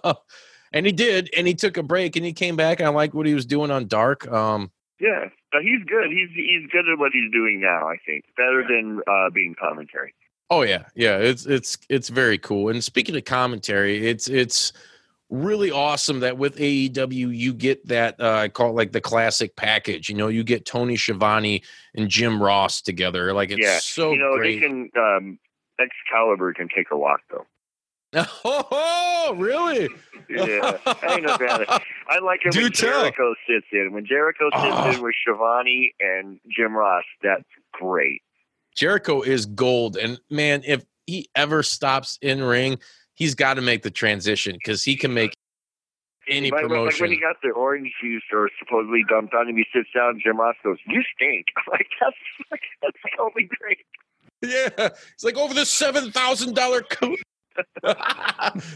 and 0.72 0.86
he 0.86 0.92
did, 0.92 1.30
and 1.36 1.46
he 1.46 1.54
took 1.54 1.76
a 1.76 1.82
break, 1.82 2.16
and 2.16 2.24
he 2.24 2.32
came 2.32 2.56
back. 2.56 2.80
And 2.80 2.88
I 2.88 2.90
like 2.90 3.14
what 3.14 3.26
he 3.26 3.34
was 3.34 3.46
doing 3.46 3.70
on 3.70 3.86
Dark. 3.86 4.26
Um, 4.30 4.72
Yeah, 5.00 5.28
he's 5.62 5.84
good. 5.86 6.10
He's 6.10 6.30
he's 6.34 6.68
good 6.70 6.88
at 6.88 6.98
what 6.98 7.12
he's 7.12 7.30
doing 7.32 7.60
now. 7.60 7.88
I 7.88 7.96
think 8.04 8.24
better 8.36 8.64
than 8.68 9.00
uh, 9.06 9.30
being 9.30 9.54
commentary. 9.58 10.14
Oh 10.50 10.62
yeah, 10.62 10.84
yeah. 10.94 11.18
It's 11.18 11.46
it's 11.46 11.78
it's 11.88 12.08
very 12.08 12.38
cool. 12.38 12.68
And 12.68 12.82
speaking 12.82 13.16
of 13.16 13.24
commentary, 13.24 14.06
it's 14.06 14.28
it's 14.28 14.72
really 15.34 15.70
awesome 15.70 16.20
that 16.20 16.38
with 16.38 16.56
AEW 16.56 17.36
you 17.36 17.52
get 17.52 17.86
that 17.88 18.20
uh, 18.20 18.32
I 18.34 18.48
call 18.48 18.70
it 18.70 18.74
like 18.74 18.92
the 18.92 19.00
classic 19.00 19.56
package. 19.56 20.08
You 20.08 20.14
know, 20.14 20.28
you 20.28 20.44
get 20.44 20.64
Tony 20.64 20.96
Schiavone 20.96 21.62
and 21.94 22.08
Jim 22.08 22.42
Ross 22.42 22.80
together. 22.80 23.32
Like 23.32 23.50
it's 23.50 23.60
yeah, 23.62 23.78
so 23.80 24.12
you 24.12 24.18
know 24.18 24.36
great. 24.36 24.60
they 24.60 24.66
can. 24.66 24.90
Um, 24.96 25.38
Excalibur 25.78 26.54
can 26.54 26.68
take 26.74 26.86
a 26.92 26.96
walk 26.96 27.20
though. 27.30 27.46
oh, 28.44 29.34
really? 29.36 29.88
Yeah, 30.30 30.78
I 30.86 31.16
ain't 31.16 31.26
a 31.26 31.36
fan 31.36 31.64
I 32.08 32.18
like 32.20 32.46
it 32.46 32.52
Do 32.52 32.62
when 32.62 32.72
tell. 32.72 33.00
Jericho 33.02 33.34
sits 33.48 33.66
in. 33.72 33.92
When 33.92 34.06
Jericho 34.06 34.50
sits 34.52 34.62
Oh. 34.64 34.90
in 34.92 35.02
with 35.02 35.14
Schiavone 35.20 35.94
and 35.98 36.38
Jim 36.48 36.76
Ross, 36.76 37.02
that's 37.22 37.42
great. 37.72 38.22
Jericho 38.76 39.22
is 39.22 39.46
gold, 39.46 39.96
and 39.96 40.20
man, 40.30 40.62
if 40.64 40.84
he 41.06 41.28
ever 41.34 41.62
stops 41.62 42.18
in 42.22 42.42
ring, 42.42 42.78
he's 43.14 43.34
got 43.34 43.54
to 43.54 43.62
make 43.62 43.82
the 43.82 43.90
transition 43.90 44.54
because 44.54 44.84
he 44.84 44.96
can 44.96 45.14
make 45.14 45.32
any 46.28 46.50
Like, 46.50 46.62
like 46.62 46.68
promotion. 46.68 47.04
when 47.04 47.10
he 47.12 47.20
got 47.20 47.36
the 47.42 47.50
orange 47.50 47.92
juice 48.02 48.22
or 48.32 48.50
supposedly 48.58 49.04
dumped 49.08 49.34
on 49.34 49.48
him, 49.48 49.56
he 49.56 49.64
sits 49.74 49.88
down. 49.94 50.20
Jim 50.22 50.38
Ross 50.38 50.56
goes, 50.64 50.78
"You 50.86 51.02
stink." 51.14 51.46
I'm 51.56 51.64
like, 51.72 51.86
"That's 52.00 52.16
that's 52.82 52.96
totally 53.16 53.48
great." 53.60 53.78
Yeah, 54.42 54.88
it's 55.12 55.24
like 55.24 55.36
over 55.36 55.54
the 55.54 55.64
seven 55.66 56.10
thousand 56.12 56.54
dollar 56.54 56.82
coat. 56.82 57.18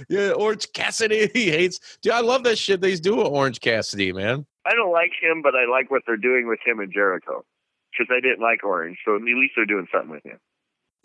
yeah, 0.08 0.30
Orange 0.32 0.66
Cassidy. 0.72 1.30
He 1.34 1.50
hates. 1.50 1.98
Dude, 2.02 2.12
I 2.12 2.20
love 2.20 2.44
that 2.44 2.58
shit 2.58 2.80
they 2.80 2.94
do 2.96 3.16
with 3.16 3.26
Orange 3.26 3.60
Cassidy, 3.60 4.12
man. 4.12 4.46
I 4.64 4.74
don't 4.74 4.92
like 4.92 5.12
him, 5.20 5.42
but 5.42 5.54
I 5.54 5.64
like 5.70 5.90
what 5.90 6.02
they're 6.06 6.16
doing 6.16 6.46
with 6.46 6.60
him 6.64 6.78
and 6.80 6.92
Jericho 6.92 7.44
because 7.90 8.12
I 8.14 8.20
didn't 8.20 8.40
like 8.40 8.62
Orange, 8.64 8.98
so 9.04 9.16
at 9.16 9.22
least 9.22 9.54
they're 9.56 9.66
doing 9.66 9.86
something 9.92 10.10
with 10.10 10.24
him. 10.24 10.38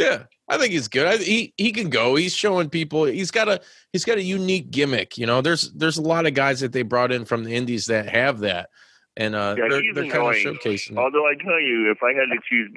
Yeah, 0.04 0.24
I 0.50 0.58
think 0.58 0.72
he's 0.72 0.88
good. 0.88 1.08
I, 1.08 1.18
he 1.18 1.54
he 1.58 1.72
can 1.72 1.90
go. 1.90 2.16
He's 2.16 2.36
showing 2.36 2.70
people. 2.70 3.06
He's 3.06 3.32
got 3.32 3.48
a 3.48 3.62
he's 3.92 4.06
got 4.06 4.18
a 4.18 4.24
unique 4.24 4.72
gimmick. 4.72 5.18
You 5.18 5.26
know, 5.26 5.42
there's 5.42 5.72
there's 5.74 5.98
a 5.98 6.02
lot 6.02 6.26
of 6.26 6.34
guys 6.34 6.60
that 6.62 6.72
they 6.74 6.82
brought 6.82 7.12
in 7.12 7.26
from 7.26 7.44
the 7.44 7.54
Indies 7.56 7.86
that 7.88 8.10
have 8.10 8.40
that, 8.40 8.70
and 9.18 9.36
uh, 9.36 9.56
Yeah, 9.58 9.68
they're 9.70 9.94
they're 9.94 10.12
kind 10.12 10.36
of 10.36 10.36
showcasing. 10.36 10.98
Although 10.98 11.26
I 11.26 11.36
tell 11.42 11.60
you, 11.60 11.92
if 11.92 12.04
I 12.04 12.14
had 12.14 12.28
to 12.34 12.40
choose 12.50 12.72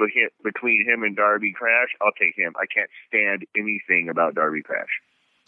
between 0.44 0.86
him 0.88 1.02
and 1.02 1.16
Darby 1.16 1.52
Crash, 1.52 1.88
I'll 2.00 2.12
take 2.12 2.36
him. 2.36 2.52
I 2.56 2.66
can't 2.66 2.90
stand 3.08 3.44
anything 3.56 4.08
about 4.08 4.34
Darby 4.34 4.62
Crash. 4.62 4.88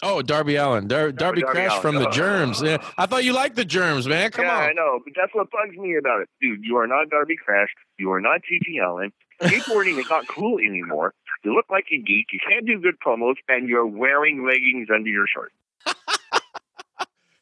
Oh, 0.01 0.23
Darby 0.23 0.55
Allin, 0.55 0.87
Dar- 0.87 1.11
Darby, 1.11 1.41
Darby 1.41 1.53
Crash 1.53 1.73
Allin. 1.73 1.83
from 1.83 1.95
the. 1.97 2.09
Germs. 2.11 2.63
Yeah, 2.63 2.79
I 2.97 3.07
thought 3.07 3.25
you 3.25 3.33
liked 3.33 3.57
the 3.57 3.65
Germs, 3.65 4.07
man. 4.07 4.31
Come 4.31 4.47
on. 4.47 4.51
yeah, 4.51 4.67
I 4.67 4.73
know, 4.73 5.01
but 5.05 5.13
that's 5.17 5.35
what 5.35 5.51
bugs 5.51 5.77
me 5.77 5.97
about 5.97 6.21
it, 6.21 6.29
dude. 6.41 6.61
You 6.63 6.77
are 6.77 6.87
not 6.87 7.11
Darby 7.11 7.37
Crash. 7.37 7.69
You 7.99 8.13
are 8.13 8.21
not 8.21 8.43
G.G. 8.49 8.79
Allin. 8.79 9.13
Skateboarding 9.43 9.99
is 9.99 10.09
not 10.09 10.27
cool 10.29 10.59
anymore. 10.59 11.15
You 11.45 11.55
look 11.55 11.67
like 11.71 11.87
a 11.93 11.99
geek. 11.99 12.27
You 12.33 12.41
can't 12.49 12.67
do 12.67 12.81
good 12.81 12.97
promos, 13.05 13.35
and 13.49 13.69
you're 13.69 13.87
wearing 13.87 14.45
leggings 14.47 14.89
under 14.95 15.09
your 15.09 15.27
shirt. 15.27 15.53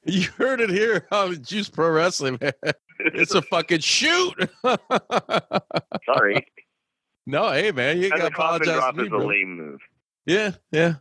You 0.08 0.28
heard 0.38 0.60
it 0.60 0.70
here 0.70 1.04
on 1.10 1.42
Juice 1.42 1.68
Pro 1.68 1.90
Wrestling, 1.90 2.38
man. 2.40 2.52
It's 3.00 3.34
a 3.34 3.42
fucking 3.42 3.80
shoot. 3.80 4.34
Sorry. 6.06 6.46
no, 7.26 7.50
hey 7.50 7.72
man, 7.72 8.00
you 8.00 8.10
gotta 8.10 8.28
apologize. 8.28 8.76
drop 8.76 8.94
to 8.94 9.00
me, 9.00 9.06
is 9.08 9.12
a 9.12 9.16
lame 9.16 9.56
move. 9.56 9.80
Yeah, 10.24 10.52
yeah. 10.70 10.94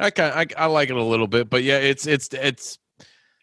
I 0.00 0.10
kind 0.10 0.34
I, 0.34 0.64
I 0.64 0.66
like 0.66 0.90
it 0.90 0.96
a 0.96 1.02
little 1.02 1.28
bit, 1.28 1.50
but 1.50 1.62
yeah, 1.62 1.78
it's 1.78 2.04
it's 2.04 2.28
it's. 2.32 2.78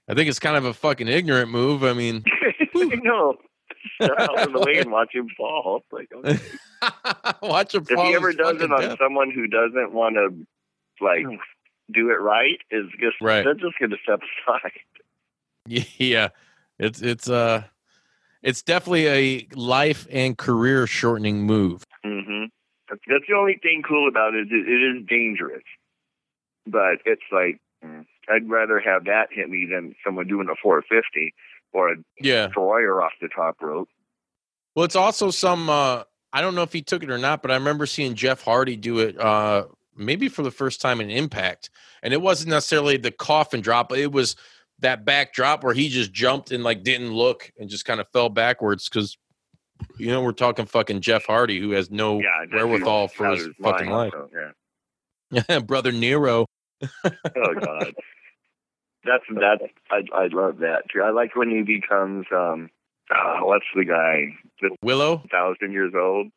I 0.09 0.15
think 0.15 0.27
it's 0.27 0.39
kind 0.39 0.57
of 0.57 0.65
a 0.65 0.73
fucking 0.73 1.07
ignorant 1.07 1.49
move. 1.49 1.85
I 1.85 1.93
mean, 1.93 2.25
no. 2.75 3.37
Sit 4.01 4.17
out 4.17 4.45
in 4.47 4.53
the 4.53 4.59
way 4.59 4.77
and 4.77 4.91
watch 4.91 5.13
him 5.13 5.27
fall. 5.37 5.81
It's 5.83 5.91
Like, 5.91 6.09
okay. 6.13 7.37
watch 7.47 7.75
him 7.75 7.83
if 7.83 7.89
fall. 7.89 8.05
he 8.05 8.15
ever 8.15 8.31
does 8.33 8.61
it 8.61 8.71
on 8.71 8.81
death. 8.81 8.97
someone 9.01 9.31
who 9.31 9.47
doesn't 9.47 9.91
want 9.93 10.15
to, 10.15 11.03
like, 11.03 11.25
do 11.91 12.09
it 12.09 12.21
right, 12.21 12.59
is 12.71 12.85
just 12.99 13.15
Right. 13.21 13.43
they're 13.43 13.53
just 13.55 13.77
going 13.79 13.91
to 13.91 13.97
step 14.03 14.21
aside. 14.47 14.71
Yeah, 15.97 16.29
it's 16.79 17.01
it's 17.01 17.29
uh, 17.29 17.63
it's 18.41 18.63
definitely 18.63 19.07
a 19.07 19.47
life 19.55 20.07
and 20.09 20.35
career 20.37 20.87
shortening 20.87 21.43
move. 21.43 21.83
hmm 22.03 22.45
That's, 22.89 23.01
that's 23.07 23.25
the 23.27 23.35
only 23.35 23.59
thing 23.61 23.83
cool 23.87 24.07
about 24.07 24.33
it. 24.33 24.47
Is 24.47 24.51
it, 24.51 24.67
it 24.67 24.97
is 24.97 25.05
dangerous, 25.07 25.63
but 26.65 26.99
it's 27.05 27.21
like 27.31 27.59
mm, 27.85 28.05
I'd 28.29 28.49
rather 28.49 28.79
have 28.79 29.03
that 29.05 29.27
hit 29.31 29.49
me 29.49 29.67
than 29.71 29.93
someone 30.03 30.27
doing 30.27 30.47
a 30.49 30.55
450 30.55 31.33
or 31.73 31.91
a 31.91 31.95
Yeah. 32.21 32.47
destroyer 32.47 33.01
off 33.01 33.11
the 33.21 33.29
top 33.35 33.55
rope. 33.61 33.89
Well, 34.75 34.85
it's 34.85 34.95
also 34.95 35.31
some. 35.31 35.69
uh 35.69 36.03
I 36.31 36.41
don't 36.41 36.53
know 36.53 36.61
if 36.61 36.71
he 36.71 36.83
took 36.83 37.01
it 37.01 37.09
or 37.09 37.17
not, 37.17 37.41
but 37.41 37.49
I 37.49 37.55
remember 37.55 37.85
seeing 37.87 38.13
Jeff 38.13 38.43
Hardy 38.43 38.75
do 38.75 38.99
it. 38.99 39.19
uh 39.19 39.65
Maybe 39.95 40.29
for 40.29 40.43
the 40.43 40.51
first 40.51 40.79
time 40.79 41.01
in 41.01 41.09
Impact, 41.09 41.69
and 42.03 42.13
it 42.13 42.21
wasn't 42.21 42.51
necessarily 42.51 42.95
the 42.95 43.11
coffin 43.11 43.59
drop, 43.59 43.89
but 43.89 43.99
it 43.99 44.13
was 44.13 44.37
that 44.79 45.03
back 45.03 45.33
drop 45.33 45.61
where 45.61 45.73
he 45.73 45.89
just 45.89 46.13
jumped 46.13 46.51
and 46.51 46.63
like 46.63 46.83
didn't 46.83 47.11
look 47.13 47.51
and 47.59 47.69
just 47.69 47.83
kind 47.83 47.99
of 47.99 48.07
fell 48.13 48.29
backwards 48.29 48.87
because 48.87 49.17
you 49.97 50.07
know 50.07 50.21
we're 50.21 50.31
talking 50.31 50.65
fucking 50.65 51.01
Jeff 51.01 51.25
Hardy 51.25 51.59
who 51.59 51.71
has 51.71 51.91
no 51.91 52.21
Yeah, 52.21 52.45
wherewithal 52.53 53.09
for 53.09 53.25
his 53.31 53.49
fucking 53.61 53.89
life. 53.89 54.13
mind, 54.13 54.29
so, 54.31 55.43
yeah. 55.49 55.59
Brother 55.65 55.91
Nero. 55.91 56.45
Oh 56.85 57.53
God, 57.59 57.93
that's 59.05 59.23
that's 59.29 59.63
I 59.91 60.01
I 60.13 60.27
love 60.31 60.57
that. 60.59 60.83
too. 60.93 61.01
I 61.01 61.11
like 61.11 61.35
when 61.35 61.49
he 61.49 61.61
becomes 61.63 62.25
um, 62.31 62.69
uh, 63.09 63.39
what's 63.41 63.65
the 63.75 63.85
guy? 63.85 64.35
The 64.61 64.75
Willow. 64.83 65.23
thousand 65.31 65.71
years 65.71 65.93
old. 65.95 66.27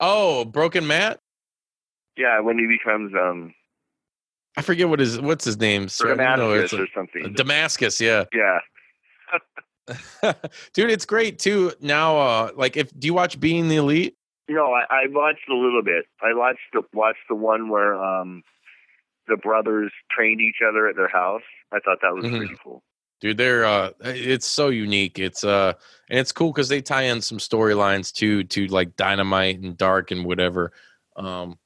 Oh, 0.00 0.44
Broken 0.44 0.86
Matt. 0.86 1.20
Yeah, 2.16 2.40
when 2.40 2.58
he 2.58 2.66
becomes 2.66 3.12
um, 3.14 3.54
I 4.56 4.62
forget 4.62 4.88
what 4.88 5.00
his 5.00 5.20
what's 5.20 5.44
his 5.44 5.58
name. 5.58 5.88
Sir, 5.88 6.08
Damascus 6.16 6.72
or 6.72 6.86
something. 6.94 7.32
Damascus. 7.34 8.00
Yeah. 8.00 8.24
yeah, 8.34 8.58
dude 10.72 10.90
it's 10.90 11.04
great 11.04 11.38
too 11.38 11.72
now 11.80 12.16
uh 12.16 12.50
like 12.56 12.76
if 12.76 12.90
do 12.98 13.06
you 13.06 13.12
watch 13.12 13.38
being 13.38 13.68
the 13.68 13.76
elite 13.76 14.16
No, 14.48 14.72
I, 14.72 14.84
I 14.88 15.06
watched 15.08 15.48
a 15.50 15.54
little 15.54 15.82
bit. 15.82 16.06
I 16.22 16.32
watched 16.34 16.60
the 16.72 16.82
watched 16.94 17.26
the 17.28 17.34
one 17.34 17.68
where 17.68 17.94
um 18.02 18.42
the 19.28 19.36
brothers 19.36 19.90
trained 20.10 20.40
each 20.40 20.58
other 20.66 20.86
at 20.88 20.96
their 20.96 21.08
house. 21.08 21.42
I 21.72 21.80
thought 21.80 21.98
that 22.02 22.14
was 22.14 22.24
Mhm. 22.24 22.38
pretty 22.38 22.54
cool. 22.62 22.82
dude 23.20 23.36
they're 23.38 23.64
uh 23.64 23.90
it's 24.00 24.46
so 24.46 24.68
unique 24.68 25.18
it's 25.20 25.44
uh 25.44 25.72
and 26.10 26.18
it's 26.18 26.32
cool 26.32 26.50
because 26.52 26.68
they 26.68 26.82
tie 26.82 27.02
in 27.04 27.22
some 27.22 27.38
storylines 27.38 28.12
too 28.12 28.42
to 28.44 28.66
like 28.66 28.96
dynamite 28.96 29.60
and 29.60 29.78
dark 29.78 30.10
and 30.10 30.24
whatever 30.26 30.72
um 31.16 31.56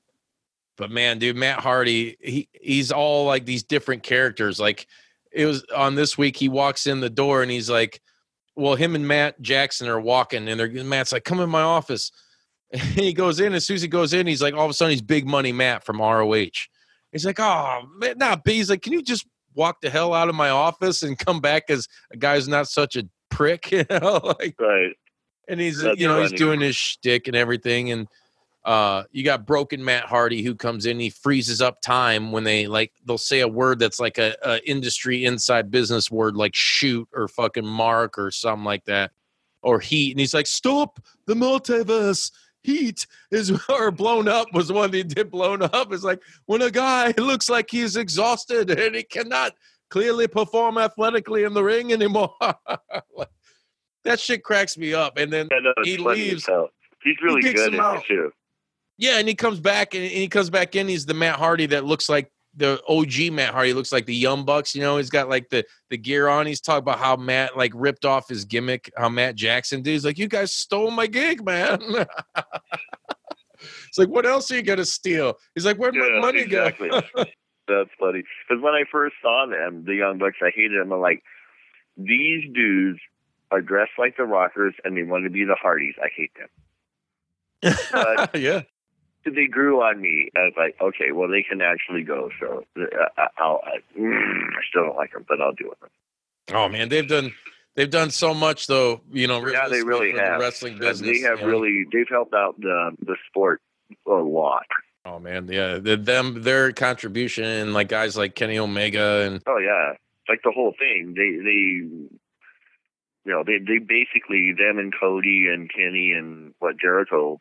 but 0.77 0.91
man 0.91 1.19
dude 1.19 1.35
matt 1.37 1.59
hardy 1.59 2.17
he 2.21 2.49
he's 2.53 2.93
all 2.93 3.25
like 3.25 3.45
these 3.47 3.63
different 3.65 4.03
characters 4.03 4.61
like 4.61 4.87
it 5.33 5.47
was 5.47 5.65
on 5.75 5.95
this 5.97 6.17
week 6.19 6.37
he 6.37 6.49
walks 6.51 6.87
in 6.87 7.01
the 7.01 7.11
door 7.11 7.43
and 7.43 7.51
he's 7.51 7.71
like 7.71 8.03
well 8.55 8.77
him 8.77 8.95
and 8.95 9.09
matt 9.09 9.41
jackson 9.41 9.89
are 9.89 9.99
walking 10.01 10.49
and 10.49 10.61
they're 10.61 10.85
matt's 10.85 11.13
like 11.13 11.25
come 11.25 11.41
in 11.41 11.49
my 11.51 11.63
office 11.63 12.13
and 12.73 12.83
he 12.83 13.13
goes 13.15 13.41
in 13.41 13.53
as 13.55 13.65
soon 13.65 13.75
as 13.77 13.83
he 13.83 13.89
goes 13.89 14.13
in 14.13 14.27
he's 14.27 14.43
like 14.43 14.55
all 14.55 14.65
of 14.67 14.71
a 14.71 14.75
sudden 14.75 14.93
he's 14.93 15.03
big 15.03 15.27
money 15.27 15.51
matt 15.51 15.83
from 15.83 15.99
roh 16.01 16.27
he's 17.13 17.27
like 17.27 17.41
oh 17.41 17.83
man 17.97 18.17
not 18.19 18.45
b 18.45 18.55
he's 18.55 18.71
like 18.71 18.83
can 18.83 18.93
you 18.93 19.03
just 19.03 19.27
walk 19.55 19.81
the 19.81 19.91
hell 19.91 20.15
out 20.15 20.29
of 20.29 20.35
my 20.35 20.51
office 20.51 21.03
and 21.03 21.19
come 21.19 21.41
back 21.41 21.65
as 21.69 21.89
a 22.13 22.17
guy 22.17 22.37
who's 22.37 22.49
not 22.49 22.69
such 22.69 22.97
a 22.97 23.05
prick, 23.31 23.71
you 23.73 23.85
know, 23.91 24.21
like 24.39 24.55
Right. 24.59 24.95
and 25.49 25.61
he's 25.61 25.83
That's 25.83 25.99
you 26.01 26.09
know 26.09 26.23
he's 26.23 26.33
doing 26.33 26.61
his 26.61 26.77
shtick 26.77 27.27
and 27.27 27.37
everything, 27.37 27.91
and 27.91 28.09
uh, 28.65 29.05
you 29.13 29.25
got 29.25 29.47
broken 29.47 29.85
Matt 29.85 30.05
Hardy 30.05 30.43
who 30.43 30.55
comes 30.55 30.87
in, 30.87 30.99
he 30.99 31.11
freezes 31.11 31.63
up 31.63 31.81
time 31.81 32.33
when 32.33 32.45
they 32.45 32.67
like 32.67 32.93
they'll 33.05 33.19
say 33.19 33.41
a 33.41 33.49
word 33.49 33.79
that's 33.79 34.01
like 34.01 34.19
a, 34.19 34.37
a 34.43 34.69
industry 34.69 35.25
inside 35.25 35.71
business 35.71 36.11
word 36.11 36.37
like 36.37 36.55
shoot 36.55 37.09
or 37.15 37.29
fucking 37.29 37.67
mark 37.67 38.19
or 38.19 38.31
something 38.31 38.65
like 38.65 38.85
that, 38.85 39.11
or 39.63 39.81
heat, 39.81 40.13
and 40.13 40.21
he's 40.21 40.35
like 40.35 40.47
stop 40.47 41.01
the 41.27 41.35
multiverse. 41.35 42.31
Heat 42.63 43.07
is 43.31 43.51
or 43.69 43.91
blown 43.91 44.29
up 44.29 44.53
was 44.53 44.73
one 44.73 44.93
he 44.93 45.03
did 45.03 45.31
blown 45.31 45.63
up. 45.63 45.93
It's 45.93 46.05
like 46.05 46.21
when 46.47 46.63
a 46.63 46.71
guy 46.71 47.15
looks 47.19 47.49
like 47.49 47.71
he's 47.71 47.97
exhausted 47.97 48.71
and 48.79 48.95
he 48.95 49.03
cannot 49.03 49.53
clearly 49.91 50.27
perform 50.29 50.77
athletically 50.79 51.45
in 51.45 51.55
the 51.55 51.65
ring 51.65 51.93
anymore. 51.93 52.35
That 54.05 54.21
shit 54.21 54.43
cracks 54.43 54.79
me 54.79 54.95
up. 54.95 55.19
And 55.19 55.31
then 55.31 55.49
Yeah, 55.51 55.59
no, 55.59 55.73
He 55.85 55.99
leaves. 55.99 56.49
He's 57.03 57.17
really 57.23 57.43
kicks 57.43 57.61
good 57.61 57.75
at 57.75 57.97
it 57.97 58.05
too. 58.07 58.33
yeah, 58.97 59.19
and 59.19 59.29
he 59.29 59.35
comes 59.35 59.61
back 59.61 59.95
and 59.95 60.03
he 60.03 60.29
comes 60.29 60.49
back 60.51 60.75
in. 60.77 60.89
He's 60.89 61.05
the 61.05 61.15
Matt 61.15 61.37
Hardy 61.37 61.67
that 61.67 61.85
looks 61.85 62.09
like 62.09 62.31
the 62.59 62.83
OG 62.89 63.33
Matt 63.33 63.55
Hardy. 63.55 63.73
Looks 63.73 63.93
like 63.93 64.07
the 64.07 64.15
Young 64.15 64.45
Bucks. 64.45 64.75
You 64.75 64.83
know, 64.83 64.97
he's 64.97 65.11
got 65.11 65.29
like 65.29 65.49
the 65.49 65.65
the 65.91 65.97
gear 65.97 66.29
on. 66.29 66.47
He's 66.47 66.61
talking 66.61 66.81
about 66.81 66.99
how 66.99 67.17
Matt 67.17 67.57
like 67.57 67.73
ripped 67.75 68.05
off 68.05 68.29
his 68.29 68.45
gimmick. 68.45 68.91
How 68.97 69.09
Matt 69.09 69.37
Jackson 69.37 69.83
did. 69.83 69.93
He's 69.93 70.05
like, 70.05 70.19
you 70.19 70.29
guys 70.29 70.53
stole 70.53 70.91
my 70.91 71.07
gig, 71.07 71.45
man. 71.45 71.81
it's 73.89 73.99
like, 73.99 74.09
what 74.09 74.27
else 74.27 74.51
are 74.51 74.57
you 74.57 74.63
gonna 74.63 74.85
steal? 74.85 75.39
He's 75.55 75.65
like, 75.65 75.77
where'd 75.77 75.95
my 75.95 76.21
money 76.21 76.41
exactly. 76.41 76.91
go? 76.91 77.01
That's 77.69 77.91
funny. 77.99 78.25
Because 78.49 78.63
when 78.63 78.75
I 78.75 78.85
first 78.91 79.15
saw 79.23 79.47
them, 79.47 79.85
the 79.85 79.95
Young 79.95 80.19
Bucks, 80.19 80.39
I 80.43 80.51
hated 80.55 80.81
them. 80.81 80.93
I'm 80.93 81.01
like, 81.01 81.23
these 81.97 82.45
dudes 82.53 82.99
are 83.51 83.61
dressed 83.61 83.93
like 83.99 84.17
the 84.17 84.25
Rockers 84.25 84.75
and 84.85 84.97
they 84.97 85.03
want 85.03 85.25
to 85.25 85.31
be 85.31 85.45
the 85.45 85.55
Hardys. 85.55 85.95
I 86.03 86.09
hate 86.15 86.33
them. 86.35 86.49
Yeah. 88.35 88.63
They 89.35 89.47
grew 89.47 89.81
on 89.83 90.01
me. 90.01 90.29
I 90.37 90.41
was 90.41 90.55
like, 90.57 90.77
okay, 90.81 91.13
well, 91.13 91.29
they 91.29 91.43
can 91.43 91.61
actually 91.61 92.03
go. 92.03 92.31
So 92.41 92.65
uh, 92.81 92.85
I- 93.17 93.29
I'll, 93.39 93.61
I, 93.65 93.79
mm, 93.99 94.43
I 94.49 94.61
still 94.69 94.85
don't 94.85 94.97
like 94.97 95.13
them, 95.13 95.25
but 95.29 95.41
I'll 95.41 95.53
do 95.53 95.71
it. 95.83 95.91
Oh 96.53 96.69
man, 96.69 96.89
they've 96.89 97.07
done 97.07 97.33
they've 97.77 97.91
done 97.91 98.11
so 98.11 98.33
much 98.35 98.67
though. 98.67 99.01
You 99.13 99.27
know, 99.27 99.47
Yeah, 99.47 99.69
they 99.69 99.83
really 99.83 100.13
for 100.13 100.17
the 100.19 100.23
have. 100.25 100.41
wrestling 100.41 100.79
business. 100.79 101.21
They 101.21 101.27
have 101.29 101.41
know? 101.41 101.47
really, 101.47 101.85
they've 101.93 102.09
helped 102.09 102.35
out 102.35 102.59
the 102.61 102.93
the 103.05 103.17
sport 103.29 103.61
a 104.07 104.11
lot. 104.13 104.67
Oh 105.05 105.19
man, 105.19 105.49
yeah, 105.49 105.79
the, 105.79 105.97
them 105.97 106.43
their 106.43 106.73
contribution 106.73 107.73
like 107.73 107.89
guys 107.89 108.17
like 108.17 108.35
Kenny 108.35 108.59
Omega 108.59 109.23
and 109.27 109.43
Oh 109.47 109.59
yeah, 109.59 109.93
like 110.29 110.41
the 110.43 110.53
whole 110.55 110.75
thing. 110.79 111.15
They 111.17 111.37
they 111.43 112.11
you 113.25 113.35
know 113.35 113.43
they 113.45 113.59
they 113.59 113.79
basically 113.79 114.53
them 114.57 114.79
and 114.79 114.93
Cody 114.99 115.47
and 115.53 115.71
Kenny 115.73 116.13
and 116.13 116.55
what 116.59 116.79
Jericho 116.79 117.41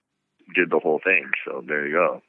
did 0.56 0.70
the 0.70 0.80
whole 0.80 1.00
thing. 1.04 1.30
So 1.45 1.64
there 1.68 1.86
you 1.88 1.93
go. 1.93 2.22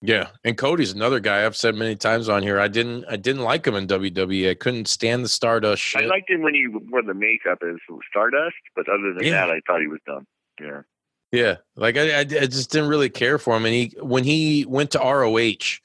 yeah, 0.00 0.28
and 0.44 0.56
Cody's 0.58 0.92
another 0.92 1.20
guy 1.20 1.44
I've 1.46 1.56
said 1.56 1.74
many 1.74 1.96
times 1.96 2.28
on 2.28 2.42
here. 2.42 2.58
I 2.60 2.68
didn't 2.68 3.04
I 3.08 3.16
didn't 3.16 3.42
like 3.42 3.66
him 3.66 3.74
in 3.74 3.86
WWE. 3.86 4.50
I 4.50 4.54
couldn't 4.54 4.88
stand 4.88 5.24
the 5.24 5.28
Stardust 5.28 5.82
shit. 5.82 6.02
I 6.02 6.06
liked 6.06 6.28
him 6.30 6.42
when 6.42 6.54
he 6.54 6.66
wore 6.68 7.02
the 7.02 7.14
makeup 7.14 7.58
as 7.62 7.76
Stardust, 8.10 8.56
but 8.76 8.88
other 8.88 9.14
than 9.14 9.24
Yeah. 9.24 9.46
that, 9.46 9.50
I 9.50 9.60
thought 9.66 9.80
he 9.80 9.86
was 9.88 10.00
dumb. 10.06 10.26
Yeah. 10.60 10.82
Yeah, 11.30 11.56
like 11.76 11.96
I, 11.96 12.10
I, 12.16 12.18
I 12.20 12.24
just 12.24 12.70
didn't 12.70 12.90
really 12.90 13.08
care 13.08 13.38
for 13.38 13.56
him. 13.56 13.64
And 13.64 13.72
he 13.74 13.96
when 14.02 14.22
he 14.24 14.66
went 14.68 14.90
to 14.90 14.98
ROH 14.98 15.78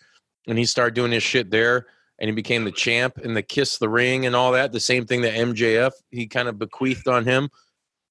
and 0.45 0.57
he 0.57 0.65
started 0.65 0.93
doing 0.93 1.11
his 1.13 1.23
shit 1.23 1.51
there, 1.51 1.87
and 2.19 2.27
he 2.27 2.35
became 2.35 2.65
the 2.65 2.71
champ 2.71 3.17
and 3.17 3.37
the 3.37 3.41
kiss 3.43 3.77
the 3.77 3.87
ring 3.87 4.25
and 4.25 4.35
all 4.35 4.51
that. 4.51 4.73
The 4.73 4.79
same 4.81 5.05
thing 5.05 5.21
that 5.21 5.33
MJF 5.35 5.91
he 6.11 6.27
kind 6.27 6.49
of 6.49 6.59
bequeathed 6.59 7.07
on 7.07 7.23
him. 7.23 7.49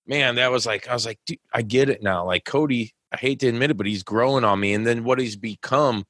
Man, 0.07 0.37
that 0.37 0.51
was 0.51 0.65
like 0.65 0.89
I 0.89 0.95
was 0.95 1.05
like, 1.05 1.19
dude, 1.27 1.39
I 1.53 1.61
get 1.61 1.91
it 1.91 2.03
now. 2.03 2.25
Like 2.25 2.45
Cody, 2.47 2.95
I 3.13 3.17
hate 3.19 3.41
to 3.41 3.49
admit 3.49 3.71
it, 3.71 3.77
but 3.77 3.87
he's 3.87 4.03
growing 4.03 4.45
on 4.45 4.59
me. 4.61 4.75
And 4.75 4.87
then 4.87 5.05
what 5.05 5.19
he's 5.19 5.37
become, 5.37 6.05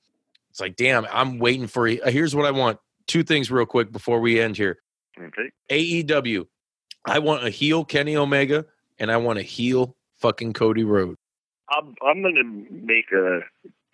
it's 0.51 0.61
like, 0.61 0.76
damn, 0.76 1.07
I'm 1.12 1.38
waiting 1.38 1.66
for. 1.66 1.86
uh, 1.88 2.11
Here's 2.11 2.34
what 2.34 2.47
I 2.47 2.51
want. 2.51 2.78
Two 3.07 3.22
things 3.22 3.51
real 3.51 3.66
quick 3.66 3.92
before 3.92 4.20
we 4.20 4.40
end 4.40 4.57
here. 4.57 4.78
Okay. 5.20 5.51
AEW. 5.70 6.47
I 7.05 7.18
want 7.20 7.47
a 7.47 7.51
heel 7.51 7.84
Kenny 7.84 8.16
Omega, 8.16 8.66
and 8.99 9.12
I 9.12 9.16
want 9.18 9.38
a 9.38 9.42
heel 9.42 9.94
fucking 10.18 10.55
Cody 10.55 10.82
Rhodes. 10.84 11.18
I'm 11.70 11.94
I'm 12.07 12.22
gonna 12.22 12.44
make 12.70 13.12
a 13.12 13.40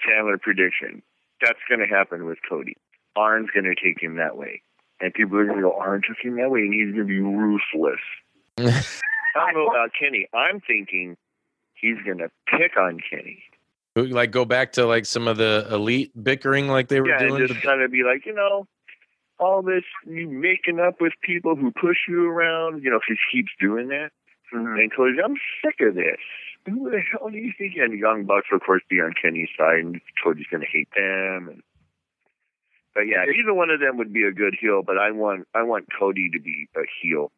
Chandler 0.00 0.38
prediction. 0.38 1.02
That's 1.40 1.58
gonna 1.68 1.86
happen 1.86 2.24
with 2.26 2.38
Cody. 2.48 2.76
Arn's 3.16 3.50
gonna 3.54 3.74
take 3.82 4.02
him 4.02 4.16
that 4.16 4.36
way. 4.36 4.62
And 5.00 5.12
people 5.12 5.36
are 5.38 5.44
gonna 5.46 5.60
go, 5.62 5.72
Arn 5.78 6.02
took 6.06 6.18
him 6.22 6.36
that 6.36 6.50
way 6.50 6.60
and 6.60 6.72
he's 6.72 6.92
gonna 6.92 7.04
be 7.04 7.18
ruthless. 7.20 8.00
I 8.58 8.62
don't 9.34 9.54
know 9.54 9.66
about 9.66 9.90
Kenny. 9.98 10.26
I'm 10.34 10.60
thinking 10.60 11.16
he's 11.82 11.98
gonna 12.06 12.30
pick 12.46 12.76
on 12.78 12.98
Kenny. 13.10 13.42
like 13.94 14.30
go 14.30 14.46
back 14.46 14.72
to 14.72 14.86
like 14.86 15.04
some 15.04 15.28
of 15.28 15.36
the 15.36 15.66
elite 15.70 16.10
bickering 16.24 16.68
like 16.68 16.88
they 16.88 17.00
were 17.00 17.08
Yeah, 17.08 17.18
doing 17.18 17.42
and 17.42 17.48
just 17.48 17.62
kind 17.62 17.82
of 17.82 17.90
be 17.90 18.02
like, 18.02 18.24
you 18.24 18.32
know, 18.32 18.66
all 19.38 19.60
this 19.62 19.84
you 20.06 20.28
making 20.28 20.80
up 20.80 21.00
with 21.00 21.12
people 21.22 21.56
who 21.56 21.70
push 21.72 21.98
you 22.08 22.30
around, 22.30 22.82
you 22.82 22.90
know, 22.90 22.96
if 22.96 23.02
he 23.06 23.16
keeps 23.30 23.50
doing 23.60 23.88
that. 23.88 24.10
Mm-hmm. 24.54 24.78
And 24.78 24.94
Cody's, 24.94 25.18
I'm 25.22 25.36
sick 25.64 25.76
of 25.86 25.94
this. 25.94 26.20
Who 26.66 26.90
the 26.90 27.00
hell 27.00 27.28
do 27.28 27.38
you 27.38 27.52
think? 27.58 27.74
And 27.76 27.98
Young 27.98 28.24
Bucks, 28.24 28.46
of 28.52 28.60
course, 28.60 28.82
be 28.88 29.00
on 29.00 29.14
Kenny's 29.20 29.48
side, 29.58 29.80
and 29.80 30.00
Cody's 30.22 30.46
going 30.50 30.60
to 30.60 30.66
hate 30.70 30.88
them. 30.94 31.48
And 31.48 31.62
but 32.94 33.02
yeah, 33.02 33.24
either 33.24 33.54
one 33.54 33.70
of 33.70 33.80
them 33.80 33.96
would 33.96 34.12
be 34.12 34.24
a 34.24 34.32
good 34.32 34.54
heel. 34.60 34.82
But 34.86 34.98
I 34.98 35.10
want 35.10 35.48
I 35.54 35.62
want 35.62 35.88
Cody 35.98 36.30
to 36.32 36.40
be 36.40 36.68
a 36.76 36.82
heel, 37.02 37.32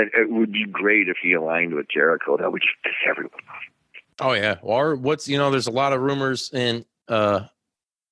and 0.00 0.10
it 0.14 0.30
would 0.30 0.52
be 0.52 0.64
great 0.66 1.08
if 1.08 1.16
he 1.22 1.32
aligned 1.32 1.74
with 1.74 1.86
Jericho. 1.92 2.36
That 2.36 2.50
would 2.52 2.62
just 2.62 2.74
piss 2.82 2.92
everyone 3.08 3.40
off. 3.50 3.62
oh 4.20 4.32
yeah 4.32 4.56
or 4.62 4.96
what's 4.96 5.28
you 5.28 5.38
know 5.38 5.50
there's 5.50 5.66
a 5.66 5.72
lot 5.72 5.92
of 5.92 6.00
rumors 6.00 6.50
and 6.52 6.84
uh 7.08 7.40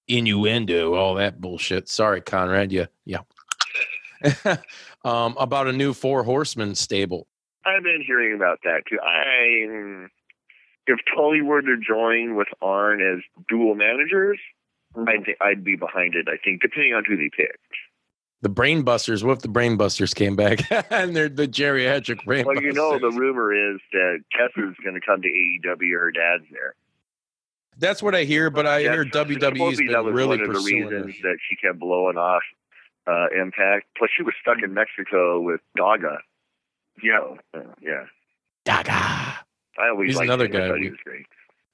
innuendo 0.07 0.95
all 0.95 1.14
that 1.14 1.41
bullshit 1.41 1.89
sorry 1.89 2.20
conrad 2.20 2.72
yeah 2.72 2.86
yeah 3.05 3.20
um 5.05 5.36
about 5.39 5.66
a 5.68 5.72
new 5.72 5.93
four 5.93 6.22
horsemen 6.24 6.74
stable 6.74 7.26
I've 7.66 7.82
been 7.82 8.02
hearing 8.06 8.35
about 8.35 8.60
that 8.65 8.85
too. 8.89 8.98
I 9.02 10.06
if 10.86 10.98
Tully 11.15 11.43
were 11.43 11.60
to 11.60 11.77
join 11.77 12.35
with 12.35 12.48
Arn 12.62 13.02
as 13.02 13.23
dual 13.48 13.74
managers, 13.74 14.39
I 14.97 15.19
think 15.19 15.36
I'd 15.43 15.62
be 15.65 15.77
behind 15.77 16.15
it. 16.15 16.28
I 16.28 16.39
think 16.43 16.62
depending 16.62 16.94
on 16.94 17.05
who 17.05 17.16
they 17.16 17.28
pick. 17.36 17.59
The 18.40 18.48
brainbusters. 18.51 19.23
what 19.24 19.32
if 19.32 19.39
the 19.40 19.48
brainbusters 19.48 20.15
came 20.15 20.36
back 20.36 20.60
and 20.93 21.15
they're 21.16 21.28
the 21.28 21.48
geriatric 21.48 22.24
brain 22.24 22.44
Well, 22.47 22.62
you 22.62 22.73
know, 22.73 22.98
the 22.98 23.10
rumor 23.10 23.52
is 23.52 23.81
that 23.93 24.20
Tessa's 24.32 24.77
going 24.85 24.94
to 24.94 25.01
come 25.05 25.20
to 25.23 25.28
AEW. 25.28 25.93
Her 25.98 26.12
dad's 26.12 26.44
there. 26.52 26.74
that's 27.78 28.02
what 28.02 28.15
i 28.15 28.24
hear 28.24 28.51
but 28.51 28.66
i 28.66 28.82
That's- 28.82 29.06
hear 29.12 29.51
wwe's 29.55 29.78
been 29.78 29.89
was 30.05 30.12
really 30.15 30.39
one 30.39 30.40
of 30.48 30.55
the 30.55 30.60
reasons 30.60 31.15
her. 31.16 31.28
that 31.31 31.39
she 31.48 31.56
kept 31.56 31.78
blowing 31.78 32.16
off 32.16 32.43
uh, 33.06 33.27
Impact. 33.40 33.86
Plus, 33.97 34.10
she 34.15 34.23
was 34.23 34.35
stuck 34.43 34.59
in 34.62 34.74
Mexico 34.74 35.40
with 35.40 35.62
Daga. 35.78 36.19
Yeah, 37.02 37.36
yeah. 37.81 38.05
Daga. 38.66 38.90
I 39.78 39.89
always 39.90 40.10
He's 40.10 40.20
another 40.20 40.47
guy 40.47 40.69
thought 40.69 40.77
he 40.77 40.82
we- 40.85 40.90
was 40.90 40.98
great. 41.05 41.24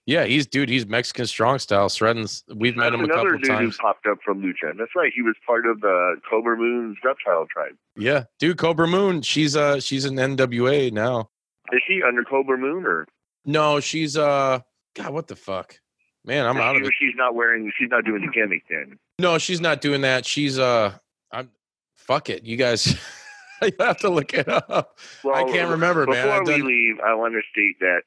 Yeah, 0.06 0.24
he's 0.24 0.46
dude. 0.46 0.68
He's 0.68 0.86
Mexican 0.86 1.26
strong 1.26 1.58
style. 1.58 1.88
Shredding's. 1.88 2.44
We've 2.54 2.76
met 2.76 2.90
That's 2.90 2.94
him 2.94 3.00
a 3.00 3.04
another 3.04 3.22
couple 3.30 3.38
dude 3.38 3.48
times. 3.48 3.76
who 3.76 3.82
popped 3.82 4.06
up 4.06 4.18
from 4.24 4.42
Lucha. 4.42 4.76
That's 4.76 4.90
right. 4.94 5.10
He 5.14 5.22
was 5.22 5.34
part 5.46 5.66
of 5.66 5.80
the 5.80 6.16
Kobra 6.30 6.58
Moon's 6.58 6.98
reptile 7.02 7.46
tribe. 7.50 7.72
Yeah, 7.96 8.24
dude. 8.38 8.58
Kobra 8.58 8.88
Moon. 8.88 9.22
She's 9.22 9.56
uh 9.56 9.80
she's 9.80 10.04
an 10.04 10.16
NWA 10.16 10.92
now. 10.92 11.30
Is 11.72 11.80
she 11.88 12.02
under 12.06 12.22
Kobra 12.22 12.58
Moon 12.58 12.84
or 12.84 13.06
No, 13.46 13.80
she's 13.80 14.16
uh 14.16 14.60
God, 14.94 15.12
what 15.14 15.26
the 15.26 15.36
fuck, 15.36 15.80
man? 16.24 16.46
I'm 16.46 16.58
out 16.58 16.74
she, 16.76 16.82
of 16.82 16.86
it. 16.88 16.92
she's 17.00 17.14
not 17.16 17.34
wearing 17.34 17.72
she's 17.78 17.88
not 17.90 18.04
doing 18.04 18.20
the 18.26 18.32
gimmick 18.32 18.62
then. 18.68 18.98
No, 19.18 19.38
she's 19.38 19.60
not 19.60 19.80
doing 19.80 20.02
that. 20.02 20.26
She's 20.26 20.58
uh, 20.58 20.94
I'm. 21.32 21.50
Fuck 21.96 22.28
it, 22.28 22.44
you 22.44 22.56
guys. 22.58 22.94
you 23.62 23.70
have 23.80 23.96
to 23.98 24.10
look 24.10 24.34
it 24.34 24.48
up. 24.48 24.98
I 25.24 25.44
can't 25.44 25.70
remember, 25.70 26.06
man. 26.06 26.26
Before 26.26 26.44
we 26.44 26.58
done- 26.58 26.66
leave, 26.68 27.00
I 27.00 27.14
want 27.14 27.32
to 27.34 27.40
state 27.50 27.78
that 27.80 28.02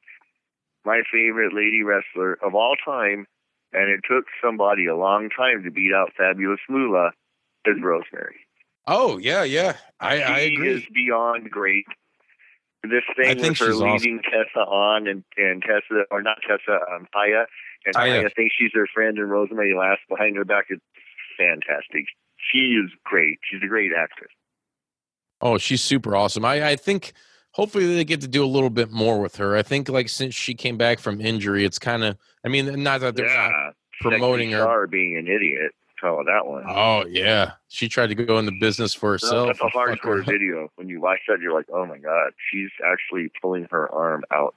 my 0.84 1.02
favorite 1.12 1.52
lady 1.54 1.82
wrestler 1.82 2.38
of 2.44 2.54
all 2.54 2.74
time, 2.84 3.26
and 3.72 3.90
it 3.90 4.00
took 4.08 4.24
somebody 4.42 4.86
a 4.86 4.96
long 4.96 5.28
time 5.30 5.62
to 5.64 5.70
beat 5.70 5.92
out 5.94 6.12
Fabulous 6.16 6.60
Moolah, 6.68 7.12
is 7.66 7.76
Rosemary. 7.82 8.36
Oh 8.86 9.18
yeah, 9.18 9.44
yeah. 9.44 9.76
I, 10.00 10.22
I 10.22 10.48
she 10.48 10.54
agree. 10.54 10.74
is 10.76 10.82
beyond 10.92 11.50
great. 11.50 11.84
This 12.84 13.02
I 13.10 13.14
thing 13.14 13.38
think 13.38 13.50
with 13.50 13.58
her 13.58 13.66
she's 13.66 13.74
awesome. 13.74 13.90
leading 13.90 14.20
Tessa 14.22 14.60
on 14.60 15.08
and, 15.08 15.24
and 15.36 15.62
Tessa, 15.62 16.04
or 16.10 16.22
not 16.22 16.38
Tessa, 16.46 16.78
um, 16.94 17.06
Taya, 17.14 17.44
and 17.84 17.94
Taya. 17.94 18.22
Taya 18.22 18.34
thinks 18.34 18.54
she's 18.58 18.70
her 18.74 18.86
friend 18.94 19.18
and 19.18 19.30
Rosemary 19.30 19.74
laughs 19.76 20.00
behind 20.08 20.36
her 20.36 20.44
back. 20.44 20.66
It's 20.70 20.80
fantastic. 21.36 22.06
She 22.52 22.78
is 22.82 22.90
great. 23.04 23.38
She's 23.50 23.60
a 23.62 23.66
great 23.66 23.90
actress. 23.96 24.30
Oh, 25.40 25.58
she's 25.58 25.82
super 25.82 26.16
awesome. 26.16 26.44
I, 26.44 26.70
I 26.70 26.76
think 26.76 27.12
hopefully 27.58 27.92
they 27.94 28.04
get 28.04 28.20
to 28.20 28.28
do 28.28 28.44
a 28.44 28.46
little 28.46 28.70
bit 28.70 28.90
more 28.90 29.20
with 29.20 29.36
her. 29.36 29.56
I 29.56 29.62
think 29.62 29.88
like 29.88 30.08
since 30.08 30.34
she 30.34 30.54
came 30.54 30.78
back 30.78 31.00
from 31.00 31.20
injury, 31.20 31.64
it's 31.64 31.78
kind 31.78 32.04
of. 32.04 32.16
I 32.44 32.48
mean, 32.48 32.82
not 32.82 33.00
that 33.00 33.16
they're 33.16 33.26
not 33.26 33.74
promoting 34.00 34.52
her. 34.52 34.60
Star 34.60 34.86
being 34.86 35.16
an 35.18 35.26
idiot. 35.26 35.72
Tell 36.00 36.22
that 36.24 36.46
one. 36.46 36.64
Oh 36.68 37.04
yeah, 37.06 37.52
she 37.66 37.88
tried 37.88 38.06
to 38.06 38.14
go 38.14 38.38
into 38.38 38.52
business 38.52 38.94
for 38.94 39.10
herself. 39.12 39.48
that's 39.48 39.60
a 39.60 39.76
hardcore 39.76 40.24
video. 40.24 40.70
When 40.76 40.88
you 40.88 41.00
watch 41.00 41.18
that, 41.26 41.40
you're 41.40 41.52
like, 41.52 41.66
oh 41.72 41.84
my 41.86 41.98
god, 41.98 42.30
she's 42.50 42.70
actually 42.86 43.32
pulling 43.42 43.66
her 43.72 43.92
arm 43.92 44.22
out. 44.30 44.54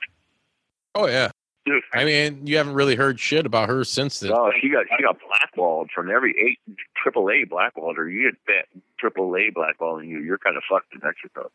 Oh 0.94 1.07
yeah. 1.07 1.32
Dude, 1.65 1.84
I 1.94 2.06
mean, 2.06 2.45
you 2.45 2.57
haven't 2.57 2.73
really 2.73 2.95
heard 2.95 3.19
shit 3.19 3.45
about 3.45 3.69
her 3.69 3.84
since 3.84 4.19
then. 4.19 4.32
No, 4.32 4.52
she 4.60 4.69
got 4.69 4.86
she 4.95 5.03
got 5.03 5.18
blackballed 5.28 5.90
from 5.94 6.11
every 6.11 6.36
eight 6.40 6.60
triple 6.95 7.30
A 7.32 7.44
blackballed 7.44 7.98
her. 7.98 8.07
You 8.07 8.32
get 8.32 8.40
that 8.48 8.82
triple 8.99 9.36
A 9.36 9.49
blackballing 9.52 10.07
you, 10.07 10.19
you're 10.19 10.40
kind 10.40 10.57
of 10.57 10.64
fucked 10.69 10.94
in 10.94 11.02
Mexico. 11.03 11.49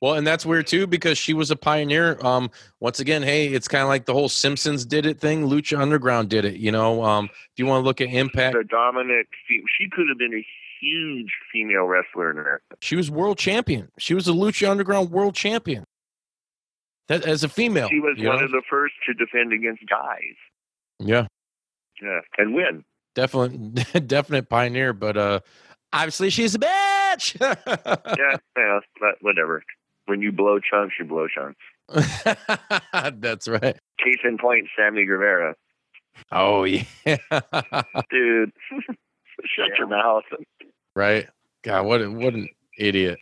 Well, 0.00 0.14
and 0.14 0.26
that's 0.26 0.46
weird 0.46 0.66
too 0.66 0.86
because 0.86 1.18
she 1.18 1.34
was 1.34 1.50
a 1.50 1.56
pioneer. 1.56 2.18
Um, 2.24 2.50
once 2.80 3.00
again, 3.00 3.22
hey, 3.22 3.48
it's 3.48 3.68
kind 3.68 3.82
of 3.82 3.88
like 3.88 4.06
the 4.06 4.12
whole 4.14 4.28
Simpsons 4.28 4.84
did 4.86 5.04
it 5.06 5.20
thing. 5.20 5.48
Lucha 5.48 5.78
Underground 5.78 6.30
did 6.30 6.44
it. 6.44 6.56
You 6.56 6.72
know, 6.72 7.02
um, 7.04 7.26
if 7.32 7.58
you 7.58 7.66
want 7.66 7.82
to 7.82 7.84
look 7.86 8.00
at 8.00 8.08
Impact, 8.08 8.56
The 8.56 8.64
dominant, 8.64 9.26
she 9.48 9.88
could 9.90 10.08
have 10.08 10.18
been 10.18 10.34
a 10.34 10.46
huge 10.80 11.30
female 11.52 11.84
wrestler 11.84 12.30
in 12.30 12.38
America. 12.38 12.64
she 12.80 12.96
was 12.96 13.10
world 13.10 13.38
champion. 13.38 13.88
She 13.98 14.14
was 14.14 14.28
a 14.28 14.32
Lucha 14.32 14.68
Underground 14.70 15.10
world 15.10 15.34
champion. 15.34 15.84
That 17.08 17.24
as 17.26 17.44
a 17.44 17.48
female, 17.50 17.88
She 17.90 18.00
was 18.00 18.16
one 18.16 18.38
know? 18.38 18.44
of 18.44 18.50
the 18.50 18.62
first 18.68 18.94
to 19.06 19.12
defend 19.14 19.52
against 19.52 19.82
guys. 19.86 20.20
yeah, 20.98 21.26
Yeah, 22.02 22.20
and 22.38 22.54
win. 22.54 22.82
definite, 23.14 24.06
definite 24.08 24.48
pioneer. 24.48 24.94
But 24.94 25.16
uh, 25.18 25.40
obviously, 25.94 26.30
she's 26.30 26.54
a 26.54 26.58
bitch. 26.58 27.36
Yeah, 28.18 28.36
yeah, 28.56 28.80
but 29.00 29.14
whatever. 29.20 29.62
When 30.06 30.20
you 30.20 30.32
blow 30.32 30.58
chunks, 30.58 30.96
you 30.98 31.04
blow 31.04 31.26
chunks. 31.28 31.60
That's 33.20 33.46
right. 33.46 33.76
Case 34.02 34.18
in 34.24 34.36
point, 34.36 34.66
Sammy 34.76 35.04
Guevara. 35.06 35.54
Oh 36.32 36.64
yeah, 36.64 36.84
Dude, 38.10 38.52
shut 39.44 39.70
your 39.78 39.86
mouth. 39.86 40.24
right. 40.96 41.28
God, 41.62 41.86
what 41.86 42.02
a, 42.02 42.10
what 42.10 42.34
an 42.34 42.48
idiot. 42.78 43.18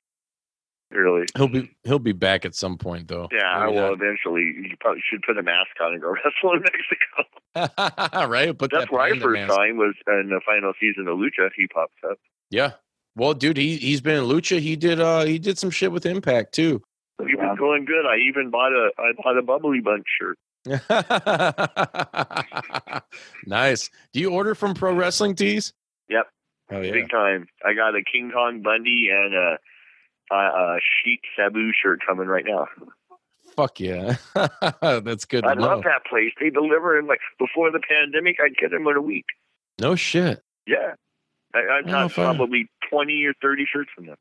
Really. 0.90 1.26
He'll 1.36 1.48
be 1.48 1.70
he'll 1.84 1.98
be 1.98 2.12
back 2.12 2.44
at 2.44 2.54
some 2.54 2.76
point 2.78 3.08
though. 3.08 3.28
Yeah, 3.32 3.44
I 3.46 3.66
Maybe 3.66 3.78
will 3.78 3.92
eventually. 3.94 4.42
You 4.42 4.74
probably 4.80 5.02
should 5.10 5.22
put 5.22 5.38
a 5.38 5.42
mask 5.42 5.70
on 5.82 5.92
and 5.92 6.02
go 6.02 6.08
wrestle 6.10 6.54
in 6.54 6.62
Mexico. 6.62 7.70
not. 8.12 8.28
right? 8.30 8.56
Put 8.56 8.70
That's 8.70 8.84
that 8.84 8.92
where 8.92 9.02
I 9.02 9.10
panda 9.10 9.24
first 9.24 9.40
mask. 9.40 9.52
saw 9.54 9.64
him 9.64 9.76
was 9.78 9.94
in 10.06 10.28
the 10.30 10.40
final 10.44 10.72
season 10.80 11.08
of 11.08 11.16
Lucha. 11.18 11.50
He 11.56 11.66
pops 11.66 11.94
up. 12.10 12.18
Yeah. 12.52 12.72
Well, 13.16 13.34
dude, 13.34 13.56
he 13.56 13.76
he's 13.76 14.00
been 14.00 14.16
in 14.16 14.24
Lucha. 14.24 14.60
He 14.60 14.76
did 14.76 15.00
uh 15.00 15.24
he 15.24 15.38
did 15.38 15.58
some 15.58 15.70
shit 15.70 15.90
with 15.90 16.06
Impact 16.06 16.54
too. 16.54 16.82
He 17.18 17.34
was 17.34 17.58
going 17.58 17.84
good. 17.84 18.06
I 18.06 18.16
even 18.28 18.50
bought 18.50 18.72
a 18.72 18.90
I 18.98 19.12
bought 19.16 19.38
a 19.38 19.42
bubbly 19.42 19.80
bunch 19.80 20.06
shirt. 20.18 20.38
nice. 23.46 23.90
Do 24.12 24.20
you 24.20 24.30
order 24.30 24.54
from 24.54 24.74
Pro 24.74 24.94
Wrestling 24.94 25.34
Tees? 25.34 25.72
Yep. 26.08 26.28
Oh 26.70 26.80
yeah. 26.80 26.92
Big 26.92 27.10
time. 27.10 27.46
I 27.64 27.74
got 27.74 27.96
a 27.96 28.02
King 28.04 28.30
Kong 28.32 28.62
Bundy 28.62 29.08
and 29.12 29.34
a, 29.34 29.58
a, 30.30 30.36
a 30.36 30.78
Sheik 30.80 31.22
Sabu 31.36 31.72
shirt 31.72 32.00
coming 32.06 32.28
right 32.28 32.44
now. 32.46 32.68
Fuck 33.56 33.80
yeah. 33.80 34.16
That's 34.80 35.24
good. 35.24 35.44
I 35.44 35.54
know. 35.54 35.62
love 35.62 35.84
that 35.84 36.04
place. 36.08 36.32
They 36.40 36.50
deliver 36.50 36.98
in 36.98 37.06
like 37.06 37.20
before 37.38 37.70
the 37.70 37.80
pandemic. 37.80 38.36
I'd 38.42 38.56
get 38.56 38.70
them 38.70 38.86
in 38.86 38.96
a 38.96 39.02
week. 39.02 39.26
No 39.80 39.96
shit. 39.96 40.42
Yeah. 40.66 40.94
I, 41.54 41.58
I've 41.58 41.66
I 41.70 41.80
know 41.86 41.92
got 41.92 42.10
if 42.10 42.18
I- 42.18 42.24
probably 42.34 42.68
twenty 42.90 43.24
or 43.24 43.34
thirty 43.40 43.64
shirts 43.70 43.90
from 43.94 44.06
them. 44.06 44.16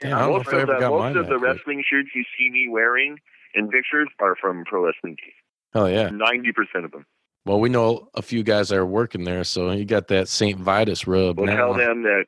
Damn, 0.00 0.16
I 0.16 0.20
don't 0.20 0.30
know 0.30 0.36
most 0.38 0.48
if 0.48 0.54
I 0.54 0.56
of 0.56 0.62
ever 0.62 0.72
the 0.74 0.80
got 0.80 0.90
most 0.92 0.98
mine 1.00 1.16
of 1.18 1.26
the 1.26 1.38
quick. 1.38 1.42
wrestling 1.56 1.84
shirts 1.88 2.08
you 2.14 2.24
see 2.38 2.50
me 2.50 2.68
wearing 2.70 3.18
in 3.54 3.68
pictures 3.68 4.08
are 4.20 4.34
from 4.40 4.64
Pro 4.64 4.86
Wrestling 4.86 5.16
Tees. 5.16 5.34
Hell 5.74 5.90
yeah. 5.90 6.08
Ninety 6.10 6.52
percent 6.52 6.84
of 6.84 6.90
them. 6.92 7.04
Well, 7.46 7.60
we 7.60 7.68
know 7.68 8.08
a 8.14 8.22
few 8.22 8.42
guys 8.42 8.68
that 8.68 8.76
are 8.76 8.86
working 8.86 9.24
there, 9.24 9.44
so 9.44 9.70
you 9.70 9.84
got 9.86 10.08
that 10.08 10.28
St. 10.28 10.58
Vitus 10.58 11.06
rub 11.06 11.38
We'll 11.38 11.46
now. 11.46 11.56
tell 11.56 11.74
them 11.74 12.02
that 12.02 12.24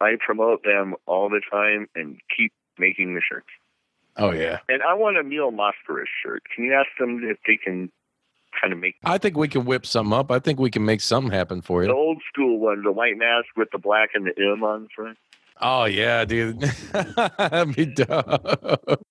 I 0.00 0.16
promote 0.24 0.64
them 0.64 0.94
all 1.06 1.28
the 1.28 1.42
time 1.50 1.86
and 1.94 2.18
keep 2.36 2.52
making 2.78 3.14
the 3.14 3.20
shirts. 3.20 3.46
Oh 4.16 4.32
yeah. 4.32 4.58
And 4.68 4.82
I 4.82 4.94
want 4.94 5.16
a 5.18 5.22
Mil 5.24 5.50
Mascaras 5.52 6.06
shirt. 6.22 6.42
Can 6.54 6.64
you 6.64 6.74
ask 6.74 6.88
them 6.98 7.20
if 7.24 7.36
they 7.46 7.56
can 7.56 7.90
kind 8.64 8.72
of 8.72 8.78
make 8.78 8.96
I 9.04 9.18
think 9.18 9.36
we 9.36 9.48
can 9.48 9.64
whip 9.64 9.86
something 9.86 10.12
up. 10.12 10.30
I 10.30 10.38
think 10.38 10.58
we 10.58 10.70
can 10.70 10.84
make 10.84 11.00
something 11.00 11.30
happen 11.32 11.60
for 11.62 11.82
you. 11.82 11.88
the 11.88 11.94
old 11.94 12.22
school 12.32 12.58
one, 12.58 12.82
the 12.82 12.92
white 12.92 13.16
mask 13.16 13.46
with 13.56 13.68
the 13.72 13.78
black 13.78 14.10
and 14.14 14.26
the 14.26 14.32
M 14.36 14.62
on 14.62 14.84
the 14.84 14.88
front? 14.94 15.18
Oh 15.60 15.84
yeah, 15.84 16.24
dude. 16.24 16.60
That'd 16.92 17.76
be 17.76 17.86
dope. 17.86 19.02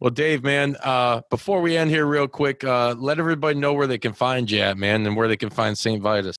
Well, 0.00 0.10
Dave, 0.10 0.42
man, 0.42 0.76
uh, 0.82 1.22
before 1.30 1.60
we 1.60 1.76
end 1.76 1.90
here 1.90 2.04
real 2.04 2.26
quick, 2.26 2.64
uh, 2.64 2.94
let 2.98 3.20
everybody 3.20 3.58
know 3.58 3.72
where 3.72 3.86
they 3.86 3.98
can 3.98 4.12
find 4.12 4.50
you 4.50 4.58
at, 4.58 4.76
man, 4.76 5.06
and 5.06 5.16
where 5.16 5.28
they 5.28 5.36
can 5.36 5.50
find 5.50 5.78
St. 5.78 6.02
Vitus. 6.02 6.34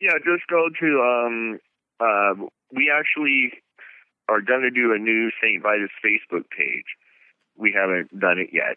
Yeah, 0.00 0.12
just 0.24 0.46
go 0.48 0.68
to 0.80 1.00
um 1.02 1.58
uh 2.00 2.46
we 2.72 2.90
actually 2.90 3.52
are 4.28 4.40
gonna 4.40 4.70
do 4.70 4.92
a 4.92 4.98
new 4.98 5.30
St. 5.42 5.62
Vitus 5.62 5.90
Facebook 6.04 6.44
page. 6.56 6.84
We 7.56 7.72
haven't 7.72 8.18
done 8.18 8.38
it 8.38 8.50
yet, 8.52 8.76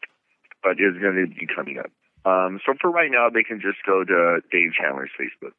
but 0.63 0.73
it's 0.79 0.97
gonna 0.97 1.27
be 1.27 1.47
coming 1.53 1.79
up. 1.79 1.91
Um 2.29 2.59
so 2.65 2.73
for 2.79 2.91
right 2.91 3.11
now 3.11 3.29
they 3.29 3.43
can 3.43 3.59
just 3.59 3.77
go 3.85 4.03
to 4.03 4.41
Dave 4.51 4.71
Chandler's 4.79 5.11
Facebook. 5.19 5.53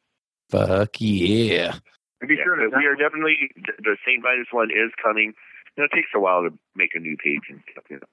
Fuck 0.51 1.01
yeah. 1.01 1.75
And 2.21 2.29
be 2.29 2.37
sure 2.37 2.57
we 2.57 2.87
are 2.87 2.97
definitely 2.97 3.51
the 3.79 3.97
St. 4.07 4.23
Vitus 4.23 4.49
one 4.51 4.71
is 4.71 4.93
coming. 5.03 5.33
You 5.77 5.83
know, 5.83 5.89
it 5.91 5.95
takes 5.95 6.09
a 6.15 6.21
while 6.21 6.43
to 6.43 6.51
make 6.75 6.91
a 6.95 6.99
new 6.99 7.17
page 7.17 7.41
and 7.49 7.63
stuff, 7.73 7.85
you 7.89 7.97
know. 7.97 8.09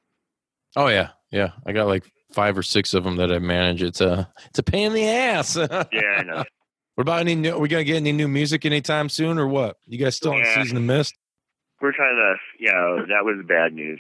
Oh 0.76 0.88
yeah, 0.88 1.10
yeah. 1.32 1.52
I 1.66 1.74
got 1.74 1.88
like 1.88 2.06
five 2.32 2.58
or 2.58 2.64
six 2.64 2.94
of 2.94 3.04
them 3.04 3.18
that 3.18 3.32
I 3.32 3.40
manage. 3.40 3.82
It's 3.82 4.02
a 4.02 4.32
it's 4.50 4.60
a 4.60 4.64
pain 4.64 4.88
in 4.88 4.94
the 4.94 5.08
ass. 5.08 5.56
what 5.58 5.72
Yeah, 5.92 6.18
I 6.20 6.24
know. 6.24 6.44
What 6.96 7.02
about 7.02 7.20
any? 7.20 7.36
New, 7.36 7.58
we 7.58 7.68
gonna 7.68 7.84
get 7.84 7.98
any 7.98 8.12
new 8.12 8.28
music 8.28 8.66
anytime 8.66 9.10
soon, 9.10 9.38
or 9.38 9.48
what? 9.48 9.78
You 9.86 9.98
guys 9.98 10.16
still 10.16 10.34
on 10.34 10.46
season 10.56 10.78
of 10.78 10.84
Mist? 10.84 11.16
We're 11.82 11.94
trying 11.94 12.16
to 12.16 12.36
yeah, 12.60 13.06
that 13.10 13.24
was 13.24 13.46
bad 13.48 13.74
news. 13.74 14.00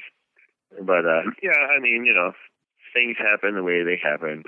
But 0.81 1.05
uh 1.05 1.21
yeah, 1.43 1.57
I 1.75 1.79
mean, 1.79 2.05
you 2.05 2.13
know, 2.13 2.31
things 2.97 3.17
happen 3.19 3.53
the 3.53 3.61
way 3.63 3.83
they 3.83 3.99
happen. 4.01 4.43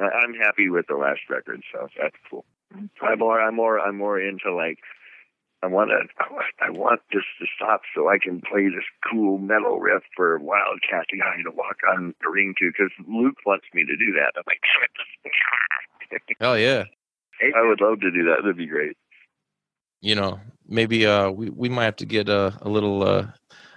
I- 0.00 0.24
I'm 0.24 0.32
happy 0.34 0.70
with 0.70 0.86
the 0.88 0.96
last 0.96 1.20
record, 1.28 1.62
so 1.72 1.88
that's 2.00 2.16
cool. 2.30 2.44
I'm 3.02 3.18
more, 3.18 3.40
I'm 3.40 3.54
more, 3.54 3.78
I'm 3.78 3.96
more 3.98 4.18
into 4.18 4.52
like, 4.54 4.78
I 5.62 5.66
want 5.66 5.90
to, 5.90 6.00
I 6.60 6.70
want 6.70 7.00
this 7.12 7.22
to 7.40 7.46
stop 7.56 7.82
so 7.94 8.08
I 8.08 8.18
can 8.18 8.40
play 8.40 8.64
this 8.68 8.84
cool 9.10 9.38
metal 9.38 9.80
riff 9.80 10.02
for 10.16 10.38
Wildkat 10.40 11.04
guy 11.18 11.42
to 11.44 11.50
walk 11.54 11.76
on 11.88 12.14
the 12.20 12.30
ring 12.30 12.54
to, 12.58 12.70
because 12.70 12.90
Luke 13.06 13.36
wants 13.46 13.66
me 13.72 13.84
to 13.84 13.96
do 13.96 14.12
that. 14.12 14.32
I'm 14.36 14.42
like, 14.46 14.60
damn 16.10 16.20
it. 16.28 16.36
Hell 16.40 16.58
yeah. 16.58 16.84
I 17.56 17.66
would 17.66 17.80
love 17.80 18.00
to 18.00 18.10
do 18.10 18.24
that. 18.24 18.38
That'd 18.42 18.56
be 18.56 18.66
great. 18.66 18.96
you 20.00 20.14
know, 20.14 20.38
maybe 20.68 21.06
uh 21.06 21.30
we, 21.30 21.50
we 21.50 21.68
might 21.68 21.84
have 21.84 21.96
to 21.96 22.06
get 22.06 22.28
a, 22.28 22.52
a 22.62 22.68
little 22.68 23.02
uh 23.02 23.26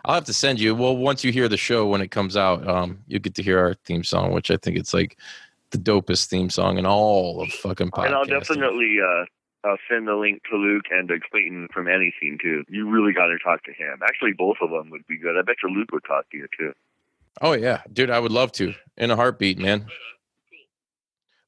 I'll 0.08 0.16
have 0.16 0.24
to 0.24 0.34
send 0.34 0.60
you 0.60 0.74
well 0.74 0.98
once 0.98 1.24
you 1.24 1.32
hear 1.32 1.48
the 1.48 1.58
show 1.58 1.86
when 1.86 2.02
it 2.02 2.10
comes 2.10 2.36
out, 2.36 2.68
um 2.68 3.00
you 3.08 3.20
get 3.20 3.36
to 3.36 3.44
hear 3.44 3.60
our 3.60 3.76
theme 3.86 4.04
song, 4.04 4.32
which 4.32 4.50
I 4.50 4.58
think 4.58 4.78
it's 4.78 4.94
like 4.94 5.18
the 5.72 5.78
dopest 5.78 6.28
theme 6.28 6.50
song 6.50 6.78
in 6.78 6.86
all 6.86 7.42
of 7.42 7.50
fucking 7.50 7.92
podcasting. 7.92 8.06
And 8.06 8.16
I'll 8.16 8.26
definitely, 8.26 8.98
uh, 9.04 9.26
I'll 9.68 9.78
send 9.90 10.08
the 10.08 10.16
link 10.16 10.42
to 10.50 10.58
Luke 10.58 10.86
and 10.92 11.10
to 11.10 11.20
Clayton 11.30 11.68
from 11.74 11.88
Antiseen 11.88 12.40
too. 12.42 12.64
You 12.70 12.90
really 12.90 13.12
got 13.12 13.28
to 13.28 13.38
talk 13.40 13.64
to 13.66 13.74
him. 13.74 14.00
Actually, 14.04 14.34
both 14.34 14.58
of 14.62 14.70
them 14.70 14.90
would 14.92 15.06
be 15.08 15.18
good. 15.18 15.38
I 15.38 15.42
bet 15.42 15.58
you 15.62 15.70
Luke 15.70 15.92
would 15.92 16.06
talk 16.06 16.30
to 16.32 16.38
you 16.38 16.48
too. 16.58 16.74
Oh 17.42 17.54
yeah, 17.54 17.82
dude, 17.92 18.10
I 18.10 18.20
would 18.20 18.32
love 18.32 18.52
to. 18.54 18.74
In 18.98 19.12
a 19.12 19.16
heartbeat, 19.16 19.60
man. 19.60 19.88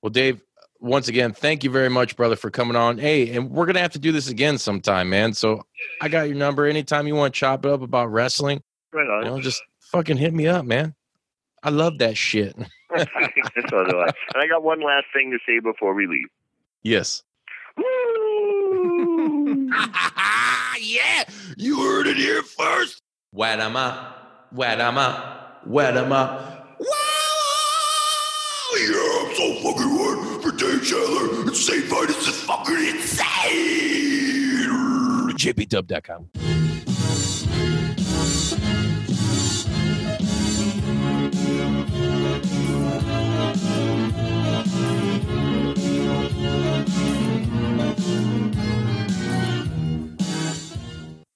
Well, 0.02 0.10
Dave, 0.10 0.42
once 0.80 1.08
again, 1.08 1.34
thank 1.34 1.64
you 1.64 1.70
very 1.70 1.90
much, 1.90 2.16
brother, 2.16 2.36
for 2.36 2.50
coming 2.50 2.76
on. 2.76 2.98
Hey, 2.98 3.36
and 3.36 3.50
we're 3.52 3.66
gonna 3.66 3.80
have 3.82 3.92
to 3.92 4.00
do 4.00 4.12
this 4.12 4.30
again 4.30 4.58
sometime, 4.58 5.10
man. 5.10 5.34
So 5.34 5.64
I 6.02 6.08
got 6.10 6.28
your 6.28 6.38
number. 6.38 6.66
Anytime 6.66 7.08
you 7.08 7.16
want 7.16 7.34
to 7.34 7.40
chop 7.40 7.66
it 7.66 7.72
up 7.72 7.82
about 7.82 8.08
wrestling, 8.12 8.62
Right 8.94 9.08
on. 9.08 9.26
you 9.26 9.30
know, 9.32 9.40
just 9.42 9.62
fucking 9.92 10.18
hit 10.18 10.34
me 10.34 10.48
up, 10.48 10.66
man. 10.66 10.96
I 11.64 11.70
love 11.70 11.98
that 12.00 12.16
shit. 12.18 12.56
so 12.96 13.06
do 13.86 14.00
I. 14.00 14.06
And 14.34 14.42
I 14.44 14.48
got 14.48 14.64
one 14.64 14.82
last 14.82 15.06
thing 15.14 15.32
to 15.32 15.38
say 15.46 15.60
before 15.60 15.94
we 15.94 16.08
leave. 16.08 16.28
Yes. 16.82 17.24
Woo! 17.78 19.70
yeah, 20.80 21.24
you 21.58 21.80
heard 21.82 22.08
it 22.08 22.18
here 22.18 22.42
first. 22.44 23.02
Wet 23.32 23.60
'em 23.60 23.76
up, 23.76 24.48
wet 24.52 24.80
'em 24.82 24.98
up, 24.98 25.62
wet 25.68 25.96
'em 25.96 26.12
up. 26.12 26.78
Wow, 26.80 26.88
yeah. 28.76 29.34
so 29.36 29.54
fucking 29.62 29.90
hard 29.98 30.29
for 30.80 30.86
Dave 30.86 30.86
Chandler 30.86 31.42
and 31.42 31.56
St. 31.56 31.86
Vitus 31.86 32.28
is 32.28 32.42
fucking 32.44 32.76
insane. 32.76 33.26
jpdub.com. 35.36 36.30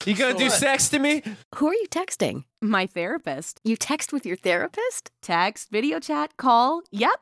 You 0.05 0.17
gonna 0.17 0.37
do 0.37 0.49
sex 0.49 0.89
to 0.89 0.99
me? 0.99 1.23
Who 1.55 1.67
are 1.67 1.73
you 1.73 1.87
texting? 1.89 2.43
My 2.61 2.85
therapist. 2.85 3.61
You 3.63 3.77
text 3.77 4.11
with 4.11 4.25
your 4.25 4.35
therapist? 4.35 5.11
Text, 5.21 5.69
video 5.71 6.01
chat, 6.01 6.35
call. 6.35 6.81
Yep. 6.91 7.21